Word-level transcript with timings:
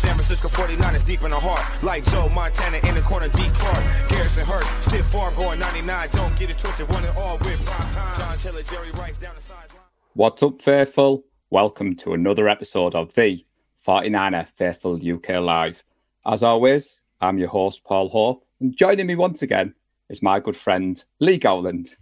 San 0.00 0.14
Francisco 0.14 0.48
49ers 0.48 1.04
deep 1.04 1.22
in 1.24 1.30
the 1.30 1.38
heart. 1.38 1.82
Like 1.82 2.04
Joe 2.06 2.30
Montana 2.30 2.78
in 2.88 2.94
the 2.94 3.02
corner, 3.02 3.28
D. 3.28 3.42
Clark. 3.52 4.08
Garrison 4.08 4.46
Hearst, 4.46 4.82
stiff 4.88 5.04
farm 5.04 5.34
going 5.34 5.58
99. 5.58 6.08
Don't 6.12 6.38
get 6.38 6.48
it 6.48 6.56
twisted, 6.56 6.88
one 6.88 7.04
and 7.04 7.14
all 7.18 7.36
with 7.36 7.62
prime 7.66 7.92
time. 7.92 8.16
John 8.18 8.38
Taylor, 8.38 8.62
Jerry 8.62 8.90
Rice 8.92 9.18
down 9.18 9.34
the 9.34 9.42
sideline. 9.42 9.82
What's 10.14 10.42
up, 10.42 10.62
Faithful? 10.62 11.24
Welcome 11.50 11.96
to 11.96 12.14
another 12.14 12.48
episode 12.48 12.94
of 12.94 13.12
the 13.12 13.44
49er 13.86 14.48
Faithful 14.48 14.94
UK 14.94 15.38
Live. 15.42 15.84
As 16.24 16.42
always, 16.42 17.02
I'm 17.20 17.36
your 17.36 17.48
host, 17.48 17.84
Paul 17.84 18.08
Hope, 18.08 18.46
and 18.58 18.74
joining 18.74 19.06
me 19.06 19.16
once 19.16 19.42
again 19.42 19.74
is 20.08 20.22
my 20.22 20.40
good 20.40 20.56
friend, 20.56 21.04
Lee 21.18 21.36
Gowland. 21.36 21.94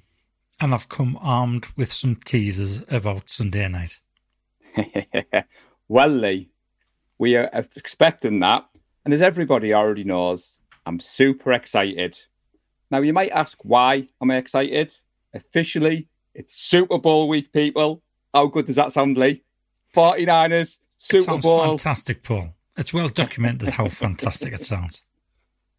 And 0.61 0.73
I've 0.73 0.89
come 0.89 1.19
armed 1.21 1.67
with 1.75 1.93
some 1.93 2.15
teasers 2.15 2.85
about 2.93 3.29
Sunday 3.29 3.67
night. 3.67 3.99
well, 5.89 6.09
Lee, 6.09 6.51
we 7.19 7.37
are 7.37 7.50
expecting 7.53 8.41
that. 8.41 8.66
And 9.05 9.12
as 9.12 9.23
everybody 9.23 9.74
already 9.74 10.05
knows, 10.05 10.56
I'm 10.87 11.01
super 11.01 11.52
excited. 11.52 12.19
Now, 12.91 13.01
you 13.01 13.12
might 13.12 13.30
ask 13.30 13.59
why 13.62 14.09
am 14.23 14.30
I 14.30 14.37
excited? 14.37 14.97
Officially, 15.34 16.09
it's 16.34 16.57
Super 16.57 16.98
Bowl 16.98 17.29
week, 17.29 17.52
people. 17.52 18.02
How 18.33 18.46
good 18.46 18.66
does 18.66 18.77
that 18.77 18.93
sound, 18.93 19.19
Lee? 19.19 19.43
49ers, 19.95 20.79
Super 20.98 21.38
Bowl. 21.38 21.60
fantastic, 21.60 22.23
Paul. 22.23 22.55
It's 22.77 22.93
well 22.93 23.09
documented 23.09 23.71
how 23.71 23.88
fantastic 23.88 24.52
it 24.52 24.62
sounds. 24.62 25.02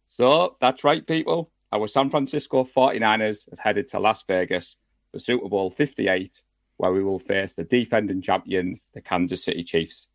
So 0.06 0.56
that's 0.60 0.84
right, 0.84 1.06
people. 1.06 1.50
Our 1.72 1.88
San 1.88 2.10
Francisco 2.10 2.64
49ers 2.64 3.48
have 3.50 3.58
headed 3.58 3.88
to 3.88 4.00
Las 4.00 4.24
Vegas 4.28 4.76
for 5.12 5.18
Super 5.18 5.48
Bowl 5.48 5.70
58, 5.70 6.42
where 6.76 6.92
we 6.92 7.02
will 7.02 7.18
face 7.18 7.54
the 7.54 7.64
defending 7.64 8.20
champions, 8.20 8.88
the 8.92 9.00
Kansas 9.00 9.44
City 9.44 9.64
Chiefs. 9.64 10.08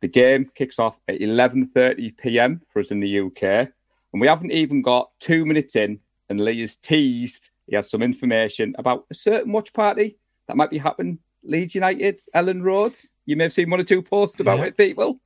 The 0.00 0.08
game 0.08 0.50
kicks 0.54 0.78
off 0.78 0.98
at 1.08 1.20
11:30 1.20 2.16
p.m. 2.18 2.60
for 2.68 2.80
us 2.80 2.90
in 2.90 3.00
the 3.00 3.20
UK, 3.20 3.42
and 3.42 4.20
we 4.20 4.26
haven't 4.26 4.52
even 4.52 4.82
got 4.82 5.10
two 5.20 5.46
minutes 5.46 5.76
in, 5.76 5.98
and 6.28 6.40
Lee 6.40 6.60
has 6.60 6.76
teased 6.76 7.50
he 7.66 7.74
has 7.76 7.90
some 7.90 8.02
information 8.02 8.74
about 8.78 9.06
a 9.10 9.14
certain 9.14 9.50
watch 9.50 9.72
party 9.72 10.18
that 10.48 10.56
might 10.56 10.68
be 10.68 10.76
happening. 10.76 11.18
Leeds 11.44 11.74
United, 11.74 12.20
Elland 12.34 12.62
Road. 12.62 12.94
You 13.24 13.36
may 13.36 13.44
have 13.44 13.52
seen 13.54 13.70
one 13.70 13.80
or 13.80 13.84
two 13.84 14.02
posts 14.02 14.40
about 14.40 14.58
Yeah. 14.58 14.64
it, 14.66 14.76
people. 14.76 15.18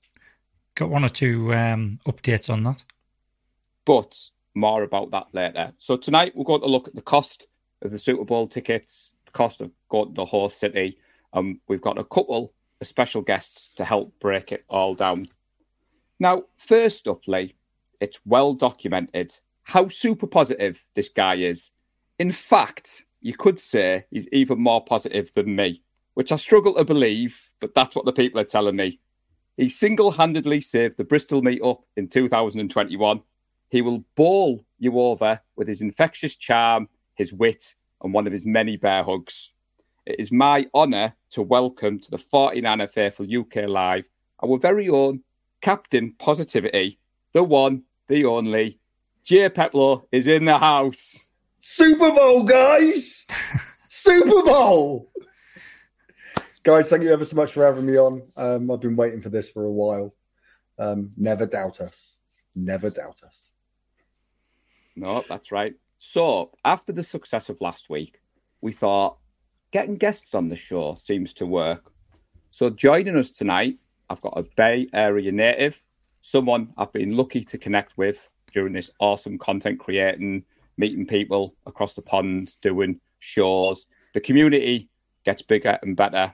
Got 0.76 0.90
one 0.90 1.04
or 1.04 1.08
two 1.08 1.52
um, 1.54 1.98
updates 2.06 2.48
on 2.48 2.62
that. 2.62 2.84
but 3.84 4.16
more 4.54 4.82
about 4.82 5.10
that 5.12 5.26
later. 5.32 5.72
So 5.78 5.96
tonight 5.96 6.32
we're 6.36 6.44
going 6.44 6.60
to 6.60 6.66
look 6.68 6.88
at 6.88 6.94
the 6.94 7.02
cost 7.02 7.46
of 7.82 7.90
the 7.90 7.98
Super 7.98 8.24
Bowl 8.24 8.46
tickets, 8.46 9.12
the 9.26 9.30
cost 9.32 9.60
of 9.60 9.70
going 9.88 10.08
to 10.08 10.14
the 10.14 10.24
host 10.24 10.58
city. 10.58 10.98
Um, 11.32 11.60
we've 11.68 11.80
got 11.80 11.98
a 11.98 12.04
couple 12.04 12.52
special 12.84 13.22
guests 13.22 13.72
to 13.76 13.84
help 13.84 14.12
break 14.20 14.52
it 14.52 14.64
all 14.68 14.94
down. 14.94 15.28
Now, 16.20 16.44
first 16.56 17.08
up, 17.08 17.26
Lee, 17.26 17.54
it's 18.00 18.20
well 18.24 18.54
documented 18.54 19.34
how 19.62 19.88
super 19.88 20.26
positive 20.26 20.82
this 20.94 21.08
guy 21.08 21.34
is. 21.34 21.70
In 22.18 22.32
fact, 22.32 23.04
you 23.20 23.34
could 23.34 23.60
say 23.60 24.04
he's 24.10 24.28
even 24.32 24.58
more 24.60 24.84
positive 24.84 25.30
than 25.34 25.54
me, 25.54 25.82
which 26.14 26.32
I 26.32 26.36
struggle 26.36 26.74
to 26.74 26.84
believe, 26.84 27.50
but 27.60 27.74
that's 27.74 27.94
what 27.94 28.04
the 28.04 28.12
people 28.12 28.40
are 28.40 28.44
telling 28.44 28.76
me. 28.76 28.98
He 29.56 29.68
single 29.68 30.10
handedly 30.10 30.60
saved 30.60 30.96
the 30.96 31.04
Bristol 31.04 31.42
meetup 31.42 31.82
in 31.96 32.08
2021. 32.08 33.20
He 33.70 33.82
will 33.82 34.04
bowl 34.14 34.64
you 34.78 34.98
over 34.98 35.40
with 35.56 35.68
his 35.68 35.80
infectious 35.80 36.36
charm, 36.36 36.88
his 37.14 37.32
wit, 37.32 37.74
and 38.02 38.14
one 38.14 38.26
of 38.26 38.32
his 38.32 38.46
many 38.46 38.76
bear 38.76 39.02
hugs. 39.02 39.52
It 40.08 40.18
is 40.18 40.32
my 40.32 40.66
honour 40.74 41.12
to 41.32 41.42
welcome 41.42 42.00
to 42.00 42.10
the 42.10 42.16
49er 42.16 42.90
Faithful 42.90 43.26
UK 43.26 43.68
Live 43.68 44.08
our 44.42 44.56
very 44.58 44.88
own 44.88 45.22
Captain 45.60 46.14
Positivity, 46.18 46.98
the 47.34 47.42
one, 47.42 47.82
the 48.06 48.24
only, 48.24 48.80
Jay 49.24 49.50
Peplow 49.50 50.08
is 50.10 50.26
in 50.26 50.46
the 50.46 50.56
house. 50.56 51.26
Super 51.60 52.10
Bowl, 52.10 52.42
guys! 52.42 53.26
Super 53.88 54.42
Bowl! 54.44 55.12
guys, 56.62 56.88
thank 56.88 57.02
you 57.02 57.12
ever 57.12 57.26
so 57.26 57.36
much 57.36 57.52
for 57.52 57.66
having 57.66 57.84
me 57.84 57.98
on. 57.98 58.22
Um, 58.34 58.70
I've 58.70 58.80
been 58.80 58.96
waiting 58.96 59.20
for 59.20 59.28
this 59.28 59.50
for 59.50 59.64
a 59.64 59.70
while. 59.70 60.14
Um, 60.78 61.10
never 61.18 61.44
doubt 61.44 61.82
us. 61.82 62.16
Never 62.54 62.88
doubt 62.88 63.20
us. 63.26 63.50
No, 64.96 65.22
that's 65.28 65.52
right. 65.52 65.74
So, 65.98 66.52
after 66.64 66.94
the 66.94 67.02
success 67.02 67.50
of 67.50 67.60
last 67.60 67.90
week, 67.90 68.22
we 68.62 68.72
thought 68.72 69.18
getting 69.70 69.94
guests 69.94 70.34
on 70.34 70.48
the 70.48 70.56
show 70.56 70.98
seems 71.00 71.32
to 71.34 71.46
work. 71.46 71.92
So, 72.50 72.70
joining 72.70 73.16
us 73.16 73.30
tonight, 73.30 73.78
I've 74.10 74.20
got 74.20 74.38
a 74.38 74.44
Bay 74.56 74.88
Area 74.92 75.30
native, 75.30 75.82
someone 76.22 76.72
I've 76.76 76.92
been 76.92 77.16
lucky 77.16 77.44
to 77.44 77.58
connect 77.58 77.96
with 77.96 78.28
during 78.52 78.72
this 78.72 78.90
awesome 79.00 79.38
content 79.38 79.78
creating, 79.78 80.44
meeting 80.76 81.06
people 81.06 81.54
across 81.66 81.94
the 81.94 82.02
pond, 82.02 82.54
doing 82.62 83.00
shows. 83.18 83.86
The 84.14 84.20
community 84.20 84.88
gets 85.24 85.42
bigger 85.42 85.78
and 85.82 85.96
better. 85.96 86.32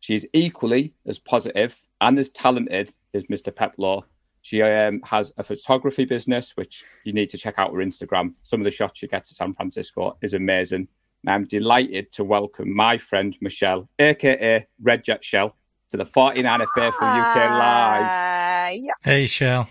She's 0.00 0.24
equally 0.32 0.94
as 1.06 1.18
positive 1.18 1.78
and 2.00 2.18
as 2.18 2.30
talented 2.30 2.94
as 3.12 3.24
Mr. 3.24 3.54
Peplow. 3.54 4.04
She 4.42 4.62
um, 4.62 5.02
has 5.04 5.32
a 5.36 5.42
photography 5.42 6.06
business, 6.06 6.56
which 6.56 6.82
you 7.04 7.12
need 7.12 7.28
to 7.30 7.38
check 7.38 7.54
out 7.58 7.72
her 7.74 7.80
Instagram. 7.80 8.32
Some 8.42 8.60
of 8.60 8.64
the 8.64 8.70
shots 8.70 8.98
she 8.98 9.06
gets 9.06 9.28
to 9.28 9.34
San 9.34 9.52
Francisco 9.52 10.16
is 10.22 10.32
amazing. 10.32 10.88
And 11.24 11.34
I'm 11.34 11.44
delighted 11.44 12.12
to 12.12 12.24
welcome 12.24 12.74
my 12.74 12.96
friend 12.96 13.36
Michelle, 13.40 13.88
aka 13.98 14.66
RedJetShel, 14.82 15.52
to 15.90 15.96
the 15.96 16.04
49er 16.04 16.66
Faithful 16.74 17.08
UK 17.08 17.36
Live. 17.36 18.02
Hey, 19.02 19.26
Shel. 19.26 19.68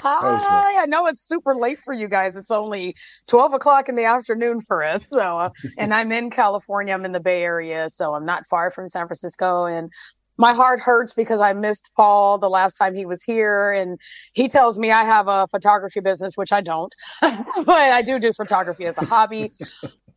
Hi. 0.00 0.82
I 0.82 0.86
know 0.86 1.06
it's 1.06 1.26
super 1.26 1.54
late 1.54 1.80
for 1.80 1.92
you 1.92 2.08
guys. 2.08 2.36
It's 2.36 2.50
only 2.50 2.94
12 3.26 3.54
o'clock 3.54 3.88
in 3.88 3.96
the 3.96 4.04
afternoon 4.04 4.60
for 4.60 4.84
us. 4.84 5.08
So, 5.08 5.38
uh, 5.38 5.50
and 5.78 5.92
I'm 5.92 6.12
in 6.12 6.30
California. 6.30 6.94
I'm 6.94 7.04
in 7.04 7.12
the 7.12 7.20
Bay 7.20 7.42
Area. 7.42 7.90
So 7.90 8.14
I'm 8.14 8.24
not 8.24 8.46
far 8.46 8.70
from 8.70 8.88
San 8.88 9.06
Francisco. 9.06 9.66
And 9.66 9.90
my 10.38 10.54
heart 10.54 10.80
hurts 10.80 11.12
because 11.12 11.40
I 11.40 11.54
missed 11.54 11.90
Paul 11.96 12.38
the 12.38 12.50
last 12.50 12.74
time 12.74 12.94
he 12.94 13.04
was 13.04 13.22
here. 13.22 13.72
And 13.72 13.98
he 14.32 14.48
tells 14.48 14.78
me 14.78 14.92
I 14.92 15.04
have 15.04 15.28
a 15.28 15.46
photography 15.48 16.00
business, 16.00 16.36
which 16.36 16.52
I 16.52 16.60
don't, 16.60 16.94
but 17.20 17.68
I 17.68 18.02
do 18.02 18.18
do 18.18 18.32
photography 18.32 18.84
as 18.84 18.96
a 18.98 19.04
hobby. 19.04 19.52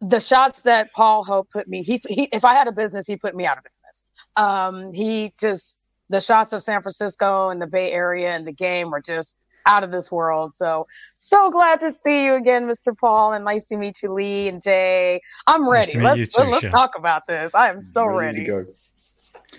The 0.02 0.20
shots 0.20 0.62
that 0.64 0.94
Paul 0.94 1.24
Hope 1.24 1.50
put 1.52 1.68
me, 1.68 1.84
he, 1.84 2.02
he, 2.08 2.30
if 2.32 2.46
I 2.46 2.54
had 2.54 2.68
a 2.68 2.72
business, 2.72 3.06
he 3.06 3.18
put 3.18 3.36
me 3.36 3.46
out 3.46 3.58
of 3.58 3.64
business. 3.64 4.02
Um, 4.38 4.94
he 4.94 5.34
just, 5.40 5.82
the 6.10 6.22
shots 6.22 6.54
of 6.54 6.64
San 6.64 6.82
Francisco 6.82 7.50
and 7.50 7.62
the 7.62 7.68
Bay 7.68 7.92
Area 7.92 8.34
and 8.34 8.48
the 8.48 8.54
game 8.54 8.92
were 8.92 9.02
just 9.02 9.36
out 9.66 9.84
of 9.84 9.92
this 9.92 10.12
world. 10.12 10.54
So, 10.54 10.88
so 11.16 11.52
glad 11.52 11.80
to 11.82 11.92
see 11.92 12.26
you 12.26 12.36
again, 12.36 12.66
Mr. 12.66 12.98
Paul, 12.98 13.34
and 13.34 13.46
nice 13.46 13.66
to 13.66 13.78
meet 13.78 14.02
you, 14.02 14.14
Lee 14.14 14.48
and 14.48 14.62
Jay. 14.62 15.22
I'm 15.48 15.70
ready. 15.70 15.94
to 15.94 15.98
meet 15.98 16.04
let's 16.04 16.36
too, 16.36 16.44
let's 16.44 16.62
Shel. 16.62 16.72
talk 16.72 16.92
about 16.98 17.28
this. 17.28 17.54
I 17.54 17.70
am 17.70 17.82
so 17.82 18.06
Ready 18.06 18.40
ready. 18.40 18.40
to 18.42 18.46
go. 18.46 18.66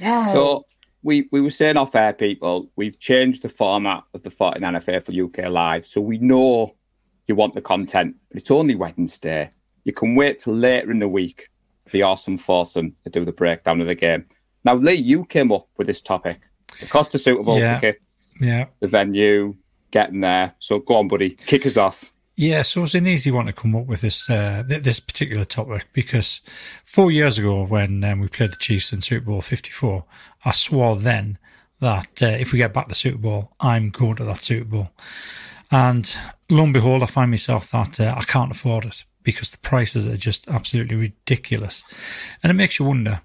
Yeah. 0.00 0.32
So 0.32 0.64
we, 1.02 1.28
we 1.32 1.40
were 1.40 1.50
saying 1.50 1.76
off 1.76 1.94
air, 1.94 2.12
people, 2.12 2.70
we've 2.76 2.98
changed 2.98 3.42
the 3.42 3.48
format 3.48 4.04
of 4.14 4.22
the 4.22 4.30
49er 4.30 5.04
for 5.04 5.12
UK 5.44 5.50
Live. 5.50 5.86
So 5.86 6.00
we 6.00 6.18
know 6.18 6.74
you 7.26 7.34
want 7.34 7.54
the 7.54 7.62
content, 7.62 8.16
but 8.28 8.40
it's 8.40 8.50
only 8.50 8.74
Wednesday. 8.74 9.50
You 9.84 9.92
can 9.92 10.14
wait 10.14 10.38
till 10.40 10.54
later 10.54 10.90
in 10.90 10.98
the 10.98 11.08
week 11.08 11.48
for 11.86 11.90
the 11.92 12.02
awesome 12.02 12.38
foursome 12.38 12.94
to 13.04 13.10
do 13.10 13.24
the 13.24 13.32
breakdown 13.32 13.80
of 13.80 13.86
the 13.86 13.94
game. 13.94 14.26
Now, 14.64 14.74
Lee, 14.74 14.94
you 14.94 15.24
came 15.24 15.50
up 15.52 15.66
with 15.76 15.86
this 15.86 16.00
topic. 16.00 16.40
The 16.80 16.86
cost 16.86 17.14
of 17.14 17.20
Super 17.20 17.42
Bowl 17.42 17.58
Yeah. 17.58 17.78
tickets, 17.80 18.28
Yeah. 18.40 18.66
the 18.80 18.86
venue, 18.88 19.56
getting 19.90 20.20
there. 20.20 20.54
So 20.58 20.78
go 20.78 20.96
on, 20.96 21.08
buddy. 21.08 21.30
Kick 21.30 21.66
us 21.66 21.76
off. 21.76 22.12
Yeah, 22.36 22.62
so 22.62 22.84
it's 22.84 22.94
an 22.94 23.06
easy 23.06 23.30
one 23.30 23.46
to 23.46 23.52
come 23.52 23.74
up 23.76 23.86
with 23.86 24.00
this 24.02 24.30
uh, 24.30 24.62
th- 24.66 24.82
this 24.82 24.98
particular 25.00 25.44
topic 25.44 25.88
because 25.92 26.40
four 26.86 27.10
years 27.10 27.38
ago, 27.38 27.64
when 27.64 28.02
um, 28.04 28.20
we 28.20 28.28
played 28.28 28.50
the 28.52 28.56
Chiefs 28.56 28.92
in 28.94 29.02
Super 29.02 29.26
Bowl 29.26 29.42
Fifty 29.42 29.70
Four, 29.70 30.04
I 30.44 30.52
swore 30.52 30.96
then 30.96 31.36
that 31.80 32.22
uh, 32.22 32.26
if 32.28 32.52
we 32.52 32.58
get 32.58 32.72
back 32.72 32.88
the 32.88 32.94
Super 32.94 33.18
Bowl, 33.18 33.52
I'm 33.60 33.90
going 33.90 34.16
to 34.16 34.24
that 34.24 34.42
Super 34.42 34.64
Bowl. 34.64 34.90
And 35.70 36.14
lo 36.48 36.64
and 36.64 36.72
behold, 36.72 37.02
I 37.02 37.06
find 37.06 37.30
myself 37.30 37.70
that 37.72 38.00
uh, 38.00 38.14
I 38.16 38.22
can't 38.24 38.50
afford 38.50 38.86
it 38.86 39.04
because 39.22 39.50
the 39.50 39.58
prices 39.58 40.08
are 40.08 40.16
just 40.16 40.48
absolutely 40.48 40.96
ridiculous, 40.96 41.84
and 42.42 42.50
it 42.50 42.54
makes 42.54 42.78
you 42.78 42.84
wonder 42.84 43.22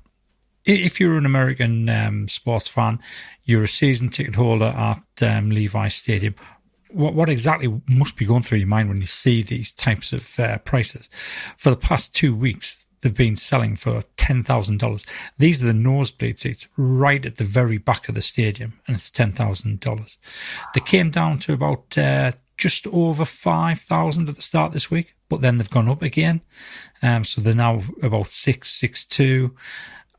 if 0.66 1.00
you're 1.00 1.18
an 1.18 1.26
American 1.26 1.88
um, 1.90 2.28
sports 2.28 2.68
fan, 2.68 3.00
you're 3.44 3.64
a 3.64 3.68
season 3.68 4.10
ticket 4.10 4.36
holder 4.36 4.66
at 4.66 5.04
um, 5.22 5.50
Levi 5.52 5.88
Stadium. 5.90 6.36
What, 6.90 7.14
what 7.14 7.30
exactly 7.30 7.82
must 7.88 8.16
be 8.16 8.26
going 8.26 8.42
through 8.42 8.60
your 8.60 8.68
mind 8.68 8.90
when 8.90 9.02
you 9.02 9.08
see 9.08 9.44
these 9.44 9.72
types 9.72 10.12
of 10.12 10.40
uh, 10.40 10.58
prices? 10.60 11.10
For 11.58 11.70
the 11.70 11.76
past 11.76 12.16
two 12.16 12.36
weeks, 12.36 12.88
they've 13.02 13.14
been 13.14 13.36
selling 13.36 13.76
for 13.76 14.04
ten 14.18 14.44
thousand 14.44 14.80
dollars. 14.80 15.06
These 15.38 15.62
are 15.62 15.68
the 15.68 15.74
nosebleed 15.74 16.40
seats 16.40 16.68
right 16.78 17.24
at 17.26 17.38
the 17.38 17.44
very 17.44 17.78
back 17.78 18.10
of 18.10 18.16
the 18.16 18.22
stadium, 18.22 18.80
and 18.88 18.96
it's 18.96 19.12
ten 19.12 19.34
thousand 19.34 19.82
dollars. 19.82 20.18
They 20.74 20.82
came 20.82 21.12
down 21.12 21.40
to 21.40 21.54
about 21.54 21.98
uh, 21.98 22.32
just 22.58 22.88
over 22.88 23.26
five 23.26 23.82
thousand 23.82 24.30
at 24.30 24.36
the 24.36 24.42
start 24.42 24.72
this 24.72 24.90
week, 24.90 25.15
but 25.30 25.42
then 25.42 25.58
they've 25.58 25.70
gone 25.70 25.90
up 25.90 26.02
again. 26.02 26.42
Um, 27.02 27.24
so 27.24 27.42
they're 27.42 27.56
now 27.56 27.82
about 28.02 28.28
six, 28.28 28.72
six 28.72 29.06
two 29.06 29.56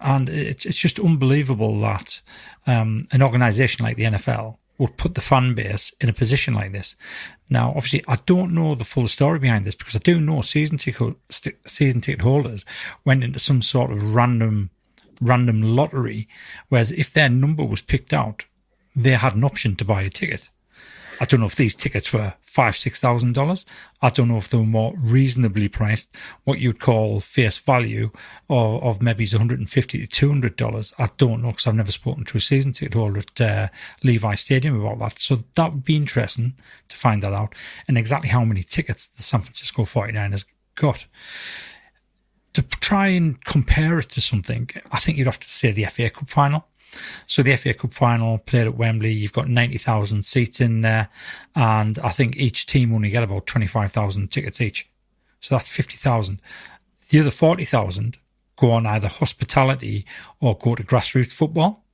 and 0.01 0.29
it's 0.29 0.67
it's 0.67 0.77
just 0.77 1.01
unbelievable 1.01 1.79
that 1.81 2.21
um, 2.67 3.09
an 3.13 3.23
organisation 3.23 3.85
like 3.85 3.97
the 3.97 4.05
NFL 4.05 4.59
would 4.79 4.97
put 4.97 5.15
the 5.15 5.21
fan 5.21 5.55
base 5.55 5.93
in 6.01 6.09
a 6.09 6.13
position 6.13 6.53
like 6.53 6.73
this. 6.73 6.97
Now, 7.49 7.71
obviously, 7.71 8.05
I 8.07 8.17
don't 8.27 8.53
know 8.53 8.75
the 8.75 8.85
full 8.85 9.09
story 9.09 9.39
behind 9.39 9.65
this 9.65 9.75
because 9.75 9.97
I 9.97 10.01
do 10.01 10.21
know 10.21 10.43
season 10.43 10.77
ticket 10.77 11.17
season 11.67 12.01
ticket 12.01 12.23
holders 12.23 12.65
went 13.05 13.25
into 13.25 13.39
some 13.39 13.63
sort 13.63 13.91
of 13.91 14.15
random 14.15 14.71
random 15.21 15.63
lottery, 15.63 16.29
whereas 16.69 16.93
if 16.93 17.13
their 17.13 17.31
number 17.31 17.65
was 17.65 17.81
picked 17.81 18.13
out, 18.13 18.45
they 18.95 19.13
had 19.13 19.35
an 19.35 19.45
option 19.45 19.77
to 19.77 19.85
buy 19.85 20.03
a 20.03 20.11
ticket. 20.11 20.51
I 21.21 21.25
don't 21.25 21.41
know 21.41 21.47
if 21.47 21.57
these 21.57 21.75
tickets 21.75 22.13
were 22.13 22.35
five, 22.57 22.75
six 22.75 23.03
thousand 23.03 23.35
dollars. 23.35 23.67
I 24.01 24.09
don't 24.09 24.29
know 24.29 24.39
if 24.39 24.49
they 24.49 24.57
were 24.57 24.65
more 24.65 24.95
reasonably 24.97 25.69
priced, 25.69 26.09
what 26.45 26.59
you'd 26.59 26.81
call 26.81 27.21
face 27.21 27.59
value, 27.59 28.13
or 28.49 28.83
of 28.83 29.03
maybe 29.03 29.27
one 29.27 29.39
hundred 29.39 29.59
and 29.59 29.69
fifty 29.69 29.99
to 30.01 30.07
two 30.07 30.29
hundred 30.31 30.57
dollars. 30.57 30.95
I 30.99 31.11
don't 31.19 31.43
know 31.43 31.51
because 31.51 31.67
I've 31.67 31.75
never 31.75 31.93
spoken 31.93 32.25
to 32.25 32.39
a 32.39 32.41
season 32.41 32.73
ticket 32.73 32.95
holder 32.95 33.19
at 33.19 33.41
uh, 33.41 33.69
Levi 34.03 34.37
Stadium 34.37 34.81
about 34.81 34.99
that. 35.01 35.21
So 35.21 35.45
that 35.55 35.73
would 35.75 35.85
be 35.85 35.97
interesting 35.97 36.55
to 36.89 36.97
find 36.97 37.23
that 37.23 37.35
out, 37.35 37.55
and 37.87 37.99
exactly 37.99 38.31
how 38.31 38.43
many 38.43 38.63
tickets 38.63 39.07
the 39.07 39.23
San 39.23 39.43
Francisco 39.43 39.83
49ers 39.83 40.47
got. 40.77 41.07
To 42.55 42.63
try 42.63 43.09
and 43.09 43.45
compare 43.45 43.99
it 43.99 44.09
to 44.11 44.23
something, 44.23 44.71
I 44.91 44.99
think 44.99 45.19
you'd 45.19 45.27
have 45.27 45.41
to 45.41 45.51
say 45.51 45.73
the 45.73 45.85
FA 45.85 46.09
Cup 46.09 46.31
final 46.31 46.65
so 47.27 47.43
the 47.43 47.57
FA 47.57 47.75
Cup 47.75 47.93
final 47.93 48.39
played 48.39 48.67
at 48.67 48.77
Wembley. 48.77 49.13
You've 49.13 49.33
got 49.33 49.49
90,000 49.49 50.25
seats 50.25 50.61
in 50.61 50.81
there. 50.81 51.09
And 51.55 51.99
I 51.99 52.11
think 52.11 52.37
each 52.37 52.67
team 52.67 52.95
only 52.95 53.11
get 53.11 53.23
about 53.23 53.47
25,000 53.47 54.31
tickets 54.31 54.61
each. 54.61 54.89
So 55.41 55.55
that's 55.55 55.69
50,000. 55.69 56.41
The 57.09 57.21
other 57.21 57.31
40,000 57.31 58.19
go 58.57 58.73
on 58.73 58.87
either 58.87 59.09
hospitality 59.09 60.07
or 60.41 60.57
go 60.57 60.75
to 60.75 60.83
grassroots 60.83 61.33
football. 61.33 61.85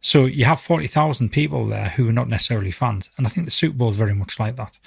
So 0.00 0.24
you 0.24 0.46
have 0.46 0.60
40,000 0.60 1.30
people 1.30 1.66
there 1.66 1.90
who 1.90 2.08
are 2.08 2.12
not 2.12 2.28
necessarily 2.28 2.72
fans. 2.72 3.10
And 3.16 3.26
I 3.26 3.30
think 3.30 3.46
the 3.46 3.52
Super 3.52 3.76
Bowl 3.76 3.88
is 3.88 3.96
very 3.96 4.14
much 4.14 4.40
like 4.40 4.56
that. 4.56 4.78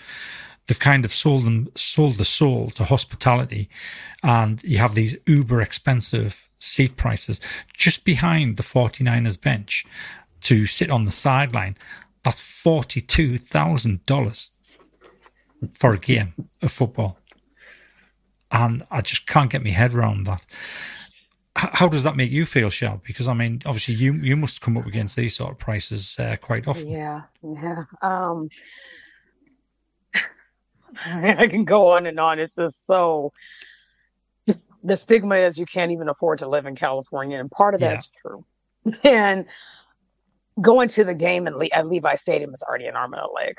They've 0.68 0.80
kind 0.80 1.06
of 1.06 1.14
sold 1.14 1.46
them, 1.46 1.70
sold 1.76 2.16
the 2.16 2.26
soul 2.26 2.70
to 2.72 2.84
hospitality. 2.84 3.70
And 4.24 4.62
you 4.64 4.80
have 4.80 4.96
these 4.96 5.16
uber 5.26 5.62
expensive 5.62 6.50
seat 6.66 6.98
prices 6.98 7.40
just 7.76 8.04
behind 8.04 8.58
the 8.58 8.64
49ers 8.64 9.40
bench 9.40 9.86
to 10.42 10.66
sit 10.66 10.90
on 10.90 11.06
the 11.06 11.12
sideline. 11.12 11.78
That's 12.24 12.42
$42,000 12.42 14.50
for 15.74 15.94
a 15.94 15.98
game 15.98 16.34
of 16.62 16.72
football. 16.72 17.18
And 18.52 18.84
I 18.92 19.02
just 19.02 19.26
can't 19.28 19.50
get 19.50 19.64
my 19.64 19.72
head 19.72 19.94
around 19.94 20.26
that. 20.26 20.46
How 21.58 21.88
does 21.88 22.04
that 22.04 22.18
make 22.18 22.32
you 22.32 22.46
feel, 22.46 22.70
Shab? 22.70 23.04
Because 23.04 23.30
I 23.30 23.34
mean, 23.34 23.62
obviously, 23.66 23.96
you 23.96 24.12
you 24.12 24.36
must 24.36 24.60
come 24.60 24.76
up 24.76 24.86
against 24.86 25.16
these 25.16 25.38
sort 25.38 25.54
of 25.54 25.58
prices 25.58 26.18
uh, 26.20 26.36
quite 26.42 26.68
often. 26.68 26.90
Yeah, 26.90 27.22
yeah. 27.42 27.86
Um, 28.02 28.50
I 31.06 31.48
can 31.48 31.64
go 31.64 31.92
on 31.92 32.08
and 32.08 32.20
on. 32.20 32.40
It's 32.40 32.56
just 32.56 32.86
so 32.86 33.32
the 34.86 34.96
stigma 34.96 35.36
is 35.36 35.58
you 35.58 35.66
can't 35.66 35.92
even 35.92 36.08
afford 36.08 36.40
to 36.40 36.48
live 36.48 36.66
in 36.66 36.76
California, 36.76 37.40
and 37.40 37.50
part 37.50 37.74
of 37.74 37.82
yeah. 37.82 37.90
that's 37.90 38.10
true. 38.22 38.46
And 39.04 39.46
going 40.62 40.88
to 40.90 41.04
the 41.04 41.16
game 41.16 41.48
at, 41.48 41.58
Le- 41.58 41.70
at 41.74 41.88
Levi 41.88 42.16
Stadium 42.16 42.54
is 42.54 42.62
already 42.62 42.86
an 42.86 42.96
arm 42.96 43.14
and 43.14 43.24
a 43.24 43.32
leg, 43.32 43.58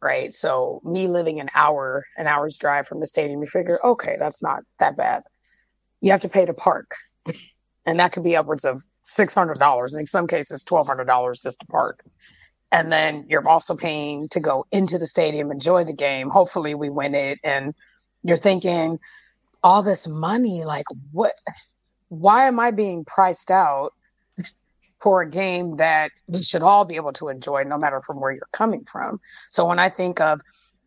right? 0.00 0.32
So 0.32 0.80
me 0.84 1.08
living 1.08 1.40
an 1.40 1.48
hour, 1.54 2.04
an 2.16 2.28
hour's 2.28 2.56
drive 2.56 2.86
from 2.86 3.00
the 3.00 3.06
stadium, 3.08 3.40
you 3.40 3.46
figure, 3.46 3.84
okay, 3.84 4.16
that's 4.20 4.40
not 4.40 4.60
that 4.78 4.96
bad. 4.96 5.24
You 6.00 6.12
have 6.12 6.20
to 6.20 6.28
pay 6.28 6.46
to 6.46 6.54
park, 6.54 6.92
and 7.84 7.98
that 7.98 8.12
could 8.12 8.22
be 8.22 8.36
upwards 8.36 8.64
of 8.64 8.84
six 9.02 9.34
hundred 9.34 9.58
dollars, 9.58 9.94
and 9.94 10.00
in 10.00 10.06
some 10.06 10.28
cases, 10.28 10.62
twelve 10.62 10.86
hundred 10.86 11.06
dollars 11.06 11.42
just 11.42 11.58
to 11.60 11.66
park. 11.66 12.04
And 12.70 12.92
then 12.92 13.24
you're 13.28 13.48
also 13.48 13.74
paying 13.74 14.28
to 14.28 14.38
go 14.38 14.64
into 14.70 14.98
the 14.98 15.06
stadium, 15.08 15.50
enjoy 15.50 15.82
the 15.82 15.92
game. 15.92 16.30
Hopefully, 16.30 16.76
we 16.76 16.88
win 16.88 17.16
it, 17.16 17.40
and 17.42 17.74
you're 18.22 18.36
thinking 18.36 19.00
all 19.62 19.82
this 19.82 20.06
money 20.06 20.64
like 20.64 20.86
what 21.12 21.34
why 22.08 22.46
am 22.46 22.60
i 22.60 22.70
being 22.70 23.04
priced 23.04 23.50
out 23.50 23.92
for 25.00 25.22
a 25.22 25.30
game 25.30 25.76
that 25.76 26.10
we 26.26 26.42
should 26.42 26.62
all 26.62 26.84
be 26.84 26.96
able 26.96 27.12
to 27.12 27.28
enjoy 27.28 27.62
no 27.62 27.78
matter 27.78 28.00
from 28.00 28.20
where 28.20 28.32
you're 28.32 28.48
coming 28.52 28.84
from 28.84 29.20
so 29.48 29.66
when 29.66 29.78
i 29.78 29.88
think 29.88 30.20
of 30.20 30.40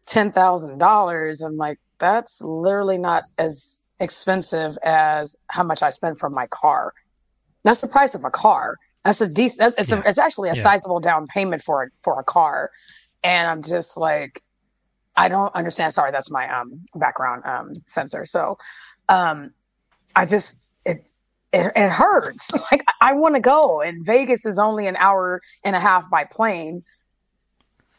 $10,000 0.07 1.45
i'm 1.45 1.57
like 1.57 1.79
that's 2.00 2.41
literally 2.41 2.97
not 2.97 3.23
as 3.38 3.79
expensive 4.00 4.77
as 4.83 5.35
how 5.47 5.63
much 5.63 5.83
i 5.83 5.89
spend 5.89 6.18
for 6.18 6.29
my 6.29 6.47
car 6.47 6.94
that's 7.63 7.81
the 7.81 7.88
price 7.88 8.15
of 8.15 8.25
a 8.25 8.31
car 8.31 8.77
that's 9.06 9.21
a 9.21 9.27
decent 9.27 9.59
that's 9.59 9.75
it's, 9.77 9.91
yeah. 9.91 10.01
a, 10.03 10.09
it's 10.09 10.18
actually 10.18 10.50
a 10.50 10.56
yeah. 10.56 10.62
sizable 10.62 11.00
down 11.00 11.27
payment 11.27 11.62
for 11.62 11.83
a 11.83 11.88
for 12.03 12.19
a 12.19 12.23
car 12.23 12.71
and 13.23 13.47
i'm 13.47 13.62
just 13.62 13.97
like 13.97 14.41
I 15.15 15.27
don't 15.27 15.53
understand. 15.55 15.93
Sorry, 15.93 16.11
that's 16.11 16.31
my 16.31 16.47
um, 16.49 16.81
background 16.95 17.43
um, 17.45 17.73
sensor. 17.85 18.25
So 18.25 18.57
um, 19.09 19.51
I 20.15 20.25
just 20.25 20.57
it 20.85 21.05
it, 21.51 21.71
it 21.75 21.89
hurts. 21.89 22.51
Like 22.71 22.85
I 23.01 23.13
want 23.13 23.35
to 23.35 23.41
go, 23.41 23.81
and 23.81 24.05
Vegas 24.05 24.45
is 24.45 24.57
only 24.57 24.87
an 24.87 24.95
hour 24.97 25.41
and 25.63 25.75
a 25.75 25.79
half 25.79 26.09
by 26.09 26.23
plane. 26.23 26.83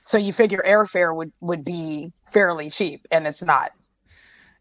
So 0.05 0.19
you 0.19 0.33
figure 0.33 0.63
airfare 0.67 1.15
would 1.15 1.33
would 1.41 1.65
be 1.65 2.13
fairly 2.33 2.71
cheap, 2.71 3.07
and 3.11 3.27
it's 3.27 3.43
not. 3.43 3.73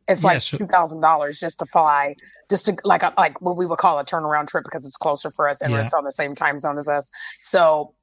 It's 0.08 0.24
like 0.24 0.42
two 0.42 0.68
thousand 0.68 1.00
dollars 1.00 1.40
just 1.40 1.60
to 1.60 1.66
fly, 1.66 2.16
just 2.50 2.66
to 2.66 2.76
like 2.84 3.04
a, 3.04 3.14
like 3.18 3.40
what 3.42 3.56
we 3.56 3.66
would 3.66 3.78
call 3.78 3.98
a 4.00 4.04
turnaround 4.04 4.48
trip 4.48 4.66
because 4.66 4.86
it's 4.86 4.98
closer 4.98 5.32
for 5.32 5.48
us 5.48 5.62
and 5.62 5.72
yeah. 5.72 5.82
it's 5.82 5.94
on 5.94 6.04
the 6.04 6.12
same 6.12 6.36
time 6.36 6.60
zone 6.60 6.78
as 6.78 6.90
us. 6.90 7.10
So 7.40 7.94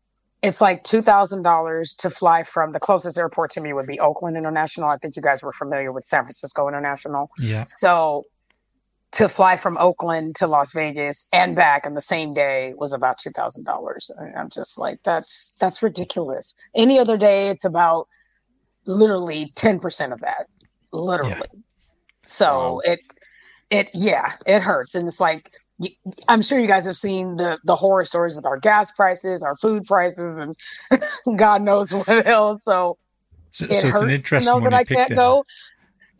it's 0.42 0.60
like 0.60 0.84
two 0.84 1.02
thousand 1.02 1.42
dollars 1.42 1.94
to 1.96 2.10
fly 2.10 2.42
from 2.42 2.72
the 2.72 2.80
closest 2.80 3.18
airport 3.18 3.50
to 3.52 3.60
me 3.60 3.72
would 3.72 3.86
be 3.86 3.98
Oakland 3.98 4.36
International. 4.36 4.88
I 4.88 4.96
think 4.96 5.16
you 5.16 5.22
guys 5.22 5.42
were 5.42 5.52
familiar 5.52 5.92
with 5.92 6.04
San 6.04 6.24
Francisco 6.24 6.68
International. 6.68 7.30
Yeah. 7.40 7.64
So 7.66 8.24
to 9.12 9.28
fly 9.28 9.56
from 9.56 9.78
Oakland 9.78 10.36
to 10.36 10.46
Las 10.46 10.72
Vegas 10.72 11.26
and 11.32 11.56
back 11.56 11.86
on 11.86 11.94
the 11.94 12.00
same 12.00 12.34
day 12.34 12.74
was 12.76 12.92
about 12.92 13.18
two 13.18 13.30
thousand 13.30 13.64
dollars. 13.64 14.10
I'm 14.36 14.50
just 14.50 14.78
like, 14.78 15.00
that's 15.02 15.52
that's 15.58 15.82
ridiculous. 15.82 16.54
Any 16.74 16.98
other 16.98 17.16
day, 17.16 17.48
it's 17.48 17.64
about 17.64 18.06
literally 18.84 19.52
ten 19.56 19.80
percent 19.80 20.12
of 20.12 20.20
that, 20.20 20.46
literally. 20.92 21.34
Yeah. 21.52 21.60
So 22.26 22.74
wow. 22.74 22.80
it 22.84 23.00
it 23.70 23.90
yeah, 23.94 24.34
it 24.46 24.60
hurts, 24.60 24.94
and 24.94 25.08
it's 25.08 25.20
like 25.20 25.52
I'm 26.26 26.42
sure 26.42 26.58
you 26.58 26.66
guys 26.66 26.84
have 26.86 26.96
seen 26.96 27.36
the 27.36 27.58
the 27.64 27.76
horror 27.76 28.04
stories 28.04 28.34
with 28.34 28.44
our 28.44 28.58
gas 28.58 28.90
prices, 28.90 29.42
our 29.42 29.56
food 29.56 29.84
prices, 29.84 30.36
and 30.36 30.56
God 31.36 31.62
knows 31.62 31.92
what 31.92 32.26
else. 32.26 32.64
So, 32.64 32.98
so, 33.50 33.64
it 33.66 33.74
so 33.74 33.88
it's 33.88 34.00
an 34.00 34.10
interesting 34.10 34.52
to 34.52 34.58
know 34.58 34.64
that 34.64 34.74
I 34.74 34.84
can't 34.84 35.14
go. 35.14 35.44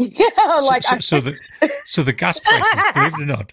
Yeah, 0.00 0.28
like 0.62 0.85
so, 0.85 1.00
so, 1.00 1.21
the 1.21 1.37
so 1.85 2.04
the 2.04 2.12
gas 2.12 2.38
prices, 2.38 2.71
believe 2.94 3.14
it 3.14 3.21
or 3.21 3.26
not, 3.26 3.50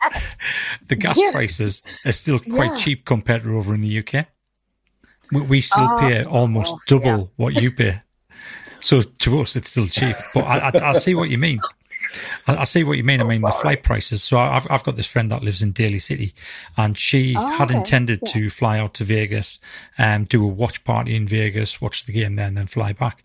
the 0.85 0.95
gas 0.95 1.17
yeah. 1.19 1.31
prices 1.31 1.81
are 2.05 2.11
still 2.11 2.37
quite 2.37 2.69
yeah. 2.69 2.77
cheap 2.77 3.03
compared 3.03 3.41
to 3.41 3.57
over 3.57 3.73
in 3.73 3.81
the 3.81 3.97
UK. 3.97 4.27
We, 5.31 5.41
we 5.41 5.61
still 5.61 5.85
uh, 5.85 5.97
pay 5.97 6.23
almost 6.23 6.71
oh, 6.75 6.79
double 6.85 7.05
yeah. 7.05 7.25
what 7.37 7.59
you 7.59 7.71
pay. 7.71 8.03
So 8.79 9.01
to 9.01 9.41
us, 9.41 9.55
it's 9.55 9.71
still 9.71 9.87
cheap. 9.87 10.15
But 10.35 10.41
I, 10.41 10.69
I, 10.69 10.89
I 10.91 10.93
see 10.93 11.15
what 11.15 11.31
you 11.31 11.39
mean. 11.39 11.61
I, 12.47 12.57
I 12.57 12.63
see 12.63 12.83
what 12.83 12.97
you 12.97 13.03
mean. 13.03 13.21
I 13.21 13.23
oh, 13.23 13.27
mean, 13.27 13.41
the 13.41 13.51
flight 13.51 13.83
prices. 13.83 14.23
So 14.23 14.37
I've, 14.37 14.67
I've 14.69 14.83
got 14.83 14.95
this 14.95 15.07
friend 15.07 15.31
that 15.31 15.43
lives 15.43 15.61
in 15.61 15.71
Daly 15.71 15.99
City 15.99 16.33
and 16.77 16.97
she 16.97 17.35
oh, 17.37 17.45
had 17.45 17.69
okay. 17.69 17.77
intended 17.77 18.19
yeah. 18.23 18.33
to 18.33 18.49
fly 18.49 18.79
out 18.79 18.93
to 18.95 19.03
Vegas 19.03 19.59
and 19.97 20.27
do 20.27 20.43
a 20.43 20.47
watch 20.47 20.83
party 20.83 21.15
in 21.15 21.27
Vegas, 21.27 21.81
watch 21.81 22.05
the 22.05 22.11
game 22.11 22.35
there 22.35 22.47
and 22.47 22.57
then 22.57 22.67
fly 22.67 22.93
back. 22.93 23.23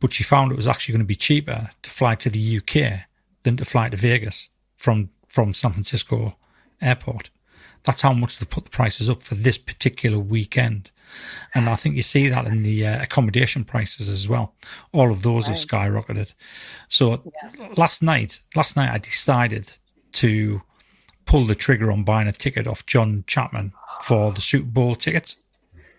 But 0.00 0.12
she 0.12 0.22
found 0.22 0.52
it 0.52 0.56
was 0.56 0.68
actually 0.68 0.92
going 0.92 1.00
to 1.00 1.06
be 1.06 1.16
cheaper 1.16 1.70
to 1.82 1.90
fly 1.90 2.14
to 2.16 2.30
the 2.30 2.58
UK 2.58 3.06
than 3.42 3.56
to 3.56 3.64
fly 3.64 3.88
to 3.88 3.96
Vegas 3.96 4.48
from, 4.76 5.10
from 5.26 5.52
San 5.52 5.72
Francisco 5.72 6.36
airport. 6.80 7.30
That's 7.84 8.02
how 8.02 8.12
much 8.12 8.38
they 8.38 8.46
put 8.46 8.64
the 8.64 8.70
prices 8.70 9.10
up 9.10 9.22
for 9.22 9.34
this 9.34 9.58
particular 9.58 10.18
weekend. 10.18 10.91
And 11.54 11.68
I 11.68 11.76
think 11.76 11.96
you 11.96 12.02
see 12.02 12.28
that 12.28 12.46
in 12.46 12.62
the 12.62 12.86
uh, 12.86 13.02
accommodation 13.02 13.64
prices 13.64 14.08
as 14.08 14.28
well. 14.28 14.54
All 14.92 15.10
of 15.10 15.22
those 15.22 15.48
right. 15.48 15.56
have 15.56 15.66
skyrocketed. 15.66 16.34
So 16.88 17.22
yes. 17.42 17.60
last 17.76 18.02
night, 18.02 18.40
last 18.54 18.76
night 18.76 18.90
I 18.90 18.98
decided 18.98 19.72
to 20.12 20.62
pull 21.24 21.44
the 21.44 21.54
trigger 21.54 21.90
on 21.92 22.04
buying 22.04 22.28
a 22.28 22.32
ticket 22.32 22.66
off 22.66 22.86
John 22.86 23.24
Chapman 23.26 23.72
for 24.02 24.32
the 24.32 24.40
Super 24.40 24.66
Bowl 24.66 24.94
tickets. 24.94 25.36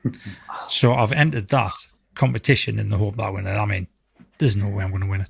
so 0.69 0.93
I've 0.93 1.11
entered 1.11 1.49
that 1.49 1.73
competition 2.15 2.79
in 2.79 2.89
the 2.89 2.97
hope 2.97 3.17
that 3.17 3.23
I 3.23 3.29
win 3.29 3.47
it. 3.47 3.55
I 3.55 3.65
mean, 3.65 3.87
there's 4.37 4.55
no 4.55 4.67
way 4.67 4.83
I'm 4.83 4.89
going 4.89 5.01
to 5.01 5.07
win 5.07 5.21
it. 5.21 5.29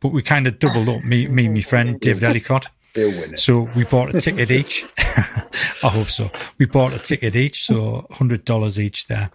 But 0.00 0.08
we 0.08 0.22
kind 0.22 0.46
of 0.46 0.58
doubled 0.58 0.88
up, 0.88 1.04
me, 1.04 1.26
me 1.28 1.46
and 1.46 1.54
my 1.54 1.60
friend 1.60 2.00
David 2.00 2.24
Ellicott. 2.24 2.68
They'll 2.94 3.10
win 3.20 3.34
it. 3.34 3.40
So 3.40 3.68
we 3.74 3.84
bought 3.84 4.14
a 4.14 4.20
ticket 4.20 4.50
each. 4.60 4.84
I 4.98 5.88
hope 5.88 6.06
so. 6.08 6.30
We 6.58 6.66
bought 6.66 6.92
a 6.92 6.98
ticket 6.98 7.36
each, 7.36 7.64
so 7.66 8.06
hundred 8.12 8.44
dollars 8.44 8.78
each 8.80 9.06
there, 9.08 9.30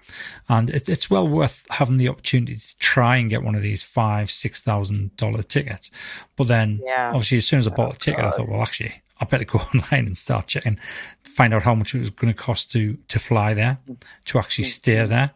and 0.47 0.69
it, 0.69 0.89
it's 0.89 1.09
well 1.09 1.27
worth 1.27 1.65
having 1.69 1.97
the 1.97 2.09
opportunity 2.09 2.55
to 2.57 2.77
try 2.79 3.17
and 3.17 3.29
get 3.29 3.43
one 3.43 3.55
of 3.55 3.61
these 3.61 3.83
five, 3.83 4.31
six 4.31 4.61
thousand 4.61 5.15
dollar 5.17 5.43
tickets. 5.43 5.91
But 6.35 6.47
then, 6.47 6.81
yeah. 6.83 7.09
obviously, 7.09 7.37
as 7.37 7.45
soon 7.47 7.59
as 7.59 7.67
I 7.67 7.71
bought 7.71 7.93
the 7.93 7.99
ticket, 7.99 8.23
I 8.25 8.31
thought, 8.31 8.49
well, 8.49 8.61
actually, 8.61 9.01
I 9.19 9.25
better 9.25 9.43
go 9.45 9.59
online 9.73 10.07
and 10.07 10.17
start 10.17 10.47
checking, 10.47 10.79
find 11.23 11.53
out 11.53 11.63
how 11.63 11.75
much 11.75 11.93
it 11.93 11.99
was 11.99 12.09
going 12.09 12.33
to 12.33 12.37
cost 12.37 12.71
to 12.71 12.97
to 13.09 13.19
fly 13.19 13.53
there, 13.53 13.79
to 14.25 14.39
actually 14.39 14.65
stay 14.65 15.05
there, 15.05 15.31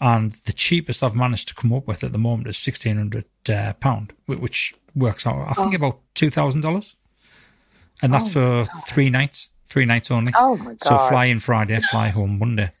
and 0.00 0.32
the 0.46 0.52
cheapest 0.52 1.02
I've 1.02 1.14
managed 1.16 1.48
to 1.48 1.54
come 1.54 1.72
up 1.72 1.86
with 1.86 2.02
at 2.02 2.12
the 2.12 2.18
moment 2.18 2.48
is 2.48 2.56
sixteen 2.58 2.96
hundred 2.96 3.26
uh, 3.48 3.74
pound, 3.74 4.12
which 4.26 4.74
works 4.94 5.26
out 5.26 5.46
I 5.48 5.52
think 5.52 5.72
Oh. 5.74 5.76
about 5.76 6.00
two 6.14 6.30
thousand 6.30 6.62
dollars, 6.62 6.96
and 8.02 8.12
that's 8.12 8.32
for 8.32 8.66
three 8.86 9.10
nights, 9.10 9.50
three 9.68 9.84
nights 9.84 10.10
only. 10.10 10.32
Oh 10.36 10.56
my 10.56 10.74
god! 10.74 10.82
So 10.82 10.98
fly 11.08 11.26
in 11.26 11.40
Friday, 11.40 11.78
fly 11.80 12.08
home 12.08 12.38
Monday. 12.38 12.72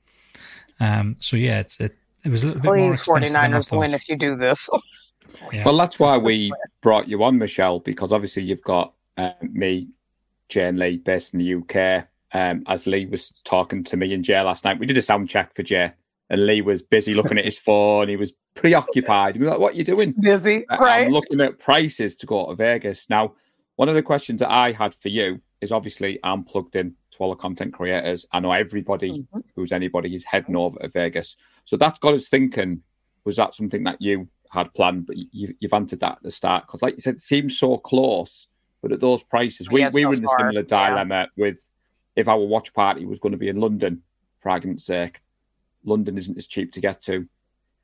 Um, 0.80 1.16
so 1.20 1.36
yeah, 1.36 1.60
it's 1.60 1.80
it, 1.80 1.96
it 2.24 2.30
was 2.30 2.42
a 2.42 2.48
little 2.48 2.62
bit 2.62 2.66
more 2.68 2.76
Please, 2.76 2.98
expensive 2.98 3.32
than 3.32 3.54
I 3.54 3.58
49ers 3.58 3.78
win 3.78 3.94
if 3.94 4.08
you 4.08 4.16
do 4.16 4.36
this. 4.36 4.68
Yeah. 5.52 5.64
Well, 5.64 5.76
that's 5.76 5.98
why 5.98 6.16
we 6.16 6.52
brought 6.80 7.08
you 7.08 7.22
on, 7.22 7.38
Michelle, 7.38 7.80
because 7.80 8.12
obviously 8.12 8.42
you've 8.42 8.62
got 8.62 8.94
um, 9.16 9.32
me, 9.42 9.88
Jane 10.48 10.76
Lee, 10.78 10.98
based 10.98 11.34
in 11.34 11.40
the 11.40 11.54
UK. 11.54 12.06
Um, 12.32 12.64
as 12.66 12.86
Lee 12.86 13.06
was 13.06 13.30
talking 13.44 13.84
to 13.84 13.96
me 13.96 14.12
and 14.12 14.24
Jay 14.24 14.40
last 14.40 14.64
night, 14.64 14.78
we 14.78 14.86
did 14.86 14.96
a 14.96 15.02
sound 15.02 15.28
check 15.28 15.54
for 15.54 15.62
Jay, 15.62 15.92
and 16.30 16.46
Lee 16.46 16.60
was 16.60 16.82
busy 16.82 17.14
looking 17.14 17.38
at 17.38 17.44
his 17.44 17.58
phone. 17.66 18.08
He 18.08 18.16
was 18.16 18.32
preoccupied. 18.54 19.36
He 19.36 19.40
was 19.40 19.50
like, 19.50 19.60
"What 19.60 19.74
are 19.74 19.76
you 19.76 19.84
doing?" 19.84 20.14
Busy, 20.20 20.64
right? 20.70 21.06
I'm 21.06 21.12
looking 21.12 21.40
at 21.40 21.58
prices 21.58 22.16
to 22.16 22.26
go 22.26 22.46
to 22.46 22.54
Vegas. 22.54 23.06
Now, 23.08 23.34
one 23.76 23.88
of 23.88 23.94
the 23.94 24.02
questions 24.02 24.40
that 24.40 24.50
I 24.50 24.72
had 24.72 24.94
for 24.94 25.08
you 25.08 25.40
is 25.60 25.72
obviously 25.72 26.18
I'm 26.22 26.44
plugged 26.44 26.76
in 26.76 26.94
to 27.12 27.18
all 27.18 27.30
the 27.30 27.36
content 27.36 27.72
creators. 27.72 28.26
I 28.32 28.40
know 28.40 28.52
everybody 28.52 29.10
Mhm. 29.10 29.42
who's 29.54 29.72
anybody 29.72 30.14
is 30.14 30.24
heading 30.24 30.56
over 30.56 30.78
to 30.78 30.88
Vegas. 30.88 31.36
So 31.64 31.76
that 31.78 32.00
got 32.00 32.14
us 32.14 32.28
thinking, 32.28 32.82
was 33.24 33.36
that 33.36 33.54
something 33.54 33.84
that 33.84 34.00
you 34.00 34.28
had 34.50 34.72
planned? 34.74 35.06
But 35.06 35.16
you, 35.16 35.54
you've 35.60 35.72
answered 35.72 36.00
that 36.00 36.16
at 36.16 36.22
the 36.22 36.30
start. 36.30 36.66
Because 36.66 36.82
like 36.82 36.94
you 36.94 37.00
said, 37.00 37.14
it 37.16 37.20
seems 37.20 37.58
so 37.58 37.78
close, 37.78 38.48
but 38.82 38.92
at 38.92 39.00
those 39.00 39.22
prices, 39.22 39.70
we, 39.70 39.80
Yeah, 39.80 39.90
we 39.92 40.02
so 40.02 40.08
were 40.08 40.14
in 40.14 40.24
a 40.24 40.28
similar 40.28 40.60
yeah. 40.60 40.88
dilemma 40.88 41.28
with 41.36 41.66
if 42.16 42.28
our 42.28 42.38
watch 42.38 42.72
party 42.72 43.04
was 43.04 43.18
going 43.18 43.32
to 43.32 43.38
be 43.38 43.48
in 43.48 43.60
London, 43.60 44.02
for 44.38 44.50
argument's 44.50 44.84
sake. 44.84 45.20
London 45.84 46.16
isn't 46.18 46.36
as 46.36 46.46
cheap 46.46 46.72
to 46.72 46.80
get 46.80 47.02
to 47.02 47.28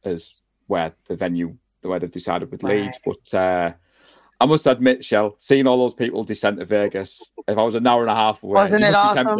as 0.04 0.42
where 0.66 0.92
the 1.06 1.16
venue, 1.16 1.56
the 1.82 1.88
way 1.88 1.98
they've 1.98 2.10
decided 2.10 2.50
with 2.50 2.62
Leeds. 2.62 2.98
But 3.04 3.34
uh, 3.34 3.72
I 4.42 4.44
must 4.44 4.66
admit, 4.66 5.04
Shel, 5.04 5.36
seeing 5.38 5.68
all 5.68 5.78
those 5.78 5.94
people 5.94 6.24
descend 6.24 6.58
to 6.58 6.64
Vegas, 6.64 7.22
if 7.46 7.56
I 7.56 7.62
was 7.62 7.76
an 7.76 7.86
hour 7.86 8.00
and 8.00 8.10
a 8.10 8.14
half 8.16 8.42
away, 8.42 8.54
Wasn't 8.54 8.82
it 8.82 8.92
awesome? 8.92 9.38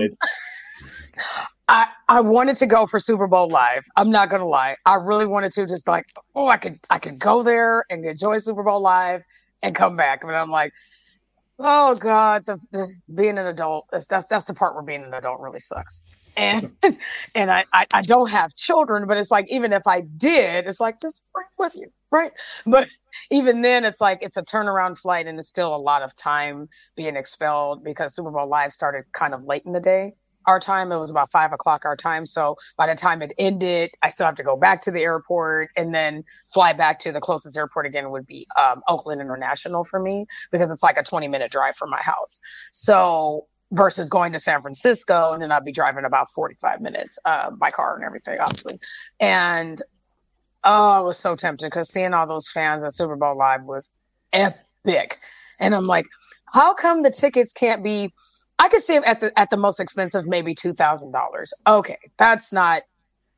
I, 1.69 1.89
I 2.09 2.21
wanted 2.21 2.55
to 2.59 2.67
go 2.67 2.87
for 2.87 3.01
Super 3.01 3.27
Bowl 3.27 3.49
live. 3.49 3.85
I'm 3.97 4.13
not 4.13 4.31
gonna 4.31 4.47
lie. 4.47 4.77
I 4.87 4.95
really 4.95 5.27
wanted 5.27 5.51
to 5.53 5.67
just 5.67 5.89
like, 5.89 6.07
oh, 6.37 6.47
I 6.47 6.57
could 6.57 6.79
I 6.89 7.01
could 7.01 7.19
go 7.19 7.43
there 7.43 7.85
and 7.91 8.05
enjoy 8.05 8.39
Super 8.39 8.63
Bowl 8.63 8.81
live 8.81 9.25
and 9.65 9.75
come 9.75 9.97
back. 9.97 10.21
But 10.23 10.35
I'm 10.35 10.53
like, 10.53 10.73
oh 11.59 11.97
God, 11.97 12.47
the, 12.47 12.61
the 12.71 12.95
being 13.13 13.39
an 13.39 13.47
adult, 13.47 13.87
that's, 13.91 14.05
that's 14.07 14.27
that's 14.27 14.45
the 14.45 14.55
part 14.55 14.75
where 14.75 14.85
being 14.85 15.03
an 15.03 15.15
adult 15.15 15.41
really 15.41 15.61
sucks. 15.61 16.03
And 16.37 16.77
and 17.35 17.51
I, 17.51 17.65
I 17.73 17.87
I 17.93 18.03
don't 18.03 18.31
have 18.31 18.55
children, 18.55 19.09
but 19.09 19.17
it's 19.17 19.33
like 19.33 19.47
even 19.51 19.73
if 19.73 19.85
I 19.89 20.03
did, 20.03 20.69
it's 20.69 20.79
like 20.79 21.01
just 21.01 21.25
bring 21.35 21.47
with 21.59 21.75
you, 21.75 21.91
right? 22.13 22.31
But 22.67 22.89
even 23.31 23.63
then, 23.63 23.85
it's 23.85 24.01
like 24.01 24.19
it's 24.23 24.37
a 24.37 24.43
turnaround 24.43 24.99
flight, 24.99 25.27
and 25.27 25.39
it's 25.39 25.49
still 25.49 25.75
a 25.75 25.79
lot 25.79 26.03
of 26.03 26.15
time 26.17 26.69
being 26.97 27.17
expelled 27.17 27.85
because 27.85 28.15
Super 28.15 28.31
Bowl 28.31 28.49
live 28.49 28.73
started 28.73 29.05
kind 29.13 29.35
of 29.35 29.45
late 29.45 29.63
in 29.65 29.73
the 29.73 29.81
day 29.81 30.15
our 30.47 30.61
time. 30.61 30.93
It 30.93 30.99
was 30.99 31.11
about 31.11 31.31
five 31.31 31.53
o'clock 31.53 31.85
our 31.85 31.97
time. 31.97 32.27
So 32.27 32.57
by 32.77 32.87
the 32.87 32.95
time 32.95 33.23
it 33.23 33.33
ended, 33.39 33.91
I 34.03 34.11
still 34.11 34.27
have 34.27 34.35
to 34.37 34.43
go 34.43 34.57
back 34.57 34.83
to 34.83 34.91
the 34.91 35.01
airport 35.01 35.71
and 35.77 35.95
then 35.95 36.25
fly 36.53 36.73
back 36.73 36.99
to 37.01 37.13
the 37.13 37.21
closest 37.21 37.57
airport 37.57 37.87
again 37.87 38.11
would 38.11 38.27
be 38.27 38.47
um, 38.59 38.83
Oakland 38.89 39.21
International 39.21 39.85
for 39.85 40.01
me 40.01 40.27
because 40.51 40.71
it's 40.71 40.83
like 40.83 40.97
a 40.97 41.03
20 41.03 41.29
minute 41.29 41.51
drive 41.51 41.77
from 41.77 41.91
my 41.91 42.01
house. 42.03 42.41
So 42.71 43.47
versus 43.73 44.09
going 44.09 44.33
to 44.33 44.39
San 44.39 44.61
Francisco 44.61 45.33
and 45.33 45.43
then 45.43 45.51
I'd 45.51 45.65
be 45.65 45.73
driving 45.73 46.05
about 46.05 46.29
45 46.35 46.81
minutes 46.81 47.19
uh, 47.25 47.51
by 47.51 47.71
car 47.71 47.97
and 47.97 48.05
everything, 48.05 48.39
obviously. 48.39 48.79
And 49.19 49.81
oh, 50.65 50.91
I 50.91 51.01
was 51.01 51.19
so 51.19 51.37
tempted 51.37 51.67
because 51.67 51.89
seeing 51.89 52.15
all 52.15 52.27
those 52.27 52.49
fans 52.49 52.85
at 52.85 52.93
Super 52.93 53.17
Bowl 53.17 53.37
Live 53.37 53.65
was 53.65 53.91
epic. 54.33 55.19
And 55.59 55.75
I'm 55.75 55.87
like, 55.87 56.07
how 56.47 56.75
come 56.75 57.03
the 57.03 57.11
tickets 57.11 57.53
can't 57.53 57.83
be 57.83 58.13
I 58.63 58.69
could 58.69 58.81
see 58.81 58.95
at 58.95 59.21
the 59.21 59.37
at 59.37 59.51
the 59.51 59.57
most 59.57 59.81
expensive, 59.81 60.27
maybe 60.27 60.55
two 60.55 60.73
thousand 60.73 61.11
dollars. 61.11 61.53
Okay, 61.67 61.99
that's 62.17 62.53
not 62.53 62.83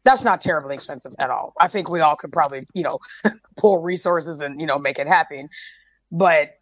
that's 0.05 0.23
not 0.23 0.43
terribly 0.43 0.75
expensive 0.75 1.15
at 1.19 1.31
all. 1.31 1.55
I 1.59 1.67
think 1.67 1.89
we 1.89 2.03
all 2.03 2.15
could 2.15 2.31
probably 2.31 2.67
you 2.75 2.83
know 2.83 2.99
pull 3.57 3.79
resources 3.79 4.43
and 4.43 4.61
you 4.61 4.67
know 4.67 4.79
make 4.79 4.99
it 4.99 5.07
happen. 5.07 5.49
But 6.13 6.59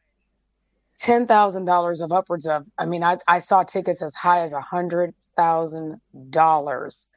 ten 0.97 1.26
thousand 1.26 1.64
dollars 1.64 2.00
of 2.00 2.12
upwards 2.12 2.47
of 2.47 2.69
I 2.78 2.87
mean 2.87 3.02
I 3.02 3.19
I 3.26 3.40
saw 3.40 3.64
tickets 3.64 4.00
as 4.00 4.14
high 4.14 4.42
as 4.42 4.52
a 4.52 4.61
hundred 4.61 5.12
thousand 5.37 6.00
dollars. 6.31 7.09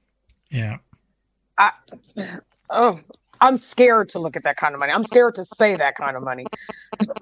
Yeah. 0.49 0.77
I 1.59 1.71
oh 2.71 2.99
I'm 3.41 3.57
scared 3.57 4.09
to 4.09 4.19
look 4.19 4.35
at 4.35 4.43
that 4.43 4.57
kind 4.57 4.73
of 4.73 4.79
money. 4.79 4.91
I'm 4.91 5.03
scared 5.03 5.35
to 5.35 5.43
say 5.43 5.75
that 5.75 5.95
kind 5.95 6.15
of 6.15 6.23
money, 6.23 6.45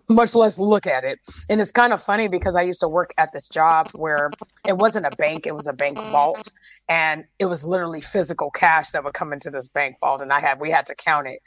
much 0.09 0.35
less 0.35 0.59
look 0.59 0.85
at 0.85 1.03
it. 1.03 1.19
And 1.49 1.59
it's 1.59 1.71
kind 1.71 1.93
of 1.93 2.01
funny 2.01 2.27
because 2.27 2.55
I 2.55 2.61
used 2.61 2.81
to 2.81 2.87
work 2.87 3.13
at 3.17 3.31
this 3.33 3.49
job 3.49 3.89
where 3.93 4.31
it 4.67 4.77
wasn't 4.77 5.05
a 5.05 5.15
bank, 5.17 5.47
it 5.47 5.55
was 5.55 5.67
a 5.67 5.73
bank 5.73 5.97
vault. 5.97 6.47
And 6.89 7.25
it 7.39 7.45
was 7.45 7.65
literally 7.65 8.01
physical 8.01 8.51
cash 8.51 8.91
that 8.91 9.03
would 9.03 9.13
come 9.13 9.33
into 9.33 9.49
this 9.49 9.67
bank 9.69 9.97
vault. 9.99 10.21
And 10.21 10.31
I 10.31 10.39
had 10.39 10.59
we 10.59 10.71
had 10.71 10.85
to 10.87 10.95
count 10.95 11.27
it. 11.27 11.39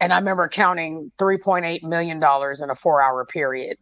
And 0.00 0.12
I 0.12 0.18
remember 0.18 0.48
counting 0.48 1.10
$3.8 1.18 1.82
million 1.82 2.16
in 2.18 2.70
a 2.70 2.74
four 2.74 3.02
hour 3.02 3.24
period. 3.24 3.78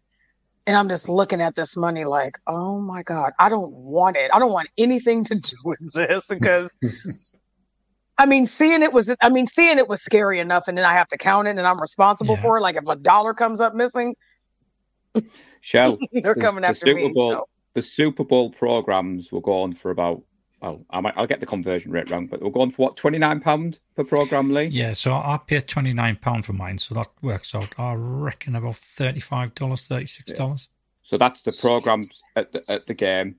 And 0.66 0.76
I'm 0.76 0.88
just 0.88 1.08
looking 1.08 1.42
at 1.42 1.56
this 1.56 1.76
money 1.76 2.04
like, 2.04 2.38
oh 2.46 2.80
my 2.80 3.02
God, 3.02 3.32
I 3.38 3.50
don't 3.50 3.72
want 3.72 4.16
it. 4.16 4.30
I 4.32 4.38
don't 4.38 4.52
want 4.52 4.68
anything 4.78 5.24
to 5.24 5.34
do 5.34 5.56
with 5.64 5.92
this 5.92 6.26
because 6.26 6.72
I 8.18 8.26
mean, 8.26 8.46
seeing 8.46 8.82
it 8.82 8.92
was 8.92 9.14
I 9.22 9.28
mean, 9.28 9.46
seeing 9.46 9.78
it 9.78 9.88
was 9.88 10.02
scary 10.02 10.38
enough 10.40 10.68
and 10.68 10.78
then 10.78 10.84
I 10.84 10.92
have 10.94 11.08
to 11.08 11.16
count 11.18 11.48
it 11.48 11.58
and 11.58 11.60
I'm 11.66 11.80
responsible 11.80 12.36
Yeah. 12.36 12.42
for 12.42 12.58
it. 12.58 12.60
Like 12.60 12.76
if 12.76 12.86
a 12.88 12.96
dollar 12.96 13.34
comes 13.34 13.60
up 13.60 13.74
missing, 13.74 14.14
Shel, 15.60 15.98
they're 16.12 16.34
the- 16.34 16.40
coming 16.40 16.62
the 16.62 16.68
after 16.68 16.86
Super 16.86 16.94
me. 17.00 17.12
Bowl- 17.12 17.32
so. 17.32 17.48
the 17.74 17.82
Super 17.82 18.24
Bowl 18.24 18.50
programs 18.50 19.32
were 19.32 19.40
going 19.40 19.74
for 19.74 19.90
about. 19.90 20.22
Well, 20.62 20.82
I 20.88 21.00
might, 21.00 21.12
I'll 21.14 21.26
get 21.26 21.40
the 21.40 21.46
conversion 21.46 21.92
rate 21.92 22.08
wrong, 22.08 22.26
but 22.26 22.40
we're 22.40 22.48
going 22.48 22.70
for 22.70 22.80
what 22.86 22.96
twenty 22.96 23.18
nine 23.18 23.38
pound 23.40 23.80
per 23.96 24.04
program, 24.04 24.50
Lee. 24.54 24.64
Yeah, 24.64 24.94
so 24.94 25.12
I 25.12 25.38
paid 25.46 25.68
twenty 25.68 25.92
nine 25.92 26.16
pound 26.16 26.46
for 26.46 26.54
mine, 26.54 26.78
so 26.78 26.94
that 26.94 27.08
works 27.20 27.54
out. 27.54 27.74
I 27.76 27.92
reckon 27.94 28.56
about 28.56 28.78
thirty 28.78 29.20
five 29.20 29.54
dollars, 29.54 29.86
thirty 29.86 30.06
six 30.06 30.32
dollars. 30.32 30.68
So 31.02 31.18
that's 31.18 31.42
the 31.42 31.52
programs 31.52 32.08
at 32.34 32.50
the, 32.52 32.64
at 32.70 32.86
the 32.86 32.94
game 32.94 33.34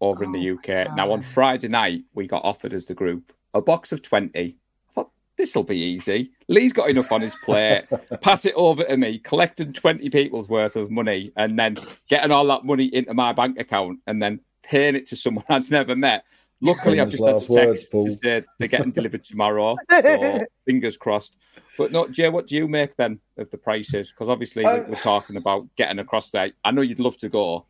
over 0.00 0.24
in 0.24 0.30
Oh 0.30 0.32
the 0.32 0.50
UK. 0.52 0.96
Now 0.96 1.12
on 1.12 1.20
Friday 1.22 1.68
night, 1.68 2.04
we 2.14 2.26
got 2.26 2.42
offered 2.42 2.72
as 2.72 2.86
the 2.86 2.94
group 2.94 3.34
a 3.54 3.60
box 3.60 3.92
of 3.92 4.02
twenty. 4.02 4.56
I 4.88 4.92
thought 4.92 5.10
this 5.36 5.54
will 5.54 5.64
be 5.64 5.78
easy. 5.78 6.30
Lee's 6.48 6.72
got 6.72 6.90
enough 6.90 7.10
on 7.12 7.20
his 7.20 7.34
plate. 7.44 7.84
Pass 8.20 8.44
it 8.46 8.54
over 8.54 8.84
to 8.84 8.96
me, 8.96 9.18
collecting 9.18 9.72
twenty 9.72 10.10
people's 10.10 10.48
worth 10.48 10.76
of 10.76 10.90
money, 10.90 11.32
and 11.36 11.58
then 11.58 11.78
getting 12.08 12.30
all 12.30 12.46
that 12.48 12.64
money 12.64 12.86
into 12.94 13.14
my 13.14 13.32
bank 13.32 13.58
account, 13.58 14.00
and 14.06 14.22
then 14.22 14.40
paying 14.62 14.94
it 14.96 15.08
to 15.08 15.16
someone 15.16 15.44
I've 15.48 15.70
never 15.70 15.96
met. 15.96 16.24
Luckily, 16.62 17.00
I've 17.00 17.08
just 17.10 17.22
had 17.24 17.30
a 17.30 17.34
last 17.36 17.46
text 17.50 17.66
words, 17.66 17.84
Paul. 17.86 18.04
to 18.04 18.10
say 18.10 18.42
they're 18.58 18.68
getting 18.68 18.92
delivered 18.92 19.24
tomorrow. 19.24 19.76
So 20.02 20.44
fingers 20.66 20.96
crossed. 20.98 21.36
But 21.78 21.90
no, 21.90 22.06
Jay, 22.08 22.28
what 22.28 22.46
do 22.48 22.54
you 22.56 22.68
make 22.68 22.94
then 22.96 23.18
of 23.38 23.48
the 23.50 23.56
prices? 23.56 24.10
Because 24.10 24.28
obviously 24.28 24.64
we- 24.64 24.68
Um, 24.68 24.84
we're 24.88 24.96
talking 24.96 25.36
about 25.36 25.66
getting 25.76 25.98
across 26.00 26.30
there. 26.30 26.50
I 26.62 26.70
know 26.72 26.82
you'd 26.82 26.98
love 26.98 27.16
to 27.18 27.30
go. 27.30 27.64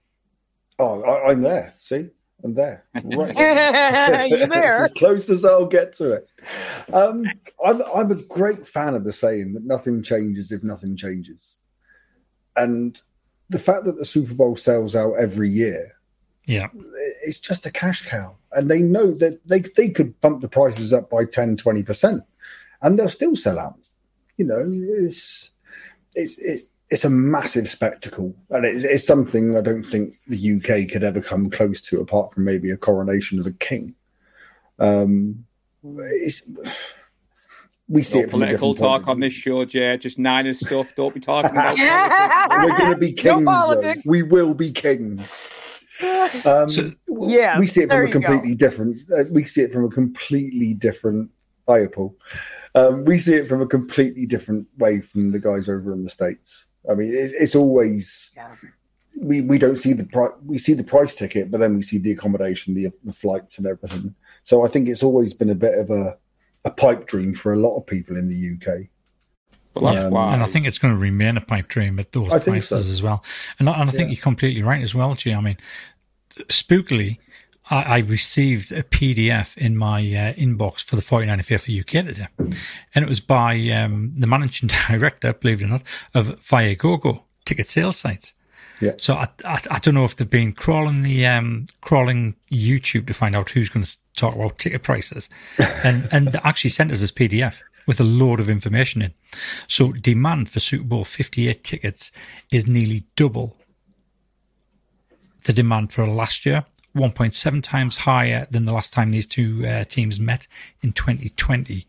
Oh, 0.81 1.03
I, 1.03 1.31
I'm 1.31 1.41
there. 1.43 1.75
See, 1.79 2.09
I'm 2.45 2.55
there. 2.55 2.85
Right. 2.95 4.29
You're 4.29 4.47
there. 4.47 4.85
It's 4.85 4.93
as 4.93 4.99
close 4.99 5.31
as 5.31 5.45
I'll 5.45 5.67
get 5.67 5.93
to 5.95 6.13
it. 6.13 6.29
Um, 6.93 7.25
I'm 7.65 7.83
I'm 7.95 8.11
a 8.11 8.17
great 8.17 8.67
fan 8.67 8.95
of 8.95 9.05
the 9.05 9.13
saying 9.13 9.53
that 9.55 9.65
nothing 9.65 10.03
changes 10.03 10.53
if 10.53 10.63
nothing 10.63 10.97
changes, 10.97 11.59
and 12.57 13.01
the 13.49 13.59
fact 13.59 13.85
that 13.85 13.99
the 13.99 14.05
Super 14.05 14.35
Bowl 14.35 14.57
sells 14.57 14.95
out 14.95 15.15
every 15.15 15.49
year, 15.49 15.93
Yeah, 16.45 16.69
it's 17.23 17.41
just 17.41 17.67
a 17.67 17.71
cash 17.71 18.03
cow, 18.07 18.37
and 18.53 18.71
they 18.71 18.81
know 18.81 19.13
that 19.13 19.47
they 19.47 19.61
they 19.61 19.89
could 19.89 20.19
bump 20.21 20.41
the 20.41 20.49
prices 20.49 20.93
up 20.93 21.11
by 21.11 21.25
10, 21.25 21.57
20 21.57 21.83
percent, 21.83 22.23
and 22.83 22.99
they'll 22.99 23.09
still 23.09 23.37
sell 23.37 23.59
out. 23.59 23.79
You 24.37 24.47
know, 24.47 24.65
it's 25.05 25.51
it's 26.15 26.39
it's. 26.39 26.65
It's 26.91 27.05
a 27.05 27.11
massive 27.11 27.69
spectacle, 27.69 28.35
and 28.51 28.65
it's, 28.65 28.83
it's 28.85 29.07
something 29.07 29.57
I 29.57 29.61
don't 29.61 29.85
think 29.85 30.15
the 30.27 30.57
UK 30.57 30.91
could 30.91 31.05
ever 31.05 31.21
come 31.21 31.49
close 31.51 31.81
to, 31.83 32.01
apart 32.01 32.33
from 32.35 32.45
maybe 32.45 32.71
a 32.71 32.77
coronation 32.77 33.39
of 33.39 33.47
a 33.47 33.53
king. 33.53 33.95
Um, 34.81 35.45
it's, 35.85 36.43
we 37.89 38.03
see 38.03 38.19
No 38.19 38.25
it 38.25 38.31
from 38.31 38.43
a 38.43 38.47
political 38.47 38.73
different 38.75 38.91
point 38.91 39.03
talk 39.03 39.03
of 39.03 39.09
on 39.11 39.21
this 39.21 39.33
show, 39.33 39.65
Jay. 39.65 39.97
Just 39.99 40.19
Niners 40.19 40.61
stuff. 40.61 40.93
Don't 40.97 41.15
be 41.15 41.21
talking 41.21 41.51
about 41.53 41.77
politics. 41.77 42.49
We're 42.65 42.79
going 42.79 42.93
to 42.93 42.99
be 42.99 43.13
kings. 43.13 43.41
though. 43.41 43.45
politics. 43.45 44.03
We 44.07 44.23
will 44.23 44.55
be 44.55 44.71
kings. 44.73 45.47
Um, 46.45 46.69
So- 46.69 46.93
Yeah, 47.21 47.59
we 47.59 47.67
see 47.67 47.83
it 47.83 47.91
from 47.91 48.07
a 48.07 48.11
completely 48.11 48.55
different. 48.55 48.99
Uh, 49.17 49.25
we 49.31 49.45
see 49.45 49.63
it 49.63 49.73
from 49.73 49.85
a 49.85 49.89
completely 49.89 50.75
different. 50.75 51.31
Hiya, 51.69 51.91
Paul. 51.91 52.17
Um, 52.75 53.05
we 53.05 53.19
see 53.19 53.35
it 53.35 53.49
from 53.49 53.61
a 53.63 53.67
completely 53.67 54.27
different 54.27 54.67
way 54.79 55.01
from 55.01 55.33
the 55.33 55.41
guys 55.41 55.69
over 55.69 55.93
in 55.93 56.03
the 56.05 56.11
states. 56.11 56.67
I 56.89 56.95
mean, 56.95 57.15
it's, 57.15 57.35
it's 57.35 57.55
always 57.55 58.31
Yeah. 58.37 58.55
we 59.21 59.41
we 59.41 59.59
don't 59.59 59.77
see 59.77 59.93
the 59.93 60.05
price. 60.05 60.33
We 60.45 60.59
see 60.59 60.75
the 60.75 60.85
price 60.85 61.15
ticket, 61.15 61.51
but 61.51 61.61
then 61.61 61.75
we 61.77 61.83
see 61.83 61.99
the 61.99 62.13
accommodation, 62.13 62.75
the 62.75 62.91
the 63.05 63.13
flights, 63.13 63.59
and 63.59 63.67
everything. 63.67 64.15
So 64.43 64.65
I 64.65 64.69
think 64.69 64.89
it's 64.89 65.03
always 65.03 65.35
been 65.35 65.51
a 65.51 65.55
bit 65.55 65.79
of 65.79 65.91
a 65.91 66.17
a 66.65 66.71
pipe 66.71 67.07
dream 67.07 67.35
for 67.35 67.53
a 67.53 67.57
lot 67.57 67.77
of 67.77 67.87
people 67.87 68.17
in 68.17 68.29
the 68.29 68.55
UK. 68.55 68.89
Um, 69.77 69.95
yeah, 69.95 70.07
and 70.07 70.43
I 70.43 70.47
think 70.47 70.67
it's 70.67 70.79
going 70.79 70.93
to 70.93 71.01
remain 71.01 71.37
a 71.37 71.41
pipe 71.41 71.69
dream 71.69 71.99
at 71.99 72.13
those 72.13 72.29
prices 72.29 72.69
so. 72.69 72.91
as 72.91 73.03
well. 73.03 73.25
And, 73.59 73.69
and 73.69 73.89
I 73.89 73.93
think 73.93 74.09
yeah. 74.09 74.15
you're 74.15 74.23
completely 74.23 74.63
right 74.63 74.83
as 74.83 74.95
well, 74.95 75.15
Jay. 75.15 75.33
I 75.33 75.41
mean, 75.41 75.57
spookily, 76.49 77.19
I, 77.71 77.83
I 77.83 77.99
received 77.99 78.73
a 78.73 78.83
PDF 78.83 79.57
in 79.57 79.77
my 79.77 80.01
uh, 80.01 80.33
inbox 80.35 80.85
for 80.85 80.97
the 80.97 81.03
49th 81.03 81.61
for 81.61 82.01
UK 82.01 82.07
today, 82.07 82.27
and 82.95 83.05
it 83.05 83.09
was 83.09 83.21
by 83.21 83.57
um, 83.71 84.13
the 84.17 84.27
managing 84.27 84.69
director, 84.89 85.33
believe 85.33 85.63
it 85.63 85.67
or 85.67 85.69
not, 85.69 85.83
of 86.15 86.41
Viagogo 86.41 87.23
ticket 87.45 87.69
sales 87.69 87.97
sites. 87.97 88.35
Yeah. 88.81 88.93
So 88.97 89.15
I, 89.15 89.29
I, 89.45 89.61
I 89.71 89.79
don't 89.79 89.95
know 89.95 90.05
if 90.05 90.17
they've 90.17 90.29
been 90.29 90.53
crawling 90.53 91.03
the 91.03 91.27
um 91.27 91.67
crawling 91.83 92.35
YouTube 92.51 93.07
to 93.09 93.15
find 93.15 93.37
out 93.37 93.51
who's 93.51 93.69
going 93.69 93.85
to 93.85 93.97
talk 94.17 94.35
about 94.35 94.59
ticket 94.59 94.83
prices, 94.83 95.29
and 95.59 96.09
and 96.11 96.33
they 96.33 96.39
actually 96.43 96.71
sent 96.71 96.91
us 96.91 97.01
this 97.01 97.13
PDF 97.13 97.61
with 97.87 98.01
a 98.01 98.05
load 98.05 98.41
of 98.41 98.49
information 98.49 99.03
in. 99.03 99.13
So 99.69 99.93
demand 99.93 100.49
for 100.49 100.61
Super 100.61 100.85
Bowl 100.85 101.05
58 101.05 101.65
tickets 101.65 102.13
is 102.51 102.67
nearly 102.67 103.05
double 103.17 103.57
the 105.45 105.53
demand 105.53 105.93
for 105.93 106.07
last 106.07 106.47
year, 106.47 106.65
1.7 106.95 107.63
times 107.63 107.99
higher 107.99 108.47
than 108.51 108.65
the 108.65 108.73
last 108.73 108.93
time 108.93 109.11
these 109.11 109.27
two 109.27 109.65
uh, 109.67 109.85
teams 109.85 110.19
met 110.19 110.47
in 110.83 110.93
2020. 110.93 111.87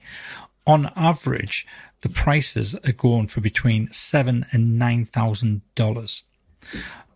On 0.67 0.91
average, 0.95 1.65
the 2.01 2.09
prices 2.09 2.75
are 2.75 2.91
going 2.91 3.27
for 3.27 3.41
between 3.41 3.91
seven 3.91 4.45
and 4.51 4.77
nine 4.77 5.05
thousand 5.05 5.61
dollars. 5.75 6.23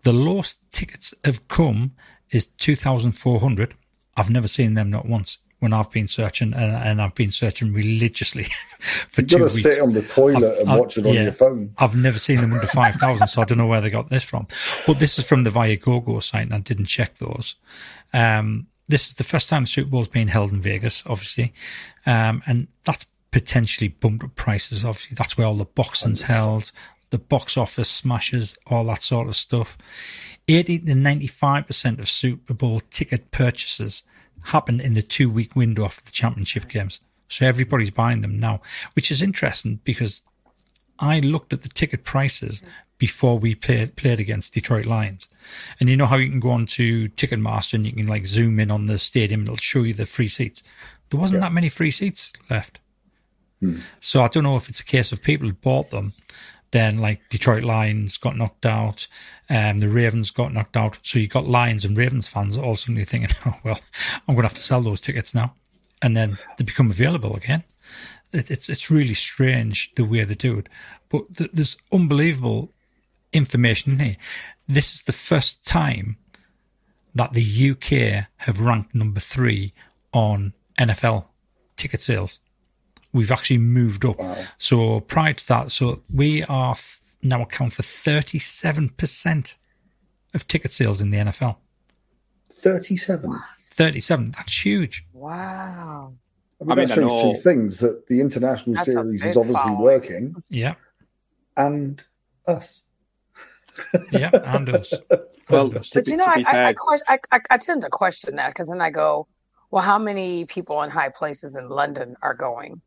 The 0.03 0.13
lowest 0.13 0.59
tickets 0.71 1.13
have 1.23 1.47
come 1.47 1.93
is 2.31 2.45
two 2.45 2.75
thousand 2.75 3.13
four 3.13 3.39
hundred. 3.39 3.75
I've 4.17 4.29
never 4.29 4.47
seen 4.47 4.75
them 4.75 4.89
not 4.89 5.07
once 5.07 5.39
when 5.65 5.73
I've 5.73 5.89
been 5.89 6.07
searching, 6.07 6.53
and, 6.53 6.75
and 6.75 7.01
I've 7.01 7.15
been 7.15 7.31
searching 7.31 7.73
religiously 7.73 8.43
for 9.09 9.21
You've 9.21 9.29
two 9.31 9.37
got 9.39 9.49
to 9.49 9.55
weeks. 9.55 9.63
sit 9.63 9.81
on 9.81 9.93
the 9.93 10.03
toilet 10.03 10.53
I've, 10.53 10.59
and 10.59 10.69
I've, 10.69 10.79
watch 10.79 10.95
it 10.99 11.07
on 11.07 11.13
yeah, 11.15 11.23
your 11.23 11.31
phone. 11.31 11.73
I've 11.79 11.95
never 11.95 12.19
seen 12.19 12.39
them 12.39 12.53
under 12.53 12.67
five 12.67 12.93
thousand, 12.93 13.25
so 13.25 13.41
I 13.41 13.45
don't 13.45 13.57
know 13.57 13.65
where 13.65 13.81
they 13.81 13.89
got 13.89 14.09
this 14.09 14.23
from. 14.23 14.45
But 14.85 14.99
this 14.99 15.17
is 15.17 15.27
from 15.27 15.43
the 15.43 15.49
Viagogo 15.49 16.21
site, 16.21 16.43
and 16.43 16.53
I 16.53 16.59
didn't 16.59 16.85
check 16.85 17.17
those. 17.17 17.55
Um, 18.13 18.67
this 18.87 19.07
is 19.07 19.15
the 19.15 19.23
first 19.23 19.49
time 19.49 19.63
the 19.63 19.67
Super 19.67 19.89
Bowl's 19.89 20.07
been 20.07 20.27
held 20.27 20.51
in 20.51 20.61
Vegas, 20.61 21.03
obviously, 21.07 21.51
um, 22.05 22.43
and 22.45 22.67
that's 22.83 23.07
potentially 23.31 23.87
bumped 23.87 24.23
up 24.23 24.35
prices. 24.35 24.85
Obviously, 24.85 25.15
that's 25.15 25.35
where 25.35 25.47
all 25.47 25.55
the 25.55 25.65
boxing's 25.65 26.21
held, 26.21 26.71
the 27.09 27.17
box 27.17 27.57
office 27.57 27.89
smashes, 27.89 28.55
all 28.67 28.83
that 28.83 29.01
sort 29.01 29.27
of 29.27 29.35
stuff. 29.35 29.79
80 30.47 30.77
to 30.79 30.93
95% 30.93 31.97
of 31.97 32.07
Super 32.07 32.53
Bowl 32.53 32.81
ticket 32.91 33.31
purchases 33.31 34.03
happen 34.43 34.79
in 34.79 34.93
the 34.93 35.01
two 35.01 35.29
week 35.29 35.55
window 35.55 35.85
after 35.85 36.03
the 36.03 36.11
championship 36.11 36.67
games. 36.67 36.99
So 37.27 37.45
everybody's 37.45 37.91
buying 37.91 38.21
them 38.21 38.39
now, 38.39 38.61
which 38.93 39.11
is 39.11 39.21
interesting 39.21 39.79
because 39.83 40.23
I 40.99 41.19
looked 41.19 41.53
at 41.53 41.63
the 41.63 41.69
ticket 41.69 42.03
prices 42.03 42.61
before 42.97 43.37
we 43.37 43.55
played, 43.55 43.95
played 43.95 44.19
against 44.19 44.53
Detroit 44.53 44.85
Lions. 44.85 45.27
And 45.79 45.89
you 45.89 45.97
know 45.97 46.05
how 46.05 46.15
you 46.17 46.29
can 46.29 46.39
go 46.39 46.51
on 46.51 46.65
to 46.67 47.09
Ticketmaster 47.09 47.73
and 47.73 47.85
you 47.85 47.91
can 47.91 48.07
like 48.07 48.25
zoom 48.25 48.59
in 48.59 48.71
on 48.71 48.85
the 48.85 48.99
stadium 48.99 49.41
and 49.41 49.47
it'll 49.47 49.57
show 49.57 49.83
you 49.83 49.93
the 49.93 50.05
free 50.05 50.29
seats. 50.29 50.63
There 51.09 51.19
wasn't 51.19 51.41
yeah. 51.41 51.49
that 51.49 51.53
many 51.53 51.69
free 51.69 51.91
seats 51.91 52.31
left. 52.49 52.79
Hmm. 53.59 53.79
So 53.99 54.21
I 54.21 54.27
don't 54.27 54.43
know 54.43 54.55
if 54.55 54.69
it's 54.69 54.79
a 54.79 54.85
case 54.85 55.11
of 55.11 55.21
people 55.21 55.51
bought 55.51 55.89
them 55.89 56.13
then 56.75 56.97
like 56.97 57.29
Detroit 57.29 57.63
Lions 57.63 58.17
got 58.17 58.35
knocked 58.35 58.65
out, 58.65 59.07
um, 59.49 59.79
the 59.79 59.87
Ravens 59.87 60.29
got 60.29 60.53
knocked 60.53 60.75
out. 60.75 60.99
So 61.03 61.19
you 61.19 61.27
got 61.27 61.47
Lions 61.47 61.85
and 61.85 61.97
Ravens 61.97 62.27
fans 62.27 62.57
all 62.57 62.75
suddenly 62.75 63.05
thinking, 63.05 63.35
oh, 63.45 63.57
well, 63.63 63.79
I'm 64.27 64.35
going 64.35 64.43
to 64.43 64.49
have 64.49 64.55
to 64.55 64.63
sell 64.63 64.81
those 64.81 64.99
tickets 64.99 65.33
now. 65.33 65.53
And 66.01 66.17
then 66.17 66.37
they 66.57 66.65
become 66.65 66.91
available 66.91 67.33
again. 67.33 67.63
It, 68.33 68.51
it's, 68.51 68.67
it's 68.67 68.91
really 68.91 69.13
strange 69.13 69.93
the 69.95 70.03
way 70.03 70.25
they 70.25 70.35
do 70.35 70.57
it. 70.57 70.67
But 71.07 71.37
th- 71.37 71.51
there's 71.53 71.77
unbelievable 71.93 72.71
information 73.31 73.93
in 73.93 73.99
here. 73.99 74.17
This 74.67 74.93
is 74.95 75.03
the 75.03 75.13
first 75.13 75.65
time 75.65 76.17
that 77.13 77.31
the 77.31 77.71
UK 77.71 78.27
have 78.37 78.59
ranked 78.59 78.93
number 78.93 79.21
three 79.21 79.71
on 80.11 80.51
NFL 80.77 81.25
ticket 81.77 82.01
sales 82.01 82.41
we've 83.15 83.31
actually 83.31 83.57
moved 83.57 84.05
up. 84.05 84.19
Wow. 84.19 84.37
So 84.57 84.99
prior 84.99 85.33
to 85.33 85.47
that, 85.47 85.71
so 85.71 86.01
we 86.13 86.43
are 86.43 86.75
th- 86.75 86.99
now 87.23 87.41
account 87.41 87.73
for 87.73 87.81
37% 87.81 89.57
of 90.33 90.47
ticket 90.47 90.71
sales 90.71 91.01
in 91.01 91.11
the 91.11 91.17
NFL. 91.17 91.55
37. 92.51 93.31
37. 93.71 94.31
That's 94.31 94.65
huge. 94.65 95.05
Wow. 95.13 96.13
I 96.61 96.63
mean, 96.63 96.71
I 96.71 96.75
mean 96.75 96.87
that 96.87 96.95
shows 96.95 97.21
two 97.21 97.41
things 97.41 97.79
that 97.79 98.07
the 98.07 98.21
international 98.21 98.75
That's 98.75 98.91
series 98.91 99.23
is 99.25 99.35
obviously 99.37 99.61
following. 99.61 99.79
working 99.81 100.43
Yeah. 100.49 100.75
and 101.57 102.03
us. 102.47 102.83
Yeah. 104.11 104.29
And 104.33 104.69
us. 104.75 104.93
Well, 105.49 105.67
And 105.67 105.77
us. 105.77 105.89
to 105.91 105.99
But 105.99 106.07
you 106.07 106.17
know, 106.17 106.23
to 106.25 106.29
I, 106.31 106.35
be 106.37 106.45
I, 106.45 106.49
I, 106.49 106.53
fair- 106.53 106.73
question, 106.75 107.05
I, 107.09 107.19
I, 107.31 107.39
I 107.51 107.57
tend 107.57 107.81
to 107.81 107.89
question 107.89 108.35
that 108.37 108.49
because 108.49 108.69
then 108.69 108.81
I 108.81 108.89
go, 108.89 109.27
well, 109.71 109.83
how 109.83 109.97
many 109.99 110.45
people 110.45 110.81
in 110.83 110.89
high 110.89 111.09
places 111.09 111.55
in 111.57 111.67
London 111.69 112.15
are 112.21 112.33
going? 112.33 112.81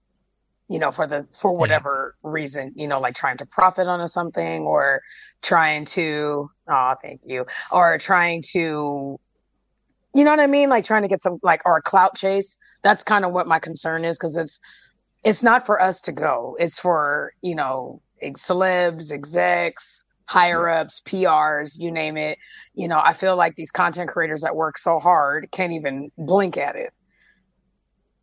You 0.68 0.78
know, 0.78 0.92
for 0.92 1.06
the 1.06 1.26
for 1.32 1.52
whatever 1.52 2.14
reason, 2.22 2.72
you 2.76 2.86
know, 2.86 3.00
like 3.00 3.14
trying 3.14 3.38
to 3.38 3.46
profit 3.46 3.86
on 3.86 4.00
a 4.00 4.08
something 4.08 4.62
or 4.62 5.02
trying 5.40 5.84
to, 5.86 6.50
oh, 6.68 6.94
thank 7.00 7.20
you, 7.24 7.46
or 7.70 7.98
trying 7.98 8.42
to, 8.52 9.18
you 10.14 10.24
know 10.24 10.30
what 10.30 10.40
I 10.40 10.46
mean, 10.46 10.68
like 10.68 10.84
trying 10.84 11.02
to 11.02 11.08
get 11.08 11.20
some 11.20 11.38
like 11.42 11.62
or 11.64 11.78
a 11.78 11.82
clout 11.82 12.16
chase. 12.16 12.56
That's 12.82 13.02
kind 13.02 13.24
of 13.24 13.32
what 13.32 13.46
my 13.46 13.58
concern 13.58 14.04
is 14.04 14.18
because 14.18 14.36
it's 14.36 14.60
it's 15.24 15.42
not 15.42 15.64
for 15.64 15.80
us 15.80 16.00
to 16.02 16.12
go. 16.12 16.56
It's 16.60 16.78
for 16.78 17.32
you 17.42 17.54
know 17.54 18.02
celebs, 18.22 19.10
execs, 19.10 20.04
higher 20.28 20.68
ups, 20.68 21.02
PRs, 21.06 21.78
you 21.78 21.90
name 21.90 22.16
it. 22.16 22.38
You 22.74 22.86
know, 22.86 23.00
I 23.02 23.14
feel 23.14 23.36
like 23.36 23.56
these 23.56 23.70
content 23.70 24.10
creators 24.10 24.42
that 24.42 24.54
work 24.54 24.76
so 24.78 24.98
hard 24.98 25.48
can't 25.50 25.72
even 25.72 26.10
blink 26.18 26.56
at 26.56 26.76
it. 26.76 26.92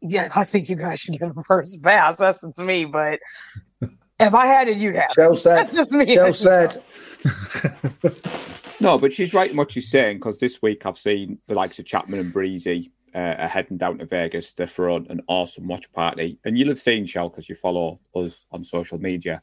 Yeah, 0.02 0.30
I 0.36 0.44
think 0.44 0.70
you 0.70 0.76
guys 0.76 1.00
should 1.00 1.18
get 1.18 1.32
a 1.36 1.44
first 1.44 1.82
pass. 1.84 2.18
That's 2.18 2.42
just 2.42 2.60
me, 2.60 2.86
but 2.86 3.20
if 4.20 4.34
I 4.34 4.46
had 4.46 4.68
it, 4.68 4.78
you'd 4.78 4.96
have. 4.96 5.10
it. 5.10 5.16
Shel 5.16 5.36
said. 5.36 5.58
That's 5.58 5.74
just 5.74 5.92
me. 5.92 6.14
Shel 6.14 6.34
said. 6.34 6.78
No, 8.80 8.98
but 8.98 9.14
she's 9.14 9.34
right 9.34 9.50
in 9.50 9.58
what 9.58 9.72
she's 9.72 9.90
saying 9.90 10.18
because 10.18 10.38
this 10.38 10.62
week 10.62 10.86
I've 10.86 10.98
seen 10.98 11.40
the 11.48 11.56
likes 11.56 11.80
of 11.80 11.86
Chapman 11.86 12.20
and 12.20 12.34
Breezy 12.34 12.92
uh, 13.14 13.36
are 13.40 13.48
heading 13.48 13.78
down 13.78 13.98
to 14.00 14.06
Vegas 14.06 14.54
to 14.54 14.68
throw 14.68 14.98
an 14.98 15.22
awesome 15.28 15.68
watch 15.68 15.92
party. 15.94 16.38
And 16.44 16.58
you'll 16.58 16.70
have 16.70 16.80
seen, 16.80 17.06
Shel, 17.06 17.30
because 17.30 17.48
you 17.48 17.56
follow 17.56 18.00
us 18.16 18.46
on 18.52 18.64
social 18.64 19.00
media. 19.00 19.42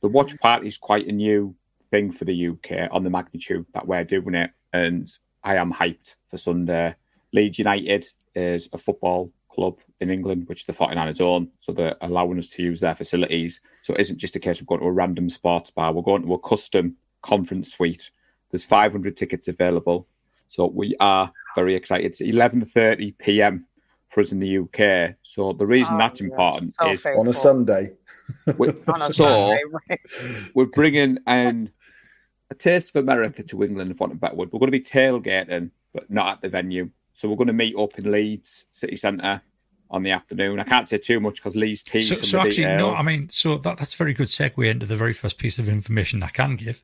The 0.00 0.08
watch 0.08 0.36
party 0.40 0.68
is 0.68 0.76
quite 0.76 1.06
a 1.06 1.12
new 1.12 1.54
thing 1.90 2.10
for 2.10 2.24
the 2.24 2.48
UK 2.48 2.88
on 2.90 3.04
the 3.04 3.10
magnitude 3.10 3.64
that 3.74 3.86
we're 3.86 4.04
doing 4.04 4.34
it. 4.34 4.50
And 4.72 5.10
I 5.44 5.56
am 5.56 5.72
hyped 5.72 6.16
for 6.28 6.36
Sunday. 6.36 6.96
Leeds 7.32 7.58
United 7.58 8.08
is 8.34 8.68
a 8.72 8.78
football 8.78 9.30
club 9.54 9.78
in 10.00 10.10
England, 10.10 10.48
which 10.48 10.66
the 10.66 10.72
49ers 10.72 11.20
own. 11.20 11.48
So 11.60 11.72
they're 11.72 11.96
allowing 12.00 12.38
us 12.38 12.48
to 12.48 12.62
use 12.62 12.80
their 12.80 12.94
facilities. 12.94 13.60
So 13.82 13.94
it 13.94 14.00
isn't 14.00 14.18
just 14.18 14.36
a 14.36 14.40
case 14.40 14.60
of 14.60 14.66
going 14.66 14.80
to 14.80 14.86
a 14.86 14.92
random 14.92 15.30
sports 15.30 15.70
bar. 15.70 15.92
We're 15.92 16.02
going 16.02 16.22
to 16.22 16.34
a 16.34 16.38
custom 16.38 16.96
conference 17.22 17.72
suite. 17.72 18.10
There's 18.50 18.64
500 18.64 19.16
tickets 19.16 19.48
available. 19.48 20.08
So 20.48 20.66
we 20.66 20.94
are 21.00 21.32
very 21.54 21.74
excited. 21.74 22.06
It's 22.06 22.20
11.30 22.20 23.16
p.m. 23.18 23.66
for 24.08 24.20
us 24.20 24.32
in 24.32 24.40
the 24.40 24.58
UK. 24.58 25.14
So 25.22 25.52
the 25.52 25.66
reason 25.66 25.94
Oh, 25.94 25.98
that's 25.98 26.20
yes, 26.20 26.30
important 26.30 26.74
so 26.74 26.90
is 26.90 27.02
faithful. 27.02 27.20
on 27.22 27.28
a 27.28 27.32
Sunday. 27.34 27.92
we, 28.56 28.68
On 28.88 29.02
a 29.02 29.06
so 29.06 29.12
Sunday, 29.24 29.60
right? 29.88 30.00
we're 30.54 30.66
bringing 30.66 31.18
an, 31.26 31.70
a 32.50 32.54
taste 32.54 32.94
of 32.94 33.02
America 33.02 33.42
to 33.42 33.62
England, 33.64 33.96
for 33.96 34.02
want 34.04 34.12
of 34.12 34.16
a 34.18 34.20
better 34.20 34.34
word. 34.36 34.50
We're 34.52 34.60
going 34.60 34.72
to 34.72 34.78
be 34.78 34.84
tailgating, 34.84 35.70
but 35.92 36.10
not 36.10 36.34
at 36.36 36.42
the 36.42 36.48
venue. 36.48 36.90
So 37.14 37.28
we're 37.28 37.36
going 37.36 37.46
to 37.48 37.52
meet 37.52 37.76
up 37.76 37.98
in 37.98 38.10
Leeds 38.10 38.66
City 38.70 38.96
Centre 38.96 39.40
on 39.90 40.02
the 40.02 40.10
afternoon. 40.10 40.58
I 40.58 40.64
can't 40.64 40.88
say 40.88 40.98
too 40.98 41.20
much 41.20 41.36
because 41.36 41.54
Leeds 41.54 41.82
teased 41.82 42.08
So, 42.08 42.22
so 42.22 42.40
actually, 42.40 42.66
no. 42.66 42.92
I 42.92 43.02
mean, 43.02 43.28
so 43.30 43.58
that, 43.58 43.78
that's 43.78 43.94
a 43.94 43.96
very 43.96 44.12
good 44.12 44.26
segue 44.26 44.68
into 44.68 44.86
the 44.86 44.96
very 44.96 45.12
first 45.12 45.38
piece 45.38 45.58
of 45.58 45.68
information 45.68 46.22
I 46.22 46.28
can 46.28 46.56
give. 46.56 46.82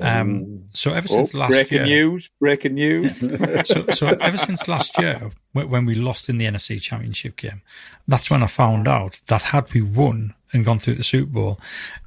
Um, 0.00 0.64
so 0.72 0.92
ever 0.92 1.06
Oh, 1.10 1.14
since 1.14 1.34
last 1.34 1.50
breaking 1.50 1.86
year, 1.86 1.86
news! 1.86 2.30
Breaking 2.40 2.74
news! 2.74 3.20
so, 3.64 3.84
so 3.90 4.08
ever 4.08 4.38
since 4.38 4.66
last 4.66 4.98
year, 4.98 5.30
when 5.52 5.84
we 5.84 5.94
lost 5.94 6.28
in 6.28 6.38
the 6.38 6.46
NFC 6.46 6.80
Championship 6.80 7.36
game, 7.36 7.60
that's 8.08 8.30
when 8.30 8.42
I 8.42 8.46
found 8.46 8.88
out 8.88 9.20
that 9.26 9.42
had 9.42 9.72
we 9.74 9.82
won 9.82 10.34
and 10.52 10.64
gone 10.64 10.78
through 10.78 10.94
the 10.94 11.04
Super 11.04 11.30
Bowl, 11.30 11.60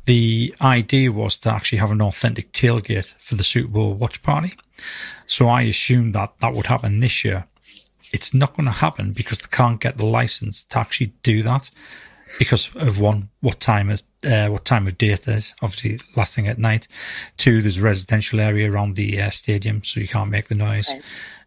the 0.06 0.54
idea 0.60 1.12
was 1.12 1.38
to 1.40 1.54
actually 1.54 1.78
have 1.78 1.92
an 1.92 2.02
authentic 2.02 2.52
tailgate 2.52 3.14
for 3.20 3.36
the 3.36 3.44
Super 3.44 3.70
Bowl 3.70 3.94
watch 3.94 4.22
party. 4.24 4.54
So 5.28 5.48
I 5.48 5.62
assumed 5.62 6.16
that 6.16 6.34
that 6.40 6.54
would 6.54 6.66
happen 6.66 7.00
this 7.00 7.24
year. 7.24 7.46
It's 8.14 8.34
not 8.34 8.56
going 8.56 8.66
to 8.66 8.72
happen 8.72 9.12
because 9.12 9.40
they 9.40 9.50
can't 9.52 9.82
get 9.82 9.98
the 9.98 10.06
license 10.06 10.64
to 10.66 10.80
actually 10.80 11.14
do 11.24 11.44
that. 11.44 11.70
because 12.40 12.70
of 12.76 13.00
one, 13.00 13.30
what 13.42 13.60
time 13.60 13.90
of 13.90 14.04
uh, 14.24 14.48
what 14.48 14.64
time 14.66 14.88
of 14.88 14.98
day 14.98 15.10
it 15.10 15.28
is. 15.28 15.54
Obviously, 15.62 16.00
last 16.16 16.36
thing 16.36 16.48
at 16.48 16.58
night. 16.58 16.88
Two, 17.38 17.62
there's 17.62 17.78
a 17.78 17.84
residential 17.84 18.40
area 18.40 18.72
around 18.72 18.96
the 18.96 19.22
uh, 19.22 19.30
stadium, 19.30 19.84
so 19.84 20.00
you 20.00 20.08
can't 20.08 20.30
make 20.32 20.48
the 20.48 20.56
noise. 20.56 20.90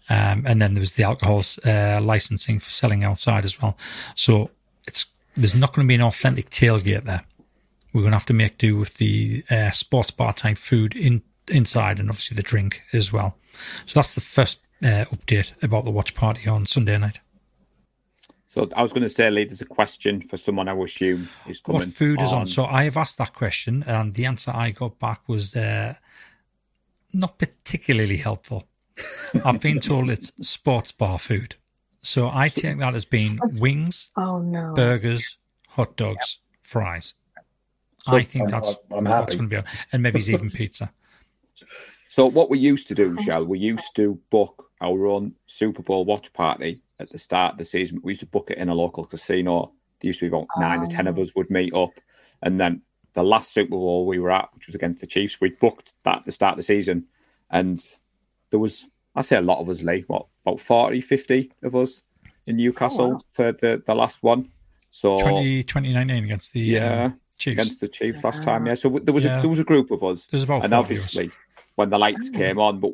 Um, 0.08 0.44
and 0.46 0.60
then 0.62 0.74
there 0.74 0.80
was 0.80 0.94
the 0.94 1.02
alcohol 1.02 1.42
uh, 1.64 2.00
licensing 2.00 2.60
for 2.60 2.70
selling 2.70 3.02
outside 3.02 3.44
as 3.44 3.60
well. 3.60 3.76
So 4.14 4.50
it's 4.86 5.06
there's 5.36 5.54
not 5.54 5.74
going 5.74 5.86
to 5.86 5.88
be 5.88 5.94
an 5.94 6.02
authentic 6.02 6.50
tailgate 6.50 7.04
there. 7.04 7.24
We're 7.92 8.02
going 8.02 8.12
to 8.12 8.18
have 8.18 8.26
to 8.26 8.34
make 8.34 8.58
do 8.58 8.76
with 8.76 8.98
the 8.98 9.42
uh, 9.50 9.70
sports 9.70 10.10
bar 10.10 10.32
type 10.32 10.58
food 10.58 10.94
in 10.94 11.22
inside, 11.48 11.98
and 11.98 12.10
obviously 12.10 12.34
the 12.34 12.42
drink 12.42 12.82
as 12.92 13.12
well. 13.12 13.36
So 13.86 13.92
that's 13.94 14.14
the 14.14 14.20
first 14.20 14.60
uh, 14.86 15.04
update 15.06 15.52
about 15.62 15.84
the 15.84 15.90
watch 15.90 16.14
party 16.14 16.48
on 16.48 16.64
Sunday 16.66 16.96
night. 16.98 17.20
So 18.46 18.68
I 18.74 18.80
was 18.82 18.92
going 18.92 19.02
to 19.02 19.08
say, 19.10 19.28
Lee, 19.30 19.44
there's 19.44 19.60
a 19.60 19.66
question 19.66 20.22
for 20.22 20.36
someone 20.38 20.68
I 20.68 20.74
assume 20.76 21.28
is 21.46 21.60
coming. 21.60 21.80
What 21.82 21.88
food 21.88 22.22
is 22.22 22.32
on? 22.32 22.46
So 22.46 22.64
I 22.64 22.84
have 22.84 22.96
asked 22.96 23.18
that 23.18 23.34
question, 23.34 23.82
and 23.86 24.14
the 24.14 24.24
answer 24.24 24.50
I 24.54 24.70
got 24.70 24.98
back 24.98 25.28
was 25.28 25.54
uh, 25.54 25.94
not 27.12 27.38
particularly 27.38 28.16
helpful. 28.16 28.66
I've 29.44 29.60
been 29.60 29.80
told 29.80 30.08
it's 30.10 30.32
sports 30.40 30.90
bar 30.92 31.18
food. 31.18 31.56
So 32.00 32.30
I 32.32 32.48
take 32.48 32.78
that 32.78 32.94
as 32.94 33.04
being 33.04 33.38
wings, 33.56 34.10
Oh 34.16 34.38
no. 34.40 34.72
burgers, 34.74 35.36
hot 35.70 35.96
dogs, 35.96 36.38
fries. 36.62 37.12
So 38.04 38.16
I 38.16 38.22
think 38.22 38.44
I'm- 38.44 38.50
that's 38.52 38.78
I'm 38.90 39.04
what's 39.04 39.08
happy. 39.34 39.36
going 39.36 39.50
to 39.50 39.54
be 39.54 39.56
on, 39.56 39.64
and 39.92 40.02
maybe 40.02 40.20
it's 40.20 40.28
even 40.30 40.50
pizza. 40.60 40.92
So 42.08 42.24
what 42.26 42.48
we 42.48 42.58
used 42.58 42.88
to 42.88 42.94
do, 42.94 43.18
Shel, 43.18 43.44
we 43.44 43.58
used 43.58 43.94
to 43.96 44.18
book 44.30 44.65
our 44.80 45.06
own 45.06 45.34
Super 45.46 45.82
Bowl 45.82 46.04
watch 46.04 46.32
party 46.32 46.82
at 47.00 47.10
the 47.10 47.18
start 47.18 47.52
of 47.52 47.58
the 47.58 47.64
season. 47.64 48.00
We 48.02 48.12
used 48.12 48.20
to 48.20 48.26
book 48.26 48.50
it 48.50 48.58
in 48.58 48.68
a 48.68 48.74
local 48.74 49.04
casino. 49.04 49.72
There 50.00 50.08
used 50.08 50.20
to 50.20 50.24
be 50.30 50.36
about 50.36 50.48
nine 50.58 50.80
or 50.80 50.86
ten 50.86 51.06
of 51.06 51.18
us 51.18 51.34
would 51.34 51.50
meet 51.50 51.74
up, 51.74 51.92
and 52.42 52.60
then 52.60 52.82
the 53.14 53.22
last 53.22 53.54
Super 53.54 53.70
Bowl 53.70 54.06
we 54.06 54.18
were 54.18 54.30
at, 54.30 54.48
which 54.54 54.66
was 54.66 54.74
against 54.74 55.00
the 55.00 55.06
Chiefs, 55.06 55.40
we 55.40 55.50
booked 55.50 55.94
that 56.04 56.18
at 56.18 56.24
the 56.26 56.32
start 56.32 56.52
of 56.52 56.56
the 56.58 56.62
season, 56.62 57.06
and 57.50 57.84
there 58.50 58.60
was, 58.60 58.84
I 59.14 59.22
say, 59.22 59.36
a 59.36 59.40
lot 59.40 59.60
of 59.60 59.70
us, 59.70 59.82
Lee, 59.82 60.04
what 60.06 60.26
about 60.44 60.60
40, 60.60 61.00
50 61.00 61.52
of 61.62 61.74
us 61.74 62.02
in 62.46 62.56
Newcastle 62.56 63.12
wow. 63.12 63.20
for 63.32 63.52
the 63.52 63.82
the 63.86 63.94
last 63.94 64.22
one. 64.22 64.50
So 64.90 65.18
20, 65.20 65.64
2019 65.64 66.24
against 66.24 66.52
the 66.52 66.60
yeah, 66.60 67.04
um, 67.04 67.20
Chiefs. 67.38 67.52
against 67.52 67.80
the 67.80 67.88
Chiefs 67.88 68.22
last 68.22 68.42
time. 68.42 68.66
Yeah, 68.66 68.74
so 68.74 68.90
there 68.90 69.14
was 69.14 69.24
Yeah. 69.24 69.38
a, 69.38 69.40
there 69.40 69.50
was 69.50 69.58
a 69.58 69.64
group 69.64 69.90
of 69.90 70.02
us, 70.04 70.26
There's 70.26 70.42
about 70.42 70.64
and 70.64 70.72
40 70.72 70.74
of 70.74 70.80
us. 70.82 71.04
obviously 71.06 71.30
when 71.76 71.90
the 71.90 71.98
lights 71.98 72.30
came 72.30 72.58
on, 72.58 72.80
but 72.80 72.92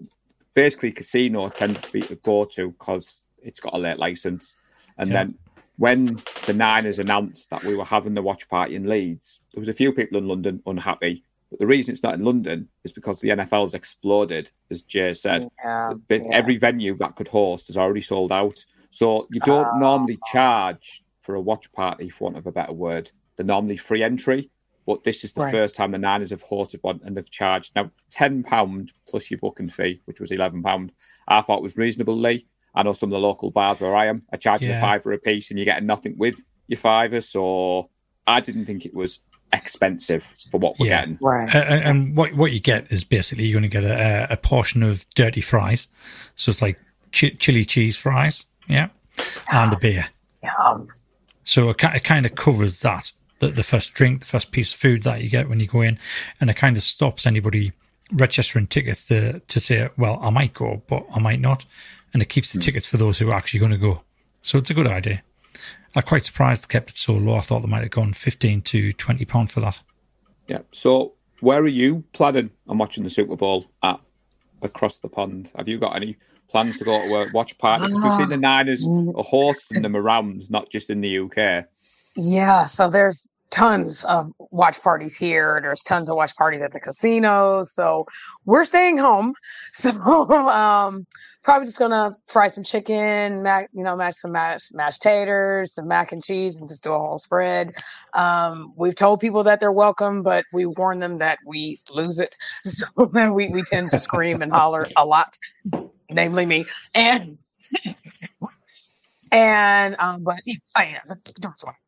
basically 0.55 0.93
casino 0.93 1.49
tended 1.49 1.83
to 1.83 1.93
be 1.93 2.01
a 2.11 2.15
go-to 2.17 2.71
because 2.73 3.25
it's 3.43 3.61
got 3.61 3.75
a 3.75 3.79
late 3.79 3.99
license. 3.99 4.55
And 4.99 5.11
Yeah. 5.11 5.25
then 5.25 5.39
when 5.79 6.23
the 6.47 6.53
Niners 6.53 6.99
announced 6.99 7.51
that 7.51 7.65
we 7.65 7.77
were 7.77 7.85
having 7.85 8.15
the 8.15 8.23
watch 8.23 8.49
party 8.49 8.75
in 8.77 8.89
Leeds, 8.89 9.41
there 9.53 9.61
was 9.61 9.69
a 9.69 9.73
few 9.75 9.93
people 9.93 10.19
in 10.19 10.29
London 10.29 10.63
unhappy. 10.67 11.25
But 11.51 11.59
the 11.59 11.67
reason 11.67 11.93
it's 11.93 12.03
not 12.03 12.15
in 12.15 12.25
London 12.25 12.69
is 12.85 12.93
because 12.93 13.21
the 13.21 13.31
NFL's 13.31 13.75
exploded, 13.75 14.51
as 14.71 14.83
Jay 14.83 15.13
said. 15.13 15.49
Yeah, 15.65 15.93
But 16.09 16.23
yeah. 16.23 16.29
Every 16.33 16.57
venue 16.57 16.97
that 16.99 17.17
could 17.17 17.29
host 17.29 17.69
is 17.69 17.77
already 17.77 18.01
sold 18.01 18.33
out. 18.33 18.65
So 18.91 19.27
you 19.31 19.41
don't 19.41 19.69
Oh. 19.75 19.79
normally 19.79 20.19
charge 20.31 21.03
for 21.21 21.35
a 21.35 21.41
watch 21.41 21.71
party, 21.73 22.09
for 22.09 22.25
want 22.25 22.37
of 22.37 22.47
a 22.47 22.53
better 22.53 22.73
word. 22.73 23.11
They're 23.37 23.47
normally 23.47 23.77
free 23.77 24.03
entry, 24.03 24.51
but 24.87 25.05
this 25.05 25.25
is 25.25 25.33
the 25.33 25.43
Right. 25.43 25.53
first 25.53 25.75
time 25.77 25.93
the 25.93 25.99
Niners 25.99 26.31
have 26.31 26.43
hosted 26.45 26.79
one 26.83 27.01
and 27.05 27.17
they've 27.17 27.31
charged 27.31 27.73
now 27.77 27.91
ten 28.11 28.43
pound 28.43 28.93
plus 29.09 29.31
your 29.31 29.39
booking 29.39 29.69
fee, 29.69 30.01
which 30.07 30.21
was 30.21 30.31
eleven 30.33 30.63
pound. 30.63 30.93
I 31.29 31.41
thought 31.41 31.63
was 31.63 31.77
reasonably. 31.77 32.47
I 32.75 32.83
know 32.83 32.93
some 32.95 33.11
of 33.11 33.13
the 33.13 33.21
local 33.27 33.51
bars 33.51 33.81
where 33.81 33.95
I 33.95 34.07
am 34.07 34.23
are 34.33 34.39
charging 34.39 34.71
Yeah. 34.71 34.79
a 34.79 34.81
fiver 34.81 35.13
a 35.13 35.19
piece 35.19 35.51
and 35.51 35.59
you're 35.59 35.67
getting 35.67 35.87
nothing 35.87 36.15
with 36.17 36.43
your 36.69 36.79
fiver. 36.79 37.21
So 37.21 37.91
I 38.27 38.41
didn't 38.41 38.65
think 38.67 38.87
it 38.87 38.95
was 38.95 39.21
expensive 39.53 40.25
for 40.51 40.59
what 40.59 40.79
we're 40.79 40.87
Yeah. 40.87 41.01
getting. 41.01 41.19
right. 41.21 41.55
Uh, 41.55 41.59
and 41.59 41.85
and 41.85 42.17
what 42.17 42.35
what 42.35 42.53
you 42.53 42.61
get 42.61 42.91
is 42.91 43.05
basically 43.05 43.45
you're 43.47 43.61
going 43.61 43.71
to 43.71 43.81
get 43.81 43.85
a, 43.85 44.33
a 44.33 44.37
portion 44.37 44.83
of 44.83 45.07
dirty 45.15 45.41
fries, 45.43 45.89
so 46.35 46.51
it's 46.51 46.63
like 46.63 46.79
chi- 47.13 47.37
chili 47.39 47.65
cheese 47.65 47.97
fries, 47.97 48.47
yeah, 48.69 48.89
and 49.51 49.73
a 49.73 49.77
beer. 49.77 50.07
Um, 50.59 50.89
So 51.45 51.71
it, 51.71 51.83
it 51.83 52.05
kind 52.05 52.25
of 52.25 52.35
covers 52.35 52.81
that 52.81 53.13
the, 53.43 53.49
the 53.49 53.63
first 53.65 53.93
drink, 53.93 54.21
the 54.21 54.27
first 54.27 54.53
piece 54.53 54.73
of 54.73 54.79
food 54.79 55.03
that 55.03 55.21
you 55.21 55.29
get 55.29 55.49
when 55.49 55.59
you 55.59 55.67
go 55.67 55.81
in, 55.81 55.99
and 56.41 56.49
it 56.49 56.55
kind 56.55 56.77
of 56.77 56.83
stops 56.85 57.27
anybody 57.27 57.73
registering 58.13 58.69
tickets 58.69 59.05
to 59.07 59.41
to 59.41 59.61
say, 59.61 59.89
well, 59.99 60.21
I 60.23 60.31
might 60.31 60.55
go, 60.55 60.83
but 60.87 61.05
I 61.13 61.19
might 61.19 61.41
not, 61.41 61.65
and 62.13 62.23
it 62.23 62.29
keeps 62.29 62.53
the 62.53 62.59
hmm. 62.59 62.63
tickets 62.63 62.87
for 62.87 62.97
those 62.99 63.19
who 63.19 63.31
are 63.31 63.35
actually 63.35 63.61
going 63.61 63.73
to 63.73 63.79
go. 63.79 64.03
So 64.43 64.59
it's 64.59 64.71
a 64.71 64.75
good 64.75 64.87
idea. 64.87 65.23
I'm 65.95 66.03
quite 66.05 66.25
surprised 66.25 66.63
they 66.63 66.73
kept 66.73 66.91
it 66.91 66.97
so 66.97 67.15
low. 67.15 67.35
I 67.35 67.41
thought 67.41 67.61
they 67.61 67.69
might 67.69 67.83
have 67.83 67.91
gone 67.91 68.13
fifteen 68.13 68.63
to 68.63 68.93
twenty 68.93 69.25
pound 69.25 69.51
for 69.51 69.61
that. 69.61 69.81
Yeah. 70.47 70.61
So 70.71 71.15
where 71.41 71.61
are 71.61 71.69
you 71.69 72.05
planning 72.13 72.51
on 72.69 72.79
watching 72.79 73.03
the 73.03 73.11
Super 73.11 73.35
Bowl 73.35 73.67
at 73.83 74.01
across 74.63 74.99
the 74.99 75.09
pond? 75.09 75.51
Have 75.57 75.67
you 75.67 75.79
got 75.79 75.97
any 75.97 76.17
plans 76.49 76.79
to 76.79 76.85
go 76.85 77.01
to 77.01 77.29
a 77.29 77.33
watch 77.33 77.59
party? 77.59 77.87
Because 77.87 78.03
We've 78.05 78.13
seen 78.13 78.23
ah. 78.23 78.27
the 78.27 78.37
Niners 78.37 78.87
are 78.87 79.25
hosting 79.25 79.83
them 79.83 79.97
around, 79.97 80.49
not 80.49 80.71
just 80.71 80.91
in 80.91 81.01
the 81.01 81.19
UK. 81.19 81.67
Yeah, 82.17 82.67
so 82.67 82.91
there's 82.91 83.29
tons 83.51 84.05
of 84.05 84.33
watch 84.51 84.83
parties 84.83 85.17
here. 85.17 85.61
There's 85.63 85.83
tons 85.83 86.11
of 86.11 86.17
watch 86.17 86.35
parties 86.37 86.63
at 86.63 86.73
the 86.73 86.81
casinos. 86.81 87.73
So 87.73 88.07
we're 88.47 88.65
staying 88.65 88.99
home. 88.99 89.35
So 89.73 89.91
um 90.49 91.07
probably 91.43 91.67
just 91.67 91.79
gonna 91.79 92.17
fry 92.29 92.49
some 92.49 92.65
chicken, 92.65 93.43
mac, 93.43 93.69
you 93.73 93.83
know, 93.83 93.97
mash 93.97 94.17
some 94.17 94.33
mashed, 94.33 94.75
mashed 94.75 95.03
taters, 95.03 95.75
some 95.75 95.89
mac 95.89 96.13
and 96.13 96.23
cheese, 96.23 96.61
and 96.61 96.69
just 96.69 96.83
do 96.83 96.93
a 96.93 96.99
whole 96.99 97.19
spread. 97.19 97.75
Um, 98.15 98.73
we've 98.77 98.95
told 98.95 99.21
people 99.21 99.43
that 99.45 99.61
they're 99.61 99.73
welcome, 99.73 100.23
but 100.23 100.45
we 100.53 100.67
warn 100.67 101.01
them 101.01 101.19
that 101.19 101.39
we 101.47 101.81
lose 101.91 102.21
it. 102.21 102.37
So 102.63 102.87
then 103.13 103.35
we, 103.35 103.49
we 103.49 103.63
tend 103.63 103.91
to 103.91 103.99
scream 103.99 104.43
and 104.43 104.53
holler 104.53 104.89
a 104.97 105.05
lot, 105.05 105.37
namely 106.11 106.47
me. 106.47 106.67
And 106.95 107.39
and 109.33 109.97
um, 109.99 110.23
but 110.25 110.41
yeah, 110.45 110.57
oh, 110.77 110.83
yeah, 110.83 111.01
don't 111.41 111.59
swear 111.59 111.75
we 111.75 111.82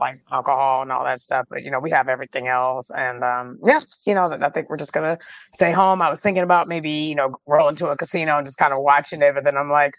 like 0.00 0.20
alcohol 0.30 0.82
and 0.82 0.92
all 0.92 1.04
that 1.04 1.20
stuff, 1.20 1.46
but 1.50 1.62
you 1.62 1.70
know, 1.70 1.80
we 1.80 1.90
have 1.90 2.08
everything 2.08 2.48
else. 2.48 2.90
And 2.90 3.22
um, 3.24 3.58
yeah, 3.64 3.80
you 4.04 4.14
know, 4.14 4.36
I 4.40 4.50
think 4.50 4.68
we're 4.68 4.76
just 4.76 4.92
gonna 4.92 5.18
stay 5.52 5.72
home. 5.72 6.02
I 6.02 6.10
was 6.10 6.20
thinking 6.20 6.42
about 6.42 6.68
maybe, 6.68 6.90
you 6.90 7.14
know, 7.14 7.36
rolling 7.46 7.76
to 7.76 7.88
a 7.88 7.96
casino 7.96 8.36
and 8.38 8.46
just 8.46 8.58
kind 8.58 8.72
of 8.72 8.82
watching 8.82 9.22
it, 9.22 9.34
but 9.34 9.44
then 9.44 9.56
I'm 9.56 9.70
like, 9.70 9.94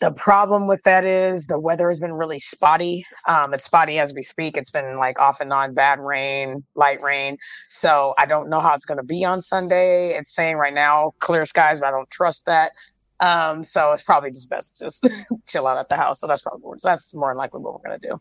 the 0.00 0.10
problem 0.10 0.66
with 0.66 0.82
that 0.82 1.04
is 1.04 1.46
the 1.46 1.58
weather 1.58 1.88
has 1.88 2.00
been 2.00 2.12
really 2.12 2.38
spotty. 2.38 3.06
Um, 3.26 3.54
it's 3.54 3.64
spotty 3.64 3.98
as 3.98 4.12
we 4.12 4.22
speak. 4.22 4.56
It's 4.56 4.70
been 4.70 4.98
like 4.98 5.18
off 5.18 5.40
and 5.40 5.52
on 5.52 5.72
bad 5.72 6.00
rain, 6.00 6.64
light 6.74 7.02
rain. 7.02 7.38
So 7.70 8.14
I 8.18 8.26
don't 8.26 8.50
know 8.50 8.60
how 8.60 8.74
it's 8.74 8.84
going 8.84 8.98
to 8.98 9.04
be 9.04 9.24
on 9.24 9.40
Sunday. 9.40 10.10
It's 10.10 10.34
saying 10.34 10.56
right 10.56 10.74
now 10.74 11.12
clear 11.20 11.46
skies, 11.46 11.80
but 11.80 11.86
I 11.86 11.90
don't 11.92 12.10
trust 12.10 12.44
that. 12.44 12.72
Um, 13.20 13.64
so 13.64 13.92
it's 13.92 14.02
probably 14.02 14.30
just 14.30 14.50
best 14.50 14.76
to 14.78 14.84
just 14.84 15.08
chill 15.48 15.66
out 15.66 15.78
at 15.78 15.88
the 15.88 15.96
house. 15.96 16.20
So 16.20 16.26
that's 16.26 16.42
probably 16.42 16.78
that's 16.82 17.14
more 17.14 17.30
than 17.30 17.38
likely 17.38 17.60
what 17.60 17.82
we're 17.82 17.96
to 17.96 17.98
do. 17.98 18.20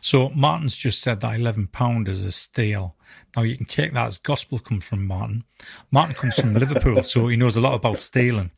So 0.00 0.28
Martin's 0.30 0.76
just 0.76 1.00
said 1.00 1.20
that 1.20 1.34
eleven 1.36 1.66
pound 1.66 2.08
is 2.08 2.24
a 2.24 2.32
steal. 2.32 2.96
Now 3.36 3.42
you 3.42 3.56
can 3.56 3.66
take 3.66 3.92
that 3.94 4.06
as 4.06 4.18
gospel 4.18 4.58
come 4.58 4.80
from 4.80 5.06
Martin. 5.06 5.44
Martin 5.90 6.14
comes 6.14 6.34
from 6.34 6.54
Liverpool, 6.54 7.02
so 7.02 7.28
he 7.28 7.36
knows 7.36 7.56
a 7.56 7.60
lot 7.60 7.74
about 7.74 8.00
stealing. 8.00 8.50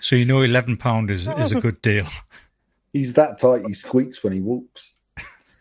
So 0.00 0.16
you 0.16 0.24
know 0.24 0.42
eleven 0.42 0.76
pound 0.76 1.10
is 1.10 1.28
is 1.28 1.52
a 1.52 1.60
good 1.60 1.80
deal. 1.82 2.06
He's 2.92 3.12
that 3.14 3.38
tight. 3.38 3.62
He 3.66 3.74
squeaks 3.74 4.24
when 4.24 4.32
he 4.32 4.40
walks. 4.40 4.92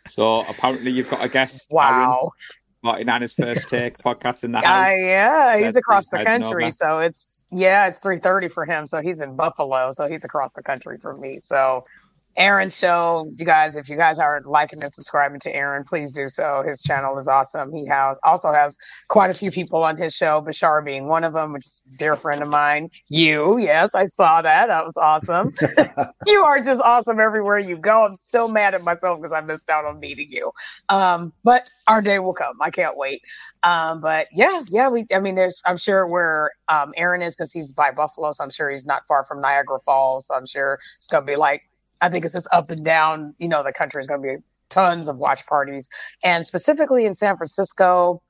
So 0.09 0.41
apparently 0.47 0.91
you've 0.91 1.09
got 1.09 1.23
a 1.23 1.27
guest. 1.29 1.67
Wow. 1.69 2.31
Aaron, 2.85 3.05
49ers 3.05 3.35
first 3.35 3.67
take 3.67 3.97
podcast 3.97 4.43
in 4.45 4.53
the 4.53 4.57
Uh, 4.63 4.63
house. 4.63 4.93
yeah, 4.97 5.51
So 5.53 5.57
he's 5.57 5.65
that's 5.65 5.77
across 5.77 6.07
the 6.07 6.23
country, 6.23 6.71
so 6.71 6.99
it's 6.99 7.43
yeah, 7.51 7.87
it's 7.87 7.99
three 7.99 8.19
thirty 8.19 8.47
for 8.47 8.65
him. 8.65 8.87
So 8.87 9.01
he's 9.01 9.19
in 9.21 9.35
Buffalo, 9.35 9.91
so 9.91 10.07
he's 10.07 10.23
across 10.23 10.53
the 10.53 10.63
country 10.63 10.97
from 10.97 11.19
me. 11.19 11.39
So 11.41 11.85
Aaron's 12.37 12.77
show, 12.77 13.31
you 13.35 13.45
guys, 13.45 13.75
if 13.75 13.89
you 13.89 13.97
guys 13.97 14.19
aren't 14.19 14.45
liking 14.45 14.83
and 14.83 14.93
subscribing 14.93 15.39
to 15.39 15.55
Aaron, 15.55 15.83
please 15.83 16.11
do 16.11 16.29
so. 16.29 16.63
His 16.65 16.83
channel 16.83 17.17
is 17.17 17.27
awesome. 17.27 17.73
He 17.73 17.85
has 17.87 18.19
also 18.23 18.51
has 18.51 18.77
quite 19.07 19.31
a 19.31 19.33
few 19.33 19.49
people 19.49 19.83
on 19.83 19.97
his 19.97 20.13
show, 20.13 20.41
Bashar 20.41 20.85
being 20.85 21.07
one 21.07 21.23
of 21.23 21.33
them, 21.33 21.51
which 21.53 21.65
is 21.65 21.83
a 21.91 21.97
dear 21.97 22.15
friend 22.15 22.43
of 22.43 22.47
mine. 22.47 22.89
You, 23.09 23.57
yes, 23.57 23.95
I 23.95 24.05
saw 24.05 24.41
that. 24.43 24.67
That 24.67 24.85
was 24.85 24.95
awesome. 24.97 25.51
you 26.27 26.43
are 26.43 26.61
just 26.61 26.81
awesome 26.81 27.19
everywhere 27.19 27.57
you 27.57 27.75
go. 27.75 28.05
I'm 28.05 28.15
still 28.15 28.47
mad 28.47 28.75
at 28.75 28.83
myself 28.83 29.19
because 29.19 29.33
I 29.33 29.41
missed 29.41 29.69
out 29.69 29.85
on 29.85 29.99
meeting 29.99 30.27
you. 30.29 30.51
Um, 30.89 31.33
but 31.43 31.69
our 31.87 32.01
day 32.01 32.19
will 32.19 32.33
come. 32.33 32.57
I 32.61 32.69
can't 32.69 32.97
wait. 32.97 33.21
Um, 33.63 33.99
but 33.99 34.27
yeah, 34.31 34.61
yeah, 34.69 34.89
we. 34.89 35.05
I 35.13 35.19
mean, 35.19 35.35
there's. 35.35 35.59
I'm 35.65 35.77
sure 35.77 36.07
where 36.07 36.51
um, 36.69 36.93
Aaron 36.95 37.21
is 37.21 37.35
because 37.35 37.51
he's 37.51 37.71
by 37.71 37.91
Buffalo, 37.91 38.31
so 38.31 38.43
I'm 38.43 38.49
sure 38.49 38.69
he's 38.69 38.85
not 38.85 39.05
far 39.07 39.23
from 39.23 39.41
Niagara 39.41 39.79
Falls. 39.79 40.27
So 40.27 40.35
I'm 40.35 40.45
sure 40.45 40.79
it's 40.97 41.07
gonna 41.07 41.25
be 41.25 41.35
like. 41.35 41.63
I 42.01 42.09
think 42.09 42.25
it's 42.25 42.33
just 42.33 42.47
up 42.51 42.71
and 42.71 42.83
down. 42.83 43.35
You 43.39 43.47
know, 43.47 43.63
the 43.63 43.73
country 43.73 43.99
is 43.99 44.07
gonna 44.07 44.21
be 44.21 44.35
tons 44.69 45.09
of 45.09 45.17
watch 45.17 45.45
parties, 45.45 45.89
and 46.23 46.45
specifically 46.45 47.05
in 47.05 47.13
San 47.13 47.37
Francisco. 47.37 48.21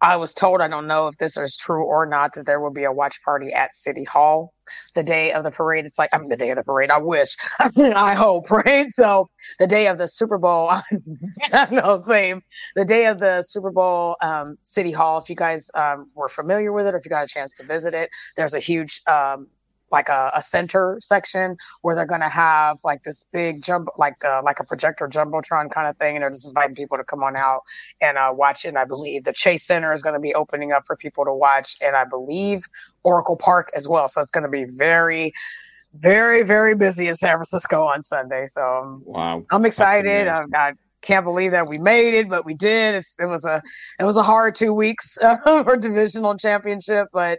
I 0.00 0.16
was 0.16 0.34
told, 0.34 0.60
I 0.60 0.68
don't 0.68 0.86
know 0.86 1.06
if 1.06 1.16
this 1.16 1.38
is 1.38 1.56
true 1.56 1.82
or 1.82 2.04
not, 2.04 2.34
that 2.34 2.44
there 2.44 2.60
will 2.60 2.72
be 2.72 2.84
a 2.84 2.92
watch 2.92 3.22
party 3.24 3.54
at 3.54 3.72
City 3.72 4.04
Hall 4.04 4.52
the 4.94 5.02
day 5.02 5.32
of 5.32 5.44
the 5.44 5.50
parade. 5.50 5.86
It's 5.86 5.98
like 5.98 6.10
I'm 6.12 6.22
mean, 6.22 6.30
the 6.30 6.36
day 6.36 6.50
of 6.50 6.56
the 6.56 6.62
parade. 6.62 6.90
I 6.90 6.98
wish, 6.98 7.34
I 7.58 8.14
hope, 8.14 8.50
right? 8.50 8.90
So 8.90 9.30
the 9.58 9.66
day 9.66 9.86
of 9.86 9.96
the 9.96 10.06
Super 10.06 10.36
Bowl, 10.36 10.68
I 11.52 11.68
no, 11.70 12.02
same. 12.02 12.42
The 12.76 12.84
day 12.84 13.06
of 13.06 13.18
the 13.18 13.40
Super 13.40 13.70
Bowl, 13.70 14.16
um, 14.20 14.58
City 14.64 14.92
Hall. 14.92 15.16
If 15.16 15.30
you 15.30 15.36
guys 15.36 15.70
um, 15.74 16.10
were 16.14 16.28
familiar 16.28 16.72
with 16.72 16.86
it, 16.86 16.94
if 16.94 17.06
you 17.06 17.08
got 17.08 17.24
a 17.24 17.28
chance 17.28 17.52
to 17.52 17.64
visit 17.64 17.94
it, 17.94 18.10
there's 18.36 18.54
a 18.54 18.60
huge 18.60 19.00
um, 19.06 19.46
like 19.94 20.08
a, 20.08 20.32
a 20.34 20.42
center 20.42 20.98
section 21.00 21.56
where 21.82 21.94
they're 21.94 22.04
going 22.04 22.20
to 22.20 22.28
have 22.28 22.80
like 22.84 23.04
this 23.04 23.24
big 23.32 23.62
jump, 23.62 23.88
like 23.96 24.22
uh, 24.24 24.42
like 24.44 24.58
a 24.58 24.64
projector 24.64 25.06
jumbotron 25.08 25.70
kind 25.70 25.86
of 25.86 25.96
thing, 25.96 26.16
and 26.16 26.22
they're 26.22 26.30
just 26.30 26.48
inviting 26.48 26.74
people 26.74 26.98
to 26.98 27.04
come 27.04 27.22
on 27.22 27.36
out 27.36 27.60
and 28.00 28.18
uh, 28.18 28.32
watch 28.34 28.64
it. 28.64 28.68
And 28.68 28.78
I 28.78 28.84
believe 28.84 29.22
the 29.22 29.32
Chase 29.32 29.62
Center 29.62 29.92
is 29.92 30.02
going 30.02 30.14
to 30.14 30.20
be 30.20 30.34
opening 30.34 30.72
up 30.72 30.82
for 30.84 30.96
people 30.96 31.24
to 31.24 31.32
watch, 31.32 31.76
and 31.80 31.94
I 31.94 32.04
believe 32.04 32.66
Oracle 33.04 33.36
Park 33.36 33.70
as 33.74 33.86
well. 33.86 34.08
So 34.08 34.20
it's 34.20 34.32
going 34.32 34.42
to 34.42 34.50
be 34.50 34.64
very 34.64 35.32
very 36.00 36.42
very 36.42 36.74
busy 36.74 37.06
in 37.06 37.14
San 37.14 37.36
Francisco 37.36 37.86
on 37.86 38.02
Sunday. 38.02 38.46
So 38.46 38.62
um, 38.62 39.02
wow, 39.04 39.44
I'm 39.52 39.64
excited. 39.64 40.26
I, 40.26 40.42
I, 40.52 40.72
can't 41.02 41.24
believe 41.24 41.50
that 41.50 41.68
we 41.68 41.76
made 41.76 42.14
it, 42.14 42.30
but 42.30 42.46
we 42.46 42.54
did. 42.54 42.94
It's, 42.94 43.14
it 43.20 43.26
was 43.26 43.44
a 43.44 43.62
it 44.00 44.04
was 44.04 44.16
a 44.16 44.22
hard 44.22 44.54
two 44.54 44.72
weeks 44.72 45.18
uh, 45.22 45.62
for 45.62 45.76
divisional 45.76 46.36
championship, 46.36 47.08
but 47.12 47.38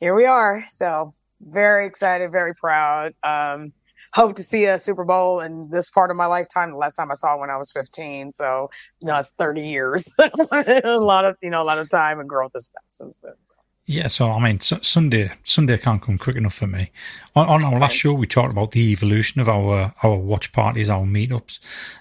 here 0.00 0.14
we 0.14 0.26
are. 0.26 0.64
So 0.68 1.14
very 1.40 1.86
excited, 1.86 2.30
very 2.32 2.54
proud. 2.54 3.14
Um, 3.22 3.72
hope 4.12 4.36
to 4.36 4.42
see 4.42 4.64
a 4.64 4.78
Super 4.78 5.04
Bowl 5.04 5.40
in 5.40 5.68
this 5.70 5.90
part 5.90 6.10
of 6.10 6.16
my 6.16 6.26
lifetime. 6.26 6.70
The 6.70 6.76
last 6.78 6.94
time 6.94 7.10
I 7.10 7.14
saw 7.14 7.36
when 7.36 7.50
I 7.50 7.56
was 7.56 7.70
15, 7.72 8.30
so 8.30 8.70
you 9.00 9.06
know 9.06 9.16
it's 9.16 9.32
30 9.38 9.66
years. 9.66 10.14
a 10.18 10.98
lot 10.98 11.24
of 11.24 11.36
you 11.42 11.50
know 11.50 11.62
a 11.62 11.64
lot 11.64 11.78
of 11.78 11.90
time 11.90 12.20
and 12.20 12.28
growth 12.28 12.52
has 12.54 12.68
passed 12.68 12.96
since 12.96 13.18
then. 13.22 13.34
So. 13.44 13.55
Yeah, 13.88 14.08
so 14.08 14.32
I 14.32 14.40
mean, 14.40 14.58
Sunday 14.58 15.30
Sunday 15.44 15.78
can't 15.78 16.02
come 16.02 16.18
quick 16.18 16.34
enough 16.34 16.54
for 16.54 16.66
me. 16.66 16.90
On, 17.36 17.46
on, 17.46 17.64
our 17.64 17.78
last 17.78 17.94
show, 17.94 18.14
we 18.14 18.26
talked 18.26 18.50
about 18.50 18.72
the 18.72 18.90
evolution 18.90 19.40
of 19.40 19.48
our 19.48 19.94
our 20.02 20.16
watch 20.16 20.50
parties, 20.50 20.90
our 20.90 21.04
meetups, 21.04 21.60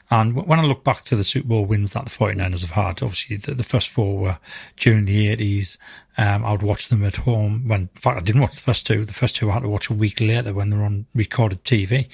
and 0.10 0.36
when 0.36 0.60
I 0.60 0.64
look 0.64 0.84
back 0.84 1.04
to 1.06 1.16
the 1.16 1.24
Super 1.24 1.50
Bowl 1.50 1.66
wins 1.68 1.94
that 1.94 2.06
the 2.06 2.10
49ers 2.10 2.62
have 2.62 2.72
had, 2.72 3.04
obviously 3.04 3.38
the, 3.38 3.54
the 3.54 3.64
first 3.64 3.90
four 3.90 4.18
were 4.18 4.40
during 4.78 5.06
the 5.06 5.36
80s. 5.36 5.78
Um, 6.18 6.44
I 6.44 6.54
would 6.54 6.64
watch 6.64 6.88
them 6.88 7.04
at 7.04 7.18
home. 7.18 7.68
When, 7.68 7.82
in 7.82 8.02
fact, 8.02 8.18
I 8.18 8.22
didn't 8.22 8.42
watch 8.42 8.56
the 8.56 8.62
first 8.62 8.88
two. 8.88 9.06
The 9.06 9.14
first 9.14 9.36
two 9.36 9.52
I 9.52 9.54
had 9.54 9.64
to 9.64 9.70
watch 9.70 9.90
a 9.90 9.94
week 9.94 10.20
later 10.20 10.54
when 10.54 10.72
they 10.72 10.78
were 10.78 10.86
on 10.86 11.06
recorded 11.14 11.64
TV. 11.64 12.08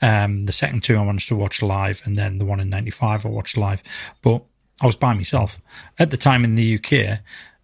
Um, 0.00 0.46
the 0.46 0.52
second 0.52 0.84
two 0.84 0.96
I 0.96 1.04
managed 1.04 1.28
to 1.28 1.36
watch 1.36 1.60
live, 1.60 2.00
and 2.06 2.16
then 2.16 2.38
the 2.38 2.46
one 2.46 2.60
in 2.60 2.70
'95 2.70 3.26
I 3.26 3.28
watched 3.28 3.58
live. 3.58 3.82
But 4.22 4.42
I 4.80 4.86
was 4.86 4.96
by 4.96 5.12
myself 5.12 5.60
at 5.98 6.10
the 6.10 6.16
time 6.16 6.44
in 6.44 6.54
the 6.54 6.76
UK. 6.76 7.20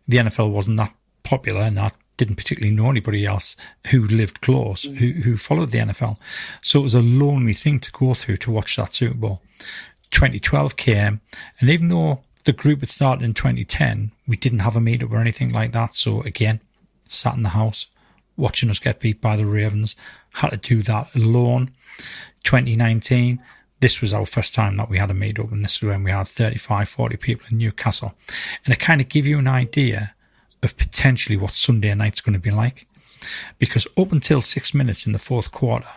The 0.06 0.18
NFL 0.18 0.50
wasn't 0.50 0.76
that 0.76 0.92
popular 1.24 1.62
and 1.62 1.80
I 1.80 1.92
didn't 2.16 2.36
particularly 2.36 2.74
know 2.74 2.90
anybody 2.90 3.26
else 3.26 3.56
who 3.88 4.06
lived 4.06 4.40
close, 4.40 4.84
mm. 4.84 4.96
who, 4.96 5.22
who 5.22 5.36
followed 5.36 5.70
the 5.70 5.78
NFL. 5.78 6.16
So 6.62 6.80
it 6.80 6.84
was 6.84 6.94
a 6.94 7.02
lonely 7.02 7.54
thing 7.54 7.80
to 7.80 7.90
go 7.90 8.14
through 8.14 8.36
to 8.38 8.50
watch 8.50 8.76
that 8.76 8.94
Super 8.94 9.14
Bowl. 9.14 9.42
2012 10.10 10.76
came, 10.76 11.20
and 11.60 11.68
even 11.70 11.88
though 11.88 12.20
the 12.44 12.52
group 12.52 12.80
had 12.80 12.90
started 12.90 13.24
in 13.24 13.34
2010, 13.34 14.12
we 14.28 14.36
didn't 14.36 14.60
have 14.60 14.76
a 14.76 14.80
meetup 14.80 15.10
or 15.10 15.20
anything 15.20 15.50
like 15.50 15.72
that. 15.72 15.94
So 15.94 16.22
again, 16.22 16.60
sat 17.08 17.34
in 17.34 17.42
the 17.42 17.50
house, 17.50 17.86
watching 18.36 18.70
us 18.70 18.78
get 18.78 19.00
beat 19.00 19.20
by 19.20 19.36
the 19.36 19.46
Ravens, 19.46 19.96
had 20.34 20.50
to 20.50 20.56
do 20.56 20.82
that 20.82 21.14
alone. 21.16 21.72
2019, 22.44 23.42
this 23.80 24.00
was 24.00 24.14
our 24.14 24.26
first 24.26 24.54
time 24.54 24.76
that 24.76 24.88
we 24.88 24.98
had 24.98 25.10
a 25.10 25.14
meetup, 25.14 25.50
and 25.50 25.64
this 25.64 25.76
is 25.76 25.82
when 25.82 26.04
we 26.04 26.10
had 26.10 26.28
35, 26.28 26.88
40 26.88 27.16
people 27.16 27.46
in 27.50 27.58
Newcastle. 27.58 28.14
And 28.64 28.72
it 28.72 28.78
kind 28.78 29.00
of 29.00 29.08
give 29.08 29.26
you 29.26 29.38
an 29.38 29.48
idea 29.48 30.13
of 30.64 30.76
potentially 30.76 31.36
what 31.36 31.52
Sunday 31.52 31.94
night's 31.94 32.20
going 32.20 32.34
to 32.34 32.40
be 32.40 32.50
like. 32.50 32.86
Because 33.58 33.86
up 33.96 34.12
until 34.12 34.40
six 34.40 34.74
minutes 34.74 35.06
in 35.06 35.12
the 35.12 35.18
fourth 35.18 35.50
quarter, 35.50 35.88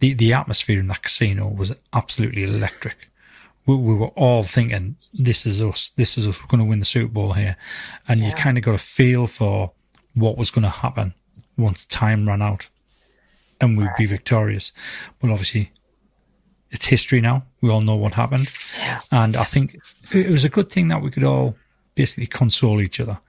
the, 0.00 0.12
the 0.12 0.32
atmosphere 0.32 0.80
in 0.80 0.88
that 0.88 1.02
casino 1.02 1.48
was 1.48 1.74
absolutely 1.92 2.44
electric. 2.44 3.10
We, 3.66 3.76
we 3.76 3.94
were 3.94 4.08
all 4.08 4.42
thinking, 4.42 4.96
this 5.12 5.46
is 5.46 5.62
us, 5.62 5.90
this 5.96 6.18
is 6.18 6.28
us, 6.28 6.40
we're 6.40 6.48
going 6.48 6.60
to 6.60 6.68
win 6.68 6.80
the 6.80 6.84
Super 6.84 7.12
Bowl 7.12 7.32
here. 7.32 7.56
And 8.06 8.20
yeah. 8.20 8.28
you 8.28 8.34
kind 8.34 8.58
of 8.58 8.64
got 8.64 8.74
a 8.74 8.78
feel 8.78 9.26
for 9.26 9.72
what 10.14 10.36
was 10.36 10.50
going 10.50 10.64
to 10.64 10.68
happen 10.68 11.14
once 11.56 11.84
time 11.86 12.28
ran 12.28 12.42
out 12.42 12.68
and 13.60 13.78
we'd 13.78 13.90
be 13.96 14.06
victorious. 14.06 14.72
But 15.20 15.30
obviously, 15.30 15.72
it's 16.70 16.86
history 16.86 17.20
now. 17.20 17.44
We 17.60 17.70
all 17.70 17.80
know 17.80 17.94
what 17.94 18.14
happened. 18.14 18.50
Yeah. 18.78 19.00
And 19.10 19.36
I 19.36 19.44
think 19.44 19.78
it 20.12 20.30
was 20.30 20.44
a 20.44 20.48
good 20.48 20.70
thing 20.70 20.88
that 20.88 21.02
we 21.02 21.10
could 21.10 21.24
all 21.24 21.56
basically 21.94 22.26
console 22.26 22.80
each 22.80 23.00
other 23.00 23.20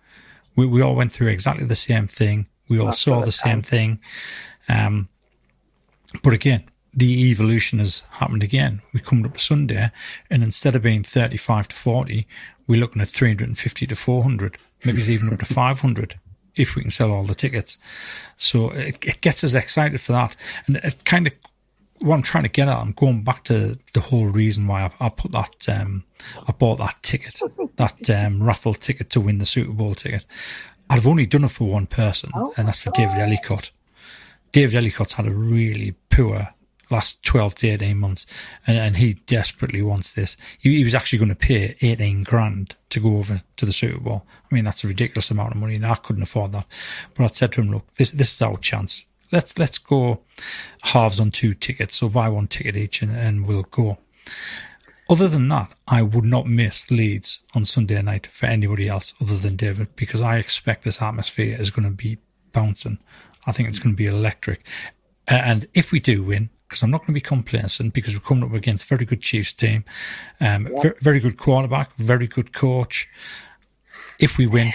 we, 0.56 0.66
we 0.66 0.82
all 0.82 0.96
went 0.96 1.12
through 1.12 1.28
exactly 1.28 1.66
the 1.66 1.76
same 1.76 2.08
thing. 2.08 2.48
We 2.68 2.80
all 2.80 2.94
saw 2.94 3.22
the 3.22 3.32
same 3.32 3.62
thing. 3.62 4.00
Um, 4.68 5.10
but 6.24 6.34
again, 6.34 6.64
the 6.94 7.30
evolution 7.30 7.80
has 7.80 8.04
happened 8.12 8.42
again. 8.42 8.82
We 8.94 9.02
come 9.02 9.24
up 9.26 9.34
to 9.34 9.40
Sunday, 9.40 9.92
and 10.30 10.44
instead 10.44 10.76
of 10.76 10.82
being 10.82 11.04
35 11.04 11.68
to 11.70 11.76
40, 11.76 12.28
we're 12.68 12.80
looking 12.80 13.02
at 13.02 13.10
350 13.10 13.88
to 13.88 13.96
400, 13.96 14.58
maybe 14.86 15.02
even 15.02 15.34
up 15.34 15.40
to 15.40 15.46
500 15.54 16.20
if 16.56 16.76
we 16.76 16.82
can 16.82 16.92
sell 16.92 17.12
all 17.12 17.26
the 17.26 17.36
tickets. 17.36 17.78
So 18.38 18.70
it, 18.70 19.04
it 19.04 19.22
gets 19.22 19.44
us 19.44 19.54
excited 19.54 20.00
for 20.00 20.14
that. 20.14 20.36
And 20.68 20.78
it 20.78 21.04
kind 21.04 21.28
of 21.28 21.34
what 22.06 22.16
I'm 22.16 22.22
trying 22.22 22.44
to 22.44 22.50
get 22.50 22.68
at, 22.68 22.78
I'm 22.78 22.92
going 22.92 23.24
back 23.24 23.44
to 23.46 23.78
the 23.94 24.00
whole 24.00 24.28
reason 24.28 24.68
why 24.68 24.84
I, 24.84 25.06
I 25.06 25.10
put 25.10 25.32
that, 25.32 25.68
um, 25.68 26.04
I 26.48 26.52
bought 26.52 26.78
that 26.78 27.02
ticket, 27.02 27.40
that 27.78 28.10
um, 28.10 28.44
raffle 28.44 28.74
ticket 28.76 29.10
to 29.12 29.20
win 29.20 29.40
the 29.40 29.46
Super 29.46 29.74
Bowl 29.74 29.96
ticket. 29.96 30.26
I've 30.90 31.08
only 31.08 31.26
done 31.26 31.44
it 31.44 31.50
for 31.50 31.68
one 31.68 31.88
person, 31.88 32.30
oh, 32.36 32.54
and 32.58 32.68
that's 32.68 32.84
for 32.84 32.92
David 32.92 33.18
Ellicott. 33.18 33.72
David 34.52 34.76
Ellicott's 34.76 35.14
had 35.14 35.26
a 35.26 35.34
really 35.34 35.96
poor 36.12 36.54
last 36.92 37.24
12 37.24 37.56
to 37.56 37.68
18 37.70 37.98
months, 37.98 38.28
and, 38.68 38.78
and 38.78 38.98
he 38.98 39.16
desperately 39.26 39.82
wants 39.82 40.14
this. 40.14 40.38
He, 40.60 40.78
he, 40.78 40.84
was 40.84 40.94
actually 40.94 41.18
going 41.18 41.30
to 41.30 41.36
pay 41.36 41.76
18 41.82 42.24
grand 42.24 42.76
to 42.92 43.00
go 43.00 43.18
over 43.18 43.42
to 43.56 43.66
the 43.66 43.72
Super 43.72 44.00
Bowl. 44.00 44.28
I 44.52 44.54
mean, 44.54 44.66
that's 44.66 44.84
a 44.84 44.88
ridiculous 44.88 45.32
amount 45.32 45.54
of 45.54 45.58
money, 45.58 45.76
and 45.76 45.86
I 45.86 45.96
couldn't 45.96 46.22
afford 46.22 46.52
that. 46.52 46.68
But 47.16 47.24
I 47.24 47.28
said 47.28 47.54
to 47.54 47.62
him, 47.62 47.72
look, 47.72 47.88
this, 47.96 48.12
this 48.12 48.34
is 48.34 48.42
our 48.44 48.58
chance 48.58 49.06
let's 49.36 49.60
let's 49.60 49.78
go 49.78 50.22
halves 50.84 51.20
on 51.20 51.30
two 51.30 51.54
tickets, 51.54 51.98
so 51.98 52.10
buy 52.10 52.30
one 52.30 52.48
ticket 52.48 52.78
each, 52.78 53.02
and, 53.02 53.12
and 53.16 53.46
we'll 53.46 53.64
go. 53.64 53.98
Other 55.08 55.28
than 55.28 55.48
that, 55.50 55.72
I 55.88 56.02
would 56.02 56.24
not 56.24 56.48
miss 56.48 56.90
Leeds 56.90 57.42
on 57.54 57.66
Sunday 57.66 58.02
night 58.02 58.26
for 58.26 58.48
anybody 58.48 58.88
else 58.88 59.14
other 59.22 59.38
than 59.38 59.56
David 59.56 59.96
because 59.96 60.22
I 60.22 60.38
expect 60.38 60.84
this 60.84 61.02
atmosphere 61.02 61.56
is 61.60 61.70
going 61.70 61.88
to 61.88 61.92
be 61.92 62.18
bouncing. 62.54 62.98
I 63.46 63.52
think 63.52 63.70
it's 63.70 63.78
going 63.78 63.94
to 63.94 63.98
be 63.98 64.08
electric. 64.08 64.66
And 65.28 65.68
if 65.76 65.92
we 65.92 66.00
do 66.00 66.24
win, 66.24 66.50
because 66.68 66.82
I'm 66.82 66.90
not 66.90 67.02
going 67.02 67.08
to 67.08 67.14
be 67.14 67.22
complacent 67.22 67.94
because 67.94 68.16
we're 68.16 68.22
coming 68.22 68.46
up 68.46 68.54
against 68.54 68.86
a 68.86 68.88
very 68.88 69.06
good 69.06 69.22
Chiefs 69.22 69.54
team, 69.54 69.86
um, 70.42 70.70
very, 70.82 70.96
very 71.02 71.20
good 71.20 71.38
quarterback, 71.38 71.96
very 71.98 72.26
good 72.26 72.52
coach. 72.52 73.08
If 74.20 74.40
we 74.40 74.48
win, 74.48 74.74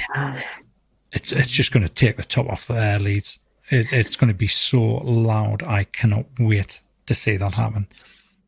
it's, 1.11 1.33
it's 1.33 1.51
just 1.51 1.73
going 1.73 1.83
to 1.83 1.93
take 1.93 2.17
the 2.17 2.23
top 2.23 2.49
off 2.49 2.69
the 2.69 2.75
air 2.75 3.01
Leeds. 3.01 3.40
It, 3.71 3.93
it's 3.93 4.17
going 4.17 4.29
to 4.29 4.35
be 4.35 4.49
so 4.49 4.81
loud. 4.81 5.63
I 5.63 5.85
cannot 5.85 6.27
wait 6.39 6.81
to 7.07 7.15
see 7.15 7.37
that 7.37 7.55
happen. 7.55 7.87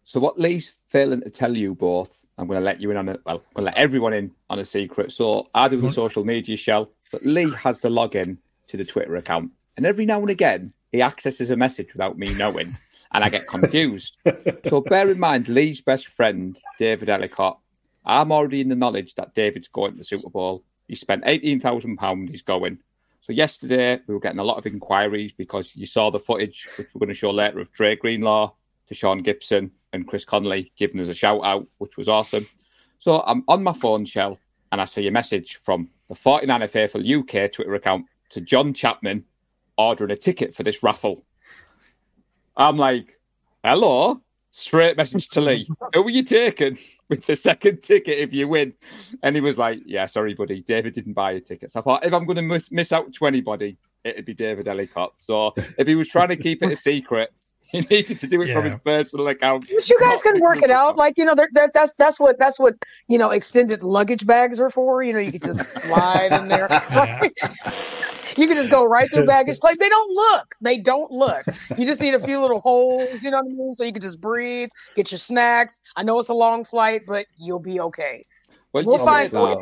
So, 0.04 0.20
what 0.20 0.38
Lee's 0.38 0.74
failing 0.88 1.22
to 1.22 1.30
tell 1.30 1.56
you 1.56 1.74
both, 1.74 2.26
I'm 2.36 2.46
going 2.48 2.58
to 2.58 2.64
let 2.64 2.80
you 2.80 2.90
in 2.90 2.96
on 2.96 3.08
it. 3.08 3.20
Well, 3.24 3.36
I'm 3.36 3.64
going 3.64 3.72
to 3.72 3.72
let 3.72 3.76
everyone 3.76 4.12
in 4.12 4.32
on 4.50 4.58
a 4.58 4.64
secret. 4.64 5.12
So, 5.12 5.48
I 5.54 5.68
do 5.68 5.80
the 5.80 5.90
social 5.90 6.24
media 6.24 6.56
Shel, 6.56 6.90
but 7.12 7.24
Lee 7.24 7.50
has 7.52 7.80
the 7.80 7.88
login 7.88 8.36
to 8.66 8.76
the 8.76 8.84
Twitter 8.84 9.16
account. 9.16 9.52
And 9.76 9.86
every 9.86 10.04
now 10.04 10.20
and 10.20 10.28
again, 10.28 10.72
he 10.90 11.02
accesses 11.02 11.50
a 11.50 11.56
message 11.56 11.92
without 11.94 12.18
me 12.18 12.34
knowing, 12.34 12.76
and 13.12 13.24
I 13.24 13.28
get 13.28 13.46
confused. 13.46 14.16
so, 14.68 14.80
bear 14.80 15.08
in 15.08 15.20
mind, 15.20 15.48
Lee's 15.48 15.80
best 15.80 16.08
friend, 16.08 16.58
David 16.78 17.08
Ellicott. 17.08 17.58
I'm 18.04 18.32
already 18.32 18.60
in 18.60 18.68
the 18.68 18.74
knowledge 18.74 19.14
that 19.14 19.34
David's 19.34 19.68
going 19.68 19.92
to 19.92 19.98
the 19.98 20.04
Super 20.04 20.28
Bowl. 20.30 20.64
He 20.88 20.96
spent 20.96 21.24
£18,000, 21.24 22.28
he's 22.28 22.42
going. 22.42 22.78
So 23.22 23.32
yesterday 23.32 24.00
we 24.08 24.14
were 24.14 24.20
getting 24.20 24.40
a 24.40 24.44
lot 24.44 24.58
of 24.58 24.66
inquiries 24.66 25.30
because 25.30 25.76
you 25.76 25.86
saw 25.86 26.10
the 26.10 26.18
footage, 26.18 26.66
which 26.76 26.88
we're 26.92 26.98
going 26.98 27.08
to 27.08 27.14
show 27.14 27.30
later, 27.30 27.60
of 27.60 27.70
Dre 27.70 27.94
Greenlaw, 27.94 28.52
Tashaun 28.90 29.24
Gipson, 29.24 29.70
and 29.92 30.08
Chris 30.08 30.24
Conley 30.24 30.72
giving 30.76 31.00
us 31.00 31.08
a 31.08 31.14
shout 31.14 31.40
out, 31.44 31.64
which 31.78 31.96
was 31.96 32.08
awesome. 32.08 32.48
So 32.98 33.22
I'm 33.22 33.44
on 33.46 33.62
my 33.62 33.72
phone, 33.72 34.04
Shel, 34.04 34.40
and 34.72 34.80
I 34.80 34.86
see 34.86 35.06
a 35.06 35.12
message 35.12 35.60
from 35.62 35.88
the 36.08 36.16
49er 36.16 36.68
Faithful 36.68 37.00
UK 37.00 37.52
Twitter 37.52 37.76
account 37.76 38.06
to 38.30 38.40
John 38.40 38.74
Chapman 38.74 39.24
ordering 39.78 40.10
a 40.10 40.16
ticket 40.16 40.52
for 40.52 40.64
this 40.64 40.82
raffle. 40.82 41.24
I'm 42.56 42.76
like, 42.76 43.20
hello? 43.62 44.20
Straight 44.54 44.98
message 44.98 45.28
to 45.30 45.40
Lee. 45.40 45.66
Who 45.94 46.06
are 46.06 46.10
you 46.10 46.22
taking 46.22 46.78
with 47.08 47.24
the 47.24 47.34
second 47.34 47.82
ticket 47.82 48.18
if 48.18 48.34
you 48.34 48.46
win? 48.46 48.74
And 49.22 49.34
he 49.34 49.40
was 49.40 49.56
like, 49.56 49.80
Yeah, 49.86 50.04
sorry, 50.04 50.34
buddy. 50.34 50.60
David 50.60 50.92
didn't 50.92 51.14
buy 51.14 51.32
a 51.32 51.40
ticket. 51.40 51.70
So 51.70 51.80
I 51.80 51.82
thought, 51.82 52.04
if 52.04 52.12
I'm 52.12 52.26
going 52.26 52.36
to 52.36 52.42
miss, 52.42 52.70
miss 52.70 52.92
out 52.92 53.14
to 53.14 53.26
anybody, 53.26 53.78
it'd 54.04 54.26
be 54.26 54.34
David 54.34 54.68
Ellicott. 54.68 55.12
So 55.16 55.54
if 55.78 55.86
he 55.86 55.94
was 55.94 56.06
trying 56.08 56.28
to 56.28 56.36
keep 56.36 56.62
it 56.62 56.70
a 56.70 56.76
secret, 56.76 57.32
he 57.60 57.80
needed 57.80 58.18
to 58.18 58.26
do 58.26 58.42
it 58.42 58.48
yeah. 58.48 58.54
from 58.54 58.64
his 58.64 58.74
personal 58.84 59.28
account. 59.28 59.66
But 59.74 59.88
you 59.88 59.98
guys 59.98 60.22
can 60.22 60.38
work 60.42 60.62
it 60.62 60.70
out. 60.70 60.98
Like 60.98 61.14
you 61.16 61.24
know, 61.24 61.34
that's 61.74 61.94
that's 61.94 62.20
what 62.20 62.38
that's 62.38 62.58
what 62.58 62.74
you 63.08 63.16
know 63.16 63.30
extended 63.30 63.82
luggage 63.82 64.26
bags 64.26 64.60
are 64.60 64.68
for. 64.68 65.02
You 65.02 65.14
know, 65.14 65.18
you 65.18 65.32
could 65.32 65.42
just 65.42 65.60
slide 65.82 66.30
in 66.32 66.48
there. 66.48 66.68
you 68.36 68.46
can 68.46 68.56
just 68.56 68.70
go 68.70 68.84
right 68.84 69.08
through 69.10 69.26
baggage 69.26 69.58
claim. 69.60 69.76
They 69.78 69.88
don't 69.88 70.14
look. 70.14 70.54
They 70.60 70.78
don't 70.78 71.10
look. 71.10 71.44
You 71.76 71.86
just 71.86 72.00
need 72.00 72.14
a 72.14 72.18
few 72.18 72.40
little 72.40 72.60
holes, 72.60 73.22
you 73.22 73.30
know 73.30 73.38
what 73.38 73.46
I 73.46 73.54
mean? 73.54 73.74
So 73.74 73.84
you 73.84 73.92
can 73.92 74.02
just 74.02 74.20
breathe, 74.20 74.70
get 74.96 75.10
your 75.10 75.18
snacks. 75.18 75.80
I 75.96 76.02
know 76.02 76.18
it's 76.18 76.28
a 76.28 76.34
long 76.34 76.64
flight, 76.64 77.02
but 77.06 77.26
you'll 77.38 77.58
be 77.58 77.80
okay. 77.80 78.26
Well, 78.72 78.84
We'll 78.84 78.98
find 78.98 79.30
said 79.30 79.58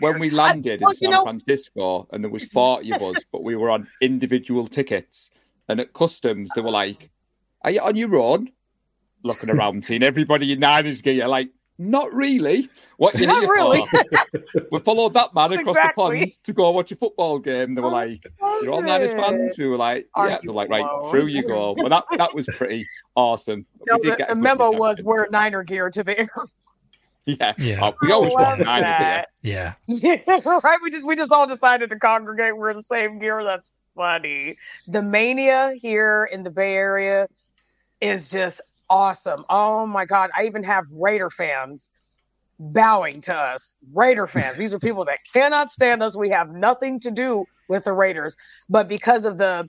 when 0.00 0.18
we 0.18 0.30
landed 0.30 0.80
well, 0.80 0.90
in 0.90 0.96
San 0.96 1.10
know- 1.10 1.22
Francisco 1.22 2.08
and 2.12 2.22
there 2.22 2.30
was 2.30 2.44
40 2.44 2.92
of 2.92 3.02
us, 3.02 3.22
but 3.32 3.42
we 3.42 3.56
were 3.56 3.70
on 3.70 3.88
individual 4.00 4.66
tickets. 4.66 5.30
And 5.68 5.80
at 5.80 5.92
customs, 5.92 6.50
they 6.54 6.60
were 6.60 6.70
like, 6.70 7.10
Are 7.62 7.70
you 7.70 7.80
on 7.80 7.96
your 7.96 8.16
own? 8.16 8.50
Looking 9.24 9.50
around, 9.50 9.84
seeing 9.84 10.02
everybody 10.02 10.52
in 10.52 10.60
Niners 10.60 11.02
gear, 11.02 11.26
like, 11.26 11.50
not 11.78 12.12
really. 12.12 12.68
What 12.96 13.14
you 13.14 13.26
Not 13.26 13.42
really. 13.48 13.84
for? 13.86 14.42
we 14.72 14.78
followed 14.80 15.14
that 15.14 15.32
man 15.34 15.52
across 15.52 15.76
Exactly. 15.76 16.18
the 16.20 16.26
pond 16.26 16.44
to 16.44 16.52
go 16.52 16.70
watch 16.70 16.90
a 16.90 16.96
football 16.96 17.38
game. 17.38 17.74
They 17.76 17.80
were 17.80 17.90
like, 17.90 18.26
You're 18.40 18.72
all 18.72 18.82
Niners 18.82 19.12
fans? 19.12 19.56
We 19.56 19.68
were 19.68 19.76
like, 19.76 20.08
Are 20.14 20.28
Yeah. 20.28 20.38
you 20.42 20.48
They're 20.50 20.54
like, 20.54 20.70
Right, 20.70 20.84
alone? 20.84 21.10
through 21.10 21.26
you 21.26 21.46
go. 21.46 21.74
Well, 21.78 21.88
that, 21.88 22.04
that 22.16 22.34
was 22.34 22.46
pretty 22.46 22.84
awesome. 23.14 23.64
No, 23.86 23.96
We 24.02 24.02
did 24.02 24.12
the, 24.12 24.16
get 24.16 24.28
the 24.28 24.34
memo 24.34 24.72
was 24.72 25.00
wear 25.02 25.28
Niner 25.30 25.62
gear 25.62 25.88
to 25.90 26.02
the 26.04 26.18
air. 26.18 26.30
Yeah. 27.26 27.52
Yeah. 27.58 27.80
Oh, 27.82 27.94
we 28.00 28.10
always 28.10 28.32
I 28.34 28.40
want 28.40 28.60
Niner 28.60 28.98
gear. 28.98 29.24
Yeah. 29.42 29.74
Yeah, 29.86 30.40
right. 30.64 30.78
We 30.82 30.90
just 30.90 31.04
we 31.04 31.14
just 31.14 31.30
all 31.30 31.46
decided 31.46 31.90
to 31.90 31.98
congregate. 31.98 32.56
We're 32.56 32.72
the 32.72 32.82
same 32.82 33.18
gear. 33.18 33.44
That's 33.44 33.68
funny. 33.94 34.56
The 34.86 35.02
mania 35.02 35.74
here 35.78 36.26
in 36.32 36.42
the 36.42 36.50
Bay 36.50 36.72
Area 36.72 37.28
is 38.00 38.30
just 38.30 38.62
awesome. 38.90 39.44
Oh 39.48 39.86
my 39.86 40.04
god! 40.04 40.30
I 40.36 40.44
even 40.44 40.62
have 40.64 40.84
Raider 40.92 41.30
fans 41.30 41.90
bowing 42.58 43.20
to 43.22 43.34
us. 43.34 43.74
Raider 43.94 44.26
fans. 44.26 44.56
These 44.56 44.74
are 44.74 44.78
people 44.78 45.04
that 45.04 45.20
cannot 45.32 45.70
stand 45.70 46.02
us. 46.02 46.16
We 46.16 46.30
have 46.30 46.50
nothing 46.50 46.98
to 47.00 47.10
do 47.10 47.44
with 47.68 47.84
the 47.84 47.92
Raiders, 47.92 48.36
but 48.68 48.88
because 48.88 49.24
of 49.24 49.38
the 49.38 49.68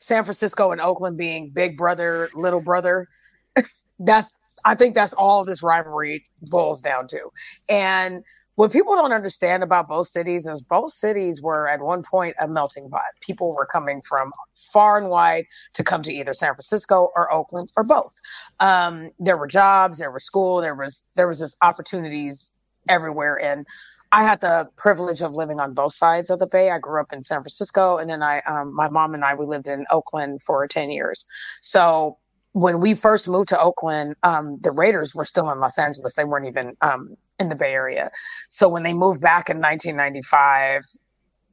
San 0.00 0.24
Francisco 0.24 0.72
and 0.72 0.80
Oakland 0.80 1.16
being 1.16 1.50
big 1.50 1.76
brother, 1.76 2.28
little 2.34 2.60
brother, 2.60 3.08
that's 3.98 4.34
I 4.64 4.74
think 4.74 4.94
that's 4.94 5.12
all 5.14 5.44
this 5.44 5.62
rivalry 5.62 6.24
boils 6.42 6.82
down 6.82 7.06
to. 7.08 7.20
And 7.68 8.24
what 8.56 8.72
people 8.72 8.94
don't 8.94 9.12
understand 9.12 9.62
about 9.62 9.88
both 9.88 10.08
cities 10.08 10.46
is 10.46 10.60
both 10.60 10.92
cities 10.92 11.40
were 11.40 11.68
at 11.68 11.80
one 11.80 12.02
point 12.02 12.34
a 12.40 12.48
melting 12.48 12.90
pot. 12.90 13.02
People 13.20 13.54
were 13.54 13.66
coming 13.66 14.02
from 14.02 14.32
far 14.72 14.98
and 14.98 15.08
wide 15.08 15.44
to 15.74 15.84
come 15.84 16.02
to 16.02 16.12
either 16.12 16.32
San 16.32 16.54
Francisco 16.54 17.10
or 17.14 17.32
Oakland 17.32 17.70
or 17.76 17.84
both. 17.84 18.14
Um, 18.58 19.10
there 19.18 19.36
were 19.36 19.46
jobs, 19.46 19.98
there 19.98 20.10
was 20.10 20.24
school, 20.24 20.60
there 20.60 20.74
was 20.74 21.04
there 21.14 21.28
was 21.28 21.38
just 21.38 21.56
opportunities 21.62 22.50
everywhere. 22.88 23.40
And 23.40 23.66
I 24.12 24.22
had 24.22 24.40
the 24.40 24.68
privilege 24.76 25.20
of 25.20 25.34
living 25.34 25.60
on 25.60 25.74
both 25.74 25.92
sides 25.92 26.30
of 26.30 26.38
the 26.38 26.46
bay. 26.46 26.70
I 26.70 26.78
grew 26.78 27.00
up 27.00 27.12
in 27.12 27.22
San 27.22 27.40
Francisco, 27.42 27.98
and 27.98 28.08
then 28.08 28.22
I, 28.22 28.40
um, 28.46 28.74
my 28.74 28.88
mom 28.88 29.14
and 29.14 29.24
I, 29.24 29.34
we 29.34 29.46
lived 29.46 29.68
in 29.68 29.84
Oakland 29.90 30.42
for 30.42 30.66
ten 30.66 30.90
years. 30.90 31.26
So 31.60 32.16
when 32.52 32.80
we 32.80 32.94
first 32.94 33.28
moved 33.28 33.50
to 33.50 33.60
Oakland, 33.60 34.14
um, 34.22 34.58
the 34.62 34.70
Raiders 34.70 35.14
were 35.14 35.26
still 35.26 35.50
in 35.50 35.60
Los 35.60 35.76
Angeles. 35.76 36.14
They 36.14 36.24
weren't 36.24 36.46
even 36.46 36.74
um, 36.80 37.16
in 37.38 37.48
the 37.48 37.54
Bay 37.54 37.72
Area. 37.72 38.10
So 38.48 38.68
when 38.68 38.82
they 38.82 38.92
moved 38.92 39.20
back 39.20 39.50
in 39.50 39.58
1995, 39.58 40.82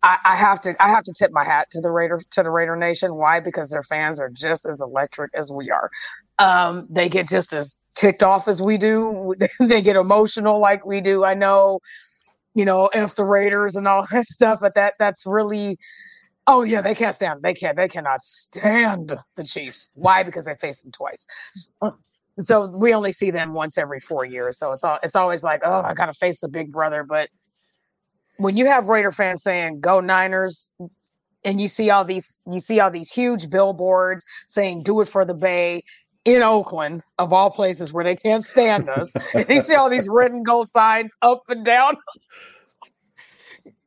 I, 0.03 0.17
I 0.25 0.35
have 0.35 0.59
to 0.61 0.75
I 0.83 0.89
have 0.89 1.03
to 1.05 1.13
tip 1.13 1.31
my 1.31 1.43
hat 1.43 1.69
to 1.71 1.81
the 1.81 1.89
Raider 1.89 2.19
to 2.31 2.43
the 2.43 2.49
Raider 2.49 2.75
Nation. 2.75 3.15
Why? 3.15 3.39
Because 3.39 3.69
their 3.69 3.83
fans 3.83 4.19
are 4.19 4.29
just 4.29 4.65
as 4.65 4.81
electric 4.81 5.31
as 5.33 5.51
we 5.51 5.71
are. 5.71 5.89
Um, 6.39 6.87
they 6.89 7.07
get 7.07 7.29
just 7.29 7.53
as 7.53 7.75
ticked 7.95 8.23
off 8.23 8.47
as 8.47 8.61
we 8.61 8.77
do. 8.77 9.33
they 9.59 9.81
get 9.81 9.95
emotional 9.95 10.59
like 10.59 10.85
we 10.85 10.99
do. 10.99 11.23
I 11.23 11.35
know, 11.35 11.79
you 12.53 12.65
know, 12.65 12.89
if 12.93 13.15
the 13.15 13.23
Raiders 13.23 13.75
and 13.75 13.87
all 13.87 14.05
that 14.11 14.25
stuff, 14.27 14.59
but 14.61 14.75
that 14.75 14.95
that's 14.99 15.25
really 15.25 15.77
Oh 16.45 16.63
yeah, 16.63 16.81
they 16.81 16.93
can't 16.93 17.15
stand. 17.15 17.41
They 17.41 17.53
can't. 17.53 17.77
They 17.77 17.87
cannot 17.87 18.21
stand 18.21 19.13
the 19.35 19.43
Chiefs. 19.43 19.87
Why? 19.93 20.23
Because 20.23 20.45
they 20.45 20.55
faced 20.55 20.83
them 20.83 20.91
twice. 20.91 21.25
So, 21.53 21.97
so 22.39 22.65
we 22.67 22.93
only 22.93 23.11
see 23.11 23.31
them 23.31 23.53
once 23.53 23.77
every 23.77 23.99
four 23.99 24.25
years. 24.25 24.57
So 24.57 24.71
it's 24.71 24.83
all. 24.83 24.99
It's 25.03 25.15
always 25.15 25.43
like, 25.43 25.61
oh, 25.63 25.81
I 25.81 25.93
gotta 25.93 26.13
face 26.13 26.39
the 26.39 26.47
big 26.47 26.71
brother. 26.71 27.03
But 27.03 27.29
when 28.37 28.57
you 28.57 28.65
have 28.65 28.87
Raider 28.87 29.11
fans 29.11 29.43
saying 29.43 29.81
"Go 29.81 29.99
Niners," 29.99 30.71
and 31.45 31.61
you 31.61 31.67
see 31.67 31.89
all 31.89 32.03
these, 32.03 32.39
you 32.51 32.59
see 32.59 32.79
all 32.79 32.89
these 32.89 33.11
huge 33.11 33.49
billboards 33.49 34.25
saying 34.47 34.83
"Do 34.83 35.01
it 35.01 35.07
for 35.07 35.25
the 35.25 35.35
Bay." 35.35 35.83
In 36.25 36.41
Oakland, 36.41 37.03
of 37.19 37.33
all 37.33 37.51
places 37.51 37.91
where 37.91 38.05
they 38.05 38.15
can't 38.15 38.45
stand 38.45 38.87
us, 38.87 39.11
and 39.33 39.45
you 39.49 39.59
see 39.59 39.75
all 39.75 39.89
these 39.89 40.07
red 40.07 40.31
and 40.31 40.45
gold 40.45 40.69
signs 40.69 41.11
up 41.21 41.41
and 41.49 41.65
down. 41.65 41.97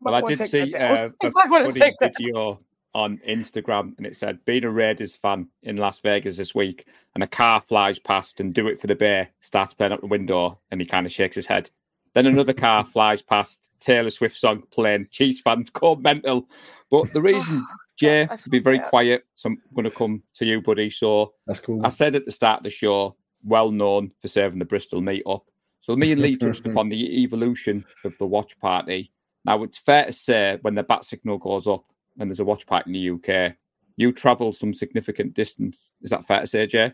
Well, 0.02 0.14
I 0.14 0.20
did 0.20 0.46
see 0.46 0.74
uh, 0.74 1.08
a 1.22 1.30
wanna 1.32 1.64
funny 1.64 1.80
take 1.80 1.94
that 2.00 2.12
video 2.18 2.60
on 2.96 3.18
Instagram, 3.28 3.94
and 3.98 4.06
it 4.06 4.16
said, 4.16 4.42
"Being 4.46 4.64
a 4.64 4.70
Raiders 4.70 5.14
fan 5.14 5.48
in 5.62 5.76
Las 5.76 6.00
Vegas 6.00 6.38
this 6.38 6.54
week, 6.54 6.86
and 7.14 7.22
a 7.22 7.26
car 7.26 7.60
flies 7.60 7.98
past 7.98 8.40
and 8.40 8.54
do 8.54 8.68
it 8.68 8.80
for 8.80 8.86
the 8.86 8.94
bear 8.94 9.28
starts 9.40 9.74
playing 9.74 9.92
up 9.92 10.00
the 10.00 10.06
window, 10.06 10.58
and 10.70 10.80
he 10.80 10.86
kind 10.86 11.04
of 11.04 11.12
shakes 11.12 11.36
his 11.36 11.44
head. 11.44 11.68
Then 12.14 12.24
another 12.24 12.54
car 12.54 12.84
flies 12.92 13.20
past, 13.20 13.70
Taylor 13.80 14.08
Swift 14.08 14.34
song 14.34 14.62
playing. 14.70 15.08
Chiefs 15.10 15.42
fans 15.42 15.68
go 15.68 15.96
mental. 15.96 16.48
But 16.90 17.12
the 17.12 17.18
oh, 17.20 17.22
reason, 17.22 17.66
Jay, 17.98 18.26
to 18.42 18.48
be 18.48 18.60
very 18.60 18.78
quiet, 18.78 19.26
so 19.34 19.50
I'm 19.50 19.58
going 19.74 19.84
to 19.84 19.90
come 19.90 20.22
to 20.36 20.46
you, 20.46 20.62
buddy. 20.62 20.88
So 20.88 21.34
That's 21.46 21.60
cool. 21.60 21.84
I 21.84 21.90
said 21.90 22.14
at 22.14 22.24
the 22.24 22.32
start 22.32 22.60
of 22.60 22.64
the 22.64 22.70
show, 22.70 23.14
well 23.44 23.70
known 23.70 24.10
for 24.22 24.28
serving 24.28 24.58
the 24.58 24.64
Bristol 24.64 25.02
meet 25.02 25.22
up. 25.26 25.44
So 25.82 25.94
me 25.94 26.12
and 26.12 26.22
Lee 26.22 26.36
touched 26.38 26.66
upon 26.66 26.88
the 26.88 27.22
evolution 27.22 27.84
of 28.06 28.16
the 28.16 28.26
watch 28.26 28.58
party. 28.58 29.12
Now 29.44 29.62
it's 29.64 29.78
fair 29.78 30.06
to 30.06 30.12
say 30.14 30.58
when 30.62 30.74
the 30.74 30.82
bat 30.82 31.04
signal 31.04 31.36
goes 31.36 31.68
up 31.68 31.84
and 32.18 32.30
there's 32.30 32.40
a 32.40 32.44
watch 32.44 32.66
party 32.66 32.90
in 32.90 33.20
the 33.20 33.32
UK, 33.34 33.54
you 33.96 34.12
travel 34.12 34.52
some 34.52 34.74
significant 34.74 35.34
distance. 35.34 35.92
Is 36.02 36.10
that 36.10 36.26
fair 36.26 36.40
to 36.40 36.46
say, 36.46 36.66
Jay? 36.66 36.92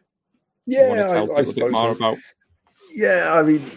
Yeah, 0.66 0.88
want 0.88 1.00
to 1.00 1.08
tell 1.08 1.30
I, 1.32 1.34
I 1.34 1.42
bit 1.42 1.46
suppose 1.48 1.72
more 1.72 1.94
so. 1.94 2.04
about? 2.04 2.18
Yeah, 2.94 3.32
I 3.34 3.42
mean, 3.42 3.70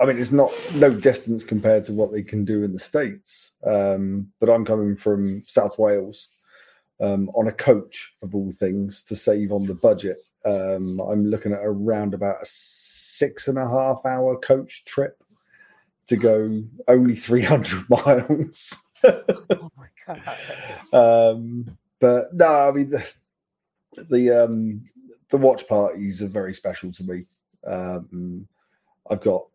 I 0.00 0.06
mean, 0.06 0.18
it's 0.18 0.32
not 0.32 0.52
no 0.74 0.92
distance 0.92 1.44
compared 1.44 1.84
to 1.84 1.92
what 1.92 2.12
they 2.12 2.22
can 2.22 2.44
do 2.44 2.62
in 2.62 2.72
the 2.72 2.78
states. 2.78 3.50
Um, 3.64 4.32
but 4.40 4.50
I'm 4.50 4.64
coming 4.64 4.96
from 4.96 5.44
South 5.46 5.78
Wales 5.78 6.28
um, 7.00 7.28
on 7.30 7.48
a 7.48 7.52
coach 7.52 8.12
of 8.22 8.34
all 8.34 8.52
things 8.52 9.02
to 9.04 9.16
save 9.16 9.52
on 9.52 9.66
the 9.66 9.74
budget. 9.74 10.18
Um, 10.44 11.00
I'm 11.00 11.26
looking 11.26 11.52
at 11.52 11.60
around 11.62 12.14
about 12.14 12.42
a 12.42 12.46
six 12.46 13.48
and 13.48 13.58
a 13.58 13.68
half 13.68 14.04
hour 14.06 14.38
coach 14.38 14.84
trip 14.86 15.22
to 16.08 16.16
go 16.16 16.62
only 16.88 17.14
300 17.14 17.88
miles. 17.90 18.74
Oh 19.50 19.70
my 19.76 19.86
god. 20.06 21.32
um, 21.32 21.76
but 22.00 22.32
no, 22.34 22.46
I 22.68 22.70
mean 22.72 22.90
the 22.90 23.04
the 24.10 24.30
um, 24.44 24.84
the 25.30 25.36
watch 25.38 25.66
parties 25.68 26.22
are 26.22 26.28
very 26.28 26.54
special 26.54 26.92
to 26.92 27.04
me. 27.04 27.26
Um, 27.66 28.46
I've 29.10 29.20
got 29.20 29.46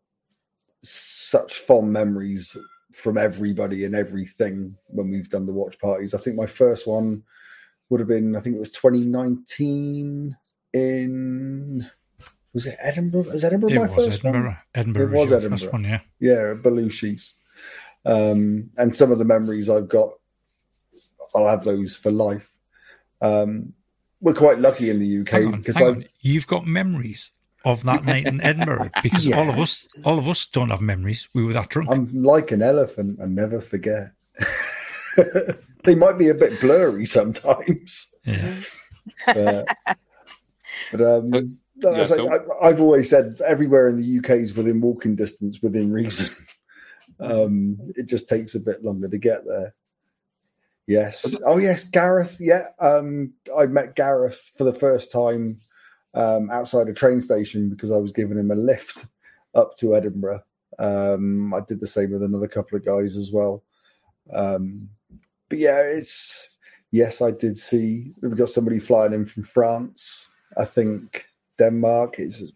such 0.83 1.59
fond 1.59 1.91
memories 1.91 2.55
from 2.93 3.17
everybody 3.17 3.85
and 3.85 3.95
everything 3.95 4.75
when 4.87 5.09
we've 5.09 5.29
done 5.29 5.45
the 5.45 5.53
watch 5.53 5.79
parties. 5.79 6.13
I 6.13 6.17
think 6.17 6.35
my 6.37 6.45
first 6.45 6.87
one 6.87 7.23
would 7.89 7.99
have 7.99 8.07
been 8.09 8.35
I 8.35 8.39
think 8.39 8.55
it 8.55 8.59
was 8.59 8.69
2019 8.71 10.35
in 10.73 11.89
was 12.53 12.65
it 12.67 12.75
Edinburgh? 12.81 13.23
Was 13.23 13.43
Edinburgh 13.43 13.69
It 13.71 13.75
my 13.79 13.87
was 13.87 14.05
first 14.05 14.19
Edinburgh. 14.25 14.49
one? 14.49 14.57
Edinburgh 14.75 15.03
It 15.03 15.09
was, 15.11 15.19
was 15.19 15.31
Edinburgh. 15.31 15.57
first 15.57 15.73
one, 15.73 15.83
yeah. 15.83 15.99
yeah, 16.19 16.51
at 16.51 16.61
Belushi's. 16.61 17.33
Um, 18.05 18.69
and 18.77 18.95
some 18.95 19.11
of 19.11 19.19
the 19.19 19.25
memories 19.25 19.69
I've 19.69 19.89
got, 19.89 20.11
I'll 21.33 21.47
have 21.47 21.63
those 21.63 21.95
for 21.95 22.11
life. 22.11 22.49
Um, 23.21 23.73
we're 24.21 24.33
quite 24.33 24.59
lucky 24.59 24.89
in 24.89 24.99
the 24.99 25.21
UK 25.21 25.33
on, 25.53 25.59
because 25.59 25.75
hang 25.75 25.85
I 25.85 25.89
on. 25.89 26.05
You've 26.21 26.47
got 26.47 26.65
memories 26.65 27.31
of 27.63 27.83
that 27.83 28.05
night 28.05 28.27
in 28.27 28.41
Edinburgh 28.41 28.91
because 29.03 29.31
all 29.31 29.49
of 29.49 29.59
us, 29.59 29.87
all 30.05 30.19
of 30.19 30.29
us 30.29 30.45
don't 30.45 30.69
have 30.69 30.81
memories. 30.81 31.27
We 31.33 31.43
were 31.43 31.53
that 31.53 31.69
drunk. 31.69 31.89
I'm 31.91 32.23
like 32.23 32.51
an 32.51 32.61
elephant 32.61 33.19
and 33.19 33.35
never 33.35 33.61
forget. 33.61 34.11
they 35.83 35.95
might 35.95 36.17
be 36.17 36.29
a 36.29 36.33
bit 36.33 36.59
blurry 36.61 37.05
sometimes, 37.05 38.09
yeah. 38.25 38.55
but, 39.25 39.67
but 40.91 41.01
um, 41.01 41.29
no, 41.77 41.91
yeah, 41.91 42.01
it's 42.01 42.11
like, 42.11 42.19
so- 42.19 42.31
I, 42.31 42.67
I've 42.67 42.81
always 42.81 43.09
said 43.09 43.39
everywhere 43.45 43.89
in 43.89 43.97
the 43.97 44.19
UK 44.19 44.31
is 44.31 44.55
within 44.55 44.81
walking 44.81 45.15
distance, 45.15 45.61
within 45.61 45.91
reason. 45.91 46.35
Um, 47.19 47.77
it 47.95 48.07
just 48.07 48.27
takes 48.27 48.55
a 48.55 48.59
bit 48.59 48.83
longer 48.83 49.07
to 49.07 49.17
get 49.17 49.45
there. 49.45 49.73
Yes. 50.87 51.25
Oh, 51.45 51.57
yes, 51.57 51.83
Gareth. 51.83 52.37
Yeah, 52.39 52.67
um, 52.79 53.33
I 53.57 53.65
met 53.65 53.95
Gareth 53.95 54.51
for 54.55 54.65
the 54.65 54.73
first 54.73 55.11
time 55.11 55.59
um, 56.13 56.49
outside 56.51 56.87
a 56.87 56.93
train 56.93 57.21
station 57.21 57.69
because 57.69 57.91
I 57.91 57.97
was 57.97 58.11
giving 58.11 58.37
him 58.37 58.51
a 58.51 58.55
lift 58.55 59.05
up 59.55 59.75
to 59.77 59.95
Edinburgh. 59.95 60.43
Um, 60.77 61.53
I 61.53 61.61
did 61.67 61.79
the 61.79 61.87
same 61.87 62.11
with 62.11 62.23
another 62.23 62.47
couple 62.47 62.77
of 62.77 62.85
guys 62.85 63.17
as 63.17 63.31
well. 63.31 63.63
Um, 64.33 64.89
but 65.49 65.57
yeah, 65.57 65.79
it's 65.79 66.49
yes, 66.91 67.21
I 67.21 67.31
did 67.31 67.57
see 67.57 68.11
we've 68.21 68.37
got 68.37 68.49
somebody 68.49 68.79
flying 68.79 69.13
in 69.13 69.25
from 69.25 69.43
France. 69.43 70.27
I 70.57 70.65
think 70.65 71.25
Denmark 71.57 72.19
is. 72.19 72.51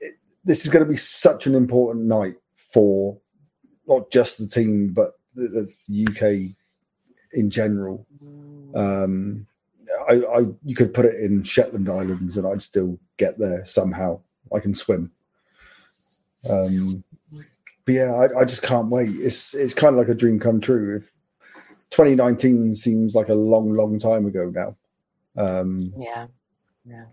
It, 0.00 0.14
this 0.44 0.64
is 0.64 0.70
going 0.70 0.84
to 0.84 0.90
be 0.90 0.96
such 0.96 1.46
an 1.46 1.54
important 1.54 2.06
night 2.06 2.36
for 2.72 3.18
not 3.86 4.10
just 4.10 4.38
the 4.38 4.46
team 4.46 4.92
but 4.92 5.12
the, 5.34 5.68
the 5.88 6.06
UK 6.06 6.54
in 7.34 7.50
general. 7.50 8.06
Um, 8.74 9.46
I, 10.08 10.14
I 10.22 10.38
you 10.64 10.74
could 10.74 10.94
put 10.94 11.04
it 11.04 11.16
in 11.16 11.42
Shetland 11.42 11.88
Islands 11.88 12.36
and 12.36 12.46
I'd 12.46 12.62
still 12.62 12.98
get 13.18 13.38
there 13.38 13.64
somehow. 13.66 14.20
I 14.54 14.58
can 14.60 14.74
swim. 14.74 15.10
Um, 16.48 17.02
but 17.84 17.94
yeah, 17.94 18.12
I, 18.14 18.40
I 18.40 18.44
just 18.44 18.62
can't 18.62 18.88
wait. 18.88 19.10
It's 19.10 19.54
it's 19.54 19.74
kind 19.74 19.94
of 19.94 19.98
like 19.98 20.08
a 20.08 20.14
dream 20.14 20.38
come 20.38 20.60
true. 20.60 20.96
If 20.96 21.12
2019 21.90 22.74
seems 22.74 23.14
like 23.14 23.28
a 23.28 23.34
long, 23.34 23.72
long 23.74 23.98
time 23.98 24.26
ago 24.26 24.50
now. 24.54 24.76
Um, 25.36 25.92
Yeah. 25.98 26.26
Yeah. 26.84 27.04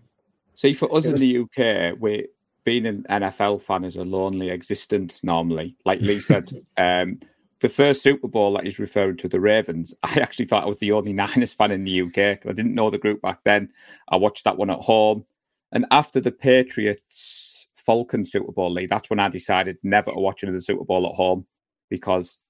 See, 0.56 0.72
for 0.72 0.94
us 0.94 1.04
It 1.04 1.08
in 1.08 1.12
was- 1.12 1.20
the 1.20 1.38
UK, 1.38 1.96
we 2.00 2.28
being 2.64 2.86
an 2.86 3.04
NFL 3.10 3.62
fan 3.62 3.84
is 3.84 3.96
a 3.96 4.04
lonely 4.04 4.50
existence 4.50 5.22
normally. 5.22 5.76
Like 5.84 6.00
Lee 6.00 6.20
said, 6.20 6.64
um, 6.76 7.20
the 7.60 7.68
first 7.68 8.02
Super 8.02 8.28
Bowl 8.28 8.54
that 8.54 8.64
he's 8.64 8.78
referring 8.78 9.16
to, 9.18 9.28
the 9.28 9.40
Ravens, 9.40 9.94
I 10.02 10.20
actually 10.20 10.46
thought 10.46 10.64
I 10.64 10.68
was 10.68 10.78
the 10.78 10.92
only 10.92 11.12
Niners 11.14 11.52
fan 11.52 11.70
in 11.70 11.84
the 11.84 12.02
UK 12.02 12.18
I 12.18 12.52
didn't 12.52 12.74
know 12.74 12.90
the 12.90 12.98
group 12.98 13.22
back 13.22 13.40
then. 13.44 13.70
I 14.08 14.16
watched 14.16 14.44
that 14.44 14.56
one 14.56 14.70
at 14.70 14.78
home. 14.78 15.24
And 15.72 15.86
after 15.90 16.20
the 16.20 16.32
Patriots 16.32 17.68
Falcon 17.76 18.24
Super 18.24 18.50
Bowl 18.52 18.72
league, 18.72 18.90
that's 18.90 19.08
when 19.08 19.20
I 19.20 19.28
decided 19.28 19.78
never 19.82 20.10
to 20.10 20.18
watch 20.18 20.42
another 20.42 20.60
Super 20.60 20.84
Bowl 20.84 21.06
at 21.06 21.14
home 21.14 21.46
because 21.88 22.42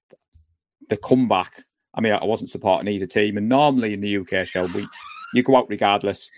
the 0.88 0.96
comeback. 0.96 1.64
I 1.94 2.00
mean, 2.00 2.12
I 2.12 2.24
wasn't 2.24 2.50
supporting 2.50 2.88
either 2.88 3.06
team. 3.06 3.36
And 3.36 3.48
normally 3.48 3.94
in 3.94 4.00
the 4.00 4.18
UK 4.18 4.46
show, 4.46 4.66
we 4.66 4.86
you 5.34 5.42
go 5.42 5.56
out 5.56 5.68
regardless. 5.68 6.28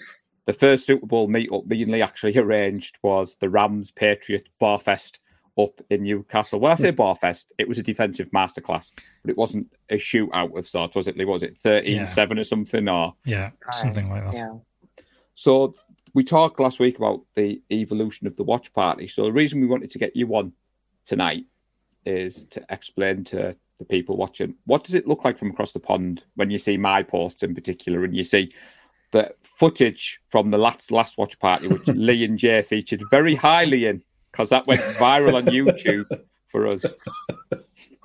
The 0.45 0.53
first 0.53 0.87
Super 0.87 1.07
Bowl 1.07 1.29
meetup 1.29 1.67
me 1.67 1.83
and 1.83 1.93
Lee 1.93 2.03
actually 2.03 2.37
arranged 2.37 2.99
was 3.03 3.37
the 3.41 3.49
Rams 3.49 3.91
Patriot 3.91 4.49
Barfest 4.61 5.19
up 5.59 5.81
in 5.91 6.03
Newcastle. 6.03 6.59
When 6.59 6.73
I 6.73 6.77
say 6.77 6.91
hmm. 6.91 7.01
Barfest, 7.01 7.47
it 7.59 7.69
was 7.69 7.79
a 7.79 7.83
defensive 7.83 8.31
masterclass, 8.31 8.91
but 9.23 9.31
it 9.31 9.37
wasn't 9.37 9.73
a 9.91 9.97
shootout 9.97 10.57
of 10.57 10.67
sorts, 10.67 10.97
was 10.97 11.09
it? 11.09 11.17
Lee? 11.17 11.25
Was 11.25 11.43
it 11.43 11.59
13 11.59 12.07
7 12.07 12.39
or 12.39 12.45
something? 12.45 12.89
Or 12.89 13.15
Yeah, 13.25 13.51
something 13.73 14.09
like 14.09 14.25
that. 14.25 14.35
Yeah. 14.35 14.55
so 15.35 15.75
we 16.15 16.25
talked 16.25 16.61
last 16.61 16.79
week 16.79 16.99
about 16.99 17.21
the 17.35 17.63
evolution 17.71 18.27
of 18.27 18.37
the 18.37 18.45
watch 18.45 18.73
party. 18.73 19.09
So 19.09 19.25
the 19.25 19.33
reason 19.33 19.61
we 19.61 19.67
wanted 19.67 19.91
to 19.93 19.99
get 19.99 20.17
you 20.17 20.35
on 20.35 20.53
tonight 21.05 21.45
is 22.05 22.45
to 22.47 22.65
explain 22.69 23.25
to 23.25 23.57
the 23.79 23.85
people 23.85 24.17
watching 24.17 24.55
what 24.65 24.85
does 24.85 24.95
it 24.95 25.09
look 25.09 25.25
like 25.25 25.39
from 25.39 25.51
across 25.51 25.73
the 25.73 25.81
pond 25.81 26.25
when 26.37 26.51
you 26.51 26.59
see 26.59 26.77
my 26.77 27.03
posts 27.03 27.43
in 27.43 27.55
particular 27.55 28.05
and 28.05 28.15
you 28.15 28.23
see 28.23 28.53
the 29.13 29.33
footage 29.45 30.21
from 30.29 30.51
the 30.51 30.59
last 30.59 30.91
last 30.91 31.17
watch 31.19 31.39
party 31.39 31.69
which 31.69 31.87
Lee 31.95 32.25
and 32.25 32.39
Jay 32.39 32.63
featured 32.63 33.03
very 33.11 33.35
highly 33.35 33.87
in 33.87 34.03
because 34.31 34.51
that 34.51 34.67
went 34.67 34.81
viral 34.99 35.35
on 35.35 35.45
YouTube 35.47 36.07
for 36.51 36.67
us. 36.67 36.85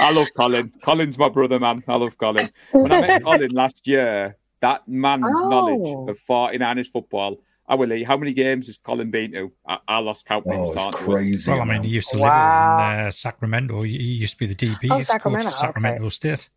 I 0.00 0.10
love 0.10 0.28
Colin. 0.36 0.72
Colin's 0.82 1.18
my 1.18 1.28
brother, 1.28 1.58
man. 1.58 1.82
I 1.88 1.96
love 1.96 2.16
Colin. 2.18 2.48
When 2.72 2.92
I 2.92 3.00
met 3.00 3.22
Colin 3.22 3.50
last 3.52 3.86
year, 3.86 4.36
that 4.60 4.86
man's 4.88 5.24
Oh. 5.26 5.48
knowledge 5.48 6.08
of 6.10 6.18
49ers 6.26 6.88
football. 6.88 7.36
I 7.66 7.74
will 7.76 7.88
Lee, 7.88 8.02
how 8.04 8.16
many 8.18 8.34
games 8.34 8.66
has 8.66 8.76
Colin 8.76 9.10
been 9.10 9.32
to? 9.32 9.50
I, 9.66 9.78
I 9.88 9.98
lost 9.98 10.26
count. 10.26 10.44
oh, 10.48 10.72
it's 10.72 10.74
talking 10.76 10.92
to 11.06 11.12
us. 11.12 11.18
crazy. 11.18 11.50
Well, 11.50 11.62
I 11.62 11.64
mean, 11.64 11.82
he 11.82 11.90
used 11.90 12.10
to 12.10 12.18
Wow. 12.18 12.28
live 12.28 13.00
in 13.00 13.06
uh, 13.06 13.10
Sacramento. 13.10 13.82
He 13.82 13.92
he 13.96 14.04
used 14.24 14.34
to 14.34 14.38
be 14.38 14.46
the 14.46 14.54
DB. 14.54 14.88
Oh, 14.90 15.00
Sacramento, 15.00 15.50
Sacramento 15.50 16.02
okay. 16.02 16.08
State. 16.10 16.50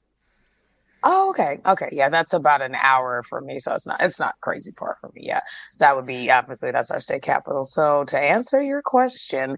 Oh, 1.09 1.29
okay. 1.29 1.59
Okay. 1.65 1.87
Yeah, 1.93 2.09
that's 2.09 2.33
about 2.33 2.61
an 2.61 2.75
hour 2.75 3.23
for 3.23 3.39
me. 3.39 3.59
So 3.59 3.73
it's 3.73 3.87
not 3.87 4.01
it's 4.01 4.19
not 4.19 4.35
crazy 4.41 4.71
far 4.77 4.97
from 4.99 5.11
me. 5.15 5.21
Yeah. 5.25 5.39
That 5.77 5.95
would 5.95 6.05
be 6.05 6.29
obviously 6.29 6.71
that's 6.71 6.91
our 6.91 6.99
state 6.99 7.21
capital. 7.21 7.63
So 7.63 8.03
to 8.09 8.19
answer 8.19 8.61
your 8.61 8.81
question, 8.81 9.55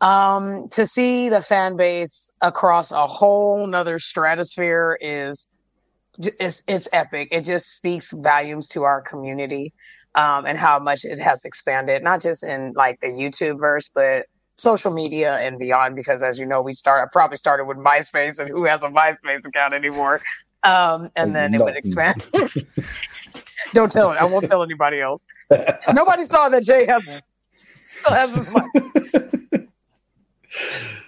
um, 0.00 0.68
to 0.70 0.84
see 0.84 1.28
the 1.28 1.42
fan 1.42 1.76
base 1.76 2.32
across 2.40 2.90
a 2.90 3.06
whole 3.06 3.68
nother 3.68 4.00
stratosphere 4.00 4.98
is 5.00 5.46
it's 6.18 6.64
it's 6.66 6.88
epic. 6.92 7.28
It 7.30 7.42
just 7.42 7.76
speaks 7.76 8.10
volumes 8.10 8.66
to 8.68 8.82
our 8.82 9.00
community 9.00 9.72
um 10.16 10.44
and 10.44 10.58
how 10.58 10.80
much 10.80 11.04
it 11.04 11.20
has 11.20 11.44
expanded, 11.44 12.02
not 12.02 12.20
just 12.20 12.42
in 12.42 12.72
like 12.74 12.98
the 12.98 13.06
YouTube 13.06 13.60
verse, 13.60 13.88
but 13.94 14.26
social 14.56 14.90
media 14.90 15.38
and 15.38 15.56
beyond 15.56 15.94
because 15.94 16.20
as 16.20 16.36
you 16.36 16.46
know 16.46 16.60
we 16.60 16.72
start 16.72 17.06
I 17.06 17.08
probably 17.12 17.36
started 17.36 17.66
with 17.66 17.78
MySpace 17.78 18.40
and 18.40 18.50
who 18.50 18.64
has 18.64 18.82
a 18.82 18.88
MySpace 18.88 19.46
account 19.46 19.72
anymore 19.72 20.20
um 20.64 21.10
and 21.16 21.34
then 21.34 21.54
it 21.54 21.60
would 21.60 21.76
expand 21.76 22.26
don't 23.72 23.92
tell 23.92 24.10
it. 24.10 24.16
I 24.16 24.24
won't 24.24 24.46
tell 24.46 24.62
anybody 24.62 25.00
else. 25.00 25.26
Nobody 25.92 26.24
saw 26.24 26.48
that 26.48 26.62
Jay 26.62 26.86
has 26.86 27.04
still 27.04 28.14
has 28.14 28.34
his 28.34 28.48
MySpace 28.48 29.68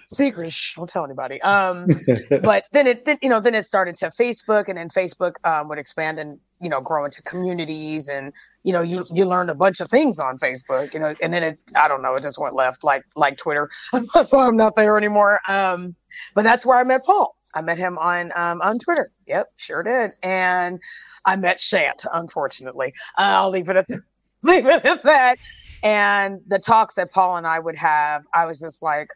secret 0.05 0.53
shh, 0.53 0.75
don't 0.75 0.87
tell 0.89 1.03
anybody. 1.03 1.41
Um 1.41 1.87
but 2.41 2.65
then 2.71 2.87
it 2.87 3.05
then 3.05 3.17
you 3.21 3.29
know 3.29 3.39
then 3.39 3.55
it 3.55 3.63
started 3.63 3.95
to 3.97 4.07
facebook 4.07 4.67
and 4.67 4.77
then 4.77 4.89
facebook 4.89 5.33
um, 5.43 5.67
would 5.69 5.77
expand 5.79 6.19
and 6.19 6.39
you 6.61 6.69
know 6.69 6.79
grow 6.81 7.03
into 7.05 7.21
communities 7.23 8.07
and 8.07 8.31
you 8.63 8.71
know 8.71 8.81
you 8.81 9.05
you 9.11 9.25
learned 9.25 9.49
a 9.49 9.55
bunch 9.55 9.81
of 9.81 9.89
things 9.89 10.19
on 10.19 10.37
facebook 10.37 10.93
you 10.93 10.99
know 10.99 11.13
and 11.21 11.33
then 11.33 11.43
it 11.43 11.59
i 11.75 11.87
don't 11.87 12.01
know 12.01 12.15
it 12.15 12.23
just 12.23 12.37
went 12.37 12.55
left 12.55 12.83
like 12.83 13.03
like 13.15 13.37
twitter. 13.37 13.69
That's 14.13 14.31
why 14.31 14.47
i'm 14.47 14.57
not 14.57 14.75
there 14.75 14.97
anymore. 14.97 15.39
Um 15.49 15.95
but 16.35 16.43
that's 16.43 16.65
where 16.65 16.77
i 16.77 16.83
met 16.83 17.03
paul 17.05 17.35
i 17.53 17.61
met 17.61 17.77
him 17.77 17.97
on 17.97 18.31
um 18.35 18.61
on 18.61 18.79
twitter. 18.79 19.11
Yep 19.27 19.47
sure 19.55 19.83
did. 19.83 20.11
And 20.21 20.79
i 21.25 21.35
met 21.35 21.59
shant 21.59 22.05
unfortunately. 22.11 22.93
Uh, 23.17 23.21
i'll 23.21 23.49
leave 23.49 23.69
it 23.69 23.77
at 23.77 23.87
leave 24.43 24.65
it 24.65 24.85
at 24.85 25.03
that. 25.03 25.37
And 25.83 26.39
the 26.47 26.59
talks 26.59 26.95
that 26.95 27.11
paul 27.11 27.37
and 27.37 27.47
i 27.47 27.59
would 27.59 27.77
have 27.77 28.23
i 28.33 28.45
was 28.45 28.59
just 28.59 28.81
like 28.81 29.09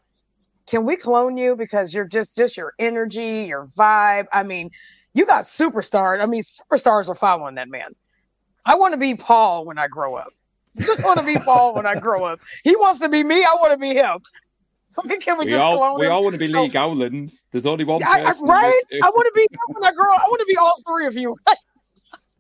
can 0.68 0.86
we 0.86 0.98
clone 0.98 1.38
you? 1.38 1.56
Because 1.56 1.94
you're 1.94 2.04
just 2.08 2.36
just 2.36 2.58
your 2.58 2.74
energy 2.78 3.46
your 3.46 3.68
vibe. 3.78 4.26
I 4.32 4.44
mean 4.44 4.70
you 5.14 5.26
got 5.26 5.46
superstar 5.46 6.22
i 6.22 6.26
mean 6.26 6.44
superstars 6.44 7.10
are 7.10 7.16
following 7.16 7.56
that 7.56 7.70
man. 7.70 7.96
I 8.66 8.76
want 8.76 8.94
to 8.94 8.98
be 8.98 9.16
paul 9.16 9.66
when 9.66 9.78
i 9.78 9.88
grow 9.88 10.16
up. 10.16 10.30
I 10.78 10.84
just 10.84 11.04
want 11.04 11.20
to 11.20 11.26
be 11.26 11.40
paul 11.40 11.74
when 11.74 11.86
i 11.86 11.96
grow 11.96 12.26
up. 12.26 12.40
He 12.64 12.76
wants 12.76 13.00
to 13.00 13.10
be 13.10 13.24
me 13.24 13.44
i 13.44 13.54
want 13.60 13.72
to 13.72 13.78
be 13.78 13.94
him 13.94 14.20
so 14.90 15.02
can 15.04 15.38
we, 15.38 15.46
We 15.46 15.52
just 15.52 15.64
all, 15.64 15.78
clone 15.78 16.00
we 16.00 16.06
him 16.06 16.12
all 16.12 16.24
want 16.24 16.34
to 16.34 16.40
be 16.40 16.52
So- 16.52 16.64
Lee 16.64 16.70
Gowlands. 16.70 17.46
There's 17.52 17.66
only 17.66 17.84
one 17.84 18.04
I, 18.04 18.12
I, 18.12 18.24
person. 18.26 18.44
in 18.44 18.50
right 18.50 18.82
i 19.04 19.10
want 19.10 19.26
to 19.26 19.32
be 19.36 19.42
him 19.52 19.76
when 19.76 19.84
i 19.86 19.92
grow 19.92 20.12
i 20.12 20.26
want 20.28 20.40
to 20.40 20.46
be 20.48 20.58
all 20.58 20.74
three 20.88 21.06
of 21.06 21.16
you 21.16 21.36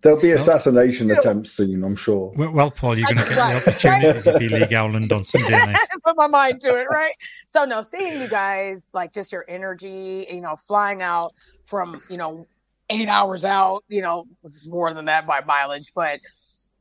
There'll 0.01 0.21
be 0.21 0.31
assassination 0.31 1.09
attempts 1.09 1.51
soon, 1.51 1.83
I'm 1.83 1.95
sure. 1.95 2.31
Well, 2.37 2.51
well 2.51 2.69
Paul, 2.69 2.97
you're 2.97 3.07
going 3.07 3.17
to 3.17 3.23
get 3.23 3.35
the 3.35 3.41
opportunity 3.41 4.21
to 4.21 4.37
be 4.37 4.47
Lee 4.47 4.65
Gowland 4.67 5.11
on 5.11 5.23
Sunday 5.23 5.49
night. 5.49 5.75
put 6.05 6.15
my 6.15 6.27
mind 6.27 6.61
to 6.61 6.69
it, 6.69 6.85
right? 6.91 7.13
So 7.47 7.65
no, 7.65 7.81
seeing 7.81 8.21
you 8.21 8.27
guys 8.27 8.85
like 8.93 9.11
just 9.11 9.31
your 9.31 9.43
energy, 9.49 10.27
you 10.29 10.41
know, 10.41 10.55
flying 10.55 11.01
out 11.01 11.33
from, 11.65 12.01
you 12.11 12.17
know, 12.17 12.45
eight 12.91 13.09
hours 13.09 13.43
out, 13.43 13.83
you 13.89 14.01
know, 14.01 14.25
which 14.41 14.55
is 14.55 14.67
more 14.67 14.93
than 14.93 15.05
that 15.05 15.25
by 15.25 15.41
mileage, 15.41 15.91
but 15.95 16.19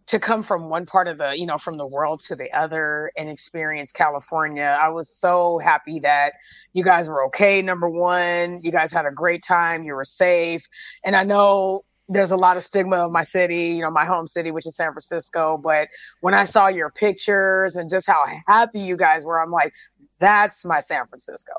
to 0.07 0.21
come 0.21 0.43
from 0.43 0.69
one 0.69 0.87
part 0.87 1.09
of 1.09 1.19
the, 1.19 1.37
you 1.37 1.47
know, 1.47 1.59
from 1.59 1.79
the 1.79 1.87
world 1.87 2.21
to 2.21 2.37
the 2.37 2.53
other 2.53 3.11
and 3.17 3.29
experience 3.29 3.91
California, 3.91 4.79
I 4.81 4.89
was 4.89 5.11
so 5.11 5.59
happy 5.59 5.99
that 6.01 6.35
you 6.73 6.85
guys 6.85 7.09
were 7.09 7.25
okay. 7.27 7.61
Number 7.61 7.89
one, 7.89 8.61
you 8.63 8.71
guys 8.71 8.93
had 8.93 9.05
a 9.05 9.11
great 9.11 9.43
time, 9.43 9.83
you 9.83 9.95
were 9.95 10.05
safe. 10.05 10.67
And 11.05 11.17
I 11.17 11.25
know 11.25 11.85
there's 12.09 12.31
a 12.31 12.37
lot 12.37 12.57
of 12.57 12.63
stigma 12.63 13.05
of 13.05 13.11
my 13.11 13.25
city, 13.25 13.71
you 13.71 13.81
know, 13.81 13.91
my 13.91 14.05
home 14.05 14.29
city, 14.29 14.53
which 14.53 14.65
is 14.65 14.77
San 14.77 14.93
Francisco. 14.93 15.59
But 15.59 15.89
when 16.21 16.35
I 16.35 16.45
saw 16.45 16.69
your 16.69 16.91
pictures 16.91 17.75
and 17.75 17.91
just 17.91 18.07
how 18.07 18.25
happy 18.47 18.81
you 18.81 18.97
guys 18.97 19.25
were, 19.25 19.41
I'm 19.41 19.51
like, 19.51 19.75
that's 20.21 20.65
my 20.65 20.79
San 20.79 21.07
Francisco. 21.09 21.53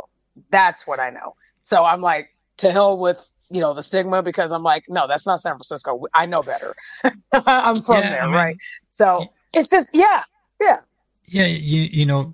That's 0.52 0.88
what 0.88 1.02
I 1.02 1.10
know. 1.10 1.36
So 1.64 1.84
I'm 1.84 2.02
like, 2.02 2.30
to 2.58 2.72
hell 2.72 2.98
with 2.98 3.26
you 3.52 3.62
know 3.62 3.74
the 3.74 3.84
stigma 3.84 4.24
because 4.24 4.52
I'm 4.52 4.64
like, 4.64 4.86
no, 4.90 5.08
that's 5.08 5.26
not 5.28 5.42
San 5.42 5.54
Francisco. 5.54 6.04
I 6.14 6.26
know 6.28 6.44
better. 6.44 6.76
I'm 7.34 7.82
from 7.82 8.10
Yeah, 8.10 8.10
there, 8.10 8.26
I 8.26 8.28
mean, 8.28 8.34
right? 8.34 8.58
So 8.92 9.34
it's 9.54 9.70
just 9.70 9.92
yeah, 9.94 10.24
yeah. 10.62 10.80
Yeah, 11.28 11.46
you 11.48 11.82
you 11.84 12.06
know, 12.06 12.32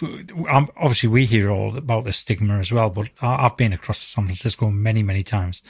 obviously 0.77 1.09
we 1.09 1.25
hear 1.25 1.49
all 1.51 1.77
about 1.77 2.05
the 2.05 2.13
stigma 2.13 2.57
as 2.59 2.71
well, 2.71 2.89
but 2.89 3.09
I've 3.21 3.57
been 3.57 3.73
across 3.73 4.01
to 4.01 4.07
San 4.07 4.25
Francisco 4.25 4.69
many, 4.69 5.03
many 5.03 5.23
times, 5.23 5.63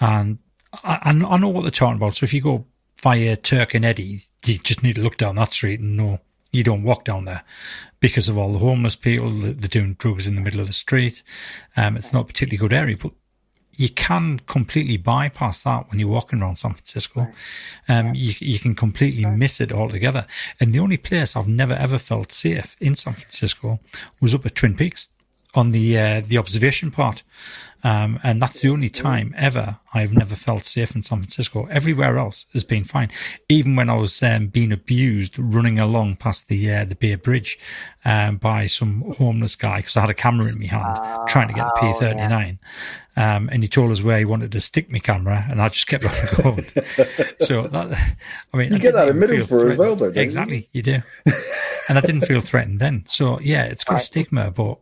and 0.00 0.38
I, 0.84 1.00
I 1.04 1.36
know 1.38 1.48
what 1.50 1.62
they're 1.62 1.70
talking 1.70 1.96
about. 1.96 2.14
So 2.14 2.24
if 2.24 2.34
you 2.34 2.40
go 2.42 2.66
via 3.02 3.36
Turk 3.36 3.74
and 3.74 3.84
Eddy, 3.84 4.22
you 4.46 4.58
just 4.58 4.82
need 4.82 4.96
to 4.96 5.02
look 5.02 5.18
down 5.18 5.36
that 5.36 5.52
street 5.52 5.80
and 5.80 5.96
know 5.96 6.20
you 6.52 6.64
don't 6.64 6.84
walk 6.84 7.04
down 7.04 7.26
there 7.26 7.44
because 8.00 8.28
of 8.28 8.38
all 8.38 8.52
the 8.52 8.60
homeless 8.60 8.96
people. 8.96 9.30
They're 9.30 9.54
doing 9.54 9.94
drugs 9.94 10.26
in 10.26 10.34
the 10.36 10.40
middle 10.42 10.60
of 10.60 10.68
the 10.68 10.72
street. 10.72 11.22
Um, 11.76 11.96
it's 11.96 12.12
not 12.12 12.22
a 12.22 12.26
particularly 12.26 12.58
good 12.58 12.72
area, 12.72 12.96
but 12.96 13.12
you 13.76 13.88
can 13.88 14.40
completely 14.46 14.96
bypass 14.96 15.62
that 15.62 15.90
when 15.90 15.98
you're 15.98 16.08
walking 16.08 16.40
around 16.40 16.56
San 16.56 16.72
Francisco. 16.72 17.28
Um, 17.88 18.14
you, 18.14 18.34
you 18.38 18.58
can 18.58 18.74
completely 18.74 19.24
miss 19.26 19.60
it 19.60 19.72
altogether. 19.72 20.26
And 20.60 20.72
the 20.72 20.80
only 20.80 20.96
place 20.96 21.36
I've 21.36 21.48
never 21.48 21.74
ever 21.74 21.98
felt 21.98 22.32
safe 22.32 22.76
in 22.80 22.94
San 22.94 23.14
Francisco 23.14 23.80
was 24.20 24.34
up 24.34 24.46
at 24.46 24.54
Twin 24.54 24.74
Peaks 24.74 25.08
on 25.54 25.70
the 25.70 25.98
uh, 25.98 26.22
the 26.26 26.38
observation 26.38 26.90
part, 26.90 27.22
um, 27.84 28.18
and 28.22 28.40
that's 28.40 28.60
the 28.60 28.70
only 28.70 28.88
time 28.88 29.34
ever 29.36 29.78
I've 29.92 30.14
never 30.14 30.34
felt 30.34 30.64
safe 30.64 30.96
in 30.96 31.02
San 31.02 31.18
Francisco. 31.18 31.66
Everywhere 31.66 32.16
else 32.16 32.46
has 32.54 32.64
been 32.64 32.82
fine. 32.82 33.10
Even 33.48 33.76
when 33.76 33.90
I 33.90 33.94
was 33.94 34.22
um, 34.22 34.46
being 34.48 34.72
abused 34.72 35.38
running 35.38 35.78
along 35.78 36.16
past 36.16 36.48
the 36.48 36.72
uh, 36.72 36.84
the 36.86 36.94
Bay 36.94 37.14
Bridge 37.14 37.58
um, 38.04 38.38
by 38.38 38.66
some 38.66 39.14
homeless 39.18 39.54
guy 39.54 39.78
because 39.78 39.98
I 39.98 40.00
had 40.00 40.10
a 40.10 40.14
camera 40.14 40.48
in 40.48 40.58
my 40.58 40.66
hand 40.66 41.28
trying 41.28 41.48
to 41.48 41.54
get 41.54 41.66
the 41.66 41.80
P 41.80 41.92
thirty 41.92 42.26
nine, 42.26 42.58
um, 43.16 43.50
and 43.52 43.62
he 43.62 43.68
told 43.68 43.92
us 43.92 44.02
where 44.02 44.18
he 44.18 44.24
wanted 44.24 44.50
to 44.52 44.60
stick 44.62 44.90
my 44.90 44.98
camera, 44.98 45.46
and 45.50 45.60
I 45.60 45.68
just 45.68 45.86
kept 45.86 46.04
on 46.04 46.42
going. 46.42 46.64
so 47.40 47.68
that, 47.68 48.16
I 48.52 48.56
mean, 48.56 48.70
you 48.70 48.76
I 48.76 48.78
get 48.78 48.94
that 48.94 49.08
in 49.08 49.18
Middlesbrough 49.18 49.72
as 49.72 49.76
well, 49.76 49.94
don't 49.94 50.16
you? 50.16 50.22
Exactly, 50.22 50.68
you 50.72 50.80
do. 50.80 51.02
and 51.88 51.98
I 51.98 52.00
didn't 52.00 52.22
feel 52.22 52.40
threatened 52.40 52.80
then. 52.80 53.04
So 53.06 53.38
yeah, 53.40 53.64
it's 53.64 53.84
got 53.84 53.94
right. 53.94 54.02
a 54.02 54.04
stigma, 54.04 54.50
but 54.50 54.78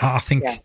I, 0.00 0.16
I 0.16 0.18
think. 0.18 0.44
Yeah 0.44 0.58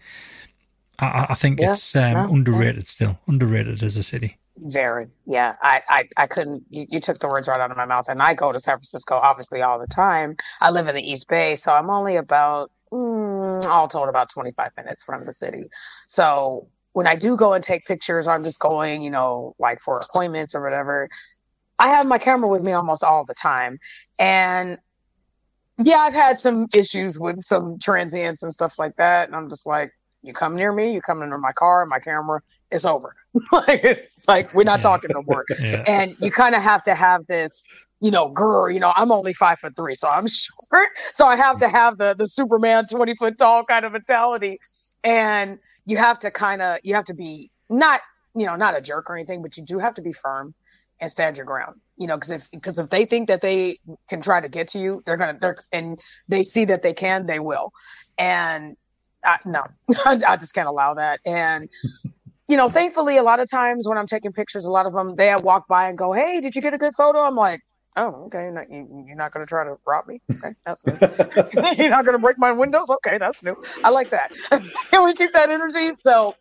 I, 0.99 1.27
I 1.29 1.35
think 1.35 1.59
yeah, 1.59 1.71
it's 1.71 1.95
um, 1.95 2.13
no, 2.13 2.33
underrated 2.33 2.87
still, 2.87 3.19
underrated 3.27 3.83
as 3.83 3.97
a 3.97 4.03
city. 4.03 4.37
Very, 4.57 5.07
yeah. 5.27 5.55
I, 5.61 5.81
I, 5.87 6.09
I 6.17 6.27
couldn't. 6.27 6.63
You, 6.69 6.87
you, 6.89 6.99
took 6.99 7.19
the 7.19 7.27
words 7.27 7.47
right 7.47 7.61
out 7.61 7.69
of 7.69 7.77
my 7.77 7.85
mouth. 7.85 8.09
And 8.09 8.21
I 8.21 8.33
go 8.33 8.51
to 8.51 8.57
San 8.57 8.75
Francisco 8.77 9.15
obviously 9.15 9.61
all 9.61 9.77
the 9.77 9.87
time. 9.87 10.35
I 10.59 10.71
live 10.71 10.87
in 10.87 10.95
the 10.95 11.01
East 11.01 11.27
Bay, 11.27 11.55
so 11.55 11.71
I'm 11.71 11.91
only 11.91 12.15
about 12.15 12.71
mm, 12.91 13.63
all 13.65 13.87
told 13.87 14.09
about 14.09 14.29
25 14.29 14.71
minutes 14.75 15.03
from 15.03 15.25
the 15.25 15.33
city. 15.33 15.69
So 16.07 16.67
when 16.93 17.05
I 17.05 17.15
do 17.15 17.37
go 17.37 17.53
and 17.53 17.63
take 17.63 17.85
pictures, 17.85 18.27
or 18.27 18.31
I'm 18.31 18.43
just 18.43 18.59
going, 18.59 19.03
you 19.03 19.11
know, 19.11 19.55
like 19.59 19.79
for 19.79 19.99
appointments 19.99 20.55
or 20.55 20.63
whatever. 20.63 21.09
I 21.79 21.89
have 21.89 22.07
my 22.07 22.17
camera 22.17 22.49
with 22.49 22.63
me 22.63 22.71
almost 22.71 23.03
all 23.03 23.23
the 23.23 23.35
time, 23.35 23.77
and 24.17 24.79
yeah, 25.83 25.97
I've 25.97 26.13
had 26.13 26.39
some 26.39 26.67
issues 26.73 27.19
with 27.19 27.43
some 27.43 27.77
transients 27.79 28.41
and 28.41 28.51
stuff 28.51 28.79
like 28.79 28.95
that, 28.95 29.27
and 29.27 29.35
I'm 29.35 29.49
just 29.49 29.65
like, 29.65 29.91
you 30.23 30.33
come 30.33 30.55
near 30.55 30.71
me, 30.71 30.93
you 30.93 31.01
come 31.01 31.21
into 31.21 31.37
my 31.37 31.51
car, 31.51 31.85
my 31.85 31.99
camera, 31.99 32.41
it's 32.71 32.85
over. 32.85 33.15
like, 33.51 34.11
like 34.27 34.53
we're 34.53 34.63
not 34.63 34.79
yeah. 34.79 34.83
talking 34.83 35.11
no 35.13 35.23
more. 35.23 35.45
yeah. 35.61 35.83
And 35.87 36.15
you 36.19 36.31
kind 36.31 36.55
of 36.55 36.63
have 36.63 36.81
to 36.83 36.95
have 36.95 37.25
this, 37.27 37.67
you 38.01 38.11
know, 38.11 38.27
girl, 38.29 38.69
you 38.69 38.79
know, 38.79 38.93
I'm 38.95 39.11
only 39.11 39.33
five 39.33 39.59
foot 39.59 39.75
three, 39.75 39.95
so 39.95 40.09
I'm 40.09 40.27
short. 40.71 40.89
So 41.13 41.27
I 41.27 41.35
have 41.35 41.57
to 41.59 41.69
have 41.69 41.97
the 41.97 42.15
the 42.17 42.27
Superman 42.27 42.87
20 42.87 43.15
foot 43.15 43.37
tall 43.37 43.63
kind 43.63 43.85
of 43.85 43.93
mentality. 43.93 44.59
And 45.03 45.59
you 45.85 45.97
have 45.97 46.19
to 46.19 46.31
kind 46.31 46.61
of 46.61 46.79
you 46.83 46.95
have 46.95 47.05
to 47.05 47.13
be 47.13 47.51
not, 47.69 48.01
you 48.35 48.45
know, 48.45 48.55
not 48.55 48.75
a 48.75 48.81
jerk 48.81 49.09
or 49.09 49.15
anything, 49.15 49.41
but 49.41 49.57
you 49.57 49.63
do 49.63 49.79
have 49.79 49.93
to 49.95 50.01
be 50.01 50.11
firm 50.11 50.53
and 50.99 51.11
stand 51.11 51.37
your 51.37 51.45
ground. 51.45 51.79
You 51.97 52.07
know, 52.07 52.15
because 52.15 52.31
if 52.31 52.51
because 52.51 52.79
if 52.79 52.89
they 52.89 53.05
think 53.05 53.27
that 53.27 53.41
they 53.41 53.77
can 54.09 54.21
try 54.21 54.39
to 54.41 54.49
get 54.49 54.67
to 54.69 54.79
you, 54.79 55.01
they're 55.05 55.17
gonna 55.17 55.37
they're 55.39 55.57
and 55.71 55.99
they 56.27 56.43
see 56.43 56.65
that 56.65 56.81
they 56.83 56.93
can, 56.93 57.25
they 57.25 57.39
will. 57.39 57.71
And 58.17 58.75
I, 59.23 59.37
no, 59.45 59.63
I 60.05 60.37
just 60.37 60.53
can't 60.53 60.67
allow 60.67 60.93
that. 60.95 61.19
And 61.25 61.69
you 62.47 62.55
know, 62.55 62.69
thankfully, 62.69 63.17
a 63.17 63.23
lot 63.23 63.39
of 63.39 63.49
times 63.49 63.87
when 63.87 63.97
I'm 63.97 64.07
taking 64.07 64.31
pictures, 64.31 64.65
a 64.65 64.71
lot 64.71 64.85
of 64.85 64.93
them 64.93 65.15
they 65.15 65.33
walk 65.35 65.67
by 65.67 65.89
and 65.89 65.97
go, 65.97 66.13
"Hey, 66.13 66.39
did 66.39 66.55
you 66.55 66.61
get 66.61 66.73
a 66.73 66.77
good 66.77 66.95
photo?" 66.95 67.19
I'm 67.19 67.35
like, 67.35 67.59
"Oh, 67.97 68.25
okay. 68.27 68.49
Not, 68.51 68.71
you, 68.71 69.05
are 69.11 69.15
not 69.15 69.31
going 69.31 69.45
to 69.45 69.49
try 69.49 69.65
to 69.65 69.75
rob 69.85 70.07
me? 70.07 70.21
Okay, 70.31 70.55
that's 70.65 70.85
new. 70.85 70.93
you're 71.77 71.89
not 71.89 72.05
going 72.05 72.15
to 72.15 72.19
break 72.19 72.37
my 72.37 72.51
windows? 72.51 72.89
Okay, 72.89 73.17
that's 73.17 73.43
new. 73.43 73.55
I 73.83 73.89
like 73.89 74.11
that. 74.11 74.31
Can 74.91 75.03
we 75.03 75.13
keep 75.13 75.33
that 75.33 75.49
energy?" 75.49 75.91
So, 75.95 76.35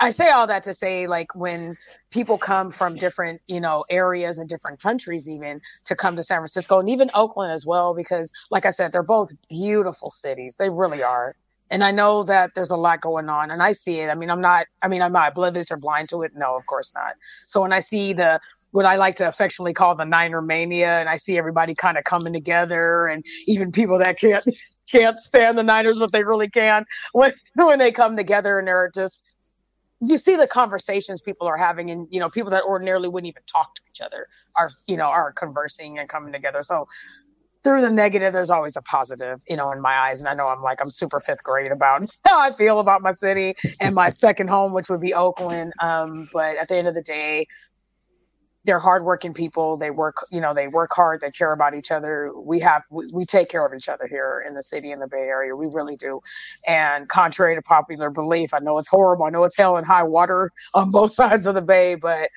I 0.00 0.10
say 0.10 0.30
all 0.30 0.46
that 0.46 0.64
to 0.64 0.74
say, 0.74 1.06
like, 1.06 1.34
when 1.34 1.76
people 2.10 2.36
come 2.36 2.70
from 2.70 2.96
different, 2.96 3.40
you 3.46 3.60
know, 3.60 3.84
areas 3.88 4.38
and 4.38 4.48
different 4.48 4.80
countries, 4.80 5.28
even 5.28 5.60
to 5.84 5.94
come 5.94 6.16
to 6.16 6.22
San 6.22 6.38
Francisco 6.38 6.78
and 6.80 6.88
even 6.88 7.10
Oakland 7.14 7.52
as 7.52 7.64
well, 7.64 7.94
because, 7.94 8.30
like 8.50 8.66
I 8.66 8.70
said, 8.70 8.92
they're 8.92 9.02
both 9.02 9.32
beautiful 9.48 10.10
cities. 10.10 10.56
They 10.56 10.70
really 10.70 11.02
are 11.02 11.36
and 11.70 11.82
I 11.82 11.90
know 11.90 12.22
that 12.24 12.50
there's 12.54 12.70
a 12.70 12.76
lot 12.76 13.00
going 13.00 13.28
on 13.28 13.50
and 13.50 13.62
I 13.62 13.72
see 13.72 14.00
it. 14.00 14.08
I 14.08 14.14
mean, 14.14 14.30
I'm 14.30 14.40
not, 14.40 14.66
I 14.82 14.88
mean, 14.88 15.02
I'm 15.02 15.12
not 15.12 15.32
oblivious 15.32 15.70
or 15.70 15.76
blind 15.76 16.08
to 16.10 16.22
it. 16.22 16.32
No, 16.34 16.56
of 16.56 16.66
course 16.66 16.92
not. 16.94 17.14
So 17.46 17.62
when 17.62 17.72
I 17.72 17.80
see 17.80 18.12
the, 18.12 18.40
what 18.72 18.84
I 18.84 18.96
like 18.96 19.16
to 19.16 19.28
affectionately 19.28 19.72
call 19.72 19.94
the 19.94 20.04
Niner 20.04 20.42
mania, 20.42 20.98
and 21.00 21.08
I 21.08 21.16
see 21.16 21.38
everybody 21.38 21.74
kind 21.74 21.96
of 21.96 22.04
coming 22.04 22.32
together 22.32 23.06
and 23.06 23.24
even 23.46 23.72
people 23.72 23.98
that 23.98 24.18
can't, 24.18 24.44
can't 24.90 25.18
stand 25.18 25.56
the 25.56 25.62
Niners, 25.62 25.98
but 25.98 26.12
they 26.12 26.22
really 26.22 26.48
can 26.48 26.84
when, 27.12 27.32
when 27.54 27.78
they 27.78 27.90
come 27.90 28.16
together 28.16 28.58
and 28.58 28.68
they're 28.68 28.90
just, 28.94 29.24
you 30.06 30.18
see 30.18 30.36
the 30.36 30.46
conversations 30.46 31.20
people 31.20 31.46
are 31.46 31.56
having 31.56 31.90
and 31.90 32.06
you 32.10 32.20
know 32.20 32.28
people 32.28 32.50
that 32.50 32.62
ordinarily 32.64 33.08
wouldn't 33.08 33.28
even 33.28 33.42
talk 33.46 33.74
to 33.74 33.82
each 33.90 34.00
other 34.00 34.26
are 34.56 34.70
you 34.86 34.96
know 34.96 35.06
are 35.06 35.32
conversing 35.32 35.98
and 35.98 36.08
coming 36.08 36.32
together 36.32 36.62
so 36.62 36.86
through 37.64 37.80
the 37.80 37.90
negative, 37.90 38.34
there's 38.34 38.50
always 38.50 38.76
a 38.76 38.82
positive, 38.82 39.42
you 39.48 39.56
know, 39.56 39.72
in 39.72 39.80
my 39.80 39.96
eyes. 39.96 40.20
And 40.20 40.28
I 40.28 40.34
know 40.34 40.48
I'm 40.48 40.62
like, 40.62 40.80
I'm 40.82 40.90
super 40.90 41.18
fifth 41.18 41.42
grade 41.42 41.72
about 41.72 42.08
how 42.26 42.38
I 42.38 42.52
feel 42.52 42.78
about 42.78 43.00
my 43.02 43.12
city 43.12 43.54
and 43.80 43.94
my 43.94 44.10
second 44.10 44.48
home, 44.48 44.74
which 44.74 44.90
would 44.90 45.00
be 45.00 45.14
Oakland. 45.14 45.72
Um, 45.80 46.28
but 46.32 46.56
at 46.58 46.68
the 46.68 46.76
end 46.76 46.86
of 46.88 46.94
the 46.94 47.02
day, 47.02 47.46
they're 48.64 48.78
hardworking 48.78 49.34
people. 49.34 49.76
They 49.76 49.90
work, 49.90 50.16
you 50.30 50.40
know, 50.40 50.54
they 50.54 50.68
work 50.68 50.90
hard. 50.94 51.20
They 51.20 51.30
care 51.30 51.52
about 51.52 51.74
each 51.74 51.90
other. 51.90 52.32
We 52.34 52.60
have, 52.60 52.82
we, 52.90 53.08
we 53.12 53.26
take 53.26 53.50
care 53.50 53.64
of 53.64 53.74
each 53.74 53.88
other 53.88 54.06
here 54.06 54.44
in 54.46 54.54
the 54.54 54.62
city, 54.62 54.90
in 54.90 55.00
the 55.00 55.06
Bay 55.06 55.18
Area. 55.18 55.54
We 55.54 55.66
really 55.66 55.96
do. 55.96 56.20
And 56.66 57.08
contrary 57.08 57.54
to 57.54 57.62
popular 57.62 58.10
belief, 58.10 58.54
I 58.54 58.60
know 58.60 58.78
it's 58.78 58.88
horrible. 58.88 59.26
I 59.26 59.30
know 59.30 59.44
it's 59.44 59.56
hell 59.56 59.76
and 59.76 59.86
high 59.86 60.02
water 60.02 60.50
on 60.74 60.90
both 60.90 61.12
sides 61.12 61.46
of 61.46 61.54
the 61.54 61.62
Bay, 61.62 61.94
but 61.94 62.30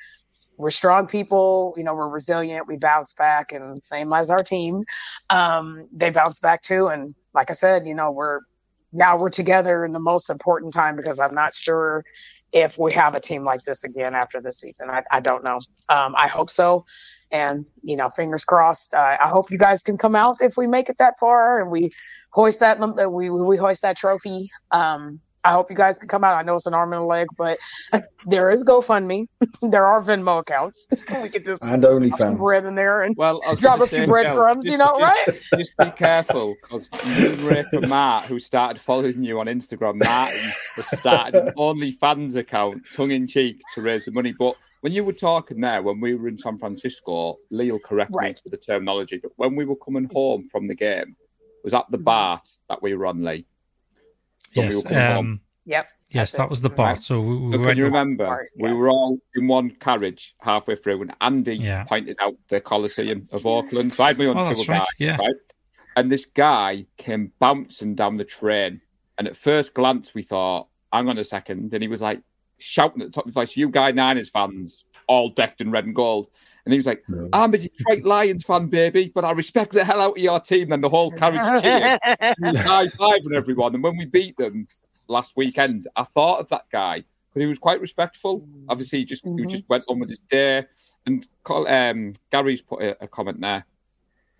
we're 0.57 0.71
strong 0.71 1.07
people. 1.07 1.73
You 1.78 1.84
know, 1.84 1.93
we're 1.93 2.09
resilient. 2.09 2.67
We 2.67 2.78
bounce 2.78 3.13
back, 3.13 3.51
and 3.51 3.84
same 3.84 4.11
as 4.11 4.32
our 4.32 4.43
team, 4.43 4.84
um, 5.30 5.88
they 5.93 6.09
bounce 6.09 6.39
back 6.39 6.63
too. 6.63 6.88
And 6.88 7.13
like 7.34 7.51
I 7.51 7.53
said, 7.53 7.86
you 7.86 7.93
know, 7.93 8.11
we're 8.11 8.39
now 8.93 9.17
we're 9.17 9.29
together 9.29 9.85
in 9.85 9.93
the 9.93 9.99
most 9.99 10.29
important 10.29 10.73
time 10.73 10.95
because 10.95 11.19
I'm 11.19 11.33
not 11.33 11.53
sure 11.53 12.03
if 12.53 12.77
we 12.77 12.93
have 12.93 13.13
a 13.13 13.19
team 13.19 13.43
like 13.43 13.63
this 13.65 13.83
again 13.83 14.15
after 14.15 14.41
the 14.41 14.53
season. 14.53 14.89
I, 14.89 15.03
I 15.11 15.19
don't 15.19 15.43
know. 15.43 15.59
Um, 15.89 16.15
I 16.15 16.27
hope 16.27 16.49
so. 16.49 16.85
And 17.29 17.65
you 17.83 17.97
know, 17.97 18.09
fingers 18.09 18.45
crossed. 18.45 18.93
Uh, 18.93 19.17
I 19.19 19.27
hope 19.27 19.51
you 19.51 19.57
guys 19.57 19.81
can 19.83 19.97
come 19.97 20.15
out 20.15 20.38
if 20.39 20.55
we 20.55 20.65
make 20.65 20.89
it 20.89 20.97
that 20.97 21.19
far 21.19 21.59
and 21.59 21.69
we 21.69 21.91
hoist 22.31 22.61
that 22.61 22.79
we 23.11 23.29
we 23.29 23.57
hoist 23.57 23.81
that 23.81 23.97
trophy. 23.97 24.49
Um, 24.71 25.19
I 25.47 25.51
hope 25.51 25.69
you 25.69 25.77
guys 25.77 25.97
can 25.97 26.09
come 26.09 26.25
out. 26.25 26.35
I 26.35 26.41
know 26.43 26.55
it's 26.55 26.65
an 26.65 26.73
arm 26.73 26.91
and 26.91 27.01
a 27.01 27.05
leg, 27.05 27.27
but 27.37 27.57
there 28.25 28.51
is 28.51 28.65
GoFundMe. 28.65 29.27
there 29.61 29.85
are 29.85 30.01
Venmo 30.01 30.41
accounts. 30.41 30.85
we 31.21 31.29
could 31.29 31.45
just 31.45 31.63
and 31.63 31.81
OnlyFans 31.81 32.37
bread 32.37 32.65
in 32.65 32.75
there 32.75 33.03
and 33.03 33.15
well, 33.15 33.41
drop 33.55 33.79
a 33.79 33.87
few 33.87 34.05
breadcrumbs. 34.05 34.65
You, 34.65 34.73
you 34.73 34.77
know, 34.77 34.99
right? 34.99 35.25
Just 35.57 35.71
be 35.77 35.89
careful 35.91 36.55
because 36.61 36.89
you, 37.17 37.29
Rick, 37.47 37.67
and 37.71 37.87
Matt, 37.87 38.25
who 38.25 38.41
started 38.41 38.77
following 38.77 39.23
you 39.23 39.39
on 39.39 39.45
Instagram, 39.45 39.95
Matt 39.95 40.33
started 40.97 41.35
an 41.35 41.53
OnlyFans 41.53 42.35
account, 42.35 42.83
tongue 42.93 43.11
in 43.11 43.25
cheek, 43.25 43.61
to 43.73 43.81
raise 43.81 44.03
the 44.03 44.11
money. 44.11 44.33
But 44.37 44.55
when 44.81 44.91
you 44.91 45.05
were 45.05 45.13
talking 45.13 45.61
there, 45.61 45.81
when 45.81 46.01
we 46.01 46.13
were 46.15 46.27
in 46.27 46.37
San 46.37 46.57
Francisco, 46.57 47.37
Lee 47.51 47.71
will 47.71 47.79
correct 47.79 48.11
right. 48.13 48.35
me 48.35 48.41
with 48.43 48.51
the 48.51 48.57
terminology, 48.57 49.17
but 49.23 49.31
when 49.37 49.55
we 49.55 49.63
were 49.63 49.77
coming 49.77 50.09
home 50.11 50.49
from 50.49 50.67
the 50.67 50.75
game, 50.75 51.15
was 51.63 51.73
at 51.73 51.89
the 51.89 51.97
mm-hmm. 51.97 52.03
bar 52.03 52.41
that 52.67 52.81
we 52.83 52.93
were 52.93 53.05
on, 53.05 53.23
Lee 53.23 53.45
yes. 54.53 54.91
Um, 54.91 55.41
yep. 55.65 55.87
Yes, 56.11 56.31
that 56.33 56.49
was 56.49 56.61
the 56.61 56.69
part. 56.69 57.01
So, 57.01 57.19
we, 57.19 57.37
we 57.37 57.53
so 57.53 57.65
can 57.65 57.77
you 57.77 57.83
remember? 57.85 58.25
Part, 58.25 58.49
yeah. 58.55 58.67
We 58.67 58.73
were 58.73 58.89
all 58.89 59.19
in 59.35 59.47
one 59.47 59.71
carriage 59.71 60.35
halfway 60.39 60.75
through, 60.75 61.01
and 61.01 61.13
Andy 61.19 61.57
yeah. 61.57 61.83
pointed 61.83 62.17
out 62.21 62.35
the 62.47 62.61
Coliseum 62.61 63.27
of 63.31 63.45
Oakland. 63.45 63.91
So 63.91 64.03
I 64.03 64.07
had 64.07 64.17
my 64.17 64.25
own 64.25 64.37
oh, 64.37 64.49
right. 64.49 64.67
Back, 64.67 64.87
yeah. 64.99 65.17
right? 65.17 65.35
And 65.97 66.11
this 66.11 66.25
guy 66.25 66.85
came 66.97 67.33
bouncing 67.39 67.95
down 67.95 68.17
the 68.17 68.23
train. 68.23 68.81
And 69.17 69.27
at 69.27 69.35
first 69.35 69.73
glance, 69.73 70.13
we 70.13 70.21
thought, 70.21 70.67
hang 70.93 71.09
on 71.09 71.17
a 71.17 71.23
second. 71.23 71.73
And 71.73 71.81
he 71.81 71.87
was 71.87 72.01
like 72.01 72.21
shouting 72.59 73.01
at 73.01 73.07
the 73.07 73.11
top 73.11 73.23
of 73.23 73.29
his 73.29 73.33
voice, 73.33 73.57
You 73.57 73.69
guy 73.69 73.91
Niners 73.91 74.29
fans, 74.29 74.85
all 75.07 75.29
decked 75.29 75.59
in 75.59 75.71
red 75.71 75.85
and 75.85 75.95
gold. 75.95 76.29
And 76.68 76.74
he 76.74 76.80
was 76.80 76.86
like, 76.86 77.01
no. 77.07 77.30
I'm 77.32 77.53
a 77.53 77.57
Detroit 77.57 78.03
Lions 78.03 78.43
fan, 78.43 78.68
baby, 78.68 79.09
but 79.15 79.24
I 79.24 79.32
respect 79.32 79.72
the 79.72 79.86
hell 79.86 80.01
out 80.01 80.18
of 80.18 80.22
your 80.22 80.41
team. 80.41 80.74
And 80.74 80.84
the 80.84 80.89
whole 80.89 81.11
carriage 81.11 81.61
cheered, 81.61 81.97
high 82.57 82.88
fiving 82.88 83.34
everyone. 83.34 83.74
And 83.74 83.82
when 83.82 83.95
we 83.95 84.03
beat 84.03 84.36
them 84.36 84.68
last 85.07 85.38
weekend, 85.38 85.88
I 85.95 86.03
thought 86.03 86.41
of 86.41 86.49
that 86.49 86.65
guy 86.70 87.05
because 87.30 87.39
he 87.39 87.45
was 87.45 87.57
quite 87.57 87.80
respectful. 87.80 88.45
Obviously, 88.68 88.99
he 88.99 89.05
just 89.05 89.24
mm-hmm. 89.24 89.47
he 89.47 89.55
just 89.55 89.63
went 89.70 89.86
on 89.88 89.97
with 89.99 90.09
his 90.09 90.20
day. 90.30 90.65
And 91.05 91.26
um, 91.45 92.15
Gary's 92.34 92.61
put 92.61 92.82
a, 92.82 93.01
a 93.05 93.07
comment 93.07 93.39
there. 93.39 93.65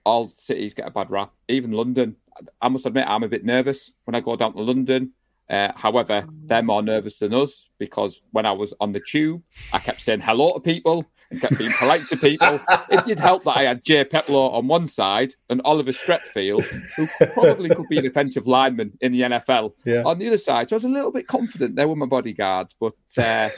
All 0.03 0.28
cities 0.28 0.73
get 0.73 0.86
a 0.86 0.91
bad 0.91 1.09
rap, 1.09 1.32
even 1.47 1.71
London. 1.71 2.17
I 2.61 2.67
must 2.67 2.86
admit, 2.86 3.05
I'm 3.07 3.23
a 3.23 3.30
bit 3.30 3.45
nervous 3.45 3.93
when 4.03 4.15
I 4.15 4.19
go 4.19 4.36
down 4.36 4.53
to 4.55 4.61
London. 4.61 5.13
Uh, 5.49 5.71
however, 5.78 6.28
they're 6.43 6.61
more 6.61 6.84
nervous 6.84 7.19
than 7.19 7.34
us 7.34 7.69
because 7.78 8.21
when 8.32 8.45
I 8.45 8.51
was 8.51 8.73
on 8.82 8.91
the 8.91 8.99
tube, 8.99 9.41
I 9.71 9.80
kept 9.80 10.01
saying 10.01 10.19
hello 10.19 10.55
to 10.55 10.59
people 10.59 11.05
and 11.30 11.41
kept 11.41 11.57
being 11.57 11.71
polite 11.78 12.07
to 12.09 12.17
people. 12.17 12.59
it 12.89 13.03
did 13.05 13.19
help 13.19 13.43
that 13.43 13.57
I 13.57 13.63
had 13.63 13.84
Jay 13.84 14.03
Peplow 14.03 14.49
on 14.49 14.67
one 14.67 14.88
side 14.88 15.34
and 15.49 15.61
Oliver 15.65 15.91
Stretfield, 15.91 16.63
who 16.95 17.07
probably 17.28 17.69
could 17.69 17.88
be 17.89 17.97
an 17.97 18.05
offensive 18.05 18.47
lineman 18.47 18.97
in 19.01 19.11
the 19.11 19.21
NFL, 19.21 19.73
yeah. 19.86 20.03
on 20.03 20.19
the 20.19 20.28
other 20.28 20.38
side. 20.38 20.69
So 20.69 20.75
I 20.75 20.78
was 20.78 20.86
a 20.86 20.89
little 20.89 21.11
bit 21.11 21.28
confident 21.28 21.75
they 21.75 21.86
were 21.86 21.95
my 21.95 22.05
bodyguards. 22.05 22.75
But 22.80 22.93
uh, 23.17 23.49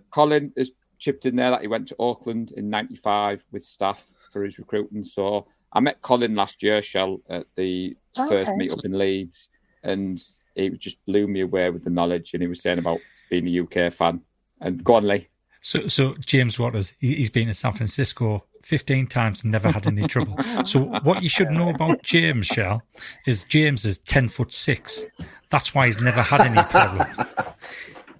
Colin 0.10 0.52
has 0.56 0.72
chipped 0.98 1.26
in 1.26 1.36
there 1.36 1.50
that 1.50 1.62
he 1.62 1.68
went 1.68 1.88
to 1.88 1.96
Oakland 1.98 2.52
in 2.52 2.70
95 2.70 3.44
with 3.52 3.64
staff 3.64 4.06
for 4.32 4.44
his 4.44 4.58
recruiting. 4.58 5.04
So 5.04 5.46
I 5.72 5.80
met 5.80 6.02
Colin 6.02 6.34
last 6.34 6.62
year, 6.62 6.82
Shel, 6.82 7.20
at 7.28 7.46
the 7.56 7.96
okay. 8.18 8.44
first 8.44 8.50
meet 8.56 8.72
up 8.72 8.84
in 8.84 8.96
Leeds. 8.98 9.48
And 9.82 10.22
he 10.54 10.70
just 10.70 11.04
blew 11.06 11.26
me 11.26 11.42
away 11.42 11.70
with 11.70 11.84
the 11.84 11.90
knowledge, 11.90 12.32
and 12.32 12.42
he 12.42 12.48
was 12.48 12.60
saying 12.60 12.78
about 12.78 12.98
being 13.30 13.46
a 13.46 13.60
UK 13.60 13.92
fan. 13.92 14.20
And 14.60 14.82
go 14.82 14.94
on, 14.94 15.06
Lee. 15.06 15.28
So, 15.66 15.88
so 15.88 16.14
James 16.24 16.60
Waters, 16.60 16.94
he's 17.00 17.28
been 17.28 17.48
in 17.48 17.54
San 17.54 17.72
Francisco 17.72 18.44
15 18.62 19.08
times 19.08 19.42
and 19.42 19.50
never 19.50 19.72
had 19.72 19.84
any 19.88 20.06
trouble. 20.06 20.38
So, 20.64 20.84
what 21.02 21.24
you 21.24 21.28
should 21.28 21.50
know 21.50 21.70
about 21.70 22.04
James, 22.04 22.46
Shel, 22.46 22.82
is 23.26 23.42
James 23.42 23.84
is 23.84 23.98
10 23.98 24.28
foot 24.28 24.52
six. 24.52 25.04
That's 25.50 25.74
why 25.74 25.86
he's 25.86 26.00
never 26.00 26.22
had 26.22 26.42
any 26.42 26.62
problem. 26.62 27.08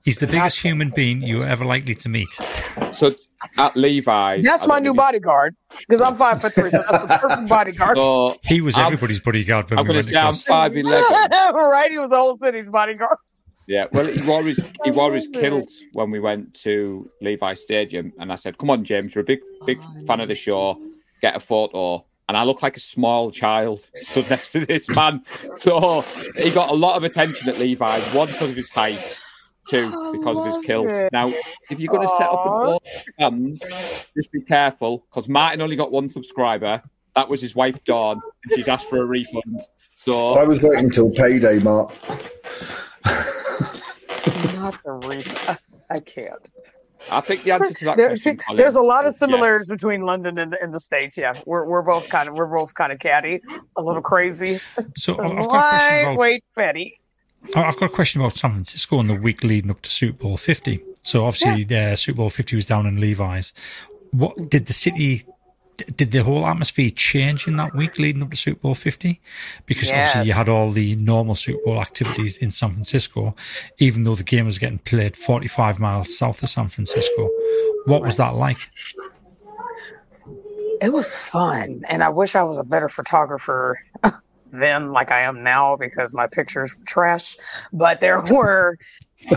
He's 0.04 0.18
the 0.18 0.26
biggest 0.26 0.58
human 0.58 0.90
being 0.90 1.22
you're 1.22 1.48
ever 1.48 1.64
likely 1.64 1.94
to 1.94 2.08
meet. 2.08 2.32
So, 2.96 3.14
at 3.56 3.76
Levi. 3.76 4.42
That's 4.42 4.66
my 4.66 4.80
new 4.80 4.94
bodyguard 4.94 5.54
because 5.78 6.00
I'm 6.00 6.16
five 6.16 6.42
foot 6.42 6.52
three, 6.52 6.70
so 6.70 6.82
that's 6.90 7.06
the 7.06 7.18
perfect 7.28 7.48
bodyguard. 7.56 7.96
So, 7.96 8.38
he 8.42 8.60
was 8.60 8.76
everybody's 8.76 9.20
bodyguard 9.20 9.70
when 9.70 9.78
I'm 9.78 9.86
we 9.86 9.92
going 9.92 10.04
to 10.04 10.10
say 10.10 10.16
I'm 10.16 10.34
five 10.34 10.76
eleven. 10.76 11.12
right? 11.30 11.92
He 11.92 11.98
was 11.98 12.10
the 12.10 12.16
whole 12.16 12.34
city's 12.34 12.68
bodyguard. 12.68 13.18
Yeah, 13.66 13.86
well, 13.92 14.06
he 14.06 14.26
wore 14.26 14.44
his 14.44 14.62
he 14.84 14.90
wore 14.90 15.14
his 15.14 15.28
kilt 15.28 15.70
when 15.92 16.10
we 16.10 16.20
went 16.20 16.54
to 16.62 17.10
Levi 17.20 17.54
Stadium, 17.54 18.12
and 18.18 18.32
I 18.32 18.36
said, 18.36 18.58
"Come 18.58 18.70
on, 18.70 18.84
James, 18.84 19.14
you're 19.14 19.22
a 19.22 19.26
big 19.26 19.40
big 19.66 19.80
oh, 19.82 20.06
fan 20.06 20.20
of 20.20 20.28
the 20.28 20.34
show. 20.34 20.80
Get 21.20 21.36
a 21.36 21.40
photo." 21.40 22.04
And 22.28 22.36
I 22.36 22.42
look 22.42 22.60
like 22.60 22.76
a 22.76 22.80
small 22.80 23.30
child 23.30 23.84
stood 23.94 24.28
next 24.28 24.52
to 24.52 24.66
this 24.66 24.88
man, 24.88 25.22
so 25.56 26.02
he 26.36 26.50
got 26.50 26.70
a 26.70 26.74
lot 26.74 26.96
of 26.96 27.04
attention 27.04 27.48
at 27.48 27.58
Levi's. 27.58 28.02
One 28.14 28.28
because 28.28 28.50
of 28.50 28.56
his 28.56 28.68
height, 28.68 29.18
two 29.68 29.92
I 29.92 30.12
because 30.12 30.38
of 30.38 30.46
his 30.46 30.56
love 30.56 30.64
kilt. 30.64 30.88
it. 30.88 31.12
Now, 31.12 31.32
if 31.70 31.80
you're 31.80 31.92
going 31.92 32.06
to 32.06 32.14
set 32.16 32.28
up 32.28 32.46
an 32.46 32.52
Aw. 32.52 32.78
OnlyFans, 33.20 34.06
just 34.16 34.32
be 34.32 34.40
careful 34.40 35.06
because 35.10 35.28
Martin 35.28 35.60
only 35.60 35.76
got 35.76 35.92
one 35.92 36.08
subscriber. 36.08 36.82
That 37.14 37.28
was 37.28 37.40
his 37.40 37.54
wife 37.54 37.82
Dawn, 37.84 38.20
and 38.44 38.54
she's 38.54 38.68
asked 38.68 38.88
for 38.90 39.00
a 39.00 39.04
refund. 39.04 39.60
So 39.94 40.34
I 40.34 40.44
was 40.44 40.60
waiting 40.60 40.90
till 40.90 41.10
payday, 41.12 41.58
Mark. 41.58 41.92
Not 43.06 44.82
the 44.84 44.92
reef. 45.06 45.58
I 45.90 46.00
can't. 46.00 46.50
I 47.12 47.20
think 47.20 47.42
the 47.44 47.52
answer 47.52 47.74
to 47.74 47.84
that 47.86 47.96
There- 47.96 48.08
question, 48.08 48.38
Colin, 48.38 48.56
there's 48.60 48.74
a 48.76 48.80
lot 48.80 49.04
of 49.04 49.08
is 49.10 49.14
yes. 49.14 49.20
similarities 49.20 49.68
between 49.68 50.02
London 50.02 50.38
and, 50.38 50.54
and 50.60 50.72
the 50.74 50.80
states. 50.80 51.16
Yeah, 51.16 51.40
we're 51.46 51.64
we're 51.66 51.82
both 51.82 52.08
kind 52.08 52.28
of 52.28 52.34
we're 52.36 52.46
both 52.46 52.74
kind 52.74 52.90
of 52.92 52.98
catty, 52.98 53.40
a 53.76 53.82
little 53.82 54.02
crazy, 54.02 54.58
So, 54.96 55.12
I've 55.18 55.32
I've 55.32 55.36
got 55.36 55.44
a 55.44 55.46
question 55.46 56.00
about 56.00 56.08
lightweight 56.10 56.44
petty. 56.56 57.00
I- 57.54 57.62
I've 57.64 57.76
got 57.76 57.86
a 57.86 57.94
question 57.94 58.20
about 58.20 58.32
San 58.32 58.50
Francisco 58.52 58.98
in 59.00 59.06
the 59.06 59.14
week 59.14 59.44
leading 59.44 59.70
up 59.70 59.82
to 59.82 59.90
Super 59.90 60.24
Bowl 60.24 60.36
50. 60.36 60.82
So 61.02 61.24
obviously, 61.26 61.76
uh, 61.76 61.94
Super 61.94 62.16
Bowl 62.16 62.30
50 62.30 62.56
was 62.56 62.66
down 62.66 62.86
in 62.86 63.00
Levi's. 63.00 63.52
What 64.10 64.50
did 64.50 64.66
the 64.66 64.72
city? 64.72 65.24
Did 65.76 66.10
the 66.10 66.22
whole 66.22 66.46
atmosphere 66.46 66.90
change 66.90 67.46
in 67.46 67.56
that 67.56 67.74
week 67.74 67.98
leading 67.98 68.22
up 68.22 68.30
to 68.30 68.36
Super 68.36 68.60
Bowl 68.60 68.74
50? 68.74 69.20
Because 69.66 69.90
obviously 69.90 70.28
you 70.28 70.32
had 70.32 70.48
all 70.48 70.70
the 70.70 70.96
normal 70.96 71.34
Super 71.34 71.62
Bowl 71.64 71.80
activities 71.80 72.36
in 72.36 72.50
San 72.50 72.72
Francisco, 72.72 73.34
even 73.78 74.04
though 74.04 74.14
the 74.14 74.24
game 74.24 74.46
was 74.46 74.58
getting 74.58 74.78
played 74.78 75.16
45 75.16 75.78
miles 75.78 76.16
south 76.16 76.42
of 76.42 76.48
San 76.48 76.68
Francisco. 76.68 77.30
What 77.84 78.02
was 78.02 78.16
that 78.16 78.34
like? 78.34 78.58
It 80.80 80.92
was 80.92 81.14
fun, 81.14 81.82
and 81.88 82.02
I 82.02 82.10
wish 82.10 82.34
I 82.34 82.42
was 82.42 82.58
a 82.58 82.64
better 82.64 82.88
photographer 82.88 83.78
then, 84.52 84.92
like 84.92 85.10
I 85.10 85.20
am 85.20 85.42
now, 85.42 85.76
because 85.76 86.12
my 86.14 86.26
pictures 86.26 86.74
were 86.76 86.84
trash. 86.84 87.36
But 87.72 88.00
there 88.00 88.20
were 88.30 88.78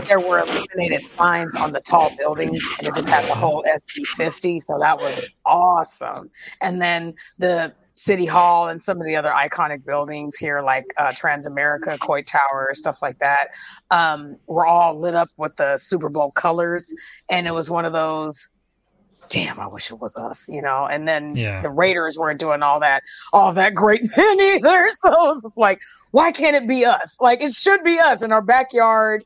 there 0.06 0.20
were 0.20 0.38
illuminated 0.38 1.02
signs 1.02 1.54
on 1.56 1.72
the 1.72 1.80
tall 1.80 2.14
buildings, 2.18 2.62
and 2.78 2.88
it 2.88 2.94
just 2.94 3.08
had 3.10 3.24
the 3.28 3.34
whole 3.34 3.64
SB50, 3.64 4.60
so 4.62 4.78
that 4.78 4.98
was 4.98 5.20
awesome. 5.44 6.30
And 6.60 6.80
then 6.80 7.14
the 7.38 7.72
City 7.96 8.24
Hall 8.24 8.68
and 8.68 8.80
some 8.80 8.98
of 9.00 9.06
the 9.06 9.16
other 9.16 9.30
iconic 9.30 9.84
buildings 9.84 10.36
here, 10.36 10.62
like 10.62 10.84
uh, 10.96 11.12
Transamerica, 11.12 11.98
Coit 12.00 12.26
Tower, 12.26 12.70
stuff 12.72 13.02
like 13.02 13.18
that, 13.18 13.48
um, 13.90 14.36
were 14.46 14.66
all 14.66 14.98
lit 14.98 15.14
up 15.14 15.28
with 15.36 15.56
the 15.56 15.76
Super 15.76 16.08
Bowl 16.08 16.30
colors, 16.30 16.92
and 17.28 17.46
it 17.46 17.52
was 17.52 17.68
one 17.70 17.84
of 17.84 17.92
those 17.92 18.48
damn, 19.30 19.60
I 19.60 19.66
wish 19.68 19.90
it 19.90 20.00
was 20.00 20.16
us, 20.16 20.48
you 20.48 20.60
know. 20.60 20.86
And 20.86 21.06
then 21.06 21.36
Yeah. 21.36 21.62
the 21.62 21.70
Raiders 21.70 22.18
weren't 22.18 22.40
doing 22.40 22.62
all 22.62 22.80
that, 22.80 23.02
all 23.32 23.52
that 23.52 23.74
great 23.74 24.02
then 24.16 24.40
either. 24.40 24.90
So 24.98 25.38
it's 25.38 25.56
like, 25.56 25.78
why 26.10 26.32
can't 26.32 26.56
it 26.56 26.68
be 26.68 26.84
us? 26.84 27.16
Like 27.20 27.40
it 27.40 27.52
should 27.52 27.82
be 27.84 27.98
us 27.98 28.22
in 28.22 28.32
our 28.32 28.42
backyard, 28.42 29.24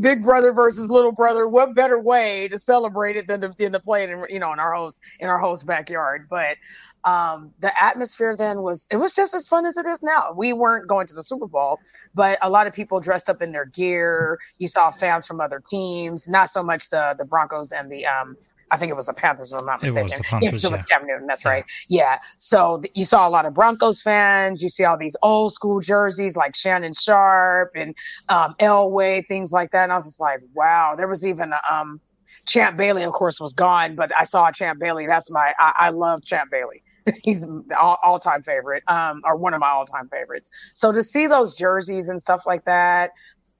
big 0.00 0.22
brother 0.22 0.52
versus 0.52 0.90
little 0.90 1.12
brother. 1.12 1.46
What 1.48 1.74
better 1.74 1.98
way 1.98 2.48
to 2.48 2.58
celebrate 2.58 3.16
it 3.16 3.26
than 3.26 3.40
to, 3.42 3.52
than 3.58 3.72
to 3.72 3.80
play 3.80 4.04
it 4.04 4.10
in, 4.10 4.22
you 4.28 4.38
know, 4.38 4.52
in 4.52 4.58
our 4.58 4.74
host 4.74 5.00
in 5.20 5.28
our 5.28 5.38
host 5.38 5.66
backyard? 5.66 6.26
But 6.28 6.56
um, 7.04 7.52
the 7.58 7.72
atmosphere 7.82 8.36
then 8.36 8.62
was 8.62 8.86
it 8.90 8.96
was 8.96 9.14
just 9.14 9.34
as 9.34 9.48
fun 9.48 9.66
as 9.66 9.76
it 9.76 9.86
is 9.86 10.02
now. 10.02 10.32
We 10.34 10.52
weren't 10.52 10.88
going 10.88 11.06
to 11.08 11.14
the 11.14 11.22
Super 11.22 11.46
Bowl, 11.46 11.78
but 12.14 12.38
a 12.42 12.48
lot 12.48 12.66
of 12.66 12.72
people 12.72 13.00
dressed 13.00 13.28
up 13.28 13.42
in 13.42 13.52
their 13.52 13.66
gear. 13.66 14.38
You 14.58 14.68
saw 14.68 14.90
fans 14.90 15.26
from 15.26 15.40
other 15.40 15.62
teams, 15.68 16.28
not 16.28 16.50
so 16.50 16.62
much 16.62 16.90
the 16.90 17.14
the 17.18 17.24
Broncos 17.24 17.72
and 17.72 17.90
the 17.90 18.06
um, 18.06 18.36
I 18.72 18.76
think 18.78 18.90
it 18.90 18.96
was 18.96 19.06
the 19.06 19.12
Panthers, 19.12 19.52
if 19.52 19.58
I'm 19.60 19.66
not 19.66 19.84
It 19.84 19.92
was 19.92 20.04
mistaken. 20.04 20.18
the 20.18 20.24
Panthers, 20.24 20.64
it 20.64 20.70
was 20.70 20.84
yeah. 20.90 20.98
Cam 20.98 21.06
Newton, 21.06 21.26
that's 21.26 21.44
Yeah. 21.44 21.50
right. 21.50 21.64
Yeah. 21.88 22.18
So 22.38 22.80
th- 22.80 22.92
you 22.96 23.04
saw 23.04 23.28
a 23.28 23.30
lot 23.30 23.44
of 23.46 23.52
Broncos 23.54 24.00
fans. 24.02 24.62
You 24.62 24.68
see 24.70 24.84
all 24.84 24.96
these 24.96 25.14
old 25.22 25.52
school 25.52 25.80
jerseys 25.80 26.36
like 26.36 26.56
Shannon 26.56 26.94
Sharpe 26.94 27.72
and 27.76 27.94
um, 28.30 28.54
Elway, 28.60 29.26
things 29.28 29.52
like 29.52 29.70
that. 29.72 29.84
And 29.84 29.92
I 29.92 29.96
was 29.96 30.06
just 30.06 30.20
like, 30.20 30.40
wow. 30.54 30.94
There 30.96 31.06
was 31.06 31.24
even 31.26 31.52
a, 31.52 31.60
um, 31.70 32.00
Champ 32.46 32.76
Bailey, 32.76 33.02
of 33.04 33.12
course, 33.12 33.38
was 33.38 33.52
gone, 33.52 33.94
but 33.94 34.10
I 34.18 34.24
saw 34.24 34.50
Champ 34.50 34.80
Bailey. 34.80 35.06
That's 35.06 35.30
my, 35.30 35.52
I, 35.60 35.72
I 35.76 35.88
love 35.90 36.24
Champ 36.24 36.50
Bailey. 36.50 36.82
He's 37.22 37.44
all, 37.78 37.98
all 38.02 38.18
time 38.18 38.42
favorite, 38.42 38.82
um, 38.88 39.20
or 39.24 39.36
one 39.36 39.54
of 39.54 39.60
my 39.60 39.68
all 39.68 39.84
time 39.84 40.08
favorites. 40.08 40.48
So 40.74 40.92
to 40.92 41.02
see 41.02 41.26
those 41.26 41.56
jerseys 41.56 42.08
and 42.08 42.20
stuff 42.20 42.44
like 42.46 42.64
that, 42.64 43.10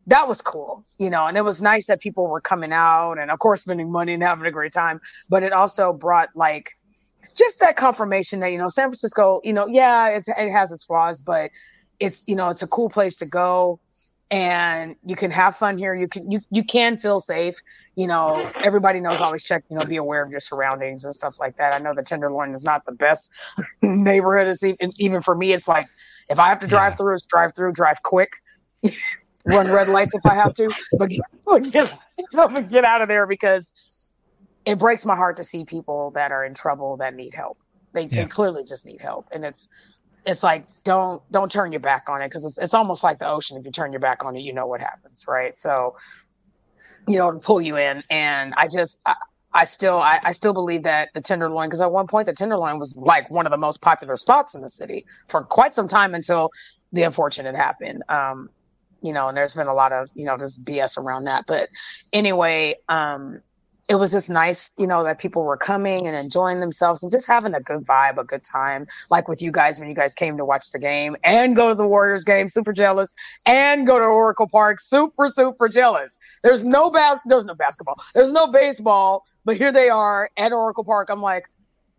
that 0.07 0.26
was 0.28 0.40
cool, 0.42 0.84
you 0.98 1.11
know, 1.11 1.26
and 1.26 1.36
it 1.36 1.42
was 1.42 1.62
nice 1.62 1.86
that 1.86 2.00
people 2.00 2.26
were 2.26 2.40
coming 2.40 2.72
out 2.72 3.18
and, 3.18 3.30
of 3.30 3.38
course, 3.38 3.62
spending 3.62 3.90
money 3.90 4.14
and 4.14 4.22
having 4.22 4.46
a 4.46 4.50
great 4.50 4.72
time. 4.72 5.00
But 5.28 5.42
it 5.42 5.53
also 5.53 5.92
brought 5.92 6.30
like 6.34 6.70
just 7.36 7.61
that 7.61 7.76
confirmation 7.76 8.40
that 8.40 8.48
you 8.53 8.59
know 8.59 8.68
San 8.68 8.86
Francisco, 8.86 9.40
you 9.44 9.53
know, 9.53 9.66
yeah, 9.66 10.09
it's, 10.09 10.28
it 10.28 10.50
has 10.53 10.72
its 10.72 10.84
flaws, 10.84 11.20
but 11.20 11.50
it's 12.00 12.24
you 12.26 12.36
know 12.36 12.48
it's 12.50 12.62
a 12.62 12.66
cool 12.66 12.88
place 12.90 13.16
to 13.18 13.26
go, 13.26 13.80
and 14.30 14.96
you 15.05 15.16
can 15.16 15.30
have 15.30 15.57
fun 15.57 15.78
here. 15.78 15.94
You 15.94 16.09
can 16.09 16.30
you 16.30 16.40
you 16.50 16.64
can 16.64 16.96
feel 16.96 17.20
safe. 17.20 17.57
You 17.96 18.07
know, 18.07 18.50
everybody 18.62 19.00
knows 19.00 19.20
always 19.20 19.44
check. 19.44 19.64
You 19.70 19.78
know, 19.78 19.84
be 19.84 19.96
aware 19.96 20.22
of 20.24 20.30
your 20.30 20.40
surroundings 20.40 21.05
and 21.05 21.14
stuff 21.14 21.36
like 21.40 21.57
that. 21.59 21.72
I 21.72 21.78
know 21.78 21.94
the 21.94 22.03
Tenderloin 22.03 22.50
is 22.53 22.64
not 22.64 22.84
the 22.86 22.92
best 22.92 23.32
neighborhood. 23.82 24.48
It's 24.48 24.64
even 24.64 24.92
even 24.96 25.20
for 25.22 25.34
me. 25.36 25.53
It's 25.53 25.68
like 25.68 25.86
if 26.28 26.38
I 26.38 26.48
have 26.48 26.61
to 26.61 26.66
drive 26.66 26.92
Yeah. 26.92 26.96
through, 26.96 27.14
it's 27.14 27.26
drive 27.26 27.53
through, 27.55 27.72
drive 27.72 28.03
quick. 28.03 28.30
Run 29.45 29.66
red 29.66 29.88
lights 29.88 30.14
if 30.14 30.24
I 30.24 30.34
have 30.34 30.55
to, 30.55 30.70
but 30.99 31.09
get, 31.11 31.20
but 31.45 31.72
get, 31.72 32.70
get 32.70 32.84
out 32.84 33.03
of 33.03 33.09
there 33.09 33.26
because 33.26 33.72
it 34.64 34.78
breaks 34.78 35.05
my 35.05 35.16
heart 35.16 35.36
to 35.38 35.45
see 35.45 35.64
people 35.64 36.12
that 36.12 36.30
are 36.30 36.45
in 36.45 36.55
trouble 36.55 36.97
that 36.99 37.14
need 37.14 37.34
help. 37.34 37.59
They, 37.93 38.05
Yeah. 38.05 38.22
they 38.22 38.26
clearly 38.26 38.64
just 38.64 38.86
need 38.86 39.01
help, 39.01 39.26
and 39.32 39.45
it's 39.45 39.68
it's 40.24 40.45
like 40.45 40.64
don't 40.84 41.20
don't 41.32 41.51
turn 41.51 41.72
your 41.72 41.80
back 41.80 42.05
on 42.09 42.22
it 42.22 42.28
because 42.28 42.45
it's 42.45 42.59
it's 42.59 42.74
almost 42.74 43.03
like 43.03 43.18
the 43.18 43.26
ocean. 43.26 43.57
If 43.57 43.64
you 43.66 43.72
turn 43.72 43.93
your 43.93 44.01
back 44.01 44.24
on 44.24 44.36
it, 44.36 44.40
you 44.40 44.53
know 44.53 44.66
what 44.66 44.80
happens, 44.80 45.24
right? 45.26 45.59
So, 45.59 45.97
you 47.09 47.18
know, 47.18 47.32
to 47.32 47.38
pull 47.38 47.61
you 47.61 47.76
in, 47.76 48.03
and 48.11 48.55
I 48.57 48.68
just. 48.68 49.01
I, 49.05 49.14
I 49.55 49.64
still, 49.64 49.99
I, 49.99 50.18
I 50.24 50.32
still 50.32 50.55
believe 50.55 50.84
that 50.84 51.11
the 51.12 51.20
Tenderloin, 51.20 51.68
because 51.68 51.82
at 51.82 51.93
one 51.93 52.07
point 52.07 52.24
the 52.24 52.32
Tenderloin 52.32 52.78
was 52.78 52.97
like 52.97 53.30
one 53.30 53.45
of 53.45 53.51
the 53.51 53.59
most 53.59 53.82
popular 53.82 54.16
spots 54.16 54.55
in 54.55 54.62
the 54.62 54.70
city 54.70 55.05
for 55.28 55.43
quite 55.43 55.74
some 55.74 55.88
time 55.88 56.14
until 56.14 56.49
the 56.93 57.03
unfortunate 57.03 57.55
happened. 57.55 58.03
Um, 58.09 58.49
you 59.03 59.12
know, 59.12 59.28
and 59.28 59.36
there's 59.36 59.55
been 59.55 59.66
a 59.68 59.74
lot 59.74 59.92
of, 59.92 60.09
you 60.14 60.24
know, 60.24 60.36
just 60.38 60.64
BS 60.64 60.96
around 60.98 61.24
that. 61.24 61.44
But 61.46 61.68
anyway, 62.12 62.76
um, 62.88 63.40
it 63.88 63.96
was 63.96 64.12
just 64.12 64.30
nice, 64.30 64.72
you 64.78 64.86
know, 64.86 65.03
that 65.05 65.18
people 65.18 65.42
were 65.42 65.57
coming 65.57 66.07
and 66.07 66.16
enjoying 66.16 66.61
themselves 66.61 67.03
and 67.03 67.11
just 67.12 67.26
having 67.26 67.53
a 67.55 67.61
good 67.61 67.80
vibe, 67.80 68.16
a 68.16 68.24
good 68.24 68.44
time. 68.44 68.86
Like 69.11 69.28
with 69.28 69.42
you 69.42 69.50
guys 69.50 69.78
when 69.78 69.88
you 69.88 69.94
guys 69.94 70.14
came 70.14 70.36
to 70.38 70.44
watch 70.44 70.70
the 70.70 70.78
game 70.78 71.16
and 71.24 71.57
go 71.57 71.68
to 71.68 71.74
the 71.74 71.86
Warriors 71.86 72.24
game, 72.24 72.48
super 72.48 72.72
jealous, 72.72 73.14
and 73.44 73.86
go 73.86 73.98
to 73.98 74.05
Oracle 74.05 74.48
Park, 74.48 74.80
super, 74.80 75.28
super 75.28 75.68
jealous. 75.68 76.16
There's 76.42 76.64
no 76.64 76.90
bas- 76.90 77.18
there's 77.26 77.44
no 77.44 77.55
basketball, 77.55 77.96
there's 78.14 78.32
no 78.32 78.46
baseball, 78.46 79.24
but 79.44 79.57
here 79.57 79.72
they 79.72 79.88
are 79.90 80.30
at 80.38 80.53
Oracle 80.53 80.84
Park. 80.84 81.11
I'm 81.11 81.20
like, 81.20 81.50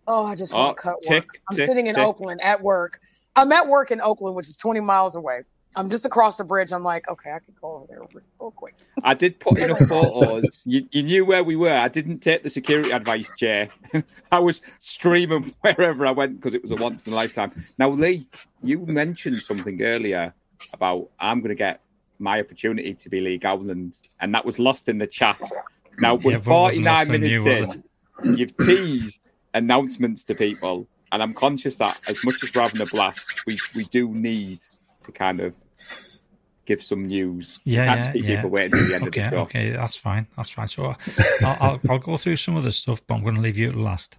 oh, 0.08 0.26
I 0.26 0.36
just 0.36 0.54
want 0.54 0.72
Oh, 0.72 0.74
to 0.74 0.82
cut 0.82 0.95
tick, 1.01 1.12
work. 1.26 1.41
I'm 1.51 1.58
tick, 1.58 1.68
sitting 1.68 1.88
in 1.88 1.95
tick. 1.95 2.04
Oakland 2.04 2.41
at 2.41 2.62
work. 2.62 2.99
I'm 3.36 3.51
at 3.51 3.68
work 3.68 3.91
in 3.91 3.99
Oakland, 4.01 4.36
which 4.36 4.47
is 4.47 4.58
20 4.58 4.80
miles 4.80 5.16
away. 5.16 5.41
I'm 5.76 5.90
just 5.90 6.06
across 6.06 6.38
the 6.38 6.44
bridge. 6.44 6.72
I'm 6.72 6.84
like, 6.84 7.08
okay, 7.10 7.32
I 7.32 7.40
can 7.40 7.54
go 7.62 7.76
over 7.76 7.86
there 7.88 8.00
real 8.40 8.52
quick. 8.52 8.76
I 9.04 9.14
did 9.14 9.40
put 9.40 9.58
in 9.58 9.72
a 9.72 9.76
photos. 9.88 10.62
You, 10.66 10.88
you 10.92 11.04
knew 11.04 11.26
where 11.26 11.44
we 11.44 11.56
were. 11.56 11.74
I 11.74 11.88
didn't 11.88 12.20
take 12.20 12.44
the 12.44 12.50
security 12.50 12.92
advice, 12.92 13.32
Jay. 13.38 13.70
I 14.32 14.40
was 14.40 14.62
streaming 14.80 15.54
wherever 15.62 16.06
I 16.06 16.12
went 16.12 16.36
because 16.38 16.54
it 16.54 16.62
was 16.62 16.72
a 16.72 16.76
once 16.76 17.06
in 17.08 17.14
a 17.14 17.16
lifetime. 17.16 17.52
Now, 17.80 17.90
Lee, 17.90 18.28
you 18.62 18.80
mentioned 18.86 19.40
something 19.40 19.82
earlier 19.82 20.34
about 20.74 21.10
I'm 21.20 21.40
going 21.40 21.50
to 21.50 21.56
get 21.56 21.82
my 22.20 22.40
opportunity 22.40 22.94
to 22.94 23.10
be 23.10 23.22
Lee 23.22 23.38
Gowland, 23.38 23.96
and 24.20 24.34
that 24.36 24.46
was 24.46 24.60
lost 24.60 24.90
in 24.90 24.98
the 25.00 25.08
chat. 25.08 25.40
Now, 26.00 26.18
Yeah, 26.18 26.22
we're 26.24 26.40
but 26.40 26.54
it 26.54 26.60
wasn't 26.60 26.86
49 26.86 26.86
less 26.86 27.08
than 27.08 27.22
minutes 27.22 27.32
you, 27.32 27.44
was 27.46 27.76
in. 27.76 27.84
You've 28.38 28.56
teased 28.58 29.22
announcements 29.54 30.24
to 30.26 30.36
people, 30.36 30.88
and 31.12 31.22
I'm 31.24 31.34
conscious 31.34 31.76
that 31.78 32.00
as 32.10 32.24
much 32.26 32.44
as 32.44 32.54
we're 32.54 32.62
having 32.62 32.82
a 32.82 32.86
blast, 32.86 33.46
we, 33.48 33.58
we 33.76 33.84
do 33.86 34.10
need 34.10 34.60
to 35.04 35.12
kind 35.12 35.40
of 35.42 35.56
give 36.66 36.82
some 36.82 37.06
news. 37.06 37.62
Yeah, 37.64 37.86
yeah, 37.86 38.12
yeah. 38.16 38.36
people 38.36 38.50
waiting 38.50 38.72
to 38.72 38.86
the 38.86 38.96
end 38.96 39.08
okay, 39.08 39.24
of 39.24 39.32
the 39.32 39.36
show. 39.38 39.42
okay, 39.44 39.70
that's 39.72 39.96
fine. 39.96 40.28
That's 40.38 40.50
fine. 40.50 40.68
So 40.68 40.86
uh, 40.86 40.96
I'll, 41.42 41.58
I'll, 41.60 41.80
I'll 41.90 42.00
go 42.00 42.18
through 42.18 42.38
some 42.38 42.56
of 42.56 42.64
the 42.64 42.72
stuff, 42.72 43.06
but 43.06 43.16
I'm 43.16 43.24
going 43.24 43.36
to 43.36 43.42
leave 43.42 43.58
you 43.58 43.70
at 43.70 43.76
last. 43.76 44.18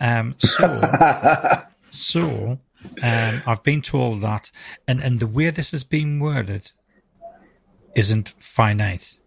Um, 0.00 0.34
so, 0.38 0.80
so 1.90 2.58
um, 3.02 3.42
I've 3.46 3.62
been 3.62 3.82
told 3.82 4.20
that, 4.22 4.50
and, 4.88 5.00
and 5.00 5.20
the 5.20 5.26
way 5.26 5.50
this 5.50 5.70
has 5.72 5.84
been 5.84 6.20
worded 6.20 6.72
isn't 7.94 8.34
finite. 8.38 9.18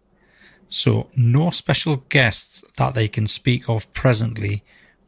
So 0.68 1.08
no 1.16 1.50
special 1.50 1.96
guests 2.08 2.64
that 2.76 2.94
they 2.94 3.08
can 3.08 3.26
speak 3.26 3.68
of 3.68 3.90
presently 3.92 4.64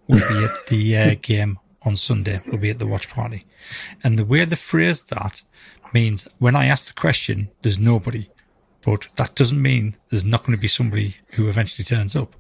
will 0.07 0.21
be 0.21 0.45
at 0.45 0.69
the 0.69 0.97
uh, 0.97 1.15
game 1.23 1.59
on 1.83 1.97
Sunday. 1.97 2.41
Will 2.47 2.59
be 2.59 2.71
at 2.71 2.79
the 2.79 2.87
watch 2.87 3.09
party, 3.09 3.45
and 4.05 4.19
the 4.19 4.25
way 4.25 4.45
they 4.45 4.57
phrased 4.57 5.11
that 5.11 5.43
means 5.93 6.29
when 6.39 6.57
I 6.57 6.67
ask 6.67 6.87
the 6.87 6.93
question, 6.93 7.51
there's 7.63 7.79
nobody, 7.79 8.29
but 8.83 9.09
that 9.17 9.35
doesn't 9.35 9.61
mean 9.61 9.97
there's 10.11 10.25
not 10.25 10.43
going 10.45 10.57
to 10.57 10.61
be 10.61 10.69
somebody 10.69 11.17
who 11.35 11.49
eventually 11.49 11.85
turns 11.85 12.17
up. 12.17 12.35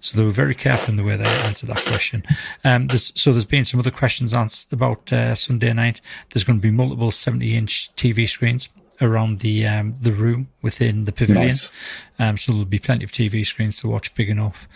So 0.00 0.16
they 0.16 0.24
were 0.24 0.30
very 0.30 0.54
careful 0.54 0.90
in 0.90 0.96
the 0.96 1.02
way 1.02 1.16
they 1.16 1.24
answered 1.24 1.68
that 1.70 1.84
question. 1.84 2.22
Um, 2.64 2.86
there's, 2.86 3.12
so 3.20 3.32
there's 3.32 3.44
been 3.44 3.64
some 3.64 3.80
other 3.80 3.90
questions 3.90 4.32
asked 4.32 4.72
about 4.72 5.12
uh, 5.12 5.34
Sunday 5.34 5.72
night. 5.72 6.00
There's 6.30 6.44
going 6.44 6.60
to 6.60 6.62
be 6.62 6.70
multiple 6.70 7.10
70 7.10 7.56
inch 7.56 7.90
TV 7.96 8.28
screens 8.28 8.68
around 9.00 9.40
the 9.40 9.66
um, 9.66 9.94
the 10.00 10.12
room 10.12 10.48
within 10.62 11.04
the 11.04 11.12
pavilion. 11.12 11.46
Nice. 11.46 11.72
Um, 12.18 12.36
so 12.36 12.52
there'll 12.52 12.64
be 12.64 12.78
plenty 12.78 13.04
of 13.04 13.12
TV 13.12 13.46
screens 13.46 13.80
to 13.80 13.88
watch, 13.88 14.14
big 14.14 14.28
enough. 14.28 14.68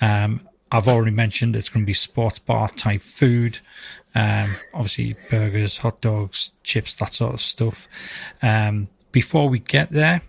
Um, 0.00 0.46
I've 0.70 0.88
already 0.88 1.12
mentioned 1.12 1.54
it's 1.54 1.68
going 1.68 1.84
to 1.84 1.86
be 1.86 1.94
sports 1.94 2.38
bar 2.38 2.68
type 2.68 3.02
food. 3.02 3.60
Um, 4.14 4.56
obviously 4.74 5.14
burgers, 5.30 5.78
hot 5.78 6.00
dogs, 6.00 6.52
chips, 6.62 6.96
that 6.96 7.12
sort 7.12 7.34
of 7.34 7.40
stuff. 7.40 7.86
Um, 8.42 8.88
before 9.12 9.48
we 9.48 9.58
get 9.58 9.90
there, 9.90 10.22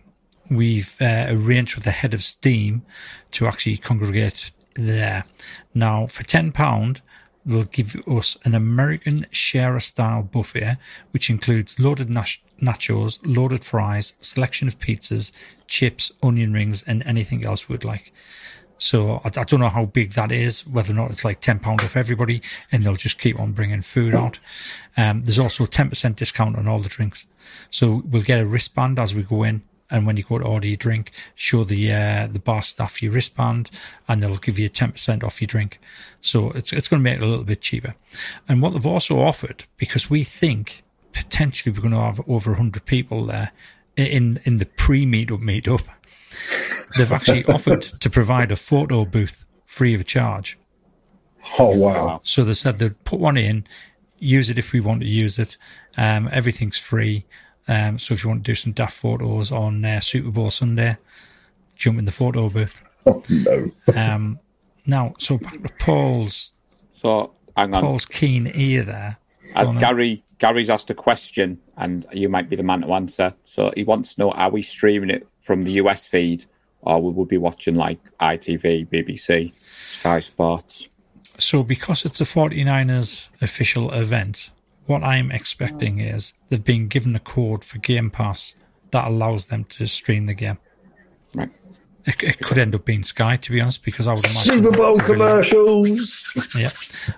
we've 0.49 0.95
uh, 1.01 1.25
arranged 1.29 1.75
with 1.75 1.85
the 1.85 1.91
head 1.91 2.13
of 2.13 2.21
Steam 2.21 2.83
to 3.31 3.47
actually 3.47 3.77
congregate 3.77 4.51
there. 4.75 5.25
Now, 5.73 6.07
for 6.07 6.23
ten 6.23 6.51
pound, 6.51 7.01
they'll 7.45 7.63
give 7.63 7.95
us 8.07 8.37
an 8.43 8.53
American 8.53 9.25
sharer 9.31 9.79
style 9.79 10.21
buffet, 10.21 10.77
which 11.11 11.29
includes 11.29 11.79
loaded 11.79 12.09
nach- 12.09 12.41
nachos, 12.61 13.19
loaded 13.23 13.63
fries, 13.63 14.13
selection 14.19 14.67
of 14.67 14.79
pizzas, 14.79 15.31
chips, 15.65 16.11
onion 16.21 16.53
rings, 16.53 16.83
and 16.83 17.03
anything 17.03 17.45
else 17.45 17.67
we'd 17.67 17.83
like. 17.83 18.11
So 18.77 19.21
I, 19.23 19.27
I 19.27 19.43
don't 19.43 19.59
know 19.59 19.69
how 19.69 19.85
big 19.85 20.13
that 20.13 20.31
is, 20.31 20.65
whether 20.67 20.93
or 20.93 20.95
not 20.95 21.11
it's 21.11 21.25
like 21.25 21.41
ten 21.41 21.59
pound 21.59 21.81
off 21.81 21.95
everybody, 21.95 22.41
and 22.71 22.83
they'll 22.83 22.95
just 22.95 23.17
keep 23.19 23.39
on 23.39 23.53
bringing 23.53 23.81
food 23.81 24.13
out. 24.13 24.39
Um, 24.95 25.23
there's 25.23 25.39
also 25.39 25.63
a 25.63 25.67
ten 25.67 25.89
percent 25.89 26.17
discount 26.17 26.57
on 26.57 26.67
all 26.67 26.79
the 26.79 26.89
drinks, 26.89 27.27
so 27.69 28.03
we'll 28.05 28.23
get 28.23 28.41
a 28.41 28.45
wristband 28.45 28.99
as 28.99 29.15
we 29.15 29.23
go 29.23 29.43
in. 29.43 29.63
And 29.89 30.05
when 30.05 30.17
you 30.17 30.23
go 30.23 30.37
to 30.37 30.43
order 30.43 30.67
your 30.67 30.75
drink, 30.75 31.11
show 31.33 31.63
the 31.63 31.93
uh, 31.93 32.27
the 32.27 32.39
bar 32.39 32.61
staff 32.61 33.01
your 33.01 33.13
wristband, 33.13 33.71
and 34.07 34.21
they'll 34.21 34.35
give 34.35 34.59
you 34.59 34.67
ten 34.67 34.91
percent 34.91 35.23
off 35.23 35.39
your 35.39 35.47
drink. 35.47 35.79
So 36.19 36.51
it's 36.51 36.73
it's 36.73 36.89
going 36.89 36.99
to 36.99 37.09
make 37.09 37.19
it 37.19 37.23
a 37.23 37.27
little 37.27 37.45
bit 37.45 37.61
cheaper. 37.61 37.95
And 38.49 38.61
what 38.61 38.73
they've 38.73 38.85
also 38.85 39.19
offered, 39.21 39.63
because 39.77 40.09
we 40.09 40.25
think 40.25 40.83
potentially 41.13 41.71
we're 41.73 41.81
going 41.81 41.93
to 41.93 42.01
have 42.01 42.19
over 42.27 42.55
hundred 42.55 42.85
people 42.85 43.27
there 43.27 43.53
in 43.95 44.41
in 44.43 44.57
the 44.57 44.65
pre 44.65 45.05
meetup 45.05 45.41
meetup, 45.41 45.87
they've 46.97 47.11
actually 47.11 47.45
offered 47.49 47.81
to 47.81 48.09
provide 48.09 48.51
a 48.51 48.55
photo 48.55 49.05
booth 49.05 49.45
free 49.65 49.93
of 49.93 50.05
charge. 50.05 50.57
Oh 51.59 51.77
wow. 51.77 52.21
So 52.23 52.43
they 52.43 52.53
said 52.53 52.79
they'd 52.79 53.03
put 53.03 53.19
one 53.19 53.37
in, 53.37 53.65
use 54.17 54.49
it 54.49 54.57
if 54.57 54.71
we 54.71 54.79
want 54.79 55.01
to 55.01 55.07
use 55.07 55.39
it. 55.39 55.57
Um, 55.97 56.29
everything's 56.31 56.77
free. 56.77 57.25
Um, 57.67 57.99
so 57.99 58.13
if 58.13 58.23
you 58.23 58.29
want 58.29 58.43
to 58.43 58.51
do 58.51 58.55
some 58.55 58.71
daft 58.71 58.95
photos 58.95 59.51
on 59.51 59.83
uh, 59.83 59.99
Super 59.99 60.31
Bowl 60.31 60.49
Sunday, 60.49 60.97
jump 61.75 61.99
in 61.99 62.05
the 62.05 62.11
photo 62.11 62.49
booth. 62.49 62.83
Oh 63.05 63.23
no. 63.29 63.71
Um, 63.95 64.39
now, 64.85 65.13
so 65.19 65.37
back 65.37 65.61
to 65.61 65.69
Paul's 65.79 66.51
So 66.93 67.33
hang 67.55 67.73
on. 67.73 67.81
Paul's 67.81 68.05
keen 68.05 68.49
ear 68.53 68.83
there. 68.83 69.17
As 69.53 69.65
Go 69.65 69.69
on 69.69 69.75
then. 69.75 69.81
Gary 69.81 70.23
Gary's 70.39 70.69
asked 70.69 70.89
a 70.89 70.93
question, 70.93 71.59
and 71.77 72.05
you 72.11 72.29
might 72.29 72.49
be 72.49 72.55
the 72.55 72.63
man 72.63 72.81
to 72.81 72.93
answer. 72.93 73.33
So 73.45 73.71
he 73.75 73.83
wants 73.83 74.13
to 74.15 74.21
know: 74.21 74.31
Are 74.31 74.49
we 74.49 74.61
streaming 74.61 75.09
it 75.09 75.27
from 75.47 75.63
the 75.63 75.71
US 75.83 76.05
feed, 76.05 76.45
or 76.81 77.01
will 77.01 77.13
we 77.13 77.25
be 77.25 77.37
watching 77.37 77.75
like 77.75 77.99
ITV, 78.19 78.89
BBC, 78.89 79.53
Sky 79.99 80.19
Sports? 80.19 80.89
So 81.39 81.63
because 81.63 82.03
it's 82.05 82.19
a 82.19 82.25
49ers 82.25 83.29
official 83.41 83.91
event, 83.93 84.51
what 84.87 85.03
I'm 85.03 85.31
expecting 85.31 85.99
is 85.99 86.33
they've 86.49 86.63
been 86.63 86.87
given 86.87 87.15
a 87.15 87.19
code 87.19 87.63
for 87.63 87.77
Game 87.79 88.09
Pass 88.11 88.55
that 88.91 89.07
allows 89.07 89.47
them 89.47 89.63
to 89.65 89.87
stream 89.87 90.25
the 90.25 90.33
game. 90.33 90.57
Right. 91.33 91.49
It, 92.05 92.23
it 92.23 92.39
could 92.39 92.57
end 92.57 92.73
up 92.73 92.85
being 92.85 93.03
Sky, 93.03 93.35
to 93.35 93.51
be 93.51 93.59
honest, 93.61 93.83
because 93.83 94.07
I 94.07 94.13
would 94.13 94.25
imagine 94.25 94.63
Super 94.63 94.77
Bowl 94.77 94.99
commercials. 94.99 96.25
Yeah, 96.57 96.71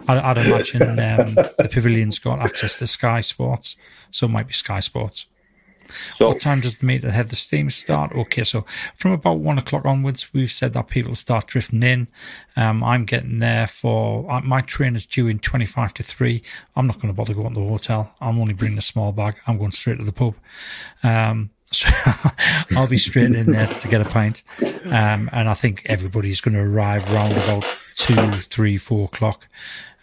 I'd, 0.07 0.17
I'd 0.17 0.37
imagine 0.45 0.81
um, 0.81 1.35
the 1.35 1.69
Pavilion's 1.71 2.19
got 2.19 2.39
access 2.39 2.79
to 2.79 2.87
Sky 2.87 3.21
Sports, 3.21 3.77
so 4.11 4.25
it 4.25 4.29
might 4.29 4.47
be 4.47 4.53
Sky 4.53 4.79
Sports. 4.79 5.27
So 6.13 6.27
What 6.27 6.39
time 6.39 6.61
does 6.61 6.77
the 6.77 6.85
meet 6.85 7.03
ahead 7.03 7.29
the 7.29 7.35
steam 7.35 7.69
start? 7.69 8.11
Okay, 8.13 8.43
so 8.43 8.65
from 8.95 9.11
about 9.11 9.39
one 9.39 9.57
o'clock 9.57 9.85
onwards, 9.85 10.33
we've 10.33 10.51
said 10.51 10.73
that 10.73 10.87
people 10.87 11.15
start 11.15 11.47
drifting 11.47 11.83
in. 11.83 12.07
Um, 12.55 12.83
I'm 12.83 13.05
getting 13.05 13.39
there 13.39 13.67
for 13.67 14.29
uh, 14.31 14.41
my 14.41 14.61
train 14.61 14.95
is 14.95 15.05
due 15.05 15.27
in 15.27 15.39
twenty 15.39 15.65
five 15.65 15.93
to 15.95 16.03
three. 16.03 16.41
I'm 16.75 16.87
not 16.87 16.97
going 16.97 17.07
to 17.07 17.13
bother 17.13 17.33
going 17.33 17.53
to 17.53 17.59
the 17.59 17.67
hotel. 17.67 18.11
I'm 18.21 18.39
only 18.39 18.53
bringing 18.53 18.77
a 18.77 18.83
small 18.83 19.11
bag. 19.11 19.35
I'm 19.47 19.57
going 19.57 19.71
straight 19.71 19.97
to 19.99 20.03
the 20.03 20.11
pub. 20.11 20.35
Um, 21.03 21.51
so 21.71 21.87
I'll 22.75 22.87
be 22.87 22.97
straight 22.97 23.35
in 23.35 23.51
there 23.51 23.67
to 23.67 23.87
get 23.87 24.01
a 24.01 24.09
pint. 24.09 24.41
Um, 24.85 25.29
and 25.31 25.47
I 25.47 25.53
think 25.53 25.83
everybody's 25.85 26.41
going 26.41 26.55
to 26.55 26.61
arrive 26.61 27.11
round 27.11 27.33
about 27.33 27.63
two, 27.95 28.31
three, 28.41 28.77
four 28.77 29.05
o'clock. 29.05 29.47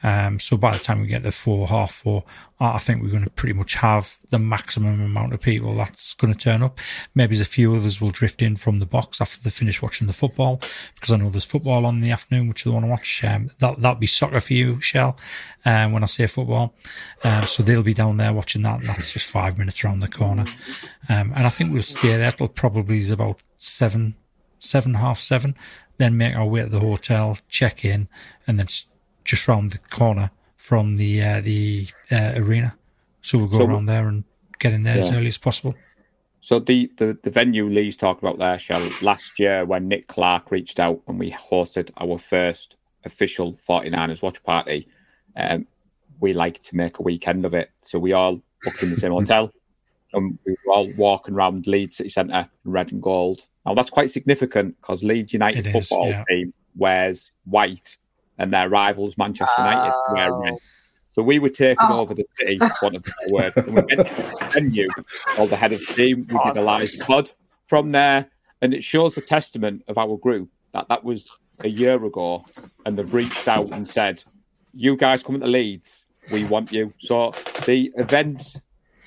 Um, 0.07 0.38
so 0.38 0.57
by 0.57 0.70
the 0.70 0.78
time 0.78 1.00
we 1.00 1.09
get 1.09 1.24
to 1.24 1.32
four, 1.32 1.66
half 1.66 1.96
four, 1.96 2.22
I 2.61 2.78
think 2.78 3.02
we're 3.02 3.11
going 3.11 3.24
to 3.24 3.30
pretty 3.30 3.54
much 3.54 3.74
have 3.74 4.18
the 4.30 4.38
maximum 4.38 5.00
amount 5.00 5.34
of 5.34 5.40
people 5.40 5.74
that's 5.74 6.14
going 6.14 6.32
to 6.32 6.38
turn 6.38 6.62
up. 6.62 6.78
Maybe 7.12 7.38
a 7.40 7.44
few 7.44 7.74
others 7.74 8.00
will 8.00 8.11
drift 8.11 8.40
in 8.40 8.54
from 8.54 8.78
the 8.78 8.86
box 8.86 9.20
after 9.20 9.42
they 9.42 9.50
finish 9.50 9.82
watching 9.82 10.07
the 10.07 10.12
football, 10.12 10.61
because 10.94 11.12
I 11.12 11.16
know 11.16 11.28
there's 11.28 11.44
football 11.44 11.84
on 11.84 11.96
in 11.96 12.00
the 12.02 12.12
afternoon, 12.12 12.46
which 12.46 12.62
they 12.62 12.70
want 12.70 12.84
to 12.84 12.90
watch. 12.90 13.24
Um, 13.24 13.50
that, 13.59 13.82
that'll 13.82 13.98
be 13.98 14.07
soccer 14.07 14.40
for 14.40 14.54
you, 14.54 14.80
Shel, 14.80 15.18
um, 15.64 15.90
when 15.90 16.04
I 16.04 16.07
say 16.07 16.28
football. 16.28 16.72
Um, 17.24 17.44
so 17.48 17.64
they'll 17.64 17.82
be 17.82 17.92
down 17.92 18.16
there 18.16 18.32
watching 18.32 18.62
that. 18.62 18.82
That's 18.82 19.12
just 19.12 19.26
five 19.26 19.59
minutes 19.59 19.84
around 19.84 19.98
the 19.98 20.09
corner. 20.09 20.44
Um, 21.09 21.32
and 21.34 21.46
I 21.46 21.48
think 21.48 21.72
we'll 21.72 21.82
stay 21.82 22.16
there 22.16 22.30
till 22.30 22.46
probably 22.46 22.98
is 22.98 23.11
about 23.11 23.40
seven, 23.57 24.14
seven, 24.61 24.94
half 24.94 25.18
seven, 25.18 25.57
then 25.98 26.16
make 26.16 26.36
our 26.36 26.46
way 26.46 26.62
to 26.62 26.68
the 26.68 26.78
hotel, 26.78 27.38
check 27.48 27.84
in, 27.84 28.07
and 28.46 28.61
then 28.61 28.68
just 29.27 29.47
round 29.49 29.72
the 29.72 29.79
corner 29.91 30.31
from 30.57 30.97
the 30.97 31.22
uh, 31.22 31.41
the 31.41 31.89
uh, 32.11 32.33
arena. 32.37 32.77
So 33.22 33.39
we'll 33.39 33.49
go 33.49 33.59
So- 33.59 33.66
around 33.66 33.87
there 33.87 34.09
and 34.09 34.24
get 34.59 34.72
in 34.72 34.85
there 34.85 34.99
as 34.99 35.11
early 35.11 35.29
as 35.29 35.39
possible. 35.39 35.74
So 36.41 36.61
the, 36.61 36.89
the, 36.97 37.18
the 37.24 37.31
venue 37.31 37.66
Lee's 37.68 37.97
talked 37.97 38.22
about 38.22 38.39
there, 38.39 38.57
Shel, 38.57 38.89
last 39.03 39.41
year 39.41 39.64
when 39.64 39.89
Nick 39.89 40.07
Clark 40.07 40.53
reached 40.53 40.79
out 40.79 41.03
and 41.09 41.18
we 41.18 41.33
hosted 41.33 41.91
our 42.01 42.18
first 42.20 42.77
official 43.05 43.55
49ers 43.55 44.22
watch 44.22 44.41
party, 44.45 44.87
um, 45.37 45.66
we 46.20 46.35
like 46.35 46.62
to 46.62 46.77
make 46.77 47.01
a 47.01 47.03
weekend 47.03 47.45
of 47.45 47.53
it. 47.53 47.70
So 47.83 47.99
we 47.99 48.12
all 48.12 48.41
booked 48.62 48.81
in 48.81 48.91
the 48.91 48.97
same 48.97 49.11
hotel 49.11 49.51
and 50.12 50.39
we 50.47 50.53
were 50.64 50.72
all 50.72 50.89
walking 50.97 51.35
around 51.35 51.66
Leeds 51.66 51.97
City 51.97 52.11
Centre 52.11 52.49
in 52.64 52.70
red 52.70 52.93
and 52.93 53.03
gold. 53.03 53.49
Now 53.66 53.74
that's 53.74 53.91
quite 53.91 54.12
significant 54.12 54.77
because 54.81 55.03
Leeds 55.03 55.33
United 55.33 55.66
It 55.66 55.74
is, 55.74 55.89
football 55.89 56.11
yeah. 56.11 56.22
team 56.31 56.55
wears 56.77 57.33
white 57.45 57.97
and 58.39 58.53
their 58.53 58.68
rivals 58.68 59.16
Manchester 59.18 59.55
United 59.62 59.93
wear 60.12 60.32
red. 60.32 60.51
Uh, 60.53 60.55
oh. 60.55 60.59
So 61.12 61.22
we 61.22 61.39
were 61.39 61.49
taking 61.49 61.76
Oh. 61.80 62.01
over 62.01 62.12
the 62.14 62.24
city, 62.39 62.59
want 62.82 62.97
of 62.97 63.03
better 63.05 63.32
word. 63.32 63.53
And 63.57 63.66
we 63.68 63.72
went 63.72 63.89
to 63.89 63.97
the 63.97 64.51
venue, 64.53 64.89
called 65.34 65.51
the 65.51 65.57
Head 65.57 65.72
of 65.72 65.80
Steam. 65.80 66.26
We 66.28 66.39
did 66.45 66.57
a 66.57 66.62
live 66.62 66.91
pod 67.01 67.32
from 67.66 67.93
there, 67.93 68.28
and 68.61 68.74
it 68.74 68.84
shows 68.84 69.14
the 69.14 69.22
testament 69.22 69.82
of 69.89 69.97
our 69.97 70.16
group 70.18 70.51
that 70.72 70.89
that 70.89 71.03
was 71.05 71.26
a 71.61 71.68
year 71.68 72.05
ago, 72.05 72.45
and 72.84 72.99
they've 72.99 73.14
reached 73.14 73.49
out 73.49 73.70
and 73.72 73.89
said, 73.89 74.22
"You 74.74 74.95
guys 74.97 75.22
coming 75.22 75.41
to 75.41 75.47
Leeds, 75.47 76.05
we 76.30 76.45
want 76.45 76.70
you." 76.70 76.93
So 77.01 77.32
the 77.64 77.91
event 77.97 78.57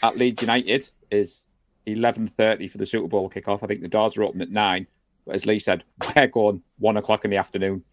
at 0.01 0.17
Leeds 0.17 0.41
United 0.41 0.89
is 1.11 1.45
eleven 1.85 2.27
thirty 2.27 2.67
for 2.67 2.79
the 2.79 2.87
Super 2.87 3.07
Bowl 3.07 3.29
kickoff. 3.29 3.61
I 3.61 3.67
think 3.67 3.81
the 3.81 3.87
doors 3.87 4.17
are 4.17 4.23
open 4.23 4.41
at 4.41 4.49
nine, 4.49 4.87
but 5.27 5.35
as 5.35 5.45
Lee 5.45 5.59
said, 5.59 5.83
we're 6.15 6.25
going 6.27 6.63
one 6.79 6.97
o'clock 6.97 7.23
in 7.23 7.29
the 7.29 7.37
afternoon. 7.37 7.83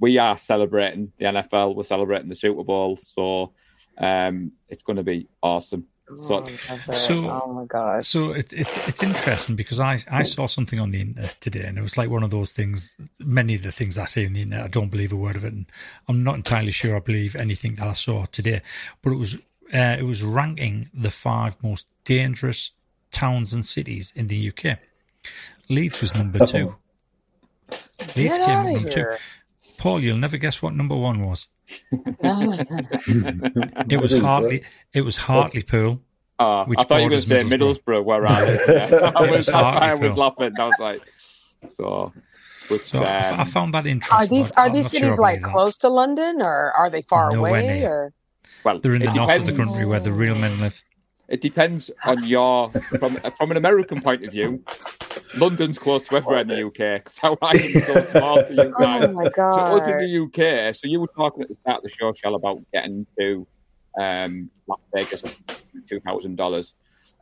We 0.00 0.18
are 0.18 0.36
celebrating 0.36 1.12
the 1.18 1.24
NFL. 1.26 1.74
We're 1.74 1.84
celebrating 1.84 2.28
the 2.28 2.34
Super 2.34 2.62
Bowl, 2.64 2.96
so 2.96 3.52
um, 3.98 4.52
it's 4.68 4.82
going 4.82 4.96
to 4.96 5.02
be 5.02 5.28
awesome. 5.42 5.86
So- 6.14 6.40
So- 6.94 7.30
oh 7.30 7.52
my 7.52 7.64
gosh. 7.64 8.06
So 8.06 8.30
it, 8.32 8.52
it's 8.52 8.76
it's 8.86 9.02
interesting 9.02 9.56
because 9.56 9.80
I 9.80 9.98
I 10.08 10.22
saw 10.22 10.46
something 10.46 10.78
on 10.78 10.90
the 10.92 11.00
internet 11.00 11.36
today, 11.40 11.64
and 11.64 11.76
it 11.78 11.82
was 11.82 11.96
like 11.98 12.10
one 12.10 12.22
of 12.22 12.30
those 12.30 12.52
things. 12.52 12.96
Many 13.18 13.54
of 13.56 13.62
the 13.62 13.72
things 13.72 13.98
I 13.98 14.04
see 14.04 14.24
on 14.26 14.34
the 14.34 14.42
internet, 14.42 14.64
I 14.64 14.68
don't 14.68 14.88
believe 14.90 15.12
a 15.12 15.16
word 15.16 15.34
of 15.36 15.44
it, 15.44 15.52
and 15.52 15.66
I'm 16.08 16.22
not 16.22 16.36
entirely 16.36 16.70
sure 16.72 16.94
I 16.94 17.00
believe 17.00 17.34
anything 17.34 17.74
that 17.76 17.88
I 17.88 17.92
saw 17.94 18.26
today. 18.26 18.62
But 19.02 19.14
it 19.14 19.16
was 19.16 19.34
uh, 19.74 19.96
it 19.98 20.04
was 20.04 20.22
ranking 20.22 20.90
the 20.94 21.10
five 21.10 21.56
most 21.60 21.88
dangerous 22.04 22.70
towns 23.10 23.52
and 23.52 23.64
cities 23.64 24.12
in 24.14 24.28
the 24.28 24.52
UK. 24.52 24.78
Leeds 25.68 26.00
was 26.02 26.14
number 26.14 26.46
two. 26.46 26.76
Leeds 28.14 28.38
Get 28.38 28.46
came 28.46 28.58
outta 28.58 28.68
in 28.68 28.74
number 28.74 28.90
two. 28.90 29.16
Here. 29.76 29.82
Paul, 29.82 30.02
you'll 30.02 30.16
never 30.18 30.36
guess 30.36 30.60
what 30.62 30.74
number 30.74 30.96
one 30.96 31.24
was. 31.24 31.48
it 31.90 33.92
It 33.92 34.00
was 34.00 34.18
Hartley. 34.18 34.62
It 34.92 35.02
was 35.02 35.16
Hartlepool. 35.16 36.00
Uh, 36.38 36.64
Which 36.66 36.78
I 36.78 36.84
thought 36.84 36.96
you 36.98 37.04
were 37.04 37.10
going 37.10 37.22
to 37.22 37.26
say 37.26 37.40
Middlesbrough, 37.40 38.04
where 38.04 38.26
I 38.26 38.44
live. 38.44 38.60
Yeah. 38.68 39.12
I 39.16 39.30
was, 39.30 39.46
that's 39.46 39.48
I 39.48 39.94
was 39.94 40.18
laughing. 40.18 40.52
I 40.58 40.64
was 40.66 40.74
like, 40.78 41.00
so. 41.68 42.12
But, 42.68 42.80
So 42.80 43.02
I 43.02 43.16
f- 43.16 43.32
I, 43.32 43.40
um, 43.42 43.46
found 43.46 43.74
that 43.74 43.86
interesting. 43.86 44.18
Are 44.18 44.26
these 44.26 44.50
are 44.52 44.66
I'm 44.66 44.72
these 44.72 44.92
not 44.92 45.00
sure 45.00 45.10
cities 45.10 45.18
like 45.18 45.42
close 45.42 45.76
to 45.78 45.88
London 45.88 46.42
or 46.42 46.72
are 46.76 46.90
they 46.90 47.00
far 47.00 47.30
Nowhere 47.30 47.50
away 47.50 47.66
near. 47.80 47.90
or 47.90 48.12
well, 48.64 48.80
They're 48.80 48.94
in 48.94 49.02
the 49.02 49.12
north 49.12 49.30
of 49.30 49.46
the 49.46 49.52
country 49.52 49.86
where 49.86 50.00
the 50.00 50.12
real 50.12 50.34
men 50.34 50.60
live. 50.60 50.82
It 51.28 51.40
depends 51.40 51.90
on 52.04 52.22
your 52.24 52.70
from 53.00 53.18
from 53.36 53.50
an 53.50 53.56
American 53.56 54.00
point 54.00 54.24
of 54.24 54.30
view. 54.30 54.62
London's 55.34 55.78
close 55.78 56.06
to 56.08 56.16
everywhere 56.16 56.40
in 56.40 56.48
the 56.48 56.62
UK 56.64 57.02
because 57.02 57.18
how 57.18 57.36
I 57.42 57.50
am 57.50 57.80
so 57.80 58.00
small 58.02 58.42
to 58.44 58.54
you 58.54 58.74
guys. 58.80 59.08
Oh 59.10 59.12
my 59.14 59.28
To 59.28 59.60
us 59.60 59.88
in 59.88 59.98
the 59.98 60.68
UK, 60.68 60.74
so 60.74 60.86
you 60.86 61.00
were 61.00 61.10
talking 61.16 61.42
at 61.42 61.48
the 61.48 61.54
start 61.54 61.78
of 61.78 61.82
the 61.82 61.88
show, 61.90 62.12
Shel, 62.12 62.34
about 62.36 62.60
getting 62.72 63.06
to 63.18 63.46
um, 64.00 64.50
Las 64.68 64.78
Vegas 64.94 65.20
for 65.20 65.30
two 65.88 66.00
thousand 66.00 66.36
dollars. 66.36 66.74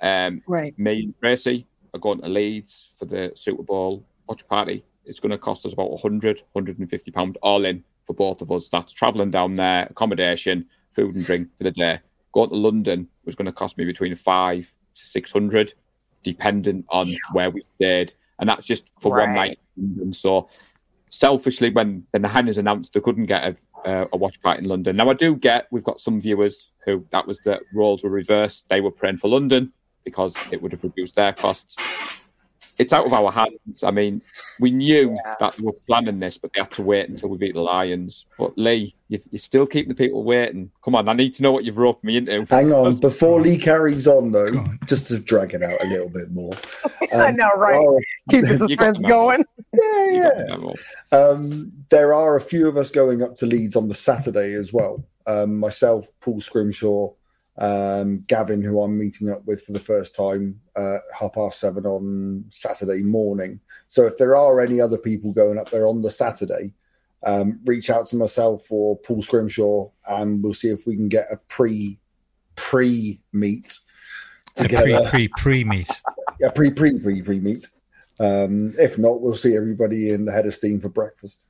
Um, 0.02 0.42
Right. 0.46 0.78
me 0.78 1.04
and 1.04 1.14
Tracy 1.20 1.66
are 1.94 2.00
going 2.00 2.20
to 2.20 2.28
Leeds 2.28 2.90
for 2.98 3.06
the 3.06 3.32
Super 3.34 3.62
Bowl 3.62 4.04
watch 4.28 4.46
party. 4.48 4.84
It's 5.06 5.20
going 5.20 5.30
to 5.30 5.38
cost 5.38 5.64
us 5.66 5.72
about 5.72 5.90
100, 5.90 6.42
150 6.52 7.10
pound 7.10 7.38
all 7.42 7.64
in 7.64 7.84
for 8.06 8.14
both 8.14 8.42
of 8.42 8.50
us. 8.50 8.68
That's 8.68 8.92
travelling 8.92 9.30
down 9.30 9.54
there, 9.54 9.86
accommodation, 9.90 10.66
food 10.92 11.14
and 11.14 11.24
drink 11.24 11.48
for 11.58 11.64
the 11.64 11.70
day. 11.70 12.00
Going 12.34 12.50
to 12.50 12.56
London 12.56 13.08
was 13.24 13.34
going 13.34 13.46
to 13.46 13.52
cost 13.52 13.78
me 13.78 13.84
between 13.84 14.14
five 14.14 14.72
to 14.94 15.06
six 15.06 15.32
hundred, 15.32 15.72
dependent 16.24 16.84
on 16.88 17.08
where 17.32 17.50
we 17.50 17.62
stayed, 17.76 18.12
and 18.38 18.48
that's 18.48 18.66
just 18.66 18.90
for 19.00 19.16
one 19.16 19.34
night. 19.34 19.58
London. 19.76 20.12
So 20.12 20.48
selfishly, 21.10 21.70
when 21.70 22.04
the 22.12 22.18
Hannahs 22.18 22.58
announced 22.58 22.92
they 22.92 23.00
couldn't 23.00 23.26
get 23.26 23.44
a, 23.44 23.88
uh, 23.88 24.06
a 24.12 24.16
watch 24.16 24.40
party 24.42 24.64
in 24.64 24.68
London, 24.68 24.96
now 24.96 25.08
I 25.08 25.14
do 25.14 25.36
get 25.36 25.68
we've 25.70 25.84
got 25.84 26.00
some 26.00 26.20
viewers 26.20 26.72
who 26.84 27.06
that 27.12 27.26
was 27.26 27.38
the 27.40 27.60
roles 27.72 28.02
were 28.02 28.10
reversed. 28.10 28.66
They 28.68 28.80
were 28.80 28.90
praying 28.90 29.18
for 29.18 29.28
London 29.28 29.72
because 30.04 30.34
it 30.50 30.60
would 30.60 30.72
have 30.72 30.82
reduced 30.82 31.14
their 31.14 31.32
costs. 31.32 31.76
It's 32.78 32.92
out 32.92 33.06
of 33.06 33.12
our 33.12 33.30
hands. 33.30 33.82
I 33.84 33.90
mean, 33.90 34.20
we 34.58 34.70
knew 34.70 35.10
Yeah. 35.24 35.34
that 35.38 35.56
we 35.58 35.64
were 35.64 35.72
planning 35.86 36.18
this, 36.18 36.36
but 36.38 36.52
they 36.52 36.60
had 36.60 36.72
to 36.72 36.82
wait 36.82 37.08
until 37.08 37.28
we 37.28 37.38
beat 37.38 37.54
the 37.54 37.60
Lions. 37.60 38.26
But 38.38 38.56
Lee, 38.58 38.94
you, 39.08 39.20
you 39.30 39.38
still 39.38 39.66
keep 39.66 39.86
the 39.88 39.94
people 39.94 40.24
waiting. 40.24 40.70
Come 40.84 40.94
on, 40.96 41.08
I 41.08 41.12
need 41.12 41.34
to 41.34 41.42
know 41.42 41.52
what 41.52 41.64
you've 41.64 41.76
roped 41.78 42.02
me 42.04 42.16
into. 42.16 42.44
Hang 42.52 42.72
on, 42.72 42.96
before 42.96 43.40
Lee 43.40 43.56
carries 43.58 44.08
on 44.08 44.32
though, 44.32 44.48
on. 44.58 44.78
just 44.86 45.08
to 45.08 45.18
drag 45.20 45.54
it 45.54 45.62
out 45.62 45.80
a 45.84 45.86
little 45.86 46.08
bit 46.08 46.32
more. 46.32 46.52
I 47.12 47.28
Um, 47.28 47.36
know, 47.36 47.50
right? 47.56 47.80
oh, 47.80 48.00
Keep 48.30 48.46
the 48.46 48.54
suspense 48.56 49.00
going. 49.02 49.44
yeah, 49.72 50.10
yeah. 50.10 50.22
got 50.22 50.36
the 50.48 50.58
memo. 50.58 50.74
Um, 51.12 51.72
there 51.90 52.12
are 52.12 52.36
a 52.36 52.40
few 52.40 52.66
of 52.66 52.76
us 52.76 52.90
going 52.90 53.22
up 53.22 53.36
to 53.36 53.46
Leeds 53.46 53.76
on 53.76 53.88
the 53.88 53.94
Saturday 53.94 54.52
as 54.54 54.72
well. 54.72 55.04
Um, 55.26 55.58
myself, 55.58 56.08
Paul 56.20 56.40
Scrimshaw, 56.40 57.10
um, 57.58 58.24
Gavin, 58.26 58.62
who 58.62 58.80
I'm 58.80 58.98
meeting 58.98 59.30
up 59.30 59.44
with 59.44 59.64
for 59.64 59.72
the 59.72 59.80
first 59.80 60.14
time, 60.14 60.60
uh, 60.76 60.98
half 61.18 61.34
past 61.34 61.60
seven 61.60 61.86
on 61.86 62.44
Saturday 62.50 63.02
morning. 63.02 63.60
So 63.86 64.06
if 64.06 64.18
there 64.18 64.34
are 64.34 64.60
any 64.60 64.80
other 64.80 64.98
people 64.98 65.32
going 65.32 65.58
up 65.58 65.70
there 65.70 65.86
on 65.86 66.02
the 66.02 66.10
Saturday, 66.10 66.72
um, 67.24 67.60
reach 67.64 67.90
out 67.90 68.06
to 68.06 68.16
myself 68.16 68.70
or 68.70 68.98
Paul 68.98 69.22
Scrimshaw, 69.22 69.88
and 70.06 70.42
we'll 70.42 70.54
see 70.54 70.68
if 70.68 70.86
we 70.86 70.96
can 70.96 71.08
get 71.08 71.26
a 71.30 71.36
pre 71.48 71.98
pre 72.56 73.20
meet 73.32 73.78
A 74.58 74.60
pre 74.60 74.68
together. 74.68 75.08
pre 75.08 75.28
pre 75.28 75.64
meet. 75.64 75.88
a 76.42 76.50
pre 76.50 76.70
pre 76.70 76.98
pre 76.98 77.22
pre 77.22 77.40
meet. 77.40 77.66
Um, 78.20 78.74
if 78.78 78.98
not, 78.98 79.20
we'll 79.20 79.36
see 79.36 79.56
everybody 79.56 80.10
in 80.10 80.24
the 80.24 80.32
head 80.32 80.46
of 80.46 80.54
steam 80.54 80.80
for 80.80 80.88
breakfast. 80.88 81.46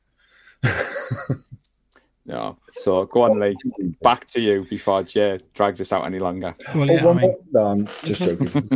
No. 2.27 2.57
So 2.73 3.05
go 3.07 3.23
on, 3.23 3.39
Lee. 3.39 3.55
Back 4.03 4.27
to 4.29 4.41
you 4.41 4.65
before 4.65 5.03
Jay 5.03 5.39
drags 5.55 5.79
us 5.81 5.93
out 5.93 6.07
any 6.07 6.19
longer. 6.19 6.55
Well, 6.75 6.91
Oh, 6.91 6.95
yeah, 6.95 7.07
I 7.07 7.13
mean... 7.13 7.21
more... 7.21 7.37
No, 7.53 7.61
I'm 7.61 7.89
just 8.03 8.23
joking. 8.25 8.71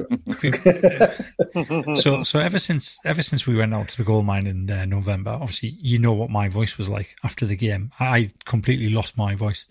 so 1.97 2.23
so 2.23 2.41
ever 2.41 2.59
since 2.59 2.99
ever 3.05 3.23
since 3.23 3.47
we 3.47 3.57
went 3.57 3.73
out 3.73 3.89
to 3.89 3.97
the 3.97 4.05
gold 4.05 4.27
mine 4.27 4.47
in 4.47 4.71
uh, 4.71 4.85
November, 4.85 5.31
obviously 5.31 5.71
you 5.81 5.99
know 5.99 6.13
what 6.13 6.29
my 6.31 6.49
voice 6.49 6.77
was 6.77 6.91
like 6.91 7.17
after 7.25 7.47
the 7.47 7.57
game. 7.57 7.91
I 7.99 8.33
completely 8.45 8.91
lost 8.91 9.17
my 9.17 9.35
voice, 9.35 9.65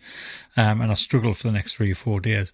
um, 0.56 0.82
and 0.82 0.90
I 0.92 0.96
struggled 0.96 1.38
for 1.38 1.48
the 1.48 1.54
next 1.54 1.76
three 1.76 1.92
or 1.92 1.96
four 1.96 2.20
days. 2.20 2.54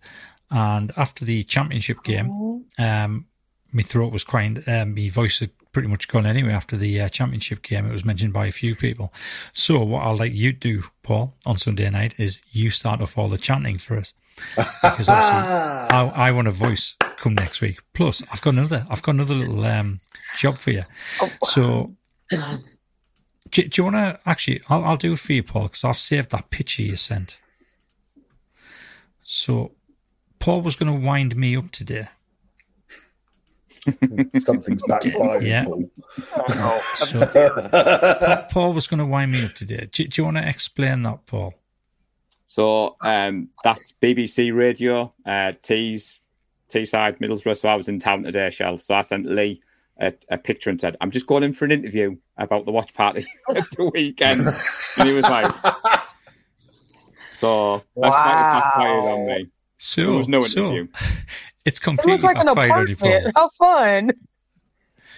And 0.51 0.91
after 0.97 1.25
the 1.25 1.43
championship 1.43 2.03
game, 2.03 2.65
um, 2.77 3.25
my 3.71 3.81
throat 3.81 4.13
was 4.13 4.23
quite, 4.23 4.67
um, 4.67 4.93
my 4.93 5.09
voice 5.09 5.39
had 5.39 5.49
pretty 5.73 5.87
much 5.89 6.07
gone 6.07 6.25
anyway 6.25 6.53
after 6.53 6.77
the 6.77 7.01
uh, 7.01 7.09
championship 7.09 7.61
game. 7.61 7.85
It 7.85 7.91
was 7.91 8.05
mentioned 8.05 8.31
by 8.31 8.45
a 8.45 8.51
few 8.51 8.75
people. 8.75 9.11
So 9.51 9.83
what 9.83 10.03
I'll 10.03 10.15
let 10.15 10.31
you 10.31 10.53
do, 10.53 10.83
Paul, 11.01 11.33
on 11.45 11.57
Sunday 11.57 11.89
night 11.89 12.13
is 12.17 12.39
you 12.51 12.69
start 12.69 13.01
off 13.01 13.17
all 13.17 13.27
the 13.27 13.37
chanting 13.37 13.77
for 13.77 13.97
us 13.97 14.13
because 14.35 15.09
obviously 15.09 15.09
I, 15.97 16.11
I 16.15 16.31
want 16.31 16.47
a 16.47 16.51
voice 16.51 16.95
come 17.17 17.33
next 17.35 17.61
week. 17.61 17.79
Plus, 17.93 18.23
I've 18.31 18.41
got 18.41 18.51
another, 18.51 18.85
I've 18.89 19.01
got 19.01 19.15
another 19.15 19.35
little 19.35 19.65
um, 19.65 19.99
job 20.37 20.57
for 20.57 20.71
you. 20.71 20.83
So, 21.45 21.95
do, 22.29 23.67
do 23.67 23.69
you 23.75 23.83
want 23.83 23.95
to 23.95 24.19
actually? 24.25 24.61
I'll, 24.69 24.83
I'll 24.83 24.97
do 24.97 25.13
it 25.13 25.19
for 25.19 25.33
you, 25.33 25.43
Paul, 25.43 25.63
because 25.63 25.83
I've 25.83 25.97
saved 25.97 26.31
that 26.31 26.49
picture 26.49 26.83
you 26.83 26.95
sent. 26.95 27.39
So, 29.23 29.71
Paul 30.39 30.61
was 30.61 30.75
going 30.75 30.91
to 30.91 31.05
wind 31.07 31.35
me 31.35 31.55
up 31.55 31.71
today. 31.71 32.09
Something's 34.39 34.81
backfired. 34.87 35.43
Yeah. 35.43 35.65
Paul. 35.65 35.89
So, 36.95 38.45
Paul 38.51 38.73
was 38.73 38.87
going 38.87 38.99
to 38.99 39.05
wind 39.05 39.31
me 39.31 39.43
up 39.45 39.53
today. 39.53 39.87
Do, 39.91 40.07
do 40.07 40.21
you 40.21 40.25
want 40.25 40.37
to 40.37 40.47
explain 40.47 41.01
that, 41.03 41.25
Paul? 41.25 41.53
So 42.45 42.95
um, 43.01 43.49
that's 43.63 43.93
BBC 44.01 44.55
Radio, 44.55 45.11
uh, 45.25 45.53
Tees, 45.63 46.19
Teesside, 46.71 47.17
Middlesbrough. 47.19 47.57
So 47.59 47.67
I 47.67 47.75
was 47.75 47.87
in 47.87 47.97
town 47.99 48.23
today, 48.23 48.49
Shel. 48.51 48.77
So 48.77 48.93
I 48.93 49.01
sent 49.01 49.25
Lee 49.25 49.61
a, 49.99 50.13
a 50.29 50.37
picture 50.37 50.69
and 50.69 50.79
said, 50.79 50.95
I'm 51.01 51.09
just 51.11 51.25
going 51.27 51.43
in 51.43 51.51
for 51.53 51.65
an 51.65 51.71
interview 51.71 52.15
about 52.37 52.65
the 52.65 52.71
watch 52.71 52.93
party 52.93 53.25
at 53.55 53.65
the 53.71 53.89
weekend. 53.93 54.41
and 54.97 55.07
he 55.09 55.13
was 55.15 55.23
like, 55.23 55.51
So 57.33 57.77
that's 57.95 58.15
Wow. 58.15 58.51
backfired 58.51 59.03
on 59.05 59.25
me. 59.25 59.49
So, 59.79 60.01
There 60.05 60.13
was 60.13 60.27
no 60.29 60.41
so 60.41 60.87
interview. 61.65 61.93
it's 61.93 62.05
It 62.05 62.05
looks 62.09 62.23
like 62.23 62.37
an 62.37 62.45
backfired 62.47 62.71
on 62.71 62.87
you, 62.87 62.95
Paul. 62.95 63.09
apartment. 63.09 63.35
How 63.35 63.49
fun. 63.49 64.11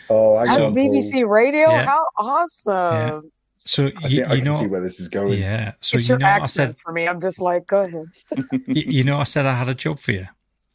Oh, 0.09 0.37
hang 0.37 0.49
On 0.49 0.61
on, 0.67 0.75
BBC 0.75 1.27
Radio. 1.27 1.69
Yeah. 1.71 1.85
How 1.85 2.05
awesome. 2.17 3.31
So 3.57 3.89
I, 4.03 4.07
you, 4.07 4.23
I 4.25 4.33
you 4.35 4.43
can 4.43 4.55
see 4.57 4.63
know, 4.63 4.67
where 4.69 4.81
this 4.81 4.99
is 4.99 5.07
going. 5.07 5.39
yeah. 5.39 5.73
So 5.79 5.97
it's 5.97 6.07
you 6.07 6.13
your 6.13 6.19
know, 6.19 6.27
I 6.27 6.45
said 6.45 6.75
for 6.75 6.91
me. 6.91 7.07
I'm 7.07 7.19
just 7.19 7.41
like, 7.41 7.65
go 7.65 7.81
ahead. 7.81 8.05
you, 8.67 8.83
you 8.85 9.03
know, 9.03 9.17
I 9.19 9.23
said 9.23 9.47
I 9.47 9.55
had 9.55 9.67
a 9.69 9.73
job 9.73 9.97
for 9.97 10.11
you, 10.11 10.27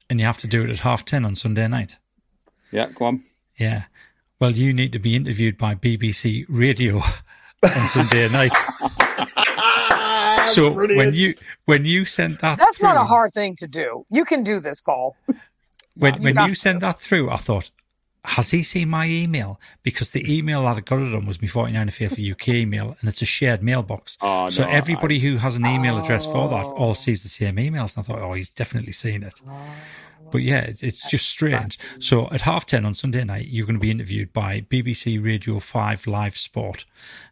and 0.08 0.18
you 0.18 0.26
have 0.26 0.38
to 0.38 0.48
do 0.48 0.64
it 0.64 0.70
at 0.70 0.80
half 0.80 1.04
ten 1.04 1.24
on 1.24 1.36
Sunday 1.36 1.68
night. 1.68 1.98
Yeah, 2.72 2.88
go 2.92 3.04
on. 3.04 3.24
Yeah. 3.56 3.84
Well, 4.40 4.50
you 4.52 4.72
need 4.72 4.90
to 4.92 4.98
be 4.98 5.14
interviewed 5.14 5.56
by 5.56 5.74
BBC 5.76 6.46
Radio 6.48 6.96
on 7.62 7.70
Sunday 7.70 8.28
night. 8.32 8.50
so 10.48 10.72
when 10.72 11.14
you 11.14 11.34
when 11.66 11.84
you 11.84 12.04
sent 12.04 12.40
that, 12.40 12.58
That's 12.58 12.82
not 12.82 12.96
a 12.96 13.04
hard 13.04 13.32
thing 13.34 13.54
to 13.56 13.68
do. 13.68 14.04
You 14.10 14.24
can 14.24 14.42
do 14.42 14.58
this, 14.58 14.80
Paul. 14.80 15.14
When 16.00 16.22
when 16.22 16.48
you 16.48 16.54
sent 16.54 16.80
that 16.80 17.00
through, 17.00 17.30
I 17.30 17.36
thought, 17.36 17.70
has 18.24 18.50
he 18.50 18.62
seen 18.62 18.88
my 18.90 19.06
email? 19.06 19.58
Because 19.82 20.10
the 20.10 20.30
email 20.32 20.62
that 20.62 20.76
I 20.76 20.80
got 20.80 21.00
it 21.00 21.14
on 21.14 21.24
was 21.26 21.40
my 21.40 21.48
49 21.48 21.90
for 21.90 22.04
UK 22.20 22.48
email, 22.48 22.96
and 23.00 23.08
it's 23.08 23.22
a 23.22 23.26
shared 23.26 23.62
mailbox. 23.62 24.18
Oh, 24.22 24.44
no, 24.44 24.50
so 24.50 24.64
everybody 24.64 25.20
who 25.20 25.36
has 25.38 25.56
an 25.56 25.64
email 25.66 25.98
address 25.98 26.26
for 26.26 26.48
that 26.48 26.66
Oh. 26.66 26.72
all 26.74 26.94
sees 26.94 27.22
the 27.22 27.28
same 27.28 27.56
emails. 27.56 27.96
And 27.96 27.98
I 27.98 28.06
thought, 28.06 28.18
oh, 28.20 28.34
he's 28.34 28.50
definitely 28.50 28.92
seen 28.92 29.22
it. 29.22 29.40
But 30.30 30.42
yeah, 30.42 30.70
it's 30.80 31.08
just 31.10 31.26
strange. 31.28 31.78
So 31.98 32.28
at 32.30 32.42
half 32.42 32.64
10 32.66 32.84
on 32.84 32.94
Sunday 32.94 33.24
night, 33.24 33.48
you're 33.48 33.66
going 33.66 33.76
to 33.76 33.80
be 33.80 33.90
interviewed 33.90 34.32
by 34.32 34.60
BBC 34.60 35.22
Radio 35.24 35.58
5 35.58 36.06
Live 36.06 36.36
Sport. 36.36 36.84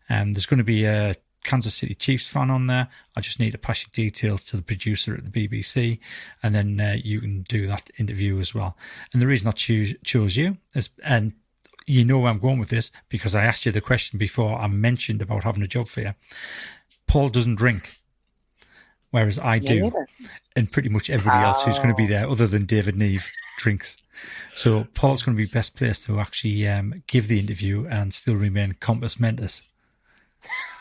And 0.08 0.34
there's 0.34 0.46
going 0.46 0.58
to 0.58 0.64
be 0.64 0.84
a 0.84 1.14
Kansas 1.48 1.74
City 1.74 1.94
Chiefs 1.94 2.26
fan 2.26 2.50
on 2.50 2.66
there. 2.66 2.88
I 3.16 3.22
just 3.22 3.40
need 3.40 3.52
to 3.52 3.58
pass 3.58 3.82
your 3.82 3.90
details 3.92 4.44
to 4.46 4.56
the 4.56 4.62
producer 4.62 5.14
at 5.14 5.24
the 5.32 5.48
BBC, 5.48 5.98
and 6.42 6.54
then 6.54 6.78
uh, 6.78 6.96
you 7.02 7.20
can 7.22 7.42
do 7.42 7.66
that 7.66 7.88
interview 7.98 8.38
as 8.38 8.54
well. 8.54 8.76
And 9.12 9.22
the 9.22 9.26
reason 9.26 9.48
I 9.48 9.52
choose, 9.52 9.94
chose 10.04 10.36
you 10.36 10.58
is, 10.74 10.90
and 11.02 11.32
you 11.86 12.04
know 12.04 12.18
where 12.18 12.30
I'm 12.30 12.38
going 12.38 12.58
with 12.58 12.68
this 12.68 12.90
because 13.08 13.34
I 13.34 13.44
asked 13.44 13.64
you 13.64 13.72
the 13.72 13.80
question 13.80 14.18
before 14.18 14.58
I 14.58 14.66
mentioned 14.66 15.22
about 15.22 15.44
having 15.44 15.62
a 15.62 15.66
job 15.66 15.88
for 15.88 16.02
you. 16.02 16.14
Paul 17.06 17.30
doesn't 17.30 17.54
drink, 17.54 17.96
whereas 19.10 19.38
I 19.38 19.58
do 19.58 19.80
neither. 19.80 20.06
and 20.54 20.70
pretty 20.70 20.90
much 20.90 21.08
everybody 21.08 21.44
else 21.44 21.62
who's 21.62 21.78
going 21.78 21.88
to 21.88 21.94
be 21.94 22.04
Oh. 22.04 22.08
there, 22.08 22.28
other 22.28 22.46
than 22.46 22.66
David 22.66 22.94
Neve, 22.96 23.30
drinks. 23.56 23.96
So 24.54 24.86
Paul's 24.92 25.22
going 25.22 25.34
to 25.36 25.42
be 25.42 25.50
best 25.50 25.74
placed 25.76 26.04
to 26.04 26.20
actually 26.20 26.68
um, 26.68 27.02
give 27.06 27.26
the 27.28 27.38
interview 27.38 27.86
and 27.86 28.12
still 28.12 28.34
remain 28.36 28.74
compos 28.80 29.18
mentis. 29.18 29.62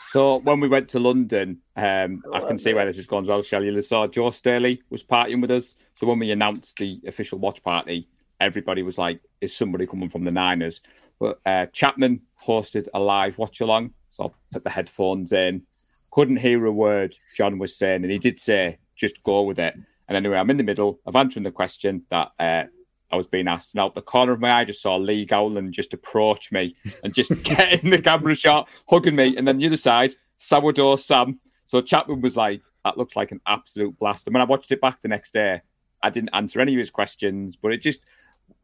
So 0.08 0.36
when 0.38 0.58
we 0.60 0.68
went 0.68 0.88
to 0.90 0.98
London, 0.98 1.60
um, 1.76 2.22
I 2.32 2.40
can 2.40 2.58
see 2.58 2.72
where 2.72 2.86
this 2.86 2.96
is 2.96 3.06
going 3.06 3.24
as 3.24 3.28
well, 3.28 3.42
Shelley. 3.42 3.66
You 3.66 3.82
saw 3.82 4.06
Joe 4.06 4.30
Staley 4.30 4.82
was 4.88 5.02
partying 5.02 5.42
with 5.42 5.50
us. 5.50 5.74
So 5.96 6.06
when 6.06 6.18
we 6.18 6.30
announced 6.30 6.78
the 6.78 6.98
official 7.06 7.38
watch 7.38 7.62
party, 7.62 8.08
everybody 8.40 8.82
was 8.82 8.96
like, 8.96 9.20
"Is 9.42 9.54
somebody 9.54 9.86
coming 9.86 10.08
from 10.08 10.24
the 10.24 10.30
Niners?" 10.30 10.80
But 11.20 11.40
uh, 11.44 11.66
Chapman 11.74 12.22
hosted 12.42 12.88
a 12.94 13.00
live 13.00 13.36
watch 13.36 13.60
along, 13.60 13.92
so 14.10 14.24
I 14.24 14.28
put 14.52 14.64
the 14.64 14.70
headphones 14.70 15.32
in. 15.32 15.62
Couldn't 16.10 16.38
hear 16.38 16.64
a 16.64 16.72
word 16.72 17.14
John 17.36 17.58
was 17.58 17.76
saying, 17.76 18.02
and 18.02 18.10
he 18.10 18.18
did 18.18 18.40
say, 18.40 18.78
"Just 18.96 19.22
go 19.24 19.42
with 19.42 19.58
it." 19.58 19.74
And 20.08 20.16
anyway, 20.16 20.38
I'm 20.38 20.48
in 20.48 20.56
the 20.56 20.62
middle 20.62 21.00
of 21.04 21.16
answering 21.16 21.44
the 21.44 21.50
question 21.50 22.04
that 22.10 22.30
uh, 22.38 22.64
I 23.10 23.16
was 23.16 23.26
being 23.26 23.48
asked. 23.48 23.72
And 23.72 23.80
out 23.80 23.94
the 23.94 24.02
corner 24.02 24.32
of 24.32 24.40
my 24.40 24.50
eye, 24.50 24.60
I 24.60 24.64
just 24.64 24.82
saw 24.82 24.96
Lee 24.96 25.24
Gowland 25.24 25.72
just 25.72 25.94
approach 25.94 26.52
me 26.52 26.76
and 27.02 27.14
just 27.14 27.30
get 27.42 27.82
in 27.82 27.90
the 27.90 28.00
camera 28.00 28.34
shot, 28.34 28.68
hugging 28.88 29.16
me. 29.16 29.36
And 29.36 29.46
then 29.46 29.58
the 29.58 29.66
other 29.66 29.76
side, 29.76 30.14
sourdough 30.38 30.96
Sam. 30.96 31.40
So 31.66 31.80
Chapman 31.80 32.20
was 32.20 32.36
like, 32.36 32.62
that 32.84 32.98
looks 32.98 33.16
like 33.16 33.32
an 33.32 33.40
absolute 33.46 33.98
blast. 33.98 34.26
And 34.26 34.34
when 34.34 34.42
I 34.42 34.46
watched 34.46 34.72
it 34.72 34.80
back 34.80 35.00
the 35.00 35.08
next 35.08 35.32
day, 35.32 35.60
I 36.02 36.10
didn't 36.10 36.30
answer 36.32 36.60
any 36.60 36.74
of 36.74 36.78
his 36.78 36.90
questions, 36.90 37.56
but 37.56 37.72
it 37.72 37.82
just, 37.82 38.00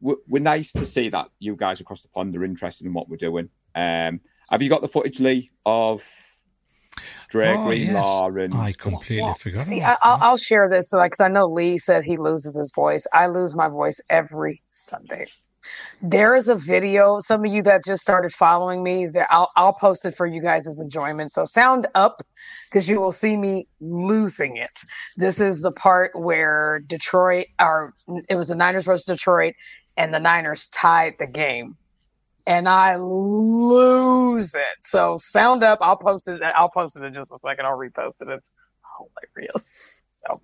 we're 0.01 0.41
nice 0.41 0.71
to 0.73 0.85
see 0.85 1.09
that 1.09 1.29
you 1.39 1.55
guys 1.55 1.79
across 1.79 2.01
the 2.01 2.07
pond 2.07 2.35
are 2.35 2.43
interested 2.43 2.85
in 2.85 2.93
what 2.93 3.09
we're 3.09 3.17
doing. 3.17 3.49
Um, 3.75 4.21
have 4.49 4.61
you 4.61 4.69
got 4.69 4.81
the 4.81 4.87
footage, 4.87 5.19
Lee, 5.19 5.51
of 5.65 6.03
Dre 7.29 7.49
Oh, 7.55 7.65
Greenlaw 7.65 8.29
yes. 8.35 8.43
and 8.45 8.55
I 8.55 8.71
completely 8.73 9.33
forgot. 9.39 9.59
See, 9.59 9.81
I, 9.81 9.97
I'll. 10.01 10.17
I'll 10.21 10.37
share 10.37 10.69
this 10.69 10.89
because 10.91 11.19
I 11.19 11.27
know 11.27 11.45
Lee 11.45 11.77
said 11.77 12.03
he 12.03 12.17
loses 12.17 12.55
his 12.55 12.71
voice. 12.73 13.05
I 13.13 13.27
lose 13.27 13.55
my 13.55 13.67
voice 13.67 13.99
every 14.09 14.61
Sunday. 14.71 15.27
There 16.01 16.35
is 16.35 16.47
a 16.47 16.55
video. 16.55 17.19
Some 17.19 17.43
of 17.43 17.51
you 17.51 17.63
that 17.63 17.83
just 17.85 18.01
started 18.01 18.31
following 18.31 18.83
me, 18.83 19.07
that 19.07 19.27
I'll, 19.31 19.49
I'll 19.55 19.73
post 19.73 20.05
it 20.05 20.13
for 20.15 20.27
you 20.27 20.41
guys' 20.41 20.67
as 20.67 20.79
enjoyment. 20.79 21.31
So 21.31 21.45
sound 21.45 21.87
up 21.95 22.21
because 22.69 22.87
you 22.87 23.01
will 23.01 23.11
see 23.11 23.35
me 23.35 23.67
losing 23.79 24.57
it. 24.57 24.81
This 25.17 25.41
is 25.41 25.61
the 25.61 25.71
part 25.71 26.11
where 26.13 26.81
Detroit, 26.85 27.47
or 27.59 27.93
it 28.29 28.35
was 28.35 28.49
the 28.49 28.55
Niners 28.55 28.85
versus 28.85 29.05
Detroit, 29.05 29.55
and 29.97 30.13
the 30.13 30.19
Niners 30.19 30.67
tied 30.67 31.15
the 31.17 31.27
game. 31.27 31.75
And 32.47 32.69
I 32.69 32.95
lose 32.97 34.53
it. 34.53 34.61
So 34.81 35.17
sound 35.19 35.63
up. 35.63 35.79
I'll 35.81 35.97
post 35.97 36.27
it. 36.27 36.41
I'll 36.55 36.69
post 36.69 36.95
it 36.95 37.03
in 37.03 37.13
just 37.13 37.31
a 37.31 37.37
second. 37.39 37.65
I'll 37.65 37.77
repost 37.77 38.21
it. 38.21 38.27
It's 38.29 38.51
hilarious. 39.33 39.91
So 40.11 40.41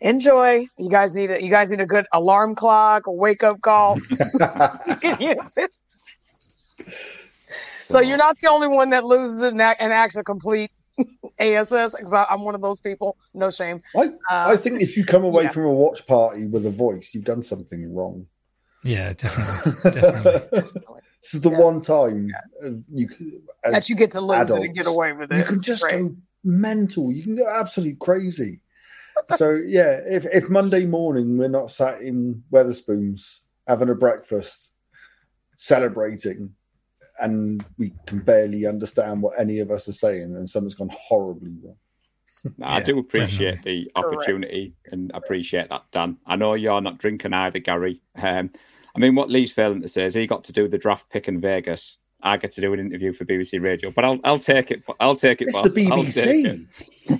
enjoy. 0.00 0.66
You 0.78 0.90
guys 0.90 1.14
need 1.14 1.30
it. 1.30 1.42
You 1.42 1.50
guys 1.50 1.70
need 1.70 1.80
a 1.80 1.86
good 1.86 2.06
alarm 2.12 2.54
clock, 2.56 3.06
a 3.06 3.12
wake 3.12 3.42
up 3.44 3.60
call. 3.60 3.98
you 4.10 4.96
can 4.96 5.20
use 5.20 5.56
it. 5.56 5.70
So 7.86 8.00
you're 8.00 8.16
not 8.16 8.36
the 8.40 8.48
only 8.48 8.66
one 8.68 8.90
that 8.90 9.04
loses 9.04 9.42
it 9.42 9.52
and, 9.52 9.62
act- 9.62 9.80
and 9.80 9.92
acts 9.92 10.16
a 10.16 10.24
complete 10.24 10.70
ASS. 11.38 11.94
Because 11.94 12.12
I'm 12.12 12.42
one 12.44 12.54
of 12.56 12.60
those 12.62 12.80
people. 12.80 13.16
No 13.32 13.50
shame. 13.50 13.80
I, 13.96 14.06
Uh, 14.06 14.10
I 14.30 14.56
think 14.56 14.80
if 14.82 14.96
you 14.96 15.04
come 15.04 15.22
away 15.22 15.44
yeah. 15.44 15.50
from 15.50 15.64
a 15.66 15.72
watch 15.72 16.04
party 16.06 16.46
with 16.46 16.66
a 16.66 16.70
voice, 16.70 17.10
you've 17.14 17.24
done 17.24 17.42
something 17.42 17.94
wrong. 17.94 18.26
Yeah, 18.82 19.12
definitely. 19.12 20.00
definitely. 20.00 20.70
this 21.24 21.34
is 21.34 21.40
the 21.40 21.50
Yeah. 21.50 21.58
one 21.58 21.80
time 21.80 22.30
uh, 22.62 22.68
you 22.92 23.08
as 23.64 23.72
that 23.72 23.88
you 23.88 23.96
get 23.96 24.10
to 24.10 24.20
lose 24.20 24.50
it 24.50 24.56
and 24.56 24.74
get 24.74 24.86
away 24.86 25.12
with 25.14 25.32
it. 25.32 25.38
you 25.38 25.44
can 25.44 25.62
just 25.62 25.82
Right. 25.82 26.02
go 26.02 26.14
mental. 26.44 27.10
You 27.10 27.22
can 27.22 27.34
go 27.34 27.48
absolutely 27.48 27.96
crazy. 27.96 28.60
so 29.36 29.54
yeah, 29.54 30.00
if 30.06 30.26
if 30.26 30.50
Monday 30.50 30.84
morning 30.84 31.38
we're 31.38 31.48
not 31.48 31.70
sat 31.70 32.02
in 32.02 32.44
Wetherspoons 32.52 33.40
having 33.66 33.88
a 33.88 33.94
breakfast, 33.94 34.72
celebrating, 35.56 36.54
and 37.20 37.64
we 37.78 37.92
can 38.06 38.18
barely 38.20 38.66
understand 38.66 39.22
what 39.22 39.38
any 39.38 39.60
of 39.60 39.70
us 39.70 39.88
are 39.88 39.92
saying, 39.92 40.34
then 40.34 40.46
something's 40.46 40.74
gone 40.74 40.90
horribly 40.92 41.54
wrong. 41.62 41.76
No, 42.58 42.66
I 42.66 42.80
do 42.80 42.98
appreciate 42.98 43.54
definitely. 43.54 43.90
the 43.94 43.98
opportunity 43.98 44.74
and 44.92 45.10
appreciate 45.14 45.70
that, 45.70 45.84
Dan. 45.92 46.18
I 46.26 46.36
know 46.36 46.52
you're 46.52 46.82
not 46.82 46.98
drinking 46.98 47.32
either, 47.32 47.58
Gary. 47.58 48.02
Um, 48.16 48.50
I 48.96 49.00
mean, 49.00 49.14
what 49.14 49.30
Lee's 49.30 49.52
failing 49.52 49.82
to 49.82 49.88
say 49.88 50.04
is 50.04 50.14
he 50.14 50.26
got 50.26 50.44
to 50.44 50.52
do 50.52 50.68
the 50.68 50.78
draft 50.78 51.10
pick 51.10 51.26
in 51.28 51.40
Vegas. 51.40 51.98
I 52.22 52.36
get 52.38 52.52
to 52.52 52.60
do 52.60 52.72
an 52.72 52.80
interview 52.80 53.12
for 53.12 53.24
BBC 53.24 53.60
Radio, 53.60 53.90
but 53.90 54.04
I'll 54.04 54.18
I'll 54.24 54.38
take 54.38 54.70
it. 54.70 54.82
I'll 55.00 55.16
take 55.16 55.42
it. 55.42 55.48
It's 55.48 55.52
boss. 55.58 55.74
the 55.74 55.86
BBC. 55.86 56.66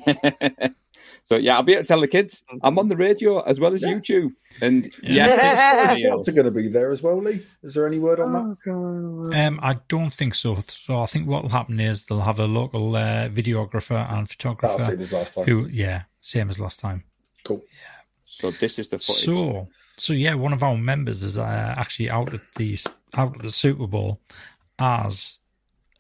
it. 0.07 0.75
so 1.23 1.37
yeah, 1.37 1.57
I'll 1.57 1.63
be 1.63 1.73
able 1.75 1.83
to 1.83 1.89
tell 1.89 2.01
the 2.01 2.09
kids 2.09 2.43
I'm 2.63 2.79
on 2.79 2.89
the 2.89 2.97
radio 2.97 3.41
as 3.43 3.61
well 3.61 3.75
as 3.75 3.83
Yeah. 3.83 3.89
YouTube. 3.91 4.33
And 4.63 4.87
Yeah. 5.03 5.27
yes, 5.27 5.97
it's 5.99 6.29
are 6.29 6.33
going 6.33 6.47
to 6.47 6.51
be 6.51 6.69
there 6.69 6.91
as 6.91 7.03
well, 7.03 7.21
Lee. 7.21 7.45
Is 7.63 7.75
there 7.75 7.87
any 7.87 7.99
word 7.99 8.21
on 8.21 8.33
that? 8.33 8.57
Oh, 8.73 9.29
God. 9.31 9.35
Um, 9.39 9.61
I 9.63 9.79
don't 9.89 10.13
think 10.13 10.35
so. 10.35 10.63
So 10.69 11.01
I 11.01 11.07
think 11.07 11.27
what 11.29 11.43
will 11.43 11.51
happen 11.51 11.81
is 11.81 12.07
they'll 12.07 12.21
have 12.21 12.39
a 12.41 12.47
local 12.47 12.95
uh, 12.97 13.29
videographer 13.29 13.97
and 14.09 14.27
That'll 14.27 14.27
photographer 14.27 14.85
save 14.85 15.01
us 15.01 15.13
last 15.13 15.35
time. 15.35 15.45
who, 15.45 15.67
yeah, 15.67 16.05
same 16.21 16.49
as 16.49 16.59
last 16.61 16.81
time. 16.81 17.05
Cool. 17.45 17.63
So 18.41 18.51
this 18.51 18.79
is 18.79 18.89
the 18.89 18.99
footage. 18.99 19.25
So, 19.25 19.69
so 19.97 20.13
yeah, 20.13 20.35
one 20.35 20.53
of 20.53 20.63
our 20.63 20.77
members 20.77 21.23
is 21.23 21.39
uh, 21.39 21.75
actually 21.77 22.11
out 22.11 22.35
at 22.35 22.41
the 22.57 22.77
out 23.15 23.37
at 23.37 23.43
the 23.43 23.51
Super 23.51 23.87
Bowl 23.87 24.21
as 24.79 25.39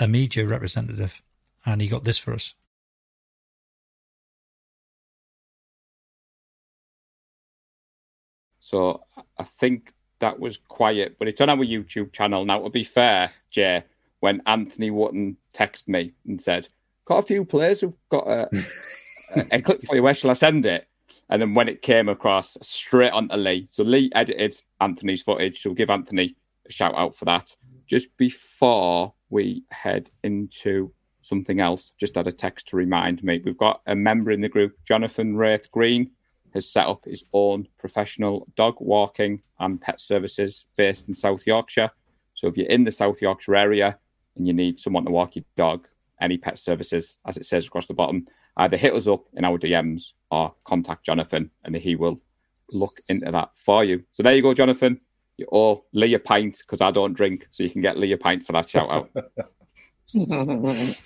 a 0.00 0.08
media 0.08 0.44
representative, 0.46 1.22
and 1.64 1.80
he 1.80 1.86
got 1.86 2.04
this 2.04 2.18
for 2.18 2.34
us. 2.34 2.54
So 8.58 9.04
I 9.38 9.44
think 9.44 9.92
that 10.18 10.40
was 10.40 10.56
quiet, 10.56 11.16
but 11.18 11.28
it's 11.28 11.40
on 11.40 11.50
our 11.50 11.58
YouTube 11.58 12.12
channel. 12.12 12.44
Now, 12.44 12.62
to 12.62 12.70
be 12.70 12.82
fair, 12.82 13.30
Jay, 13.50 13.84
when 14.20 14.42
Anthony 14.46 14.90
Wotton 14.90 15.36
texted 15.52 15.86
me 15.86 16.14
and 16.26 16.42
said, 16.42 16.66
Got 17.04 17.18
a 17.18 17.22
few 17.22 17.44
players 17.44 17.82
who've 17.82 17.94
got 18.08 18.26
a, 18.26 18.48
a, 19.36 19.46
a 19.52 19.60
clip 19.60 19.84
for 19.84 19.94
you, 19.94 20.02
where 20.02 20.14
shall 20.14 20.30
I 20.30 20.34
send 20.34 20.66
it? 20.66 20.88
And 21.30 21.40
then 21.40 21.54
when 21.54 21.68
it 21.68 21.82
came 21.82 22.08
across, 22.08 22.56
straight 22.62 23.12
onto 23.12 23.36
Lee. 23.36 23.66
So 23.70 23.82
Lee 23.82 24.10
edited 24.14 24.56
Anthony's 24.80 25.22
footage. 25.22 25.62
So 25.62 25.72
give 25.72 25.90
Anthony 25.90 26.36
a 26.68 26.72
shout 26.72 26.94
out 26.96 27.14
for 27.14 27.24
that. 27.24 27.54
Just 27.86 28.14
before 28.16 29.12
we 29.30 29.64
head 29.70 30.10
into 30.22 30.92
something 31.22 31.60
else, 31.60 31.92
just 31.98 32.14
had 32.14 32.26
a 32.26 32.32
text 32.32 32.68
to 32.68 32.76
remind 32.76 33.24
me. 33.24 33.40
We've 33.44 33.56
got 33.56 33.80
a 33.86 33.94
member 33.94 34.30
in 34.30 34.40
the 34.40 34.48
group, 34.48 34.76
Jonathan 34.84 35.36
Wraith 35.36 35.70
Green, 35.70 36.10
has 36.52 36.70
set 36.70 36.86
up 36.86 37.04
his 37.04 37.24
own 37.32 37.66
professional 37.78 38.46
dog 38.54 38.76
walking 38.78 39.42
and 39.58 39.80
pet 39.80 40.00
services 40.00 40.66
based 40.76 41.08
in 41.08 41.14
South 41.14 41.46
Yorkshire. 41.46 41.90
So 42.34 42.46
if 42.46 42.56
you're 42.56 42.68
in 42.68 42.84
the 42.84 42.92
South 42.92 43.20
Yorkshire 43.20 43.56
area 43.56 43.98
and 44.36 44.46
you 44.46 44.52
need 44.52 44.78
someone 44.78 45.04
to 45.04 45.10
walk 45.10 45.36
your 45.36 45.44
dog, 45.56 45.88
any 46.20 46.36
pet 46.36 46.58
services, 46.58 47.18
as 47.26 47.36
it 47.36 47.46
says 47.46 47.66
across 47.66 47.86
the 47.86 47.94
bottom, 47.94 48.26
either 48.56 48.76
hit 48.76 48.94
us 48.94 49.08
up 49.08 49.24
in 49.34 49.44
our 49.44 49.58
DMs 49.58 50.12
or 50.30 50.54
contact 50.64 51.04
Jonathan 51.04 51.50
and 51.64 51.74
he 51.74 51.96
will 51.96 52.20
look 52.70 53.00
into 53.08 53.30
that 53.30 53.50
for 53.56 53.84
you. 53.84 54.02
So 54.12 54.22
there 54.22 54.34
you 54.34 54.42
go, 54.42 54.54
Jonathan. 54.54 55.00
You 55.36 55.48
owe 55.50 55.84
Lee 55.92 56.14
a 56.14 56.18
pint 56.18 56.58
because 56.58 56.80
I 56.80 56.90
don't 56.90 57.14
drink, 57.14 57.48
so 57.50 57.62
you 57.62 57.70
can 57.70 57.82
get 57.82 57.98
Lee 57.98 58.12
a 58.12 58.18
pint 58.18 58.46
for 58.46 58.52
that 58.52 58.68
shout 58.68 58.90
out. 58.90 59.10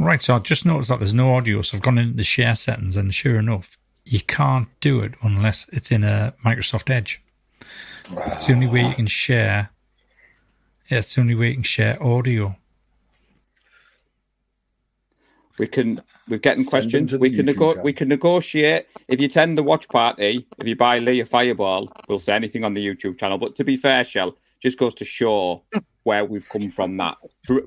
Right, 0.00 0.22
so 0.22 0.34
I 0.34 0.38
just 0.40 0.64
noticed 0.64 0.88
that 0.88 0.98
there's 0.98 1.14
no 1.14 1.34
audio, 1.34 1.62
so 1.62 1.76
I've 1.76 1.82
gone 1.82 1.98
into 1.98 2.16
the 2.16 2.24
share 2.24 2.56
settings, 2.56 2.96
and 2.96 3.14
sure 3.14 3.38
enough, 3.38 3.78
you 4.04 4.20
can't 4.20 4.68
do 4.80 5.00
it 5.00 5.14
unless 5.22 5.66
it's 5.68 5.92
in 5.92 6.02
a 6.02 6.34
Microsoft 6.44 6.90
Edge. 6.90 7.20
It's 8.10 8.46
the 8.46 8.54
only 8.54 8.66
way 8.66 8.88
you 8.88 8.94
can 8.94 9.06
share. 9.06 9.70
Yeah, 10.90 10.98
it's 10.98 11.14
the 11.14 11.20
only 11.20 11.34
way 11.34 11.48
you 11.48 11.54
can 11.54 11.62
share 11.62 12.02
audio. 12.02 12.56
We 15.58 15.66
can 15.66 16.00
we're 16.28 16.38
getting 16.38 16.64
Send 16.64 16.70
questions. 16.70 17.14
We 17.16 17.34
can 17.34 17.46
nego- 17.46 17.80
we 17.82 17.92
can 17.92 18.08
negotiate. 18.08 18.86
If 19.08 19.20
you 19.20 19.26
attend 19.26 19.56
the 19.56 19.62
watch 19.62 19.88
party, 19.88 20.46
if 20.58 20.66
you 20.66 20.76
buy 20.76 20.98
Lee 20.98 21.20
a 21.20 21.26
fireball, 21.26 21.92
we'll 22.08 22.18
say 22.18 22.34
anything 22.34 22.64
on 22.64 22.74
the 22.74 22.86
YouTube 22.86 23.18
channel. 23.18 23.38
But 23.38 23.56
to 23.56 23.64
be 23.64 23.76
fair, 23.76 24.04
Shel 24.04 24.36
just 24.60 24.78
goes 24.78 24.94
to 24.96 25.04
show 25.04 25.62
where 26.02 26.24
we've 26.24 26.48
come 26.48 26.70
from. 26.70 26.96
That 26.96 27.16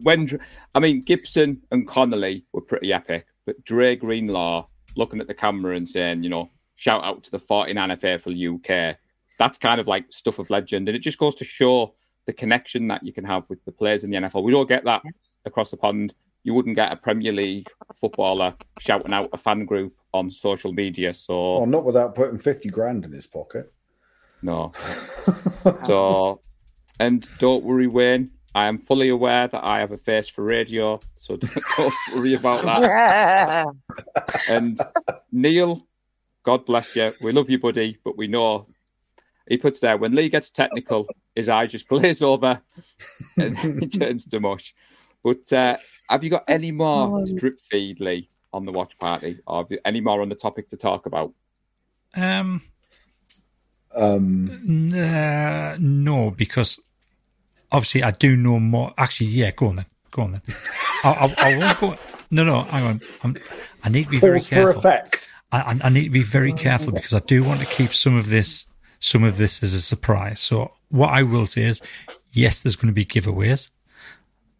when 0.04 0.40
I 0.76 0.80
mean 0.80 1.04
Gipson 1.06 1.58
and 1.72 1.88
Conley 1.88 2.46
were 2.54 2.62
pretty 2.62 2.94
epic, 2.94 3.28
but 3.46 3.64
Dre 3.64 3.96
Greenlaw 3.96 4.68
looking 4.96 5.22
at 5.22 5.28
the 5.28 5.34
camera 5.34 5.76
and 5.76 5.88
saying, 5.88 6.24
you 6.24 6.30
know, 6.30 6.50
shout 6.76 7.04
out 7.04 7.24
to 7.24 7.32
the 7.32 7.40
49 7.40 7.96
faithful 7.98 8.34
UK. 8.34 8.98
That's 9.40 9.58
kind 9.58 9.80
of 9.80 9.88
like 9.88 10.06
stuff 10.12 10.40
of 10.40 10.50
legend, 10.50 10.88
and 10.88 10.96
it 10.96 11.02
just 11.02 11.18
goes 11.18 11.36
to 11.36 11.46
show 11.46 11.96
the 12.26 12.34
connection 12.34 12.88
that 12.88 13.04
you 13.04 13.12
can 13.12 13.24
have 13.24 13.50
with 13.50 13.64
the 13.66 13.72
players 13.72 14.04
in 14.04 14.12
the 14.12 14.18
NFL. 14.18 14.44
We 14.44 14.52
don't 14.52 14.70
get 14.70 14.84
that 14.86 15.02
across 15.46 15.72
the 15.72 15.78
pond. 15.78 16.14
You 16.44 16.54
wouldn't 16.54 16.76
get 16.76 16.92
a 16.92 16.96
Premier 16.96 17.32
League 17.32 17.68
footballer 17.96 18.56
shouting 18.80 19.14
out 19.14 19.30
a 19.34 19.38
fan 19.38 19.66
group 19.66 19.94
on 20.14 20.32
social 20.32 20.74
media. 20.74 21.14
So 21.14 21.34
Oh, 21.34 21.66
not 21.66 21.86
without 21.86 22.16
putting 22.16 22.38
50 22.40 22.70
grand 22.70 23.06
in 23.06 23.12
his 23.12 23.28
pocket. 23.28 23.72
no. 24.42 24.72
So 25.86 26.42
and 27.00 27.28
don't 27.40 27.64
worry, 27.64 27.88
Wayne. 27.88 28.32
I 28.54 28.66
am 28.68 28.80
fully 28.80 29.10
aware 29.10 29.48
that 29.48 29.64
I 29.64 29.80
have 29.80 29.92
a 29.94 29.98
face 29.98 30.28
for 30.28 30.44
radio, 30.44 31.00
so 31.18 31.38
don't, 31.38 31.54
don't 31.78 31.94
worry 32.16 32.34
about 32.34 32.64
that. 32.66 33.68
And 34.50 34.78
Neil, 35.32 35.88
God 36.44 36.66
bless 36.66 36.96
you. 36.96 37.14
We 37.22 37.32
love 37.32 37.50
you, 37.50 37.60
buddy, 37.60 37.98
but 38.04 38.18
we 38.18 38.28
know 38.28 38.68
he 39.48 39.58
puts 39.58 39.80
there 39.80 39.98
when 39.98 40.16
Lee 40.16 40.28
gets 40.30 40.50
technical, 40.50 41.08
his 41.36 41.48
eye 41.48 41.68
just 41.68 41.88
glaze 41.92 42.22
over 42.22 42.62
and 43.38 43.58
he 43.58 43.88
turns 43.88 44.26
to 44.26 44.40
mush. 44.40 44.74
But 45.24 45.52
uh, 45.54 45.78
have 46.12 46.24
you 46.24 46.30
got 46.30 46.44
any 46.48 46.72
more 46.72 47.26
to 47.26 47.34
drip 47.34 47.60
feed, 47.60 48.00
Lee, 48.00 48.30
on 48.54 48.66
the 48.66 48.72
watch 48.72 48.92
party? 49.00 49.40
Or 49.48 49.64
have 49.64 49.72
you 49.72 49.80
any 49.86 50.02
more 50.02 50.22
on 50.22 50.30
the 50.30 50.36
topic 50.36 50.70
to 50.70 50.78
talk 50.78 51.06
about? 51.08 51.34
Um, 52.16 52.62
Um, 53.96 54.92
Uh, 54.94 55.76
no, 55.80 56.32
because 56.32 56.80
obviously 57.72 58.04
I 58.04 58.12
do 58.12 58.36
know 58.36 58.60
more. 58.60 58.94
Actually, 58.98 59.28
yeah, 59.28 59.52
go 59.52 59.68
on 59.68 59.78
then. 59.78 59.86
Go 60.12 60.22
on 60.24 60.32
then. 60.34 60.42
I, 61.04 61.34
I, 61.38 61.50
I 61.54 61.58
won't 61.58 61.80
go. 61.80 61.96
No, 62.30 62.44
no, 62.44 62.64
hang 62.64 62.84
on. 62.86 63.02
I'm, 63.24 63.38
I 63.84 63.90
need 63.90 64.06
to 64.06 64.10
be 64.12 64.20
very 64.20 64.40
pause 64.40 64.48
for 64.50 64.70
effect. 64.70 65.30
I, 65.52 65.60
I- 65.62 65.80
I 65.84 65.90
need 65.90 66.04
to 66.06 66.10
be 66.10 66.24
very 66.24 66.54
careful 66.54 66.94
because 66.94 67.14
I 67.14 67.20
do 67.20 67.44
want 67.44 67.60
to 67.62 67.66
keep 67.66 67.94
some 67.94 68.16
of 68.16 68.30
this, 68.30 68.66
some 69.00 69.24
of 69.24 69.38
this 69.38 69.62
as 69.64 69.74
a 69.74 69.82
surprise. 69.82 70.40
So 70.40 70.72
what 70.90 71.10
I 71.10 71.24
will 71.24 71.46
say 71.46 71.64
is, 71.64 71.82
yes, 72.32 72.62
there's 72.64 72.76
going 72.78 72.88
to 72.88 72.94
be 72.94 73.06
giveaways. 73.06 73.70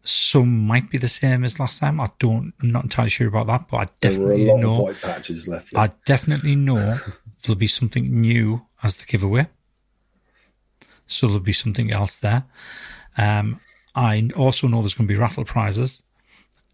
Some 0.04 0.66
might 0.66 0.90
be 0.90 0.98
the 0.98 1.08
same 1.08 1.44
as 1.44 1.60
last 1.60 1.78
time. 1.80 2.00
I 2.00 2.10
don't. 2.18 2.52
I'm 2.60 2.72
not 2.72 2.84
entirely 2.84 3.10
sure 3.10 3.28
about 3.28 3.46
that, 3.46 3.68
but 3.68 3.76
I 3.76 3.88
There 4.00 4.18
were 4.18 4.32
a 4.32 4.36
definitely 4.36 4.46
lot 4.46 4.60
know. 4.60 4.72
of 4.74 4.80
white 4.80 5.00
patches 5.00 5.46
left. 5.46 5.76
I 5.76 5.92
definitely 6.06 6.56
know 6.56 6.98
there'll 7.42 7.58
be 7.58 7.68
something 7.68 8.20
new 8.20 8.66
as 8.82 8.96
the 8.96 9.04
giveaway. 9.06 9.46
So 11.06 11.26
there'll 11.26 11.40
be 11.40 11.52
something 11.52 11.92
else 11.92 12.16
there. 12.16 12.44
Um, 13.16 13.60
I 13.94 14.28
also 14.36 14.66
know 14.66 14.80
there's 14.80 14.94
going 14.94 15.06
to 15.06 15.12
be 15.14 15.18
raffle 15.18 15.44
prizes. 15.44 16.02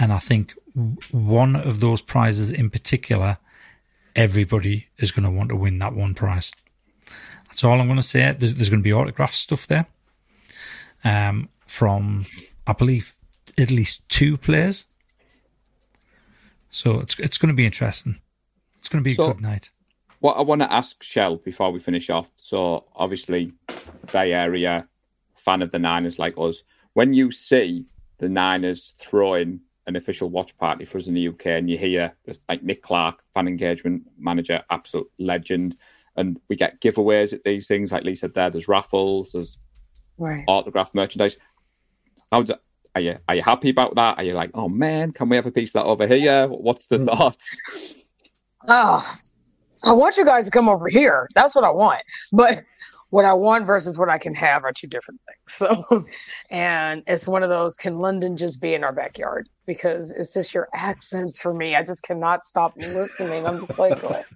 And 0.01 0.12
I 0.12 0.18
think 0.18 0.55
one 1.11 1.57
of 1.57 1.81
those 1.81 2.01
prizes 2.01 2.51
in 2.53 2.70
particular, 2.70 3.39
everybody 4.14 4.89
is 4.99 5.11
going 5.11 5.24
to 5.24 5.31
want 5.31 5.49
to 5.49 5.57
win 5.57 5.79
that 5.81 5.93
one 5.93 6.14
prize. 6.14 6.53
That's 7.49 7.64
all 7.64 7.81
I'm 7.81 7.89
going 7.89 7.97
to 7.99 8.03
say. 8.03 8.33
There's, 8.39 8.55
there's 8.55 8.70
going 8.70 8.81
to 8.81 8.85
be 8.85 8.93
autograph 8.93 9.35
stuff 9.35 9.66
there 9.66 9.87
um, 11.03 11.49
from, 11.66 12.26
I 12.66 12.72
believe, 12.74 13.16
at 13.59 13.70
least 13.70 14.09
two 14.09 14.36
players. 14.36 14.86
So 16.70 17.00
it's 17.00 17.18
it's 17.18 17.38
going 17.38 17.48
to 17.48 17.54
be 17.56 17.66
interesting. 17.66 18.20
It's 18.78 18.88
going 18.88 19.02
to 19.02 19.04
be 19.04 19.12
a 19.12 19.16
So- 19.16 19.32
good 19.32 19.40
night. 19.42 19.70
What 20.20 20.34
I 20.34 20.42
want 20.42 20.62
to 20.62 20.72
ask 20.72 21.00
Shel 21.00 21.36
before 21.36 21.70
we 21.70 21.78
finish 21.78 22.11
off. 22.11 22.32
So 22.38 22.86
obviously, 22.96 23.52
Bay 24.12 24.32
Area 24.32 24.88
fan 25.36 25.62
of 25.62 25.70
the 25.70 25.78
Niners 25.78 26.18
like 26.18 26.34
us. 26.36 26.64
When 26.94 27.14
you 27.14 27.30
see 27.30 27.86
the 28.18 28.28
Niners 28.28 28.94
throwing 28.98 29.61
an 29.86 29.94
official 29.94 30.28
watch 30.28 30.56
party 30.59 30.84
for 30.84 30.98
us 30.98 31.06
in 31.06 31.14
the 31.14 31.28
UK, 31.28 31.46
and 31.46 31.70
you 31.70 31.78
hear 31.78 32.12
like 32.48 32.64
Nick 32.64 32.82
Clark, 32.82 33.22
fan 33.32 33.46
engagement 33.46 34.02
manager, 34.18 34.61
absolute 34.70 35.09
legend, 35.20 35.76
and 36.16 36.40
we 36.48 36.56
get 36.56 36.80
giveaways 36.80 37.32
at 37.32 37.44
these 37.44 37.68
things. 37.68 37.92
Like 37.92 38.02
Lisa, 38.02 38.22
said, 38.22 38.34
there, 38.34 38.50
there's 38.50 38.66
raffles, 38.68 39.30
there's 39.32 39.56
Right. 40.18 40.42
autographed 40.48 40.96
merchandise. 40.96 41.36
How 42.32 42.42
do, 42.42 42.54
are 42.99 43.01
you? 43.01 43.16
Are 43.28 43.34
you 43.36 43.42
happy 43.42 43.70
about 43.70 43.94
that? 43.94 44.18
Are 44.18 44.24
you 44.24 44.34
like, 44.34 44.51
oh 44.55 44.68
man, 44.68 45.12
can 45.12 45.28
we 45.28 45.36
have 45.36 45.46
a 45.46 45.53
piece 45.53 45.70
of 45.70 45.74
that 45.74 45.84
over 45.84 46.07
here? 46.07 46.49
What's 46.49 46.88
the 46.88 46.99
thoughts? 46.99 47.57
Oh, 48.66 49.18
I 49.84 49.92
want 49.92 50.16
you 50.16 50.24
guys 50.24 50.46
to 50.46 50.51
come 50.51 50.68
over 50.68 50.88
here. 50.88 51.28
That's 51.34 51.55
what 51.55 51.64
I 51.64 51.70
want. 51.70 52.03
But 52.32 52.64
what 53.11 53.24
I 53.24 53.32
want 53.32 53.66
versus 53.66 53.99
what 53.99 54.09
I 54.09 54.18
can 54.18 54.34
have 54.34 54.64
are 54.64 54.72
two 54.72 54.88
different 54.88 55.20
things. 55.26 55.38
So, 55.46 56.05
and 56.51 57.03
it's 57.07 57.26
one 57.26 57.42
of 57.42 57.49
those 57.49 57.76
can 57.76 58.01
London 58.01 58.36
just 58.36 58.61
be 58.61 58.74
in 58.74 58.82
our 58.82 58.92
backyard? 58.92 59.49
Because 59.64 60.11
it's 60.11 60.34
just 60.34 60.53
your 60.53 60.68
accents 60.74 61.38
for 61.38 61.55
me. 61.55 61.76
I 61.76 61.84
just 61.84 62.03
cannot 62.03 62.42
stop 62.42 62.76
listening. 62.76 63.46
I'm 63.46 63.61
just 63.61 63.78
like, 63.78 64.03
what? 64.03 64.26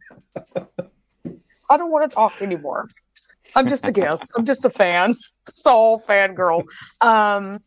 I 1.69 1.77
don't 1.77 1.91
want 1.91 2.09
to 2.09 2.15
talk 2.15 2.41
anymore. 2.41 2.89
I'm 3.55 3.67
just 3.67 3.87
a 3.87 3.93
guest. 3.93 4.33
I'm 4.37 4.45
just 4.45 4.65
a 4.65 4.71
fan. 4.71 5.15
Just 5.47 5.67
a 5.67 5.71
whole 5.71 6.01
fangirl. 6.01 6.63
Um, 7.01 7.61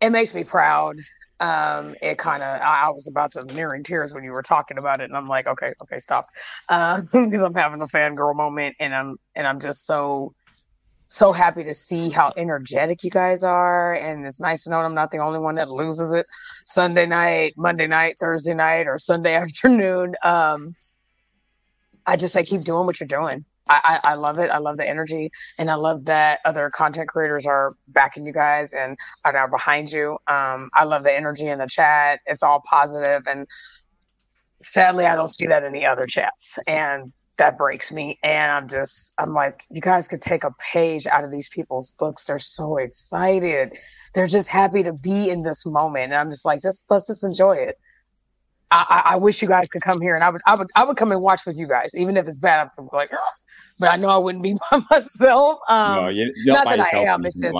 it 0.00 0.10
makes 0.10 0.34
me 0.34 0.44
proud. 0.44 0.96
Um 1.40 1.94
it 2.02 2.18
kind 2.18 2.42
of 2.42 2.60
I, 2.60 2.86
I 2.86 2.90
was 2.90 3.06
about 3.08 3.32
to 3.32 3.44
nearing 3.44 3.84
tears 3.84 4.12
when 4.12 4.24
you 4.24 4.32
were 4.32 4.42
talking 4.42 4.76
about 4.76 5.00
it 5.00 5.04
and 5.04 5.16
i'm 5.16 5.28
like 5.28 5.46
okay 5.46 5.72
okay 5.82 5.98
stop. 5.98 6.26
Uh 6.68 7.00
because 7.00 7.42
i'm 7.42 7.54
having 7.54 7.80
a 7.80 7.86
fangirl 7.86 8.34
moment 8.34 8.74
and 8.80 8.94
i'm 8.94 9.16
and 9.36 9.46
i'm 9.46 9.60
just 9.60 9.86
so 9.86 10.32
so 11.06 11.32
happy 11.32 11.64
to 11.64 11.72
see 11.72 12.10
how 12.10 12.32
energetic 12.36 13.02
you 13.02 13.10
guys 13.10 13.42
are 13.42 13.94
and 13.94 14.26
it's 14.26 14.40
nice 14.40 14.64
to 14.64 14.70
know 14.70 14.80
i'm 14.80 14.94
not 14.94 15.10
the 15.10 15.18
only 15.18 15.38
one 15.38 15.54
that 15.54 15.70
loses 15.70 16.12
it. 16.12 16.26
Sunday 16.66 17.06
night 17.06 17.54
monday 17.56 17.86
night 17.86 18.16
thursday 18.20 18.54
night 18.54 18.86
or 18.86 18.98
sunday 18.98 19.34
afternoon 19.42 20.14
um 20.24 20.74
i 22.04 22.16
just 22.16 22.34
say 22.34 22.42
keep 22.42 22.62
doing 22.62 22.84
what 22.84 23.00
you're 23.00 23.06
doing 23.06 23.44
I, 23.68 24.00
I, 24.04 24.14
love 24.14 24.38
it. 24.38 24.50
I 24.50 24.58
love 24.58 24.76
the 24.76 24.88
energy, 24.88 25.30
and 25.58 25.70
I 25.70 25.74
love 25.74 26.06
that 26.06 26.40
other 26.44 26.70
content 26.70 27.08
creators 27.08 27.46
are 27.46 27.74
backing 27.88 28.26
you 28.26 28.32
guys 28.32 28.72
and 28.72 28.96
are 29.24 29.32
now 29.32 29.46
behind 29.46 29.90
you. 29.90 30.18
Um, 30.26 30.70
I 30.74 30.84
love 30.84 31.02
the 31.02 31.12
energy 31.12 31.46
in 31.46 31.58
the 31.58 31.66
chat. 31.66 32.20
It's 32.26 32.42
all 32.42 32.62
positive, 32.68 33.26
and 33.26 33.46
sadly, 34.62 35.06
I 35.06 35.14
don't 35.14 35.28
see 35.28 35.46
that 35.46 35.64
in 35.64 35.72
the 35.72 35.86
other 35.86 36.06
chats, 36.06 36.58
and 36.66 37.12
that 37.36 37.56
breaks 37.56 37.92
me. 37.92 38.18
And 38.22 38.50
I'm 38.50 38.68
just, 38.68 39.14
I'm 39.18 39.34
like, 39.34 39.62
you 39.70 39.80
guys 39.80 40.08
could 40.08 40.22
take 40.22 40.44
a 40.44 40.52
page 40.72 41.06
out 41.06 41.24
of 41.24 41.30
these 41.30 41.48
people's 41.48 41.90
books. 41.98 42.24
They're 42.24 42.38
so 42.38 42.76
excited. 42.78 43.72
They're 44.14 44.26
just 44.26 44.48
happy 44.48 44.82
to 44.82 44.92
be 44.92 45.30
in 45.30 45.42
this 45.42 45.64
moment, 45.66 46.04
and 46.04 46.14
I'm 46.14 46.30
just 46.30 46.44
like, 46.44 46.62
just 46.62 46.86
let's 46.90 47.06
just 47.06 47.24
enjoy 47.24 47.52
it. 47.52 47.76
I, 48.70 49.02
I, 49.06 49.16
wish 49.16 49.40
you 49.40 49.48
guys 49.48 49.68
could 49.68 49.80
come 49.80 50.00
here, 50.00 50.14
and 50.14 50.22
I 50.22 50.28
would, 50.28 50.42
I 50.46 50.54
would, 50.54 50.66
I 50.76 50.84
would 50.84 50.96
come 50.96 51.10
and 51.10 51.22
watch 51.22 51.46
with 51.46 51.58
you 51.58 51.66
guys, 51.66 51.94
even 51.96 52.16
if 52.16 52.28
it's 52.28 52.38
bad. 52.38 52.68
I'm 52.76 52.88
like, 52.92 53.12
"Ugh." 53.12 53.18
but 53.78 53.90
I 53.90 53.96
know 53.96 54.08
I 54.08 54.18
wouldn't 54.18 54.42
be 54.42 54.56
by 54.70 54.80
myself. 54.90 55.58
Um, 55.68 55.94
no, 55.96 56.08
you, 56.08 56.32
you're 56.44 56.54
not 56.54 56.68
that 56.68 56.80
I 56.80 56.98
am, 57.00 57.24
it's 57.24 57.40
just- 57.40 57.54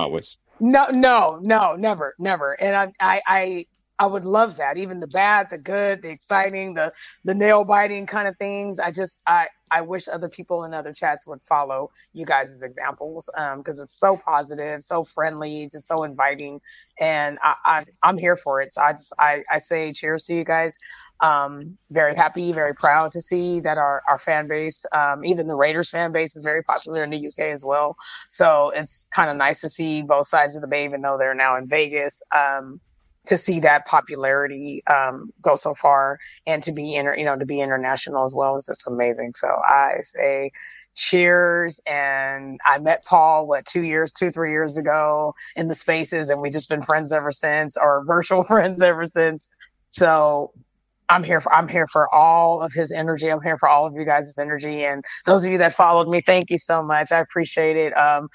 no, 0.59 0.87
no, 0.87 1.39
no, 1.41 1.75
never, 1.75 2.13
never. 2.19 2.53
And 2.61 2.75
I, 2.75 2.91
I, 2.99 3.21
I, 3.27 3.65
I 3.99 4.05
would 4.05 4.25
love 4.25 4.57
that. 4.57 4.77
Even 4.77 5.01
the 5.01 5.07
bad, 5.07 5.49
the 5.49 5.57
good, 5.57 6.01
the 6.01 6.09
exciting, 6.09 6.73
the 6.73 6.93
the 7.25 7.35
nail 7.35 7.65
biting 7.65 8.05
kind 8.05 8.27
of 8.27 8.37
things. 8.37 8.79
I 8.79 8.91
just, 8.91 9.21
I, 9.27 9.47
I 9.71 9.81
wish 9.81 10.07
other 10.07 10.29
people 10.29 10.63
in 10.63 10.73
other 10.73 10.93
chats 10.93 11.27
would 11.27 11.41
follow 11.41 11.91
you 12.13 12.25
guys' 12.25 12.63
examples 12.63 13.29
because 13.57 13.79
it's 13.79 13.99
so 13.99 14.17
positive, 14.17 14.83
so 14.83 15.03
friendly, 15.03 15.67
just 15.71 15.87
so 15.87 16.03
inviting, 16.03 16.61
and 16.99 17.37
I, 17.43 17.55
I, 17.65 17.85
I'm 18.01 18.17
here 18.17 18.35
for 18.37 18.61
it. 18.61 18.71
So 18.71 18.81
I 18.81 18.93
just, 18.93 19.13
I, 19.19 19.43
I 19.51 19.59
say 19.59 19.91
cheers 19.91 20.23
to 20.25 20.33
you 20.33 20.43
guys. 20.45 20.77
Um, 21.21 21.77
very 21.91 22.15
happy, 22.15 22.53
very 22.53 22.73
proud 22.73 23.11
to 23.11 23.19
see 23.21 23.59
that 23.59 23.77
our, 23.77 24.01
our 24.07 24.17
fan 24.17 24.47
base, 24.47 24.85
um, 24.93 25.25
even 25.25 25.47
the 25.47 25.55
Raiders 25.55 25.89
fan 25.89 26.13
base, 26.13 26.37
is 26.37 26.43
very 26.43 26.63
popular 26.63 27.03
in 27.03 27.09
the 27.09 27.17
UK 27.17 27.47
as 27.51 27.63
well. 27.63 27.97
So 28.29 28.71
it's 28.73 29.05
kind 29.13 29.29
of 29.29 29.35
nice 29.35 29.59
to 29.61 29.69
see 29.69 30.01
both 30.01 30.27
sides 30.27 30.55
of 30.55 30.61
the 30.61 30.67
bay, 30.67 30.85
even 30.85 31.01
though 31.01 31.17
they're 31.17 31.35
now 31.35 31.57
in 31.57 31.67
Vegas, 31.67 32.23
um, 32.33 32.79
to 33.27 33.37
see 33.37 33.59
that 33.59 33.85
popularity 33.85 34.83
um, 34.87 35.31
go 35.41 35.55
so 35.55 35.73
far 35.73 36.17
and 36.47 36.63
to 36.63 36.71
be 36.71 36.95
inter- 36.95 37.15
you 37.15 37.25
know 37.25 37.37
to 37.37 37.45
be 37.45 37.61
international 37.61 38.25
as 38.25 38.33
well 38.33 38.55
is 38.55 38.65
just 38.67 38.87
amazing. 38.87 39.33
So 39.35 39.47
I 39.47 39.97
say 40.01 40.51
cheers 40.95 41.79
and 41.87 42.59
I 42.65 42.79
met 42.79 43.05
Paul 43.05 43.47
what 43.47 43.65
two 43.65 43.83
years, 43.83 44.11
two 44.11 44.31
three 44.31 44.51
years 44.51 44.77
ago 44.77 45.33
in 45.55 45.67
the 45.67 45.75
spaces, 45.75 46.29
and 46.29 46.41
we've 46.41 46.51
just 46.51 46.69
been 46.69 46.81
friends 46.81 47.11
ever 47.13 47.31
since, 47.31 47.77
or 47.77 48.03
virtual 48.07 48.43
friends 48.43 48.81
ever 48.81 49.05
since. 49.05 49.47
So 49.87 50.51
I'm 51.09 51.23
here 51.23 51.41
for 51.41 51.53
I'm 51.53 51.67
here 51.67 51.87
for 51.87 52.13
all 52.13 52.61
of 52.61 52.71
his 52.73 52.91
energy. 52.91 53.29
I'm 53.29 53.41
here 53.41 53.57
for 53.57 53.67
all 53.67 53.85
of 53.85 53.93
you 53.95 54.05
guys' 54.05 54.37
energy. 54.39 54.83
And 54.85 55.03
those 55.25 55.43
of 55.43 55.51
you 55.51 55.57
that 55.57 55.73
followed 55.73 56.07
me, 56.07 56.21
thank 56.25 56.49
you 56.49 56.57
so 56.57 56.83
much. 56.83 57.11
I 57.11 57.19
appreciate 57.19 57.77
it. 57.77 57.97
Um 57.97 58.29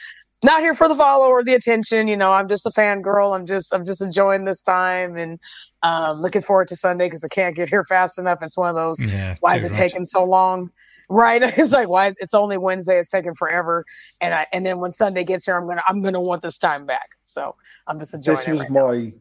not 0.44 0.60
here 0.60 0.74
for 0.74 0.88
the 0.88 0.94
follow 0.94 1.26
or 1.26 1.42
the 1.42 1.54
attention. 1.54 2.06
You 2.06 2.16
know, 2.16 2.32
I'm 2.32 2.48
just 2.48 2.66
a 2.66 2.70
fangirl. 2.70 3.34
I'm 3.34 3.46
just 3.46 3.74
I'm 3.74 3.84
just 3.84 4.02
enjoying 4.02 4.44
this 4.44 4.60
time 4.60 5.16
and 5.16 5.40
um 5.82 6.20
looking 6.20 6.42
forward 6.42 6.68
to 6.68 6.76
Sunday 6.76 7.06
because 7.06 7.24
I 7.24 7.28
can't 7.28 7.56
get 7.56 7.68
here 7.68 7.84
fast 7.84 8.18
enough. 8.18 8.38
It's 8.42 8.56
one 8.56 8.68
of 8.68 8.76
those 8.76 9.02
Yeah. 9.02 9.34
why 9.40 9.54
is 9.56 9.64
it 9.64 9.68
right. 9.68 9.76
taking 9.76 10.04
so 10.04 10.24
long? 10.24 10.70
Right. 11.08 11.42
It's 11.58 11.72
like 11.72 11.88
why 11.88 12.08
is 12.08 12.16
it's 12.20 12.34
only 12.34 12.58
Wednesday, 12.58 12.98
it's 12.98 13.10
taking 13.10 13.34
forever. 13.34 13.84
And 14.20 14.34
I 14.34 14.46
and 14.52 14.64
then 14.64 14.78
when 14.78 14.90
Sunday 14.90 15.24
gets 15.24 15.46
here, 15.46 15.56
I'm 15.56 15.66
gonna 15.66 15.82
I'm 15.88 16.02
gonna 16.02 16.20
want 16.20 16.42
this 16.42 16.58
time 16.58 16.86
back. 16.86 17.08
So 17.24 17.56
I'm 17.86 17.98
just 17.98 18.14
enjoying 18.14 18.36
this 18.36 18.48
it 18.48 18.52
was 18.52 18.60
right 18.60 18.70
now. 18.70 18.88
my 18.88 19.12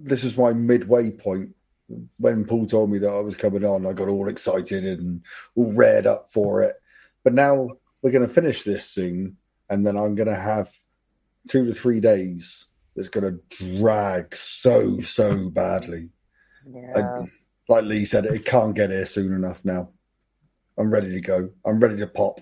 this 0.00 0.24
was 0.24 0.38
my 0.38 0.52
midway 0.52 1.10
point 1.10 1.50
when 2.18 2.44
Paul 2.44 2.66
told 2.66 2.90
me 2.90 2.98
that 2.98 3.10
I 3.10 3.20
was 3.20 3.36
coming 3.36 3.64
on. 3.64 3.86
I 3.86 3.92
got 3.92 4.08
all 4.08 4.28
excited 4.28 4.84
and 4.84 5.22
all 5.56 5.72
reared 5.72 6.06
up 6.06 6.30
for 6.30 6.62
it. 6.62 6.76
But 7.24 7.34
now 7.34 7.68
we're 8.02 8.10
going 8.10 8.26
to 8.26 8.32
finish 8.32 8.62
this 8.62 8.84
soon, 8.88 9.36
and 9.70 9.86
then 9.86 9.96
I'm 9.96 10.14
going 10.14 10.28
to 10.28 10.34
have 10.34 10.70
two 11.48 11.66
to 11.66 11.72
three 11.72 12.00
days 12.00 12.66
that's 12.94 13.08
going 13.08 13.24
to 13.24 13.78
drag 13.78 14.34
so 14.34 15.00
so 15.00 15.50
badly. 15.50 16.10
Yeah. 16.70 17.24
Like 17.68 17.84
Lee 17.84 18.04
said, 18.04 18.24
it 18.24 18.44
can't 18.44 18.74
get 18.74 18.90
here 18.90 19.06
soon 19.06 19.32
enough. 19.32 19.64
Now 19.64 19.90
I'm 20.78 20.90
ready 20.90 21.10
to 21.10 21.20
go. 21.20 21.50
I'm 21.66 21.80
ready 21.80 21.96
to 21.96 22.06
pop. 22.06 22.40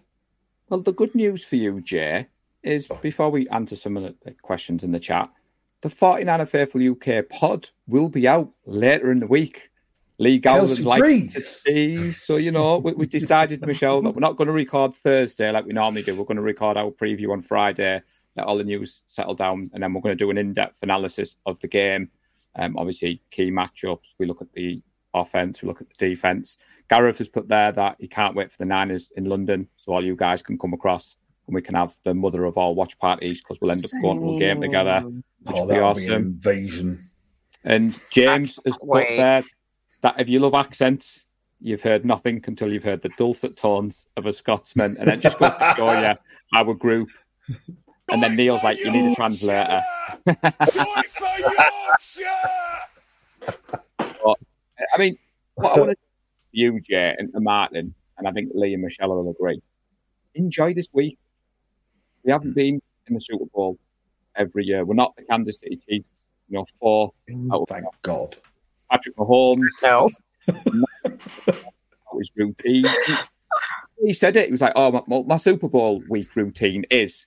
Well, 0.69 0.82
the 0.82 0.93
good 0.93 1.15
news 1.15 1.44
for 1.44 1.57
you, 1.57 1.81
Jay, 1.81 2.27
is 2.62 2.89
oh. 2.90 2.98
before 3.03 3.31
we 3.31 3.48
answer 3.48 3.77
some 3.77 3.97
of 3.97 4.03
the- 4.03 4.16
the 4.24 4.32
questions 4.32 4.82
in 4.82 4.93
the 4.93 5.01
chat, 5.01 5.31
the 5.82 5.89
49er 5.89 6.48
Faithful 6.48 6.82
UK 6.82 7.28
pod 7.28 7.70
will 7.86 8.09
be 8.09 8.27
out 8.27 8.53
later 8.65 9.12
in 9.12 9.20
the 9.20 9.27
week. 9.27 9.70
Lee 10.18 10.38
Gallagher's 10.38 10.78
Kelsey 10.78 10.82
like 10.84 10.98
to 10.98 11.02
Breeze. 11.02 11.62
tease. 11.66 12.22
So, 12.22 12.36
you 12.36 12.51
know, 12.51 12.78
we, 12.78 12.93
we 12.94 13.06
decided, 13.06 13.60
Michelle, 13.66 14.01
that 14.02 14.10
we're 14.14 14.20
not 14.20 14.36
going 14.36 14.47
to 14.48 14.52
record 14.55 14.94
Thursday 14.94 15.51
like 15.51 15.66
we 15.66 15.72
normally 15.74 16.02
do. 16.02 16.16
We're 16.16 16.24
going 16.24 16.36
to 16.36 16.43
record 16.43 16.76
our 16.78 16.90
preview 16.90 17.32
on 17.32 17.43
Friday, 17.43 18.01
let 18.36 18.47
all 18.47 18.56
the 18.56 18.64
news 18.64 19.02
settle 19.09 19.34
down, 19.34 19.70
and 19.74 19.82
then 19.82 19.93
we're 19.93 20.01
going 20.01 20.16
to 20.16 20.24
do 20.24 20.30
an 20.30 20.38
in 20.38 20.55
depth 20.55 20.78
analysis 20.82 21.36
of 21.44 21.60
the 21.60 21.68
game. 21.68 22.09
Um, 22.59 22.76
obviously, 22.78 23.20
key 23.30 23.51
matchups. 23.51 24.14
We 24.18 24.24
look 24.26 24.40
at 24.40 24.51
the 24.55 24.80
offense, 25.12 25.60
we 25.62 25.68
look 25.68 25.82
at 25.82 25.88
the 25.90 26.09
defense. 26.09 26.56
Gareth 26.88 27.18
has 27.18 27.28
put 27.28 27.48
there 27.48 27.72
that 27.72 27.97
he 27.98 28.09
can't 28.09 28.34
wait 28.34 28.51
for 28.51 28.59
the 28.59 28.64
Niners 28.64 29.10
in 29.16 29.24
London, 29.26 29.68
so 29.76 29.93
all 29.93 30.05
you 30.05 30.16
guys 30.16 30.40
can 30.43 30.56
come 30.56 30.72
across 30.72 31.16
and 31.47 31.55
we 31.55 31.60
can 31.62 31.74
have 31.74 31.94
the 32.05 32.14
mother 32.14 32.44
of 32.44 32.56
all 32.56 32.74
watch 32.74 32.98
parties 32.98 33.40
because 33.43 33.59
we'll 33.60 33.70
end 33.70 33.84
up 33.84 33.90
going 34.02 34.20
to 34.20 34.36
a 34.36 34.38
game 34.38 34.60
together. 34.60 35.02
Which 35.02 35.56
Oh, 35.56 35.60
would 35.66 35.68
be 35.68 35.74
that'll 35.74 35.94
be 35.94 36.06
an 36.06 36.12
awesome. 36.12 36.22
invasion. 36.26 37.10
And 37.64 38.01
James 38.10 38.59
has 38.64 38.76
put 38.78 38.86
wait. 38.88 39.16
there 39.16 39.43
that 40.02 40.20
if 40.20 40.28
you 40.28 40.40
love 40.40 40.55
accents, 40.55 41.24
you've 41.60 41.82
heard 41.82 42.05
nothing 42.05 42.43
until 42.47 42.73
you've 42.73 42.85
heard 42.85 43.02
the 43.02 43.10
dulcet 43.16 43.56
tones 43.56 44.06
of 44.16 44.27
a 44.27 44.32
Scotsman, 44.32 44.97
and 44.98 45.09
then 45.09 45.20
just 45.20 45.39
goes 45.39 45.52
to 45.52 45.74
show 45.77 46.01
you 46.01 46.14
our 46.55 46.74
group. 46.74 47.09
And 48.09 48.23
then 48.23 48.36
Neil's 48.36 48.62
like, 48.62 48.78
"You 48.78 48.90
need 48.90 49.10
a 49.10 49.14
translator." 49.14 49.82
I 54.94 54.98
mean, 54.98 55.18
what 55.55 55.77
I 55.77 55.81
want 55.81 55.90
to 55.90 55.97
you, 56.52 56.81
Jay, 56.81 57.14
and 57.18 57.31
Martin, 57.35 57.94
and 58.18 58.27
I 58.27 58.32
think 58.32 58.51
Lee 58.55 58.74
and 58.74 58.82
Michelle 58.82 59.09
will 59.09 59.31
agree. 59.31 59.60
Enjoy 60.35 60.73
this 60.73 60.89
week. 60.93 61.18
We 62.24 62.32
haven't 62.32 62.48
hmm. 62.48 62.55
been 62.55 62.82
in 63.09 63.14
the 63.14 63.20
Super 63.20 63.44
Bowl 63.55 63.78
every 64.36 64.64
year. 64.64 64.85
We're 64.85 64.94
not 64.94 65.14
the 65.16 65.24
Kansas 65.24 65.59
City 65.59 65.81
Chiefs. 65.89 66.09
You 66.48 66.59
know, 66.59 66.66
four 66.78 67.12
out 67.52 67.62
of 67.62 67.68
Thank 67.68 67.86
God. 68.02 68.36
Patrick 68.90 69.16
Mahomes. 69.16 69.68
No. 69.82 70.08
That 72.08 72.14
was 72.14 72.30
routine. 72.36 72.84
He 74.04 74.12
said 74.14 74.36
it. 74.36 74.46
He 74.46 74.52
was 74.52 74.60
like, 74.60 74.72
"Oh, 74.76 75.02
my, 75.06 75.22
my 75.26 75.36
Super 75.38 75.68
Bowl 75.68 76.02
week 76.08 76.36
routine 76.36 76.84
is," 76.90 77.26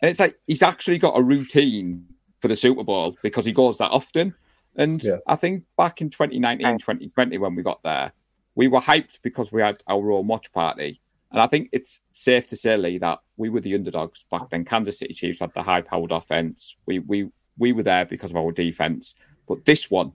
and 0.00 0.10
it's 0.10 0.20
like 0.20 0.38
he's 0.46 0.62
actually 0.62 0.98
got 0.98 1.18
a 1.18 1.22
routine 1.22 2.06
for 2.40 2.48
the 2.48 2.56
Super 2.56 2.84
Bowl 2.84 3.16
because 3.22 3.44
he 3.44 3.52
goes 3.52 3.78
that 3.78 3.90
often. 3.90 4.34
And 4.76 5.02
Yeah. 5.02 5.16
I 5.26 5.36
think 5.36 5.64
back 5.76 6.00
in 6.00 6.10
2019, 6.10 6.78
2020, 6.78 7.38
when 7.38 7.54
we 7.56 7.62
got 7.62 7.82
there, 7.82 8.12
we 8.54 8.68
were 8.68 8.80
hyped 8.80 9.18
because 9.22 9.50
we 9.50 9.62
had 9.62 9.82
our 9.88 10.12
own 10.12 10.28
watch 10.28 10.52
party. 10.52 11.00
And 11.32 11.40
I 11.40 11.46
think 11.46 11.68
it's 11.72 12.00
safe 12.12 12.46
to 12.48 12.56
say, 12.56 12.76
Lee, 12.76 12.98
that 12.98 13.18
we 13.36 13.48
were 13.48 13.60
the 13.60 13.74
underdogs 13.74 14.24
back 14.30 14.48
then. 14.50 14.64
Kansas 14.64 14.98
City 14.98 15.14
Chiefs 15.14 15.40
had 15.40 15.52
the 15.54 15.62
high-powered 15.62 16.12
offense. 16.12 16.76
We 16.86 17.00
we 17.00 17.30
we 17.58 17.72
were 17.72 17.82
there 17.82 18.04
because 18.04 18.30
of 18.30 18.36
our 18.36 18.52
defense. 18.52 19.14
But 19.48 19.64
this 19.64 19.90
one 19.90 20.12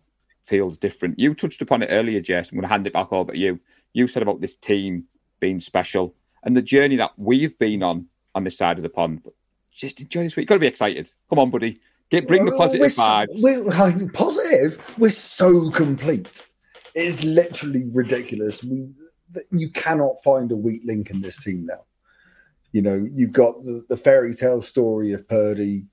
feels 0.47 0.77
different. 0.77 1.19
You 1.19 1.33
touched 1.33 1.61
upon 1.61 1.81
it 1.81 1.87
earlier, 1.87 2.21
Jess. 2.21 2.51
I'm 2.51 2.57
going 2.57 2.63
to 2.63 2.67
hand 2.67 2.87
it 2.87 2.93
back 2.93 3.11
over 3.11 3.31
to 3.31 3.37
you. 3.37 3.59
You 3.93 4.07
said 4.07 4.23
about 4.23 4.41
this 4.41 4.55
team 4.55 5.05
being 5.39 5.59
special 5.59 6.15
and 6.43 6.55
the 6.55 6.61
journey 6.61 6.95
that 6.97 7.11
we've 7.17 7.57
been 7.57 7.83
on 7.83 8.07
on 8.35 8.43
this 8.43 8.57
side 8.57 8.77
of 8.77 8.83
the 8.83 8.89
pond. 8.89 9.21
But 9.23 9.33
just 9.71 9.99
enjoy 10.01 10.23
this 10.23 10.35
week. 10.35 10.43
You've 10.43 10.49
got 10.49 10.55
to 10.55 10.59
be 10.59 10.67
excited. 10.67 11.09
Come 11.29 11.39
on, 11.39 11.49
buddy. 11.49 11.79
Get 12.11 12.27
bring 12.27 12.45
the 12.45 12.51
positive 12.51 12.81
we're 12.81 12.89
vibes. 12.89 13.27
We're, 13.31 14.09
positive. 14.09 14.93
We're 14.97 15.09
so 15.09 15.71
complete. 15.71 16.43
It 16.93 17.03
is 17.05 17.23
literally 17.23 17.85
ridiculous. 17.93 18.63
We 18.63 18.87
you 19.51 19.69
cannot 19.71 20.23
find 20.23 20.51
a 20.51 20.55
weak 20.55 20.83
link 20.85 21.09
in 21.09 21.21
this 21.21 21.43
team 21.43 21.65
now. 21.65 21.83
You 22.71 22.83
know, 22.83 23.07
you've 23.13 23.31
got 23.31 23.63
the, 23.65 23.83
the 23.89 23.97
fairy 23.97 24.33
tale 24.35 24.61
story 24.61 25.13
of 25.13 25.27
Purdy. 25.27 25.85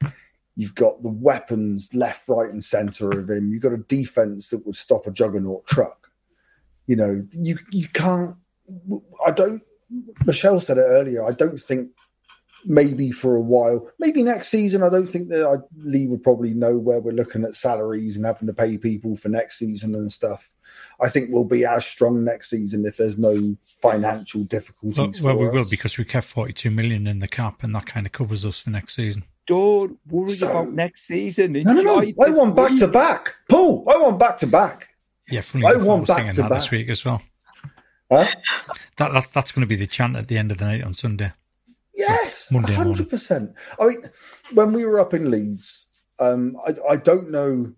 You've 0.54 0.74
got 0.74 1.02
the 1.02 1.10
weapons 1.10 1.88
left, 1.94 2.28
right, 2.28 2.50
and 2.50 2.62
center 2.62 3.08
of 3.08 3.30
him. 3.30 3.50
You've 3.52 3.62
got 3.62 3.72
a 3.72 3.78
defense 3.78 4.48
that 4.48 4.66
would 4.66 4.76
stop 4.76 5.06
a 5.06 5.10
juggernaut 5.10 5.66
truck. 5.66 6.10
You 6.86 6.96
know, 6.96 7.26
you 7.32 7.58
you 7.70 7.88
can't. 7.88 8.36
I 9.26 9.30
don't. 9.30 9.62
Michelle 10.26 10.60
said 10.60 10.78
it 10.78 10.82
earlier. 10.82 11.24
I 11.24 11.32
don't 11.32 11.58
think 11.58 11.90
maybe 12.64 13.10
for 13.10 13.34
a 13.36 13.40
while, 13.40 13.88
maybe 13.98 14.22
next 14.22 14.48
season. 14.48 14.82
I 14.82 14.88
don't 14.88 15.06
think 15.06 15.28
that 15.28 15.46
I, 15.46 15.56
Lee 15.76 16.06
would 16.06 16.22
probably 16.22 16.54
know 16.54 16.78
where 16.78 17.00
we're 17.00 17.12
looking 17.12 17.44
at 17.44 17.54
salaries 17.54 18.16
and 18.16 18.26
having 18.26 18.46
to 18.46 18.54
pay 18.54 18.78
people 18.78 19.16
for 19.16 19.28
next 19.28 19.58
season 19.58 19.94
and 19.94 20.10
stuff. 20.10 20.50
I 21.00 21.08
think 21.08 21.30
we'll 21.30 21.44
be 21.44 21.64
as 21.64 21.84
strong 21.84 22.24
next 22.24 22.50
season 22.50 22.86
if 22.86 22.96
there's 22.96 23.18
no 23.18 23.56
financial 23.80 24.44
difficulties. 24.44 25.20
Well, 25.20 25.36
well 25.36 25.50
we 25.50 25.58
will 25.58 25.68
because 25.68 25.98
we 25.98 26.04
kept 26.04 26.26
42 26.26 26.70
million 26.70 27.06
in 27.06 27.18
the 27.18 27.28
cap, 27.28 27.62
and 27.62 27.74
that 27.74 27.86
kind 27.86 28.06
of 28.06 28.12
covers 28.12 28.46
us 28.46 28.60
for 28.60 28.70
next 28.70 28.94
season. 28.94 29.24
Don't 29.46 29.98
worry 30.08 30.30
So- 30.30 30.50
about 30.50 30.72
next 30.72 31.06
season. 31.06 31.52
No, 31.52 31.72
no, 31.72 31.82
no. 31.82 32.00
I 32.00 32.12
this 32.16 32.38
want 32.38 32.54
back 32.54 32.76
to 32.78 32.88
back. 32.88 33.34
Paul, 33.48 33.84
I 33.88 33.96
want 33.96 34.18
back 34.18 34.38
to 34.38 34.46
back. 34.46 34.88
Yeah, 35.28 35.40
funny 35.40 35.66
I 35.66 35.70
enough, 35.72 35.82
I 35.82 35.86
want 35.86 36.00
was 36.02 36.08
back 36.08 36.16
thinking 36.18 36.34
to 36.34 36.42
that 36.42 36.50
this 36.50 36.70
week 36.70 36.88
as 36.88 37.04
well. 37.04 37.22
Huh? 38.10 38.26
That, 38.98 39.12
that 39.12 39.32
that's 39.32 39.52
going 39.52 39.62
to 39.62 39.66
be 39.66 39.76
the 39.76 39.86
chant 39.86 40.16
at 40.16 40.28
the 40.28 40.36
end 40.36 40.52
of 40.52 40.58
the 40.58 40.66
night 40.66 40.82
on 40.84 40.94
Sunday. 40.94 41.32
Yes, 41.94 42.50
Monday 42.50 42.72
hundred 42.72 43.08
percent. 43.10 43.52
I 43.80 43.86
mean, 43.86 44.10
when 44.54 44.72
we 44.72 44.84
were 44.84 45.00
up 45.00 45.14
in 45.14 45.30
Leeds, 45.30 45.86
um, 46.18 46.56
I, 46.66 46.74
I 46.92 46.96
don't 46.96 47.30
know 47.30 47.72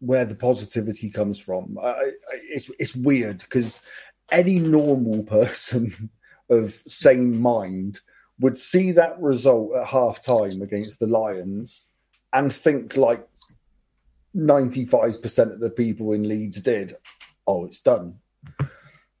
where 0.00 0.24
the 0.24 0.34
positivity 0.34 1.10
comes 1.10 1.38
from. 1.38 1.78
I, 1.82 1.88
I, 1.88 2.10
it's 2.50 2.70
it's 2.78 2.94
weird 2.94 3.38
because 3.38 3.80
any 4.30 4.58
normal 4.58 5.22
person 5.24 6.10
of 6.50 6.80
sane 6.86 7.40
mind 7.40 8.00
would 8.40 8.58
see 8.58 8.92
that 8.92 9.20
result 9.20 9.74
at 9.76 9.86
half 9.86 10.24
time 10.24 10.62
against 10.62 11.00
the 11.00 11.06
Lions 11.06 11.86
and 12.32 12.52
think 12.52 12.96
like 12.96 13.26
ninety 14.34 14.84
five 14.84 15.20
percent 15.20 15.52
of 15.52 15.60
the 15.60 15.70
people 15.70 16.12
in 16.12 16.28
Leeds 16.28 16.60
did. 16.60 16.96
Oh, 17.46 17.64
it's 17.64 17.80
done. 17.80 18.18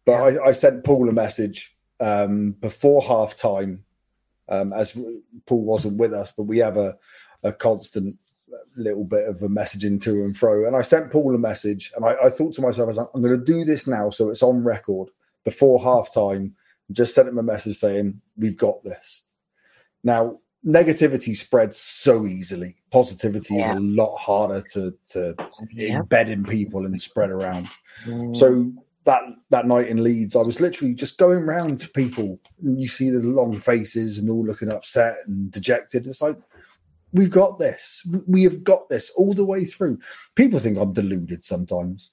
But 0.04 0.14
I, 0.14 0.48
I 0.48 0.52
sent 0.52 0.84
Paul 0.84 1.08
a 1.08 1.12
message 1.12 1.76
um, 2.00 2.52
before 2.52 3.02
half 3.02 3.36
time 3.36 3.84
um, 4.48 4.72
as 4.72 4.96
Paul 5.46 5.62
wasn't 5.62 5.98
with 5.98 6.12
us, 6.12 6.32
but 6.32 6.44
we 6.44 6.58
have 6.58 6.76
a, 6.76 6.96
a 7.42 7.52
constant 7.52 8.16
little 8.76 9.04
bit 9.04 9.28
of 9.28 9.42
a 9.42 9.48
messaging 9.48 10.00
to 10.02 10.24
and 10.24 10.36
fro. 10.36 10.66
And 10.66 10.76
I 10.76 10.82
sent 10.82 11.10
Paul 11.10 11.34
a 11.34 11.38
message, 11.38 11.92
and 11.94 12.04
I, 12.04 12.16
I 12.24 12.30
thought 12.30 12.54
to 12.54 12.62
myself, 12.62 12.86
I 12.86 12.88
was 12.88 12.96
like, 12.96 13.08
I'm 13.14 13.20
going 13.20 13.38
to 13.38 13.44
do 13.44 13.64
this 13.64 13.86
now, 13.86 14.08
so 14.10 14.30
it's 14.30 14.42
on 14.42 14.64
record 14.64 15.10
before 15.44 15.82
half 15.82 16.12
time. 16.12 16.54
Just 16.92 17.14
sent 17.14 17.28
him 17.28 17.38
a 17.38 17.42
message 17.42 17.78
saying, 17.78 18.20
We've 18.36 18.56
got 18.56 18.82
this. 18.84 19.22
Now, 20.04 20.38
negativity 20.66 21.36
spreads 21.36 21.76
so 21.78 22.26
easily. 22.26 22.76
Positivity 22.90 23.54
Yeah. 23.56 23.72
is 23.72 23.76
a 23.78 23.80
lot 23.80 24.16
harder 24.16 24.60
to, 24.72 24.94
to 25.10 25.34
Yeah. 25.72 26.00
embed 26.00 26.28
in 26.28 26.44
people 26.44 26.86
and 26.86 27.00
spread 27.00 27.30
around. 27.30 27.68
Mm. 28.04 28.36
So 28.36 28.72
that 29.04 29.22
that 29.50 29.66
night 29.66 29.88
in 29.88 30.02
Leeds, 30.02 30.36
I 30.36 30.42
was 30.42 30.60
literally 30.60 30.94
just 30.94 31.18
going 31.18 31.40
round 31.40 31.80
to 31.80 31.88
people. 31.90 32.38
And 32.62 32.80
you 32.80 32.88
see 32.88 33.10
the 33.10 33.20
long 33.20 33.58
faces 33.60 34.18
and 34.18 34.28
all 34.28 34.44
looking 34.44 34.72
upset 34.72 35.18
and 35.26 35.50
dejected. 35.50 36.06
It's 36.06 36.20
like 36.20 36.36
we've 37.12 37.30
got 37.30 37.58
this. 37.58 38.06
We 38.26 38.42
have 38.42 38.62
got 38.64 38.88
this 38.88 39.10
all 39.16 39.32
the 39.34 39.44
way 39.44 39.64
through. 39.64 39.98
People 40.34 40.58
think 40.58 40.78
I'm 40.78 40.92
deluded 40.92 41.42
sometimes, 41.42 42.12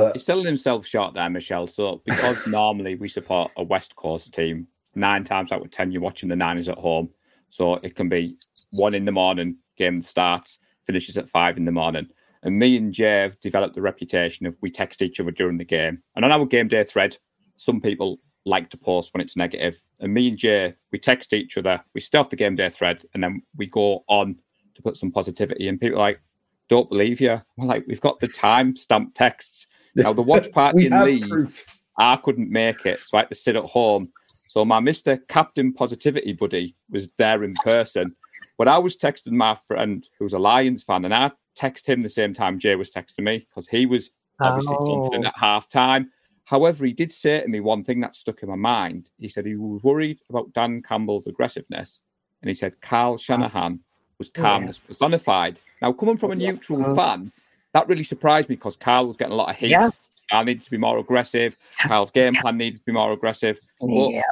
but 0.00 0.16
He's 0.16 0.24
selling 0.24 0.46
himself 0.46 0.86
short 0.86 1.14
there, 1.14 1.30
Michelle. 1.30 1.66
So 1.66 2.02
because 2.04 2.46
normally 2.46 2.94
we 2.96 3.08
support 3.08 3.52
a 3.56 3.62
West 3.62 3.96
Coast 3.96 4.32
team, 4.32 4.66
nine 4.94 5.24
times 5.24 5.52
out 5.52 5.62
of 5.62 5.70
ten 5.70 5.90
you're 5.90 6.02
watching 6.02 6.28
the 6.28 6.36
Niners 6.36 6.68
at 6.68 6.78
home. 6.78 7.10
So 7.50 7.74
it 7.76 7.96
can 7.96 8.08
be 8.08 8.36
one 8.72 8.94
in 8.94 9.04
the 9.04 9.12
morning, 9.12 9.56
game 9.76 10.02
starts, 10.02 10.58
finishes 10.84 11.18
at 11.18 11.28
five 11.28 11.56
in 11.56 11.64
the 11.64 11.72
morning. 11.72 12.08
And 12.42 12.58
me 12.58 12.76
and 12.76 12.92
Jay 12.92 13.22
have 13.22 13.38
developed 13.40 13.74
the 13.74 13.82
reputation 13.82 14.46
of 14.46 14.56
we 14.60 14.70
text 14.70 15.02
each 15.02 15.20
other 15.20 15.30
during 15.30 15.58
the 15.58 15.64
game. 15.64 16.02
And 16.16 16.24
on 16.24 16.32
our 16.32 16.46
game 16.46 16.68
day 16.68 16.84
thread, 16.84 17.18
some 17.56 17.80
people 17.80 18.18
like 18.46 18.70
to 18.70 18.78
post 18.78 19.12
when 19.12 19.20
it's 19.20 19.36
negative. 19.36 19.82
And 19.98 20.14
me 20.14 20.28
and 20.28 20.38
Jay, 20.38 20.74
we 20.92 20.98
text 20.98 21.32
each 21.32 21.58
other, 21.58 21.82
we 21.94 22.02
off 22.14 22.30
the 22.30 22.36
game 22.36 22.54
day 22.54 22.70
thread, 22.70 23.02
and 23.12 23.22
then 23.22 23.42
we 23.56 23.66
go 23.66 24.04
on 24.08 24.36
to 24.74 24.82
put 24.82 24.96
some 24.96 25.10
positivity. 25.10 25.68
And 25.68 25.80
people 25.80 25.98
are 25.98 26.02
like, 26.02 26.20
don't 26.68 26.88
believe 26.88 27.20
you. 27.20 27.40
We're 27.56 27.66
like, 27.66 27.84
we've 27.86 28.00
got 28.00 28.20
the 28.20 28.28
time 28.28 28.76
stamp 28.76 29.14
texts. 29.14 29.66
Now 29.94 30.12
the 30.12 30.22
watch 30.22 30.50
party 30.52 30.86
in 30.86 31.04
Leeds, 31.04 31.26
proof. 31.26 31.64
I 31.98 32.16
couldn't 32.16 32.50
make 32.50 32.86
it, 32.86 32.98
so 32.98 33.18
I 33.18 33.22
had 33.22 33.28
to 33.28 33.34
sit 33.34 33.56
at 33.56 33.64
home. 33.64 34.12
So 34.34 34.64
my 34.64 34.80
Mister 34.80 35.16
Captain 35.28 35.72
Positivity 35.72 36.32
buddy 36.32 36.74
was 36.90 37.08
there 37.18 37.44
in 37.44 37.54
person, 37.64 38.14
but 38.58 38.68
I 38.68 38.78
was 38.78 38.96
texting 38.96 39.32
my 39.32 39.54
friend 39.66 40.06
who's 40.18 40.32
a 40.32 40.38
Lions 40.38 40.82
fan, 40.82 41.04
and 41.04 41.14
I 41.14 41.30
texted 41.58 41.86
him 41.86 42.02
the 42.02 42.08
same 42.08 42.34
time 42.34 42.58
Jay 42.58 42.76
was 42.76 42.90
texting 42.90 43.24
me 43.24 43.46
because 43.48 43.68
he 43.68 43.86
was 43.86 44.10
obviously 44.42 44.76
oh. 44.78 44.86
confident 44.86 45.26
at 45.26 45.38
half 45.38 45.68
time. 45.68 46.10
However, 46.44 46.84
he 46.84 46.92
did 46.92 47.12
say 47.12 47.42
to 47.42 47.48
me 47.48 47.60
one 47.60 47.84
thing 47.84 48.00
that 48.00 48.16
stuck 48.16 48.42
in 48.42 48.48
my 48.48 48.56
mind. 48.56 49.10
He 49.18 49.28
said 49.28 49.46
he 49.46 49.54
was 49.54 49.84
worried 49.84 50.20
about 50.30 50.52
Dan 50.52 50.82
Campbell's 50.82 51.28
aggressiveness, 51.28 52.00
and 52.42 52.48
he 52.48 52.54
said 52.54 52.80
Kyle 52.80 53.14
ah. 53.14 53.16
Shanahan 53.16 53.80
was 54.18 54.30
calmness 54.30 54.78
personified. 54.78 55.60
Now, 55.80 55.92
coming 55.92 56.16
from 56.16 56.32
a 56.32 56.36
neutral 56.36 56.82
uh-huh. 56.82 56.94
fan, 56.94 57.32
that 57.72 57.88
really 57.88 58.04
surprised 58.04 58.48
me 58.48 58.56
because 58.56 58.76
Kyle 58.76 59.06
was 59.06 59.16
getting 59.16 59.32
a 59.32 59.36
lot 59.36 59.50
of 59.50 59.56
heat. 59.56 59.70
Yeah. 59.70 59.90
Kyle 60.30 60.44
needed 60.44 60.62
to 60.62 60.70
be 60.70 60.76
more 60.76 60.98
aggressive. 60.98 61.56
Kyle's 61.80 62.10
game 62.10 62.34
plan 62.34 62.56
needed 62.56 62.78
to 62.78 62.84
be 62.84 62.92
more 62.92 63.12
aggressive. 63.12 63.58
Well, 63.80 64.10
yeah. 64.12 64.22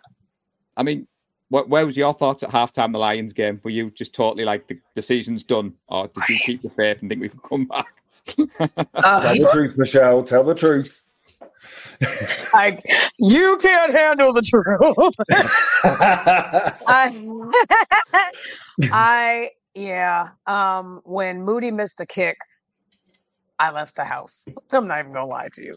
I 0.76 0.82
mean, 0.82 1.06
wh- 1.48 1.68
where 1.68 1.84
was 1.84 1.96
your 1.96 2.14
thoughts 2.14 2.42
at 2.42 2.50
halftime 2.50 2.92
the 2.92 2.98
Lions 2.98 3.32
game? 3.32 3.60
Were 3.64 3.70
you 3.70 3.90
just 3.90 4.14
totally 4.14 4.44
like 4.44 4.68
the, 4.68 4.78
the 4.94 5.02
season's 5.02 5.42
done, 5.42 5.74
or 5.88 6.08
did 6.08 6.28
you 6.28 6.38
keep 6.38 6.62
the 6.62 6.70
faith 6.70 7.00
and 7.00 7.10
think 7.10 7.20
we 7.20 7.28
could 7.28 7.42
come 7.42 7.64
back? 7.66 7.92
Uh, 8.94 9.20
Tell 9.20 9.34
the 9.34 9.48
truth, 9.50 9.78
Michelle. 9.78 10.22
Tell 10.22 10.44
the 10.44 10.54
truth. 10.54 11.02
I, 12.52 12.78
you 13.18 13.58
can't 13.62 13.94
handle 13.94 14.34
the 14.34 14.42
truth. 14.42 14.66
I, 16.86 17.10
I, 18.92 19.50
yeah. 19.74 20.28
Um, 20.46 21.00
when 21.04 21.42
Moody 21.42 21.70
missed 21.70 21.96
the 21.96 22.04
kick, 22.04 22.36
I 23.58 23.70
left 23.70 23.96
the 23.96 24.04
house. 24.04 24.44
I'm 24.72 24.86
not 24.86 25.00
even 25.00 25.12
gonna 25.12 25.26
lie 25.26 25.48
to 25.54 25.62
you. 25.62 25.76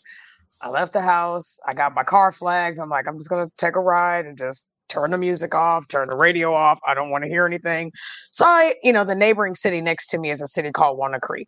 I 0.61 0.69
left 0.69 0.93
the 0.93 1.01
house. 1.01 1.59
I 1.67 1.73
got 1.73 1.95
my 1.95 2.03
car 2.03 2.31
flags. 2.31 2.79
I'm 2.79 2.89
like, 2.89 3.07
I'm 3.07 3.17
just 3.17 3.29
gonna 3.29 3.51
take 3.57 3.75
a 3.75 3.79
ride 3.79 4.25
and 4.25 4.37
just 4.37 4.69
turn 4.89 5.11
the 5.11 5.17
music 5.17 5.55
off, 5.55 5.87
turn 5.87 6.09
the 6.09 6.15
radio 6.15 6.53
off. 6.53 6.79
I 6.85 6.93
don't 6.93 7.09
want 7.09 7.23
to 7.23 7.29
hear 7.29 7.45
anything. 7.45 7.91
So 8.31 8.45
I, 8.45 8.75
you 8.83 8.93
know, 8.93 9.03
the 9.03 9.15
neighboring 9.15 9.55
city 9.55 9.81
next 9.81 10.07
to 10.07 10.17
me 10.17 10.29
is 10.29 10.41
a 10.41 10.47
city 10.47 10.71
called 10.71 10.97
Walnut 10.97 11.21
Creek. 11.21 11.47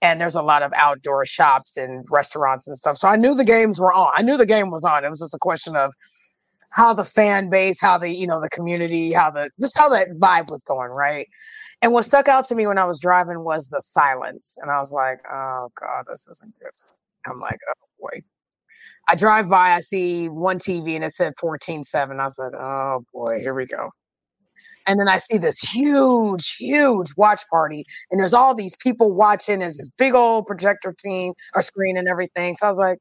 And 0.00 0.20
there's 0.20 0.36
a 0.36 0.42
lot 0.42 0.62
of 0.62 0.72
outdoor 0.74 1.26
shops 1.26 1.76
and 1.76 2.06
restaurants 2.10 2.66
and 2.66 2.76
stuff. 2.78 2.96
So 2.96 3.08
I 3.08 3.16
knew 3.16 3.34
the 3.34 3.44
games 3.44 3.80
were 3.80 3.92
on. 3.92 4.12
I 4.16 4.22
knew 4.22 4.36
the 4.36 4.46
game 4.46 4.70
was 4.70 4.84
on. 4.84 5.04
It 5.04 5.10
was 5.10 5.20
just 5.20 5.34
a 5.34 5.38
question 5.38 5.76
of 5.76 5.92
how 6.78 6.94
the 6.94 7.04
fan 7.04 7.50
base, 7.50 7.80
how 7.80 7.98
the, 7.98 8.08
you 8.08 8.24
know, 8.24 8.40
the 8.40 8.48
community, 8.48 9.12
how 9.12 9.32
the 9.32 9.50
just 9.60 9.76
how 9.76 9.88
that 9.88 10.10
vibe 10.20 10.48
was 10.48 10.62
going, 10.62 10.90
right? 10.90 11.26
And 11.82 11.92
what 11.92 12.04
stuck 12.04 12.28
out 12.28 12.44
to 12.46 12.54
me 12.54 12.68
when 12.68 12.78
I 12.78 12.84
was 12.84 13.00
driving 13.00 13.42
was 13.42 13.68
the 13.68 13.80
silence. 13.80 14.56
And 14.62 14.70
I 14.70 14.78
was 14.78 14.92
like, 14.92 15.18
oh 15.28 15.70
God, 15.78 16.04
this 16.08 16.28
isn't 16.30 16.54
good. 16.60 16.70
I'm 17.26 17.40
like, 17.40 17.58
oh 17.68 17.86
boy. 18.00 18.22
I 19.08 19.16
drive 19.16 19.48
by, 19.48 19.72
I 19.72 19.80
see 19.80 20.28
one 20.28 20.58
TV 20.60 20.94
and 20.94 21.04
it 21.04 21.10
said 21.10 21.32
14-7. 21.42 22.20
I 22.20 22.28
said, 22.28 22.54
oh 22.54 23.04
boy, 23.12 23.40
here 23.40 23.54
we 23.54 23.66
go. 23.66 23.90
And 24.86 25.00
then 25.00 25.08
I 25.08 25.16
see 25.16 25.36
this 25.36 25.58
huge, 25.58 26.54
huge 26.58 27.08
watch 27.16 27.42
party, 27.50 27.84
and 28.10 28.18
there's 28.18 28.32
all 28.32 28.54
these 28.54 28.74
people 28.76 29.12
watching. 29.12 29.58
There's 29.58 29.76
this 29.76 29.90
big 29.98 30.14
old 30.14 30.46
projector 30.46 30.94
team 30.98 31.34
or 31.54 31.60
screen 31.60 31.98
and 31.98 32.08
everything. 32.08 32.54
So 32.54 32.66
I 32.66 32.70
was 32.70 32.78
like, 32.78 32.98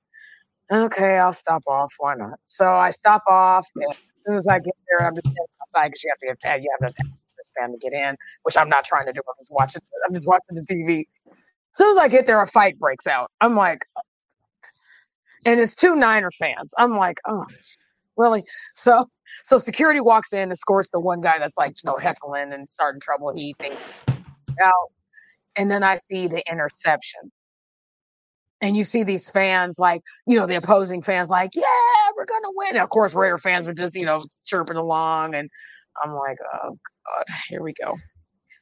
okay, 0.72 1.18
I'll 1.18 1.34
stop 1.34 1.64
off. 1.68 1.94
Why 2.00 2.16
not? 2.16 2.40
So 2.48 2.76
I 2.76 2.92
stop 2.92 3.24
off, 3.28 3.68
hmm. 3.74 3.82
and 3.82 3.92
as 3.92 4.00
soon 4.26 4.36
as 4.36 4.48
I 4.48 4.60
get 4.60 4.76
there, 4.90 5.08
I'm 5.08 5.16
just 5.16 5.28
outside 5.62 5.90
because 5.90 6.04
you 6.04 6.12
have 6.12 6.20
to 6.20 6.28
get 6.28 6.40
tag. 6.40 6.64
You 6.64 6.76
have 6.82 6.94
to 6.94 7.04
wristband 7.38 7.80
to 7.80 7.90
get 7.90 7.98
in, 7.98 8.16
which 8.44 8.58
I'm 8.58 8.70
not 8.70 8.84
trying 8.84 9.06
to 9.06 9.14
do. 9.14 9.22
I'm 9.28 9.36
just 9.40 9.52
watching. 9.52 9.82
I'm 10.06 10.14
just 10.14 10.28
watching 10.28 10.56
the 10.56 10.64
TV. 10.64 11.06
As 11.28 11.78
soon 11.78 11.92
as 11.92 11.98
I 11.98 12.08
get 12.08 12.26
there, 12.26 12.42
a 12.42 12.48
fight 12.48 12.80
breaks 12.80 13.08
out. 13.08 13.32
I'm 13.42 13.56
like, 13.56 13.86
and 15.46 15.60
it's 15.60 15.76
two 15.76 15.96
Niner 15.96 16.32
fans. 16.32 16.74
I'm 16.78 16.98
like, 16.98 17.20
oh, 17.28 17.46
really? 18.18 18.44
So, 18.74 19.06
so 19.44 19.58
security 19.58 20.02
walks 20.02 20.34
in, 20.34 20.52
escorts 20.52 20.90
the 20.92 21.00
one 21.00 21.22
guy 21.22 21.38
that's 21.40 21.58
like, 21.58 21.76
you 21.84 21.92
know, 21.92 21.98
heckling 21.98 22.52
and 22.52 22.68
starting 22.68 23.00
trouble. 23.00 23.32
He 23.36 23.56
thinks 23.60 23.82
out, 24.64 24.92
and 25.56 25.70
then 25.70 25.84
I 25.84 25.98
see 25.98 26.28
the 26.28 26.44
interception. 26.50 27.32
And 28.62 28.76
you 28.76 28.84
see 28.84 29.04
these 29.04 29.30
fans, 29.30 29.78
like, 29.78 30.02
you 30.26 30.38
know, 30.38 30.48
the 30.48 30.56
opposing 30.56 31.02
fans, 31.04 31.30
like, 31.30 31.52
yeah, 31.56 31.64
we're 32.16 32.26
to 32.26 32.54
win. 32.56 32.70
And 32.70 32.80
of 32.80 32.90
course, 32.90 33.14
Raider 33.14 33.38
fans 33.38 33.68
are 33.68 33.74
just, 33.74 33.96
you 33.96 34.06
know, 34.06 34.22
chirping 34.46 34.78
along. 34.78 35.36
And 35.36 35.50
I'm 36.04 36.14
like, 36.14 36.38
oh, 36.56 36.70
God, 36.70 37.36
here 37.50 37.62
we 37.62 37.74
go. 37.74 37.96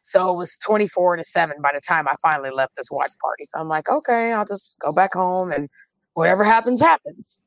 So 0.04 0.32
it 0.32 0.38
was 0.38 0.58
24 0.58 1.18
to 1.18 1.24
7 1.24 1.58
by 1.62 1.72
the 1.74 1.82
time 1.82 2.08
I 2.08 2.16
finally 2.22 2.52
left 2.52 2.74
this 2.78 2.92
watch 2.92 3.12
party. 3.22 3.44
So 3.46 3.60
I'm 3.60 3.70
like, 3.70 3.90
okay, 3.90 4.34
I'll 4.34 4.46
just 4.46 4.76
go 4.80 4.92
back 4.92 5.14
home 5.14 5.52
and 5.52 5.70
whatever 6.14 6.44
happens, 6.44 6.82
happens. 6.82 7.38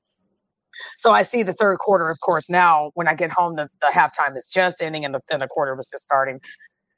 So 0.97 1.13
I 1.13 1.23
see 1.23 1.43
the 1.43 1.53
third 1.53 1.79
quarter, 1.79 2.09
of 2.09 2.19
course, 2.21 2.49
now 2.49 2.91
when 2.95 3.09
I 3.09 3.15
get 3.15 3.31
home, 3.31 3.57
the, 3.57 3.69
the 3.81 3.89
halftime 3.93 4.37
is 4.37 4.49
just 4.49 4.83
ending 4.83 5.05
and 5.05 5.15
the, 5.15 5.21
and 5.31 5.43
the 5.43 5.47
quarter 5.47 5.75
was 5.75 5.89
just 5.89 6.03
starting. 6.03 6.41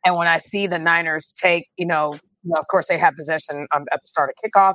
And 0.04 0.16
when 0.16 0.28
I 0.28 0.38
see 0.38 0.66
the 0.66 0.78
Niners 0.78 1.32
take, 1.36 1.68
you 1.76 1.86
know, 1.86 2.14
you 2.42 2.52
know 2.52 2.58
of 2.58 2.66
course, 2.68 2.88
they 2.88 2.98
have 2.98 3.14
possession 3.16 3.66
um, 3.74 3.84
at 3.92 4.00
the 4.00 4.06
start 4.06 4.30
of 4.30 4.50
kickoff. 4.50 4.74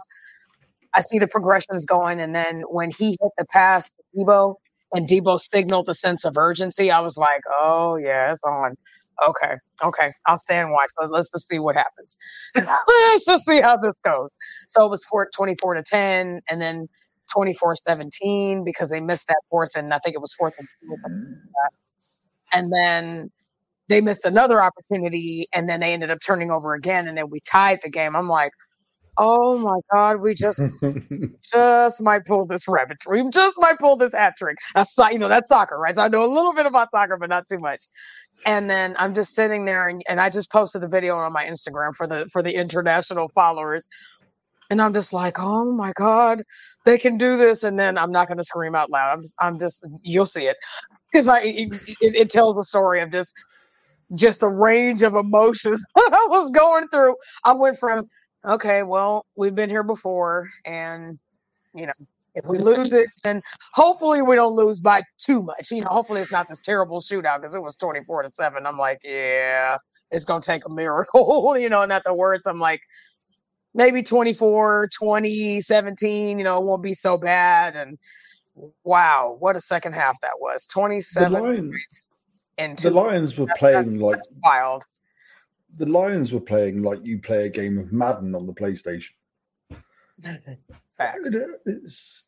I 0.95 1.01
see 1.01 1.19
the 1.19 1.27
progressions 1.27 1.85
going. 1.85 2.19
And 2.21 2.35
then 2.35 2.63
when 2.69 2.89
he 2.89 3.09
hit 3.21 3.31
the 3.37 3.45
pass 3.51 3.89
to 3.89 4.03
Deebo 4.17 4.55
and 4.93 5.07
Deebo 5.07 5.39
signaled 5.39 5.87
the 5.87 5.93
sense 5.93 6.25
of 6.25 6.37
urgency, 6.37 6.89
I 6.89 7.01
was 7.01 7.17
like, 7.17 7.41
oh, 7.51 7.97
yeah, 7.97 8.31
it's 8.31 8.43
on. 8.43 8.75
Okay, 9.29 9.55
okay, 9.81 10.11
I'll 10.25 10.37
stay 10.37 10.59
and 10.59 10.71
watch. 10.71 10.89
Let's 11.09 11.31
just 11.31 11.47
see 11.47 11.57
what 11.57 11.75
happens. 11.75 12.17
Let's 12.55 13.25
just 13.25 13.45
see 13.45 13.61
how 13.61 13.77
this 13.77 13.97
goes. 14.03 14.35
So 14.67 14.85
it 14.85 14.89
was 14.89 15.05
four, 15.05 15.29
24 15.33 15.75
to 15.75 15.83
10, 15.83 16.41
and 16.49 16.61
then 16.61 16.89
24 17.33 17.77
17 17.77 18.63
because 18.65 18.89
they 18.89 18.99
missed 18.99 19.27
that 19.27 19.37
fourth, 19.49 19.69
and 19.75 19.93
I 19.93 19.99
think 19.99 20.15
it 20.15 20.21
was 20.21 20.33
fourth 20.33 20.55
and 20.59 20.67
two. 20.81 20.97
Mm. 21.09 21.35
And 22.51 22.73
then 22.73 23.31
they 23.87 24.01
missed 24.01 24.25
another 24.25 24.61
opportunity, 24.61 25.47
and 25.53 25.69
then 25.69 25.79
they 25.79 25.93
ended 25.93 26.11
up 26.11 26.19
turning 26.25 26.51
over 26.51 26.73
again, 26.73 27.07
and 27.07 27.17
then 27.17 27.29
we 27.29 27.39
tied 27.39 27.79
the 27.83 27.89
game. 27.89 28.17
I'm 28.17 28.27
like, 28.27 28.51
oh 29.17 29.57
my 29.57 29.79
god, 29.91 30.21
we 30.21 30.33
just 30.33 30.59
just 31.51 32.01
might 32.01 32.25
pull 32.25 32.45
this 32.45 32.67
rabbit. 32.67 32.97
We 33.09 33.29
just 33.29 33.59
might 33.59 33.79
pull 33.79 33.95
this 33.95 34.13
hat 34.13 34.33
trick. 34.37 34.57
That's 34.73 34.95
you 35.11 35.19
know 35.19 35.29
that's 35.29 35.47
soccer, 35.49 35.77
right? 35.77 35.95
So 35.95 36.03
I 36.03 36.07
know 36.07 36.25
a 36.25 36.31
little 36.33 36.53
bit 36.53 36.65
about 36.65 36.91
soccer, 36.91 37.17
but 37.17 37.29
not 37.29 37.45
too 37.51 37.59
much. 37.59 37.83
And 38.45 38.69
then 38.69 38.95
I'm 38.99 39.15
just 39.15 39.33
sitting 39.33 39.65
there, 39.65 39.87
and, 39.87 40.03
and 40.07 40.21
I 40.21 40.29
just 40.29 40.51
posted 40.51 40.81
the 40.81 40.87
video 40.87 41.17
on 41.17 41.33
my 41.33 41.45
Instagram 41.45 41.95
for 41.95 42.07
the 42.07 42.27
for 42.31 42.43
the 42.43 42.53
international 42.53 43.29
followers. 43.29 43.87
And 44.69 44.81
I'm 44.81 44.93
just 44.93 45.13
like, 45.13 45.39
oh 45.39 45.71
my 45.71 45.91
god, 45.95 46.43
they 46.85 46.97
can 46.97 47.17
do 47.17 47.37
this. 47.37 47.63
And 47.63 47.77
then 47.79 47.97
I'm 47.97 48.11
not 48.11 48.27
going 48.27 48.37
to 48.37 48.43
scream 48.43 48.75
out 48.75 48.89
loud. 48.89 49.13
I'm 49.13 49.21
just, 49.21 49.35
I'm 49.39 49.59
just 49.59 49.87
you'll 50.03 50.25
see 50.25 50.47
it 50.47 50.57
because 51.11 51.27
I 51.27 51.41
it, 51.41 51.73
it, 52.01 52.15
it 52.15 52.29
tells 52.29 52.57
a 52.57 52.63
story 52.63 53.01
of 53.01 53.11
just 53.11 53.33
just 54.13 54.43
a 54.43 54.47
range 54.47 55.01
of 55.01 55.15
emotions 55.15 55.83
I 55.97 56.27
was 56.29 56.51
going 56.51 56.87
through. 56.89 57.15
I 57.43 57.53
went 57.53 57.77
from 57.77 58.07
okay, 58.45 58.83
well, 58.83 59.25
we've 59.35 59.55
been 59.55 59.69
here 59.69 59.83
before, 59.83 60.49
and 60.65 61.19
you 61.73 61.85
know, 61.87 61.93
if 62.35 62.45
we 62.45 62.57
lose 62.59 62.93
it, 62.93 63.07
then 63.23 63.41
hopefully 63.73 64.21
we 64.21 64.35
don't 64.35 64.55
lose 64.55 64.81
by 64.81 65.01
too 65.17 65.41
much. 65.41 65.71
You 65.71 65.81
know, 65.81 65.89
hopefully 65.89 66.21
it's 66.21 66.31
not 66.31 66.47
this 66.47 66.59
terrible 66.59 67.01
shootout 67.01 67.37
because 67.41 67.55
it 67.55 67.61
was 67.61 67.75
24 67.75 68.23
to 68.23 68.29
7. 68.29 68.65
I'm 68.65 68.77
like, 68.77 68.99
yeah, 69.03 69.77
it's 70.11 70.25
gonna 70.25 70.41
take 70.41 70.65
a 70.65 70.69
miracle, 70.69 71.55
you 71.59 71.69
know, 71.69 71.81
and 71.81 71.91
at 71.91 72.03
the 72.05 72.13
worst, 72.13 72.47
I'm 72.47 72.59
like, 72.59 72.81
maybe 73.73 74.03
24, 74.03 74.89
20, 74.97 75.61
17, 75.61 76.37
you 76.37 76.43
know, 76.43 76.57
it 76.57 76.63
won't 76.63 76.83
be 76.83 76.93
so 76.93 77.17
bad. 77.17 77.75
And 77.75 77.97
wow, 78.83 79.35
what 79.39 79.55
a 79.55 79.61
second 79.61 79.93
half 79.93 80.19
that 80.21 80.39
was. 80.39 80.65
27 80.67 81.31
The 81.33 81.39
Lions- 81.39 82.05
the 82.57 82.91
Lions 82.91 83.37
were 83.37 83.47
playing 83.57 83.99
like 83.99 84.19
wild. 84.41 84.85
The 85.77 85.85
Lions 85.85 86.31
were 86.33 86.39
playing 86.41 86.81
like 86.83 86.99
you 87.03 87.19
play 87.19 87.45
a 87.45 87.49
game 87.49 87.77
of 87.77 87.91
Madden 87.91 88.35
on 88.35 88.45
the 88.47 88.53
PlayStation. 88.53 89.11
Facts. 90.97 91.35
Uh, 91.35 91.39
it, 91.41 91.49
it's, 91.65 92.25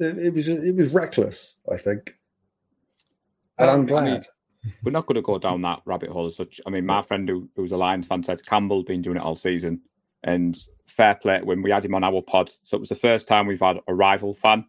it 0.00 0.34
was 0.34 0.48
it 0.48 0.74
was 0.74 0.90
reckless, 0.92 1.54
I 1.72 1.76
think, 1.76 2.16
and 3.58 3.66
Well, 3.68 3.74
I'm 3.74 3.82
I 3.82 3.84
glad. 3.86 4.04
mean, 4.64 4.72
we're 4.82 4.92
not 4.92 5.06
going 5.06 5.16
to 5.16 5.22
go 5.22 5.38
down 5.38 5.62
that 5.62 5.80
rabbit 5.84 6.10
hole 6.10 6.26
as 6.26 6.36
such. 6.36 6.60
I 6.66 6.70
mean, 6.70 6.84
my 6.86 7.02
friend 7.02 7.28
who, 7.28 7.48
who's 7.56 7.72
a 7.72 7.76
Lions 7.76 8.06
fan 8.06 8.22
said 8.22 8.44
Campbell 8.46 8.82
been 8.82 9.02
doing 9.02 9.16
it 9.16 9.22
all 9.22 9.36
season, 9.36 9.80
and 10.24 10.56
fair 10.86 11.14
play 11.14 11.40
when 11.42 11.62
we 11.62 11.70
had 11.70 11.84
him 11.84 11.94
on 11.94 12.02
our 12.04 12.22
pod. 12.22 12.50
So 12.64 12.76
it 12.76 12.80
was 12.80 12.88
the 12.88 12.96
first 12.96 13.28
time 13.28 13.46
we've 13.46 13.60
had 13.60 13.78
a 13.86 13.94
rival 13.94 14.34
fan 14.34 14.64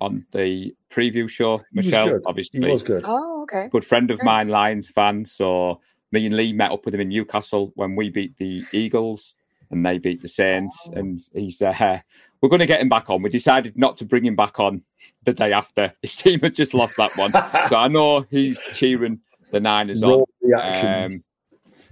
on 0.00 0.24
the 0.32 0.74
preview 0.90 1.28
show. 1.28 1.58
He 1.72 1.78
was 1.78 1.86
Michelle, 1.86 2.08
good. 2.08 2.22
obviously, 2.26 2.60
He 2.60 2.66
was 2.70 2.82
good. 2.82 3.02
Oh, 3.06 3.42
okay. 3.44 3.68
good 3.70 3.84
friend 3.84 4.10
of 4.10 4.18
Nice. 4.18 4.24
mine, 4.24 4.48
Lions 4.48 4.88
fan. 4.88 5.24
So 5.24 5.80
me 6.12 6.26
and 6.26 6.36
Lee 6.36 6.52
met 6.52 6.70
up 6.70 6.84
with 6.84 6.94
him 6.94 7.00
in 7.00 7.08
Newcastle 7.08 7.72
when 7.74 7.96
we 7.96 8.10
beat 8.10 8.36
the 8.36 8.64
Eagles 8.72 9.34
and 9.70 9.84
they 9.84 9.98
beat 9.98 10.22
the 10.22 10.28
Saints. 10.28 10.76
Oh. 10.88 10.92
And 10.98 11.20
he's 11.34 11.60
uh, 11.60 12.00
we're 12.40 12.48
going 12.48 12.60
to 12.60 12.66
get 12.66 12.80
him 12.80 12.88
back 12.88 13.10
on. 13.10 13.22
We 13.22 13.30
decided 13.30 13.76
not 13.76 13.96
to 13.98 14.04
bring 14.04 14.24
him 14.24 14.36
back 14.36 14.60
on 14.60 14.82
the 15.24 15.32
day 15.32 15.52
after. 15.52 15.92
His 16.02 16.14
team 16.14 16.40
had 16.40 16.54
just 16.54 16.74
lost 16.74 16.96
that 16.98 17.16
one, 17.16 17.32
so 17.68 17.76
I 17.76 17.88
know 17.88 18.20
he's 18.30 18.60
cheering 18.74 19.20
the 19.50 19.60
Niners 19.60 20.02
on. 20.02 20.24
Raw. 20.42 21.04
Um, 21.04 21.22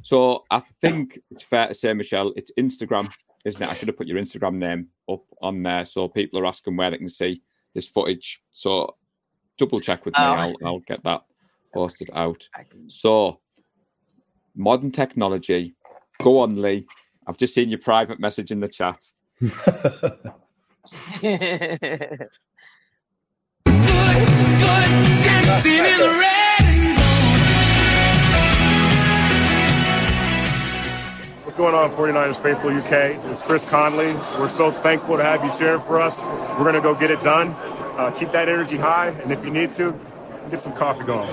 so 0.03 0.45
I 0.51 0.63
think 0.81 1.19
it's 1.31 1.43
fair 1.43 1.69
to 1.69 1.75
say, 1.75 1.93
Michelle, 1.93 2.33
it's 2.37 2.51
Instagram, 2.59 3.11
isn't 3.45 3.63
it? 3.63 3.69
I 3.69 3.75
should 3.75 3.89
have 3.89 3.97
put 3.97 4.07
your 4.07 4.19
Instagram 4.19 4.55
name 4.55 4.89
up 5.09 5.23
on 5.43 5.63
there 5.63 5.85
so 5.85 6.09
people 6.09 6.41
are 6.41 6.47
asking 6.47 6.77
where 6.77 6.91
they 6.91 6.99
can 6.99 7.09
see 7.09 7.43
this 7.75 7.87
footage. 7.87 8.43
So 8.51 8.97
double 9.59 9.81
check 9.81 10.05
with 10.05 10.15
me. 10.15 10.23
Oh. 10.23 10.33
I'll, 10.33 10.55
I'll 10.65 10.81
get 10.81 11.03
that 11.05 11.23
posted 11.73 12.11
out. 12.15 12.49
So 12.89 13.41
modern 14.55 14.91
technology. 14.91 15.75
Go 16.23 16.41
on, 16.41 16.61
Lee. 16.61 16.87
I've 17.27 17.37
just 17.37 17.55
seen 17.55 17.69
your 17.69 17.79
private 17.79 18.21
message 18.21 18.51
in 18.51 18.61
the 18.61 18.69
chat. 18.69 19.03
What's 31.45 31.57
going 31.57 31.75
on, 31.75 31.91
49ers 31.91 32.41
Faithful 32.41 32.71
UK? 32.71 32.93
It's 33.31 33.43
Chris 33.43 33.65
Conley. 33.65 34.15
We're 34.39 34.49
so 34.49 34.71
thankful 34.71 35.17
to 35.17 35.23
have 35.23 35.45
you 35.45 35.53
cheering 35.59 35.81
for 35.81 36.01
us. 36.01 36.21
We're 36.21 36.65
going 36.65 36.75
to 36.75 36.81
go 36.81 36.95
get 36.95 37.11
it 37.11 37.21
done. 37.21 37.49
Uh, 37.99 38.11
keep 38.17 38.31
that 38.33 38.49
energy 38.49 38.77
high, 38.77 39.09
and 39.09 39.33
if 39.33 39.45
you 39.45 39.51
need 39.51 39.73
to, 39.75 39.99
get 40.51 40.61
some 40.61 40.73
coffee 40.73 41.05
going. 41.05 41.29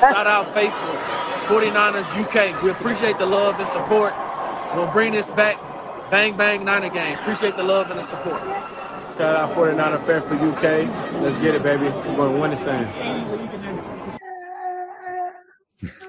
Shout 0.00 0.26
out 0.26 0.52
Faithful, 0.54 0.94
49ers 1.44 2.10
UK. 2.20 2.62
We 2.62 2.70
appreciate 2.70 3.18
the 3.18 3.26
love 3.26 3.58
and 3.60 3.68
support. 3.68 4.14
We'll 4.74 4.90
bring 4.90 5.12
this 5.12 5.30
back. 5.30 5.58
Bang, 6.10 6.36
bang, 6.36 6.64
Niner 6.64 6.90
gang. 6.90 7.14
Appreciate 7.16 7.56
the 7.56 7.62
love 7.62 7.90
and 7.90 7.98
the 7.98 8.04
support. 8.04 8.40
Shout 9.16 9.36
out 9.36 9.54
49er 9.54 10.02
for 10.04 10.34
UK. 10.34 11.22
Let's 11.22 11.38
get 11.38 11.54
it, 11.54 11.62
baby. 11.62 11.84
We're 11.84 12.16
going 12.16 12.34
to 12.34 12.40
win 12.40 12.50
this 12.50 12.64
thing. 12.64 12.84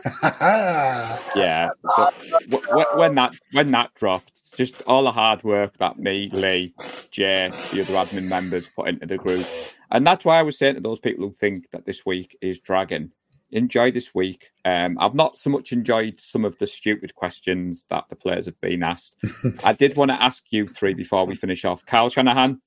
Yeah. 1.36 1.70
So 1.80 2.10
w- 2.49 2.66
w- 2.68 2.86
when 2.95 3.16
that 3.16 3.36
when 3.52 3.72
that 3.72 3.94
dropped, 3.95 4.56
just 4.56 4.82
all 4.84 5.03
the 5.03 5.12
hard 5.12 5.44
work 5.44 5.78
that 5.80 5.99
me, 5.99 6.30
Lee, 6.32 6.74
Jay, 7.12 7.52
the 7.72 7.82
other 7.82 7.94
admin 7.94 8.28
members 8.28 8.68
put 8.70 8.88
into 8.88 9.06
the 9.06 9.18
group, 9.18 9.45
and 9.91 10.06
that's 10.07 10.24
why 10.24 10.40
I 10.40 10.44
was 10.44 10.57
saying 10.57 10.76
to 10.76 10.82
those 10.82 10.99
people 10.99 11.28
who 11.28 11.34
think 11.34 11.70
that 11.72 11.86
this 11.86 12.06
week 12.06 12.38
is 12.41 12.60
dragging, 12.60 13.12
enjoy 13.51 13.91
this 13.91 14.13
week. 14.13 14.51
Um, 14.63 14.97
I've 14.99 15.13
not 15.13 15.38
so 15.38 15.49
much 15.49 15.72
enjoyed 15.72 16.19
some 16.19 16.45
of 16.45 16.57
the 16.57 16.67
stupid 16.67 17.15
questions 17.15 17.85
that 17.89 18.05
the 18.09 18.15
players 18.15 18.45
have 18.45 18.59
been 18.61 18.84
asked. 18.84 19.15
I 19.63 19.73
did 19.73 19.95
want 19.95 20.11
to 20.11 20.22
ask 20.22 20.43
you 20.49 20.67
three 20.67 20.93
before 20.93 21.26
we 21.26 21.35
finish 21.35 21.65
off. 21.65 21.85
Kyle 21.85 22.09
Shanahan, 22.09 22.61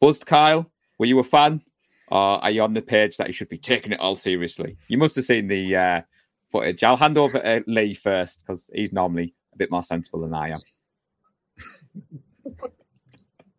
buzzed 0.00 0.26
Kyle. 0.26 0.70
Were 0.98 1.06
you 1.06 1.18
a 1.18 1.24
fan? 1.24 1.62
Or 2.08 2.42
are 2.44 2.50
you 2.50 2.62
on 2.62 2.74
the 2.74 2.82
page 2.82 3.16
that 3.16 3.28
you 3.28 3.32
should 3.32 3.48
be 3.48 3.58
taking 3.58 3.92
it 3.92 4.00
all 4.00 4.16
seriously? 4.16 4.76
You 4.88 4.98
must 4.98 5.16
have 5.16 5.24
seen 5.24 5.48
the 5.48 5.76
uh, 5.76 6.00
footage. 6.50 6.84
I'll 6.84 6.96
hand 6.96 7.16
over 7.16 7.38
to 7.38 7.64
Lee 7.66 7.94
first 7.94 8.40
because 8.40 8.70
he's 8.74 8.92
normally 8.92 9.34
a 9.54 9.56
bit 9.56 9.70
more 9.70 9.82
sensible 9.82 10.20
than 10.20 10.34
I 10.34 10.50
am. 10.50 10.58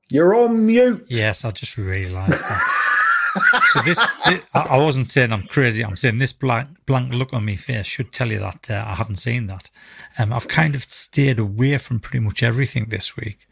You're 0.09 0.35
on 0.35 0.67
mute. 0.67 1.05
Yes, 1.09 1.43
I 1.43 1.51
just 1.51 1.77
realised 1.77 2.33
that. 2.33 2.79
so 3.72 3.81
this, 3.81 3.99
this, 4.26 4.41
I 4.53 4.77
wasn't 4.77 5.07
saying 5.07 5.31
I'm 5.31 5.43
crazy. 5.43 5.84
I'm 5.84 5.95
saying 5.95 6.18
this 6.18 6.34
blank, 6.34 6.69
blank 6.85 7.14
look 7.14 7.34
on 7.34 7.45
my 7.45 7.55
face 7.55 7.85
should 7.85 8.11
tell 8.11 8.31
you 8.31 8.39
that 8.39 8.69
uh, 8.69 8.84
I 8.85 8.95
haven't 8.95 9.18
seen 9.18 9.47
that. 9.47 9.69
Um, 10.18 10.31
I've 10.31 10.47
kind 10.47 10.76
of 10.76 10.84
stayed 10.84 11.39
away 11.39 11.77
from 11.77 11.99
pretty 11.99 12.19
much 12.19 12.43
everything 12.43 12.85
this 12.89 13.15
week. 13.15 13.47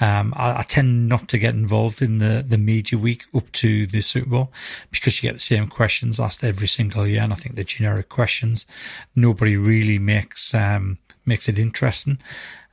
Um, 0.00 0.34
I, 0.36 0.58
I, 0.58 0.62
tend 0.62 1.08
not 1.08 1.28
to 1.28 1.38
get 1.38 1.54
involved 1.54 2.02
in 2.02 2.18
the, 2.18 2.44
the 2.46 2.58
media 2.58 2.98
week 2.98 3.24
up 3.34 3.50
to 3.52 3.86
the 3.86 4.00
Super 4.00 4.28
Bowl 4.28 4.52
because 4.90 5.22
you 5.22 5.28
get 5.28 5.34
the 5.34 5.40
same 5.40 5.68
questions 5.68 6.18
asked 6.18 6.42
every 6.42 6.68
single 6.68 7.06
year. 7.06 7.22
And 7.22 7.32
I 7.32 7.36
think 7.36 7.54
the 7.54 7.64
generic 7.64 8.08
questions, 8.08 8.66
nobody 9.14 9.56
really 9.56 9.98
makes, 9.98 10.54
um, 10.54 10.98
makes 11.24 11.48
it 11.48 11.58
interesting. 11.58 12.18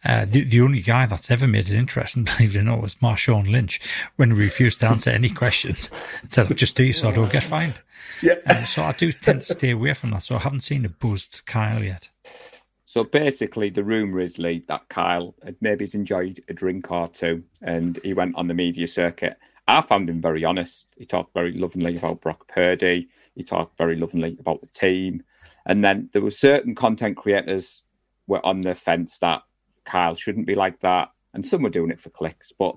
Uh, 0.04 0.26
the, 0.26 0.44
the 0.44 0.62
only 0.62 0.82
guy 0.82 1.06
that's 1.06 1.30
ever 1.30 1.48
made 1.48 1.70
it 1.70 1.76
interesting, 1.76 2.24
believe 2.38 2.56
it 2.56 2.60
or 2.60 2.64
not, 2.64 2.82
was 2.82 2.96
Marshawn 2.96 3.50
Lynch 3.50 3.82
when 4.16 4.32
he 4.32 4.38
refused 4.38 4.80
to 4.82 4.88
answer 4.88 5.10
any 5.10 5.30
questions 5.44 5.90
and 6.22 6.32
said, 6.32 6.56
just 6.56 6.76
do 6.76 6.92
so 6.94 7.10
I 7.10 7.14
don't 7.14 7.32
get 7.32 7.44
fined. 7.44 7.82
Yeah. 8.22 8.36
Um, 8.46 8.56
so 8.58 8.82
I 8.82 8.94
do 8.94 9.12
tend 9.12 9.42
to 9.42 9.54
stay 9.54 9.72
away 9.72 9.94
from 9.94 10.12
that. 10.12 10.24
So 10.24 10.36
I 10.36 10.40
haven't 10.40 10.62
seen 10.62 10.86
a 10.86 10.90
buzzed 10.90 11.42
Kyle 11.46 11.84
yet. 11.84 12.10
So 12.86 13.04
basically, 13.04 13.70
the 13.70 13.84
rumour 13.84 14.20
is, 14.20 14.40
Lee, 14.40 14.64
that 14.68 14.90
Kyle 14.90 15.36
had 15.46 15.56
maybe 15.62 15.88
enjoyed 15.94 16.44
a 16.50 16.54
drink 16.54 16.92
or 16.92 17.08
two 17.08 17.44
and 17.62 18.00
he 18.04 18.14
went 18.14 18.36
on 18.36 18.48
the 18.48 18.54
media 18.56 18.88
circuit. 18.88 19.38
I 19.68 19.82
found 19.82 20.10
him 20.10 20.22
very 20.22 20.44
honest. 20.44 20.88
He 20.98 21.06
talked 21.06 21.34
very 21.36 21.52
lovingly 21.52 21.98
about 21.98 22.22
Brock 22.22 22.48
Purdy. 22.48 23.08
He 23.36 23.44
talked 23.44 23.78
very 23.78 23.96
lovingly 23.96 24.36
about 24.40 24.62
the 24.62 24.68
team. 24.68 25.22
And 25.68 25.84
then 25.84 26.10
there 26.12 26.24
were 26.24 26.32
certain 26.32 26.74
content 26.74 27.16
creators 27.16 27.84
were 28.26 28.44
on 28.44 28.62
the 28.62 28.74
fence 28.74 29.20
that 29.20 29.44
Kyle 29.86 30.16
shouldn't 30.16 30.48
be 30.48 30.56
like 30.56 30.80
that. 30.82 31.12
And 31.34 31.46
some 31.46 31.62
were 31.62 31.70
doing 31.70 31.92
it 31.92 32.00
for 32.00 32.10
clicks. 32.10 32.52
But 32.58 32.76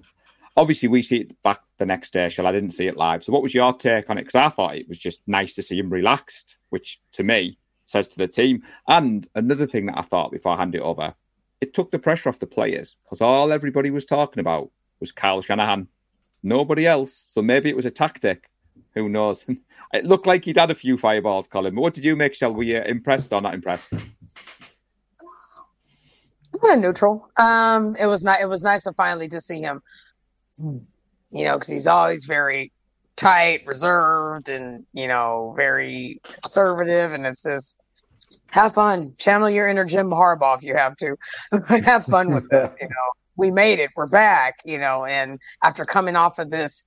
obviously, 0.56 0.88
we 0.88 1.02
see 1.02 1.18
it 1.18 1.42
back 1.42 1.60
the 1.78 1.86
next 1.86 2.12
day. 2.12 2.28
Shall 2.28 2.46
I 2.46 2.52
didn't 2.52 2.70
see 2.70 2.86
it 2.86 2.96
live. 2.96 3.22
So, 3.22 3.32
what 3.32 3.42
was 3.42 3.54
your 3.54 3.72
take 3.72 4.10
on 4.10 4.18
it? 4.18 4.22
Because 4.22 4.34
I 4.34 4.48
thought 4.48 4.76
it 4.76 4.88
was 4.88 4.98
just 4.98 5.20
nice 5.26 5.54
to 5.54 5.62
see 5.62 5.78
him 5.78 5.90
relaxed, 5.90 6.58
which 6.70 7.00
to 7.12 7.22
me 7.22 7.58
says 7.86 8.08
to 8.08 8.18
the 8.18 8.28
team. 8.28 8.62
And 8.88 9.26
another 9.34 9.66
thing 9.66 9.86
that 9.86 9.98
I 9.98 10.02
thought 10.02 10.32
before 10.32 10.52
I 10.52 10.58
hand 10.58 10.74
it 10.74 10.80
over, 10.80 11.14
it 11.60 11.74
took 11.74 11.90
the 11.90 11.98
pressure 11.98 12.28
off 12.28 12.40
the 12.40 12.46
players 12.46 12.96
because 13.04 13.20
all 13.20 13.52
everybody 13.52 13.90
was 13.90 14.04
talking 14.04 14.40
about 14.40 14.70
was 14.98 15.12
Kyle 15.12 15.40
Shanahan, 15.40 15.86
nobody 16.42 16.86
else. 16.86 17.24
So 17.28 17.40
maybe 17.42 17.68
it 17.68 17.76
was 17.76 17.86
a 17.86 17.90
tactic. 17.90 18.50
Who 18.94 19.08
knows? 19.08 19.44
it 19.92 20.04
looked 20.04 20.26
like 20.26 20.44
he'd 20.44 20.56
had 20.56 20.70
a 20.70 20.74
few 20.74 20.98
fireballs, 20.98 21.48
Colin. 21.48 21.74
But 21.74 21.82
what 21.82 21.94
did 21.94 22.04
you 22.04 22.16
make? 22.16 22.34
Shall 22.34 22.52
we 22.52 22.76
uh, 22.76 22.84
impressed 22.84 23.32
or 23.32 23.40
not 23.40 23.54
impressed? 23.54 23.92
Kind 26.60 26.74
of 26.74 26.80
neutral. 26.80 27.28
Um, 27.36 27.96
it 27.96 28.06
was 28.06 28.24
not. 28.24 28.40
It 28.40 28.48
was 28.48 28.62
nice 28.62 28.84
to 28.84 28.92
finally 28.92 29.28
to 29.28 29.40
see 29.40 29.60
him. 29.60 29.82
You 30.58 31.44
know, 31.44 31.54
because 31.54 31.68
he's 31.68 31.86
always 31.86 32.24
very 32.24 32.72
tight, 33.16 33.66
reserved, 33.66 34.48
and 34.48 34.84
you 34.92 35.08
know, 35.08 35.54
very 35.56 36.20
conservative. 36.42 37.12
And 37.12 37.26
it's 37.26 37.42
just 37.42 37.80
have 38.48 38.74
fun, 38.74 39.14
channel 39.18 39.48
your 39.48 39.68
inner 39.68 39.84
Jim 39.84 40.10
Harbaugh 40.10 40.56
if 40.56 40.62
you 40.62 40.76
have 40.76 40.96
to. 40.96 41.16
have 41.84 42.04
fun 42.04 42.34
with 42.34 42.48
this. 42.50 42.76
You 42.80 42.88
know, 42.88 43.10
we 43.36 43.50
made 43.50 43.78
it. 43.78 43.90
We're 43.96 44.06
back. 44.06 44.56
You 44.64 44.78
know, 44.78 45.04
and 45.04 45.38
after 45.64 45.84
coming 45.84 46.16
off 46.16 46.38
of 46.38 46.50
this 46.50 46.84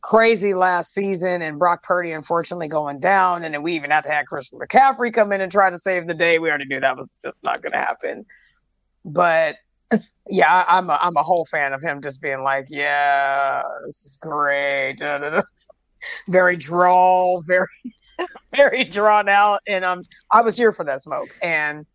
crazy 0.00 0.54
last 0.54 0.94
season 0.94 1.42
and 1.42 1.58
Brock 1.58 1.82
Purdy 1.82 2.12
unfortunately 2.12 2.68
going 2.68 3.00
down, 3.00 3.42
and 3.42 3.52
then 3.52 3.62
we 3.62 3.74
even 3.74 3.90
had 3.90 4.04
to 4.04 4.10
have 4.10 4.26
Christian 4.26 4.60
McCaffrey 4.60 5.12
come 5.12 5.32
in 5.32 5.40
and 5.40 5.50
try 5.50 5.70
to 5.70 5.78
save 5.78 6.06
the 6.06 6.14
day. 6.14 6.38
We 6.38 6.48
already 6.48 6.66
knew 6.66 6.80
that 6.80 6.96
was 6.96 7.14
just 7.20 7.42
not 7.42 7.62
going 7.62 7.72
to 7.72 7.78
happen. 7.78 8.24
But 9.04 9.56
yeah, 10.28 10.64
I'm 10.68 10.90
a 10.90 10.98
I'm 11.00 11.16
a 11.16 11.22
whole 11.22 11.44
fan 11.44 11.72
of 11.72 11.82
him 11.82 12.02
just 12.02 12.20
being 12.20 12.42
like, 12.42 12.66
yeah, 12.68 13.62
this 13.86 14.04
is 14.04 14.18
great. 14.20 14.96
Very 16.28 16.56
droll, 16.56 17.42
very 17.42 17.66
very 18.54 18.84
drawn 18.84 19.28
out, 19.28 19.60
and 19.66 19.84
um, 19.84 20.02
I 20.30 20.42
was 20.42 20.56
here 20.56 20.72
for 20.72 20.84
that 20.84 21.00
smoke, 21.00 21.28
and 21.42 21.86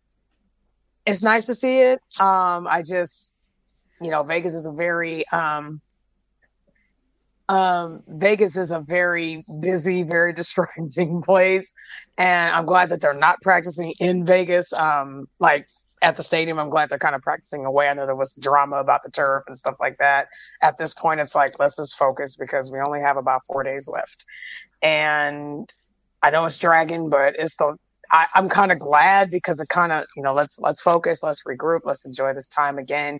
it's 1.06 1.22
nice 1.22 1.46
to 1.46 1.54
see 1.54 1.80
it. 1.80 2.00
Um, 2.20 2.66
I 2.66 2.82
just, 2.82 3.44
you 4.00 4.10
know, 4.10 4.22
Vegas 4.22 4.54
is 4.54 4.66
a 4.66 4.72
very 4.72 5.26
um, 5.28 5.80
um, 7.48 8.02
Vegas 8.08 8.56
is 8.56 8.72
a 8.72 8.80
very 8.80 9.44
busy, 9.60 10.02
very 10.02 10.32
distracting 10.40 11.22
place, 11.22 11.72
and 12.18 12.54
I'm 12.54 12.66
glad 12.66 12.88
that 12.90 13.00
they're 13.00 13.14
not 13.14 13.40
practicing 13.42 13.94
in 14.00 14.24
Vegas. 14.24 14.72
Um, 14.72 15.28
like 15.38 15.68
at 16.04 16.18
the 16.18 16.22
stadium. 16.22 16.58
I'm 16.60 16.68
glad 16.68 16.90
they're 16.90 16.98
kind 16.98 17.14
of 17.14 17.22
practicing 17.22 17.64
away. 17.64 17.88
I 17.88 17.94
know 17.94 18.04
there 18.04 18.14
was 18.14 18.34
drama 18.34 18.76
about 18.76 19.02
the 19.02 19.10
turf 19.10 19.44
and 19.46 19.56
stuff 19.56 19.76
like 19.80 19.96
that. 19.98 20.28
At 20.60 20.76
this 20.76 20.92
point, 20.92 21.20
it's 21.20 21.34
like 21.34 21.58
let's 21.58 21.76
just 21.76 21.96
focus 21.96 22.36
because 22.36 22.70
we 22.70 22.78
only 22.78 23.00
have 23.00 23.16
about 23.16 23.42
four 23.46 23.62
days 23.62 23.88
left. 23.88 24.26
And 24.82 25.72
I 26.22 26.30
know 26.30 26.44
it's 26.44 26.58
dragging, 26.58 27.08
but 27.08 27.36
it's 27.38 27.56
the 27.56 27.76
I, 28.10 28.26
am 28.34 28.50
kind 28.50 28.70
of 28.70 28.78
glad 28.78 29.30
because 29.30 29.60
it 29.60 29.70
kind 29.70 29.92
of 29.92 30.04
you 30.14 30.22
know 30.22 30.34
let's 30.34 30.60
let's 30.60 30.80
focus, 30.80 31.22
let's 31.22 31.42
regroup, 31.44 31.80
let's 31.84 32.04
enjoy 32.04 32.34
this 32.34 32.48
time 32.48 32.76
again. 32.76 33.18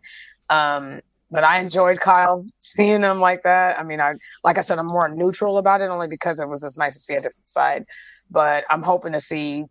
Um, 0.51 1.01
but 1.31 1.43
I 1.43 1.61
enjoyed 1.61 2.01
Kyle 2.01 2.44
seeing 2.61 3.02
him 3.02 3.19
like 3.19 3.44
that. 3.44 3.81
I 3.81 3.82
mean, 3.82 4.01
I 4.01 4.15
like 4.44 4.59
I 4.59 4.61
said, 4.61 4.78
I'm 4.78 4.86
more 4.86 5.09
neutral 5.09 5.56
about 5.56 5.81
it 5.81 5.89
only 5.89 6.06
because 6.06 6.39
it 6.39 6.48
was 6.51 6.61
just 6.61 6.77
nice 6.77 6.93
to 6.93 7.01
see 7.01 7.15
a 7.15 7.23
different 7.23 7.48
side. 7.48 7.86
But 8.31 8.65
I'm 8.69 8.82
hoping 8.82 9.12
to 9.12 9.20
see 9.23 9.65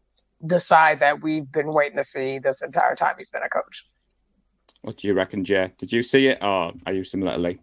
the 0.44 0.60
side 0.60 1.00
that 1.00 1.24
we've 1.24 1.50
been 1.52 1.74
waiting 1.74 1.98
to 1.98 2.04
see 2.04 2.38
this 2.38 2.62
entire 2.62 2.96
time 2.96 3.16
he's 3.18 3.30
been 3.30 3.44
a 3.44 3.50
coach. 3.50 3.86
What 4.82 4.98
do 4.98 5.08
you 5.08 5.14
reckon, 5.14 5.46
Jay? 5.46 5.72
Did 5.78 5.94
you 5.94 6.04
see 6.04 6.28
it, 6.28 6.40
or 6.42 6.74
are 6.86 6.94
you 6.94 7.06
similar 7.06 7.32
to 7.32 7.38
Lee? 7.38 7.60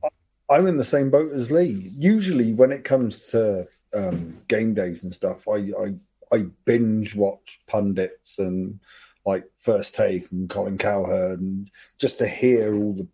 I'm 0.49 0.67
in 0.67 0.79
the 0.79 0.85
same 0.85 1.11
boat 1.11 1.31
as 1.33 1.51
Lee. 1.51 1.91
Usually, 1.95 2.55
when 2.55 2.73
it 2.73 2.83
comes 2.83 3.27
to 3.27 3.69
um, 3.95 4.39
game 4.49 4.73
days 4.73 5.05
and 5.05 5.13
stuff, 5.13 5.47
I, 5.47 5.71
I 5.79 5.95
I 6.33 6.47
binge 6.65 7.15
watch 7.15 7.61
pundits 7.67 8.39
and 8.39 8.81
like 9.27 9.45
First 9.57 9.95
Take 9.95 10.33
and 10.33 10.49
Colin 10.49 10.79
Cowherd, 10.79 11.41
and 11.41 11.71
just 11.99 12.19
to 12.19 12.27
hear 12.27 12.75
all 12.75 12.95
the 12.95 13.07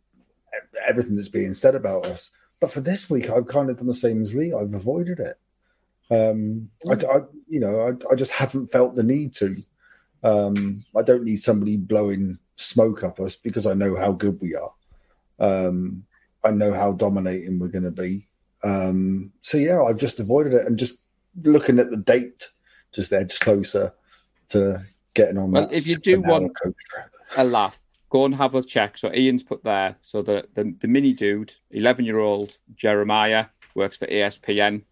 everything 0.86 1.16
that's 1.16 1.28
being 1.28 1.54
said 1.54 1.74
about 1.74 2.06
us. 2.06 2.30
But 2.60 2.70
for 2.70 2.80
this 2.80 3.10
week, 3.10 3.28
I've 3.28 3.48
kind 3.48 3.70
of 3.70 3.78
done 3.78 3.88
the 3.88 3.94
same 3.94 4.22
as 4.22 4.34
Lee. 4.34 4.52
I've 4.52 4.72
avoided 4.72 5.18
it. 5.18 5.36
Um, 6.10 6.70
I, 6.88 6.92
I, 6.92 7.20
you 7.48 7.60
know, 7.60 7.80
I, 7.80 8.12
I, 8.12 8.14
just 8.14 8.32
haven't 8.32 8.68
felt 8.68 8.94
the 8.94 9.02
need 9.02 9.34
to. 9.34 9.56
Um, 10.22 10.84
I 10.96 11.02
don't 11.02 11.24
need 11.24 11.38
somebody 11.38 11.76
blowing 11.76 12.38
smoke 12.56 13.02
up 13.02 13.18
us 13.20 13.34
because 13.34 13.66
I 13.66 13.74
know 13.74 13.96
how 13.96 14.12
good 14.12 14.40
we 14.40 14.54
are. 14.54 14.72
Um, 15.38 16.04
I 16.44 16.52
know 16.52 16.72
how 16.72 16.92
dominating 16.92 17.58
we're 17.58 17.68
going 17.68 17.84
to 17.84 17.90
be. 17.90 18.28
Um, 18.62 19.32
so 19.42 19.58
yeah, 19.58 19.82
I've 19.82 19.98
just 19.98 20.20
avoided 20.20 20.54
it 20.54 20.66
and 20.66 20.78
just 20.78 20.98
looking 21.42 21.78
at 21.78 21.90
the 21.90 21.96
date, 21.96 22.48
just 22.92 23.12
edge 23.12 23.38
closer 23.40 23.92
to 24.50 24.82
getting 25.14 25.38
on. 25.38 25.50
Well, 25.50 25.68
if 25.72 25.86
you 25.86 25.96
do 25.96 26.20
want 26.20 26.52
a 27.36 27.44
laugh, 27.44 27.80
go 28.10 28.24
and 28.24 28.34
have 28.34 28.54
a 28.54 28.62
check. 28.62 28.96
So 28.96 29.12
Ian's 29.12 29.42
put 29.42 29.62
there. 29.64 29.96
So 30.02 30.22
the 30.22 30.46
the, 30.54 30.74
the 30.80 30.88
mini 30.88 31.12
dude, 31.12 31.52
eleven 31.70 32.04
year 32.04 32.20
old 32.20 32.58
Jeremiah, 32.76 33.46
works 33.74 33.96
for 33.96 34.06
ESPN 34.06 34.82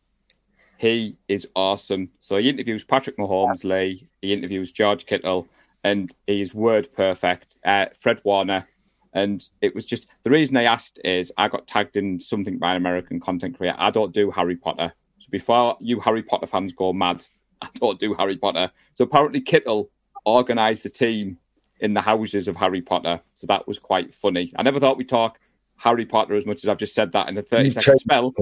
he 0.85 1.17
is 1.29 1.49
awesome. 1.57 2.11
So 2.21 2.37
he 2.37 2.51
interviews 2.51 2.85
Patrick 2.85 3.17
Mahomes, 3.17 3.65
Lee. 3.65 4.07
He 4.21 4.35
interviews 4.35 4.71
George 4.71 5.07
Kittle, 5.07 5.49
and 5.83 6.15
he's 6.27 6.53
word 6.55 6.93
perfect. 6.93 7.57
Uh, 7.65 7.87
Fred 7.99 8.21
Warner, 8.23 8.69
and 9.15 9.49
it 9.63 9.75
was 9.75 9.87
just 9.87 10.09
the 10.25 10.31
reason 10.31 10.59
I 10.59 10.65
asked 10.65 11.01
is 11.03 11.33
I 11.39 11.49
got 11.49 11.67
tagged 11.67 11.97
in 11.97 12.21
something 12.21 12.59
by 12.59 12.73
an 12.73 12.77
American 12.77 13.19
content 13.19 13.57
creator. 13.57 13.79
I 13.79 13.91
don't 13.91 14.13
do 14.13 14.31
Harry 14.31 14.57
Potter, 14.57 14.93
so 15.19 15.27
before 15.31 15.79
you 15.81 16.01
Harry 16.01 16.23
Potter 16.23 16.47
fans 16.47 16.75
go 16.75 16.93
mad, 16.93 17.25
I 17.63 17.69
don't 17.77 17.99
do 17.99 18.13
Harry 18.13 18.37
Potter. 18.37 18.71
So 18.93 19.05
apparently 19.05 19.41
Kittle 19.41 19.91
organised 20.27 20.83
the 20.83 20.91
team 20.91 21.39
in 21.81 21.95
the 21.95 22.03
houses 22.03 22.47
of 22.47 22.57
Harry 22.57 22.83
Potter, 22.83 23.19
so 23.33 23.47
that 23.47 23.67
was 23.67 23.79
quite 23.79 24.15
funny. 24.15 24.53
I 24.57 24.63
never 24.63 24.79
thought 24.79 24.99
we'd 24.99 25.09
talk 25.09 25.41
Harry 25.77 26.05
Potter 26.05 26.35
as 26.35 26.45
much 26.45 26.59
as 26.59 26.69
I've 26.69 26.77
just 26.77 26.95
said 26.95 27.13
that 27.13 27.29
in 27.31 27.39
a 27.39 27.43
30 27.43 27.71
second 27.71 28.01
spell 28.01 28.35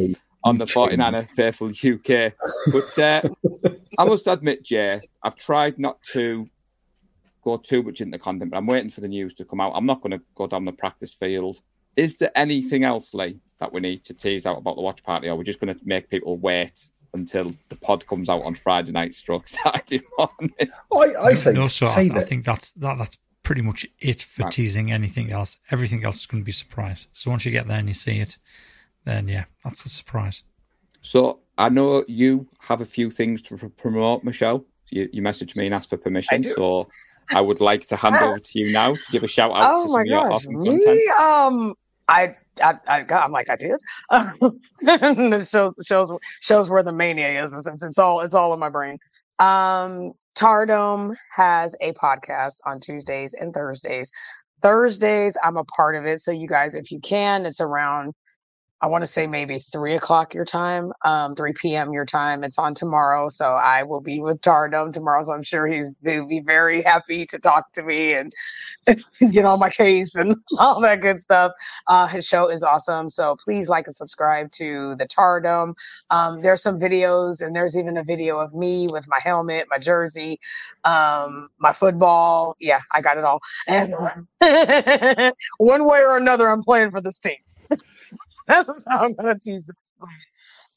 on 0.44 0.58
the 0.58 0.64
49er 0.64 1.30
Faithful 1.30 1.68
UK. 1.68 2.32
But 2.72 2.98
uh, 2.98 3.28
I 3.98 4.04
must 4.04 4.26
admit, 4.26 4.62
Jay, 4.64 5.00
I've 5.22 5.36
tried 5.36 5.78
not 5.78 6.02
to 6.12 6.48
go 7.44 7.56
too 7.56 7.82
much 7.82 8.00
into 8.00 8.18
content, 8.18 8.50
but 8.50 8.56
I'm 8.56 8.66
waiting 8.66 8.90
for 8.90 9.00
the 9.00 9.08
news 9.08 9.34
to 9.34 9.44
come 9.44 9.60
out. 9.60 9.72
I'm 9.74 9.86
not 9.86 10.00
going 10.00 10.12
to 10.12 10.20
go 10.34 10.46
down 10.46 10.64
the 10.64 10.72
practice 10.72 11.14
field. 11.14 11.60
Is 11.96 12.16
there 12.16 12.30
anything 12.36 12.84
else, 12.84 13.12
Lee, 13.14 13.38
that 13.60 13.72
we 13.72 13.80
need 13.80 14.04
to 14.04 14.14
tease 14.14 14.46
out 14.46 14.58
about 14.58 14.76
the 14.76 14.82
watch 14.82 15.02
party, 15.02 15.28
or 15.28 15.36
we're 15.36 15.44
just 15.44 15.60
going 15.60 15.74
to 15.74 15.80
make 15.84 16.08
people 16.08 16.38
wait 16.38 16.88
until 17.14 17.52
the 17.68 17.76
pod 17.76 18.06
comes 18.06 18.28
out 18.30 18.42
on 18.42 18.54
Friday 18.54 18.92
night, 18.92 19.14
stroke 19.14 19.46
Saturday 19.48 20.00
morning. 20.18 20.54
I, 20.94 21.24
I 21.30 21.34
say, 21.34 21.52
no, 21.52 21.68
so 21.68 21.86
I, 21.88 21.94
save 21.94 22.16
I 22.16 22.20
it. 22.20 22.28
think 22.28 22.44
that's 22.44 22.72
that, 22.72 22.96
that's 22.98 23.18
pretty 23.42 23.60
much 23.60 23.84
it 24.00 24.22
for 24.22 24.44
Right. 24.44 24.52
teasing 24.52 24.90
anything 24.90 25.30
else. 25.30 25.58
Everything 25.70 26.04
else 26.04 26.20
is 26.20 26.26
going 26.26 26.42
to 26.42 26.44
be 26.44 26.52
a 26.52 26.54
surprise. 26.54 27.08
So 27.12 27.30
once 27.30 27.44
you 27.44 27.50
get 27.52 27.66
there 27.68 27.78
and 27.78 27.88
you 27.88 27.94
see 27.94 28.18
it, 28.20 28.38
then 29.04 29.28
yeah, 29.28 29.44
that's 29.64 29.84
a 29.84 29.88
surprise. 29.88 30.44
So 31.02 31.40
I 31.58 31.68
know 31.68 32.04
you 32.08 32.48
have 32.60 32.80
a 32.80 32.84
few 32.84 33.10
things 33.10 33.42
to 33.42 33.56
pr- 33.56 33.66
promote, 33.66 34.24
Michelle. 34.24 34.64
You, 34.90 35.08
you 35.12 35.22
messaged 35.22 35.56
me 35.56 35.66
and 35.66 35.74
asked 35.74 35.90
for 35.90 35.96
permission, 35.96 36.42
do. 36.42 36.52
so 36.54 36.88
I 37.34 37.40
would 37.40 37.60
like 37.60 37.86
to 37.88 37.96
hand 37.96 38.16
over 38.16 38.38
to 38.38 38.58
you 38.58 38.72
now 38.72 38.92
to 38.94 39.12
give 39.12 39.22
a 39.22 39.28
shout 39.28 39.50
out 39.52 39.78
to 39.78 39.82
Oh 39.84 39.86
some 39.86 39.92
my 39.92 40.00
of 40.02 40.06
your 40.06 40.20
gosh, 40.20 40.32
awesome 40.32 40.62
me? 40.62 40.80
content. 40.84 41.20
Um, 41.20 41.74
I, 42.08 42.34
I, 42.62 42.74
I, 42.86 43.02
God, 43.02 43.24
I'm 43.24 43.32
like, 43.32 43.48
I 43.48 43.56
did. 43.56 43.80
it 44.82 45.46
shows, 45.46 45.78
shows, 45.86 46.12
shows 46.40 46.70
where 46.70 46.82
the 46.82 46.92
mania 46.92 47.42
is. 47.42 47.54
It's, 47.54 47.84
it's 47.84 47.98
all, 47.98 48.20
it's 48.20 48.34
all 48.34 48.52
in 48.52 48.60
my 48.60 48.68
brain. 48.68 48.98
Um, 49.38 50.12
Tardome 50.36 51.14
has 51.34 51.74
a 51.80 51.92
podcast 51.92 52.56
on 52.66 52.80
Tuesdays 52.80 53.34
and 53.34 53.54
Thursdays. 53.54 54.10
Thursdays, 54.62 55.36
I'm 55.42 55.56
a 55.56 55.64
part 55.64 55.96
of 55.96 56.04
it. 56.06 56.20
So 56.20 56.32
you 56.32 56.46
guys, 56.46 56.74
if 56.74 56.90
you 56.90 57.00
can, 57.00 57.46
it's 57.46 57.60
around 57.60 58.14
I 58.82 58.86
want 58.88 59.02
to 59.02 59.06
say 59.06 59.28
maybe 59.28 59.60
three 59.60 59.94
o'clock 59.94 60.34
your 60.34 60.44
time, 60.44 60.92
um, 61.02 61.36
3 61.36 61.52
p.m. 61.52 61.92
your 61.92 62.04
time. 62.04 62.42
It's 62.42 62.58
on 62.58 62.74
tomorrow. 62.74 63.28
So 63.28 63.52
I 63.52 63.84
will 63.84 64.00
be 64.00 64.20
with 64.20 64.40
Tardom 64.40 64.92
tomorrow. 64.92 65.22
So 65.22 65.32
I'm 65.32 65.42
sure 65.44 65.68
he's 65.68 65.88
he'll 66.04 66.26
be 66.26 66.40
very 66.40 66.82
happy 66.82 67.24
to 67.26 67.38
talk 67.38 67.70
to 67.72 67.84
me 67.84 68.14
and 68.14 68.32
get 69.30 69.44
on 69.44 69.60
my 69.60 69.70
case 69.70 70.16
and 70.16 70.34
all 70.58 70.80
that 70.80 71.00
good 71.00 71.20
stuff. 71.20 71.52
Uh, 71.86 72.08
his 72.08 72.26
show 72.26 72.48
is 72.50 72.64
awesome. 72.64 73.08
So 73.08 73.36
please 73.36 73.68
like 73.68 73.86
and 73.86 73.94
subscribe 73.94 74.50
to 74.52 74.96
the 74.96 75.06
Tardom. 75.06 75.74
Um, 76.10 76.40
there's 76.42 76.62
some 76.62 76.80
videos 76.80 77.40
and 77.40 77.54
there's 77.54 77.76
even 77.76 77.96
a 77.96 78.02
video 78.02 78.38
of 78.40 78.52
me 78.52 78.88
with 78.88 79.06
my 79.06 79.20
helmet, 79.22 79.66
my 79.70 79.78
jersey, 79.78 80.40
um, 80.82 81.48
my 81.58 81.72
football. 81.72 82.56
Yeah, 82.58 82.80
I 82.90 83.00
got 83.00 83.16
it 83.16 83.22
all. 83.22 83.40
And 83.68 83.94
one 85.58 85.84
way 85.84 86.00
or 86.00 86.16
another, 86.16 86.48
I'm 86.48 86.64
playing 86.64 86.90
for 86.90 87.00
this 87.00 87.20
team. 87.20 87.36
That's 88.48 88.84
how 88.88 89.04
I'm 89.04 89.14
gonna 89.14 89.38
tease 89.38 89.66
them. 89.66 89.76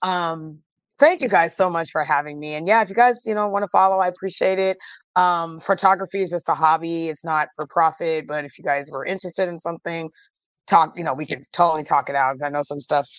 Um, 0.02 0.60
thank 1.00 1.22
you 1.22 1.30
guys 1.30 1.56
so 1.56 1.70
much 1.70 1.90
for 1.92 2.04
having 2.04 2.40
me. 2.40 2.54
And 2.56 2.68
yeah, 2.68 2.82
if 2.82 2.90
you 2.90 2.96
guys, 2.96 3.22
you 3.26 3.34
know, 3.36 3.48
want 3.48 3.64
to 3.64 3.68
follow, 3.68 3.98
I 4.00 4.08
appreciate 4.08 4.60
it. 4.60 4.78
Um, 5.16 5.60
photography 5.60 6.22
is 6.22 6.30
just 6.30 6.50
a 6.50 6.54
hobby, 6.56 7.10
it's 7.10 7.26
not 7.26 7.48
for 7.56 7.66
profit, 7.68 8.28
but 8.28 8.46
if 8.46 8.58
you 8.58 8.64
guys 8.64 8.90
were 8.92 9.06
interested 9.06 9.50
in 9.50 9.58
something, 9.60 10.10
talk, 10.68 10.98
you 10.98 11.04
know, 11.04 11.14
we 11.14 11.26
could 11.26 11.44
totally 11.54 11.84
talk 11.84 12.10
it 12.10 12.16
out. 12.16 12.42
I 12.44 12.50
know 12.50 12.62
some 12.62 12.80
stuff 12.80 13.10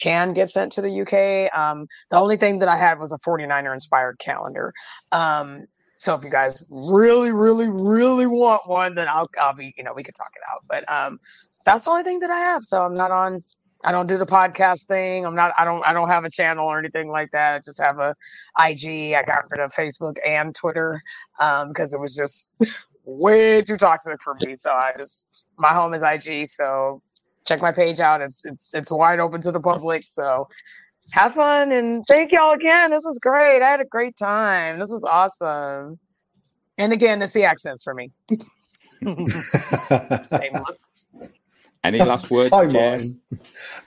can 0.00 0.32
get 0.32 0.50
sent 0.50 0.72
to 0.72 0.82
the 0.82 1.00
UK. 1.02 1.56
Um, 1.58 1.86
the 2.10 2.16
only 2.16 2.36
thing 2.36 2.58
that 2.60 2.68
I 2.68 2.76
had 2.76 2.98
was 2.98 3.12
a 3.12 3.18
49er 3.18 3.72
inspired 3.72 4.18
calendar. 4.18 4.72
Um, 5.12 5.66
so 5.98 6.14
if 6.14 6.22
you 6.22 6.30
guys 6.30 6.62
really, 6.70 7.32
really, 7.32 7.68
really 7.68 8.26
want 8.26 8.62
one, 8.66 8.94
then 8.94 9.08
I'll 9.08 9.28
I'll 9.40 9.54
be, 9.54 9.74
you 9.76 9.82
know, 9.82 9.92
we 9.94 10.04
could 10.04 10.14
talk 10.14 10.30
it 10.36 10.42
out. 10.50 10.62
But 10.68 10.90
um 10.92 11.18
that's 11.64 11.84
the 11.84 11.90
only 11.90 12.04
thing 12.04 12.20
that 12.20 12.30
I 12.30 12.38
have. 12.38 12.64
So 12.64 12.82
I'm 12.82 12.94
not 12.94 13.10
on 13.10 13.42
I 13.84 13.92
don't 13.92 14.08
do 14.08 14.18
the 14.18 14.26
podcast 14.26 14.86
thing. 14.86 15.24
I'm 15.24 15.34
not 15.34 15.52
I 15.56 15.64
don't 15.64 15.84
I 15.86 15.92
don't 15.92 16.08
have 16.08 16.24
a 16.24 16.30
channel 16.30 16.66
or 16.66 16.78
anything 16.78 17.10
like 17.10 17.30
that. 17.30 17.54
I 17.54 17.58
just 17.58 17.80
have 17.80 17.98
a 17.98 18.14
IG. 18.58 19.14
I 19.14 19.22
got 19.24 19.50
rid 19.50 19.60
of 19.60 19.72
Facebook 19.72 20.16
and 20.26 20.54
Twitter 20.54 21.00
um 21.38 21.68
because 21.68 21.94
it 21.94 22.00
was 22.00 22.16
just 22.16 22.54
way 23.04 23.62
too 23.62 23.76
toxic 23.76 24.20
for 24.20 24.36
me. 24.44 24.54
So 24.56 24.72
I 24.72 24.92
just 24.96 25.26
my 25.58 25.72
home 25.72 25.94
is 25.94 26.02
IG. 26.02 26.48
So 26.48 27.02
check 27.46 27.62
my 27.62 27.72
page 27.72 28.00
out. 28.00 28.20
It's 28.20 28.44
it's 28.44 28.70
it's 28.74 28.90
wide 28.90 29.20
open 29.20 29.40
to 29.42 29.52
the 29.52 29.60
public. 29.60 30.04
So 30.08 30.48
have 31.12 31.34
fun 31.34 31.72
and 31.72 32.04
thank 32.06 32.32
y'all 32.32 32.54
again. 32.54 32.90
This 32.90 33.04
was 33.04 33.18
great. 33.20 33.62
I 33.62 33.70
had 33.70 33.80
a 33.80 33.84
great 33.84 34.16
time. 34.16 34.78
This 34.78 34.90
was 34.90 35.04
awesome. 35.04 35.98
And 36.76 36.92
again, 36.92 37.22
it's 37.22 37.32
the 37.32 37.44
accents 37.44 37.82
for 37.82 37.94
me. 37.94 38.10
Shameless. 39.02 40.88
Any 41.84 42.02
last 42.02 42.30
words, 42.30 42.52
Hi, 42.52 42.66
Jay? 42.66 42.72
Martin. 42.72 43.20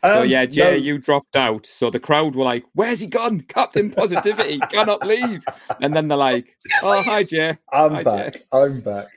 So 0.03 0.21
Um, 0.21 0.29
yeah, 0.29 0.45
Jay, 0.45 0.77
no, 0.77 0.77
you 0.77 0.97
dropped 0.99 1.35
out. 1.35 1.65
So 1.67 1.89
the 1.91 1.99
crowd 1.99 2.35
were 2.35 2.45
like, 2.45 2.63
"Where's 2.73 2.99
he 2.99 3.07
gone? 3.07 3.41
Captain 3.41 3.91
Positivity 3.91 4.59
cannot 4.59 5.03
leave." 5.03 5.43
And 5.81 5.95
then 5.95 6.07
they're 6.07 6.17
like, 6.17 6.57
"Oh, 6.81 7.01
hi, 7.03 7.23
Jay." 7.23 7.57
I'm 7.71 7.93
Hi, 7.93 8.03
back. 8.03 8.33
Jay. 8.33 8.41
I'm 8.53 8.81
back. 8.81 9.07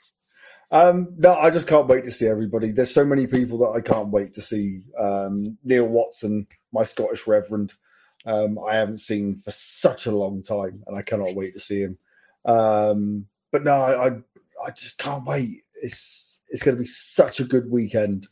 Um, 0.71 1.15
no, 1.19 1.35
I 1.35 1.51
just 1.51 1.67
can't 1.67 1.87
wait 1.87 2.05
to 2.05 2.13
see 2.13 2.27
everybody. 2.27 2.73
There's 2.73 2.93
so 2.93 3.05
many 3.05 3.27
people 3.27 3.59
that 3.59 3.71
I 3.79 3.81
can't 3.81 4.11
wait 4.11 4.35
to 4.35 4.43
see. 4.43 4.83
Um, 4.99 5.57
Neil 5.65 5.87
Watson, 5.87 6.47
my 6.73 6.85
Scottish 6.85 7.27
Reverend, 7.27 7.73
um, 8.27 8.59
I 8.59 8.75
haven't 8.77 8.99
seen 8.99 9.37
for 9.37 9.53
such 9.53 10.07
a 10.07 10.11
long 10.17 10.43
time, 10.43 10.83
and 10.87 10.97
I 10.97 11.03
cannot 11.03 11.35
wait 11.37 11.55
to 11.55 11.61
see 11.61 11.81
him. 11.83 11.99
Um, 12.45 13.27
but 13.53 13.65
no, 13.65 13.75
I, 13.75 14.09
I, 14.09 14.11
I 14.67 14.71
just 14.77 14.99
can't 14.99 15.25
wait. 15.27 15.63
It's 15.83 16.39
it's 16.49 16.63
going 16.63 16.77
to 16.77 16.81
be 16.83 16.89
such 16.89 17.41
a 17.41 17.45
good 17.45 17.71
weekend. 17.71 18.27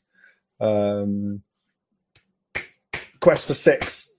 Um, 0.62 1.42
quest 3.20 3.46
for 3.46 3.54
six. 3.54 4.10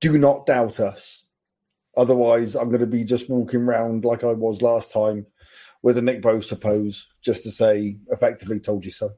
Do 0.00 0.18
not 0.18 0.46
doubt 0.46 0.78
us. 0.78 1.24
Otherwise, 1.96 2.54
I'm 2.54 2.68
going 2.68 2.80
to 2.80 2.86
be 2.86 3.04
just 3.04 3.30
walking 3.30 3.62
around 3.62 4.04
like 4.04 4.22
I 4.22 4.32
was 4.32 4.60
last 4.60 4.92
time 4.92 5.26
with 5.82 5.96
a 5.96 6.02
Nick 6.02 6.20
Bosa 6.20 6.60
pose 6.60 7.08
just 7.22 7.44
to 7.44 7.50
say, 7.50 7.96
effectively, 8.10 8.60
told 8.60 8.84
you 8.84 8.90
so. 8.90 9.10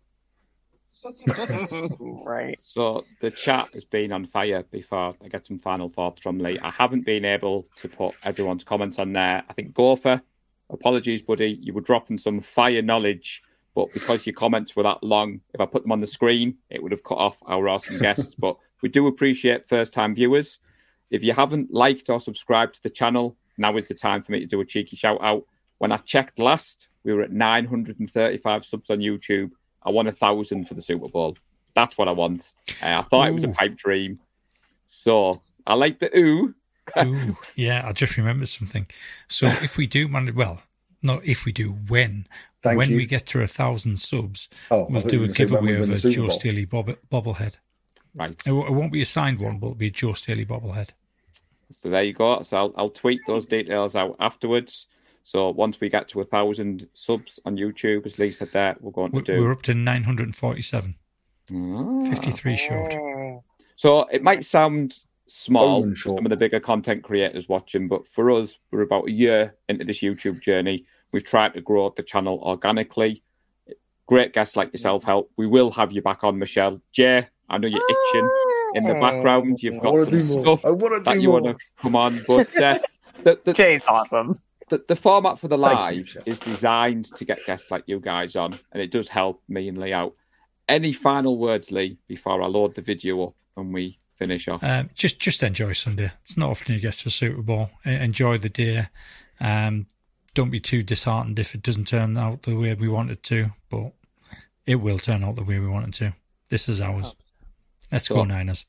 right. 2.25 2.59
So 2.63 3.05
the 3.21 3.31
chat 3.31 3.69
has 3.73 3.85
been 3.85 4.13
on 4.13 4.27
fire 4.27 4.65
before 4.71 5.15
I 5.23 5.29
get 5.29 5.47
some 5.47 5.59
final 5.59 5.89
thoughts 5.89 6.21
from 6.21 6.39
Lee. 6.39 6.59
I 6.63 6.71
haven't 6.71 7.07
been 7.07 7.25
able 7.25 7.67
to 7.79 7.89
put 7.89 8.15
everyone's 8.25 8.65
comments 8.65 8.99
on 8.99 9.13
there. 9.13 9.43
I 9.49 9.53
think 9.53 9.75
Gopher, 9.75 10.23
apologies, 10.71 11.23
buddy, 11.23 11.59
you 11.61 11.73
were 11.73 11.81
dropping 11.81 12.19
some 12.19 12.41
fire 12.41 12.83
knowledge, 12.83 13.43
but 13.79 13.93
because 13.93 14.27
your 14.27 14.35
comments 14.35 14.75
were 14.75 14.83
that 14.83 15.05
long, 15.05 15.41
if 15.55 15.61
I 15.61 15.65
put 15.65 15.85
them 15.85 15.93
on 15.93 16.01
the 16.01 16.07
screen, 16.09 16.57
it 16.69 16.83
would 16.83 16.91
have 16.91 17.05
cut 17.05 17.19
off 17.19 17.39
our 17.47 17.69
awesome 17.69 17.99
guests. 18.03 18.35
But 18.35 18.57
we 18.83 18.89
do 18.89 19.07
appreciate 19.07 19.69
first 19.69 19.93
time 19.93 20.17
viewers. 20.17 20.59
If 21.13 21.23
you 21.23 21.33
haven't 21.33 21.73
liked 21.73 22.11
or 22.11 22.19
subscribed 22.19 22.75
to 22.75 22.83
the 22.83 22.91
channel, 22.91 23.37
now 23.57 23.77
is 23.77 23.87
the 23.87 23.95
time 23.95 24.21
for 24.21 24.33
me 24.33 24.41
to 24.41 24.47
do 24.47 24.61
a 24.61 24.65
cheeky 24.65 24.97
shout 24.97 25.21
out. 25.23 25.45
When 25.79 25.93
I 25.93 25.99
checked 25.99 26.41
last, 26.41 26.89
we 27.05 27.13
were 27.13 27.23
at 27.23 27.31
935 27.31 28.65
subs 28.65 28.91
on 28.91 28.99
YouTube. 28.99 29.53
I 29.85 29.91
want 29.91 30.09
a 30.09 30.13
thousand 30.13 30.65
for 30.65 30.75
the 30.75 30.83
Super 30.83 31.07
Bowl. 31.07 31.37
That's 31.75 31.97
what 31.97 32.09
I 32.09 32.13
want. 32.13 32.55
Uh, 32.83 32.99
I 32.99 33.03
thought 33.03 33.29
it 33.29 33.33
was 33.33 33.45
a 33.45 33.49
pipe 33.49 33.77
dream. 33.77 34.19
So 34.87 35.41
I 35.69 35.75
like 35.75 36.01
the 36.01 36.19
ooh. 36.19 36.53
Ooh, 36.99 37.37
yeah, 37.55 37.87
I 37.87 37.93
just 37.93 38.17
remembered 38.17 38.49
something. 38.49 38.89
So 39.29 39.47
if 39.47 39.77
we 39.77 39.87
do 39.87 40.09
manage, 40.09 40.35
well, 40.35 40.63
not 41.01 41.25
if 41.25 41.45
we 41.45 41.53
do, 41.53 41.71
when 41.71 42.27
Thank 42.63 42.79
when 42.79 42.91
you. 42.91 42.97
we 42.97 43.07
get 43.07 43.27
to 43.27 43.41
a 43.41 43.47
thousand 43.47 43.99
subs, 43.99 44.49
Oh, 44.71 44.87
we'll 44.91 45.03
do 45.03 45.19
a 45.19 45.21
were 45.21 45.27
gonna 45.27 45.35
say 45.35 45.45
when 45.47 45.63
we 45.65 45.69
giveaway 45.73 45.75
of 45.85 45.91
a 45.91 45.99
Super 45.99 46.15
Joe 46.15 46.21
Bowl. 46.29 46.31
Staley 46.31 46.65
bob- 46.65 46.97
bobblehead. 47.11 47.55
Right. 48.15 48.31
It, 48.31 48.45
w- 48.47 48.67
it 48.67 48.73
won't 48.73 48.93
be 48.93 49.03
a 49.03 49.07
signed 49.07 49.41
one, 49.41 49.59
but 49.59 49.67
it'll 49.69 49.77
be 49.77 49.87
a 49.89 49.91
Joe 49.91 50.13
Staley 50.15 50.45
bobblehead. 50.45 50.89
So 51.71 51.89
there 51.91 52.03
you 52.03 52.13
go. 52.15 52.43
So 52.43 52.57
I'll, 52.57 52.75
I'll 52.77 52.91
tweet 52.91 53.21
those 53.27 53.47
details 53.47 53.95
out 53.95 54.17
afterwards. 54.19 54.87
So 55.25 55.51
once 55.51 55.79
we 55.81 55.89
get 55.91 56.09
to 56.09 56.21
a 56.21 56.25
thousand 56.25 56.89
subs 56.95 57.39
on 57.45 57.57
YouTube, 57.57 58.07
as 58.07 58.19
Lee 58.19 58.31
said 58.33 58.49
there, 58.53 58.77
we're 58.81 58.91
going 58.91 59.11
to 59.13 59.17
We- 59.19 59.23
do. 59.23 59.41
We're 59.43 59.53
up 59.53 59.63
to 59.63 59.75
947, 59.75 60.95
Ah. 61.53 62.07
53 62.09 62.57
short. 62.57 62.95
So 63.77 64.07
it 64.09 64.23
might 64.23 64.45
sound 64.45 64.99
small 65.29 65.83
Bone 65.83 65.95
some 65.95 66.25
of 66.25 66.31
the 66.31 66.37
bigger 66.37 66.59
content 66.59 67.05
creators 67.05 67.49
watching, 67.49 67.87
but 67.87 68.09
for 68.09 68.31
us, 68.31 68.59
we're 68.73 68.81
about 68.83 69.07
a 69.09 69.13
year 69.13 69.55
into 69.69 69.85
this 69.85 69.99
YouTube 70.01 70.41
journey. 70.41 70.87
We've 71.13 71.25
tried 71.25 71.55
to 71.55 71.61
grow 71.61 71.93
the 71.97 72.03
channel 72.03 72.41
organically. 72.43 73.23
Great 74.07 74.33
guests 74.33 74.57
like 74.57 74.73
yourself 74.73 75.05
help. 75.05 75.31
We 75.37 75.47
will 75.47 75.71
have 75.73 75.93
you 75.93 76.03
back 76.03 76.25
on, 76.25 76.39
Michelle. 76.39 76.81
Jay, 76.93 77.27
I 77.49 77.59
know 77.59 77.69
you're 77.69 77.81
itching 77.91 78.31
in 78.75 78.85
the 78.85 78.95
background. 78.95 79.63
You've 79.63 79.83
got 79.83 79.97
some 79.97 80.05
to 80.07 80.11
do 80.11 80.35
more. 80.35 80.43
stuff 80.43 80.65
I 80.65 80.71
want 80.71 80.95
to 80.95 81.01
that 81.11 81.15
do 81.15 81.21
you 81.21 81.31
want 81.31 81.45
to 81.47 81.57
come 81.81 81.97
on, 81.97 82.25
but 82.27 82.57
uh, 82.61 82.79
the, 83.23 83.41
the, 83.45 83.53
Jay's 83.53 83.83
awesome. 83.87 84.39
the, 84.69 84.83
the 84.89 84.97
format 84.97 85.39
for 85.39 85.49
the 85.49 85.59
Thank 85.59 85.97
you, 85.97 86.03
live 86.03 86.23
is 86.27 86.39
designed 86.39 87.07
to 87.17 87.25
get 87.25 87.45
guests 87.47 87.71
like 87.71 87.85
you 87.87 88.01
guys 88.01 88.37
on, 88.37 88.59
and 88.73 88.83
it 88.83 88.91
does 88.91 89.09
help 89.09 89.43
me 89.49 89.69
and 89.69 89.79
Lee 89.79 89.93
out. 89.93 90.15
Any 90.69 90.93
final 90.93 91.39
words, 91.39 91.73
Lee, 91.73 91.99
before 92.07 92.43
I 92.43 92.47
load 92.47 92.75
the 92.75 92.83
video 92.83 93.29
up 93.29 93.35
and 93.57 93.73
we 93.73 93.99
finish 94.17 94.49
off? 94.49 94.63
Um, 94.63 94.91
just 94.95 95.19
just 95.19 95.43
enjoy 95.43 95.73
Sunday. 95.73 96.13
It's 96.23 96.37
not 96.37 96.51
often 96.51 96.75
you 96.75 96.81
get 96.81 96.95
to 96.95 97.09
a 97.09 97.11
Super 97.11 97.43
Bowl. 97.43 97.71
Enjoy 97.85 98.37
the 98.37 98.51
day. 98.51 98.89
Um, 99.41 99.87
don't 100.39 100.51
be 100.51 100.61
too 100.61 100.85
disheartened 100.85 101.37
if 101.41 101.53
it 101.53 101.63
doesn't 101.63 101.89
turn 101.89 102.17
out 102.17 102.45
the 102.45 102.55
way 102.55 102.73
we 102.73 102.87
want 102.87 103.11
it 103.11 103.25
to, 103.25 103.51
but 103.69 103.91
it 104.67 104.77
will 104.77 105.01
turn 105.01 105.25
out 105.25 105.35
the 105.35 105.43
way 105.43 105.59
we 105.59 105.67
want 105.67 105.89
it 105.89 105.95
to. 105.95 106.15
This 106.49 106.69
is 106.69 106.81
ours. 106.81 107.13
Let's 107.91 108.07
go 108.07 108.23
Niners. 108.23 108.65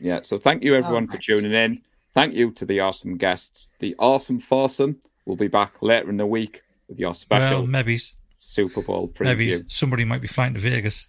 Yeah, 0.00 0.22
so 0.22 0.38
thank 0.38 0.64
you 0.64 0.74
everyone 0.74 1.06
oh, 1.08 1.14
for 1.14 1.22
tuning 1.22 1.52
in. 1.52 1.82
Thank 2.14 2.34
you 2.34 2.50
to 2.54 2.64
the 2.64 2.80
awesome 2.80 3.16
guests. 3.16 3.68
The 3.78 3.94
awesome 4.00 4.40
foursome 4.40 4.96
will 5.24 5.36
be 5.36 5.46
back 5.46 5.80
later 5.82 6.10
in 6.10 6.16
the 6.16 6.26
week 6.26 6.64
with 6.88 6.98
your 6.98 7.14
special 7.14 7.58
Well, 7.60 7.66
maybe 7.68 8.00
Super 8.34 8.82
Bowl 8.82 9.06
preview. 9.06 9.24
maybe 9.24 9.64
somebody 9.68 10.04
might 10.04 10.20
be 10.20 10.26
flying 10.26 10.54
to 10.54 10.60
Vegas. 10.60 11.08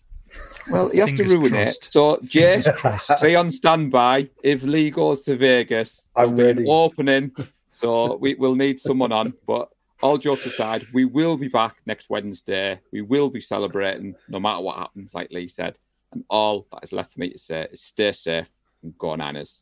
Well, 0.69 0.89
he 0.89 0.99
has 0.99 1.13
to 1.13 1.23
ruin 1.23 1.49
crossed. 1.49 1.87
it. 1.87 1.93
So, 1.93 2.19
Jay, 2.23 2.61
Fingers 2.61 3.11
be 3.23 3.35
on 3.35 3.49
standby. 3.49 4.29
If 4.43 4.61
Lee 4.61 4.91
goes 4.91 5.23
to 5.23 5.35
Vegas, 5.35 6.05
I'm 6.15 6.35
there'll 6.35 6.51
an 6.51 6.57
ready. 6.57 6.69
Opening. 6.69 7.35
So 7.73 8.17
we 8.17 8.35
will 8.35 8.55
need 8.55 8.79
someone 8.79 9.11
on. 9.11 9.33
But 9.45 9.69
all 10.01 10.17
jokes 10.17 10.45
aside, 10.45 10.85
we 10.93 11.05
will 11.05 11.37
be 11.37 11.47
back 11.47 11.77
next 11.85 12.09
Wednesday. 12.09 12.79
We 12.91 13.01
will 13.01 13.29
be 13.29 13.41
celebrating 13.41 14.15
no 14.27 14.39
matter 14.39 14.61
what 14.61 14.77
happens, 14.77 15.13
like 15.13 15.31
Lee 15.31 15.47
said. 15.47 15.77
And 16.11 16.23
all 16.29 16.67
that 16.71 16.83
is 16.83 16.93
left 16.93 17.13
for 17.13 17.19
me 17.19 17.29
to 17.31 17.37
say 17.39 17.67
is 17.71 17.81
stay 17.81 18.11
safe 18.11 18.51
and 18.83 18.97
go 18.97 19.15
Niners. 19.15 19.61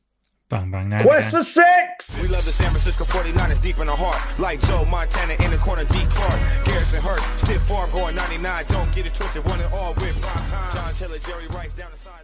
Bang 0.49 0.69
bang 0.69 0.89
nine. 0.89 1.03
Quest 1.03 1.30
again. 1.30 1.39
for 1.39 1.45
six. 1.45 2.22
We 2.22 2.27
love 2.27 2.45
the 2.45 2.51
San 2.51 2.69
Francisco 2.69 3.05
49ers 3.05 3.61
deep 3.61 3.80
in 3.80 3.88
the 3.88 3.95
heart. 3.95 4.22
Like 4.39 4.61
Joe 4.61 4.85
Montana 4.85 5.34
in 5.43 5.51
the 5.51 5.57
corner, 5.57 5.85
D. 5.85 6.05
Clark. 6.10 6.65
Garrison 6.65 7.01
Hearst, 7.01 7.39
stiff 7.39 7.61
farm 7.64 7.89
going 7.91 8.15
99. 8.15 8.65
Don't 8.68 8.93
get 8.93 9.05
it 9.05 9.14
twisted, 9.14 9.43
one 9.45 9.60
and 9.60 9.73
all 9.73 9.93
with 9.95 10.19
prime 10.22 10.45
time. 10.45 10.72
John 10.73 10.93
Taylor, 10.93 11.18
Jerry 11.18 11.47
Rice 11.47 11.73
down 11.73 11.91
the 11.91 11.97
sideline. 11.97 12.23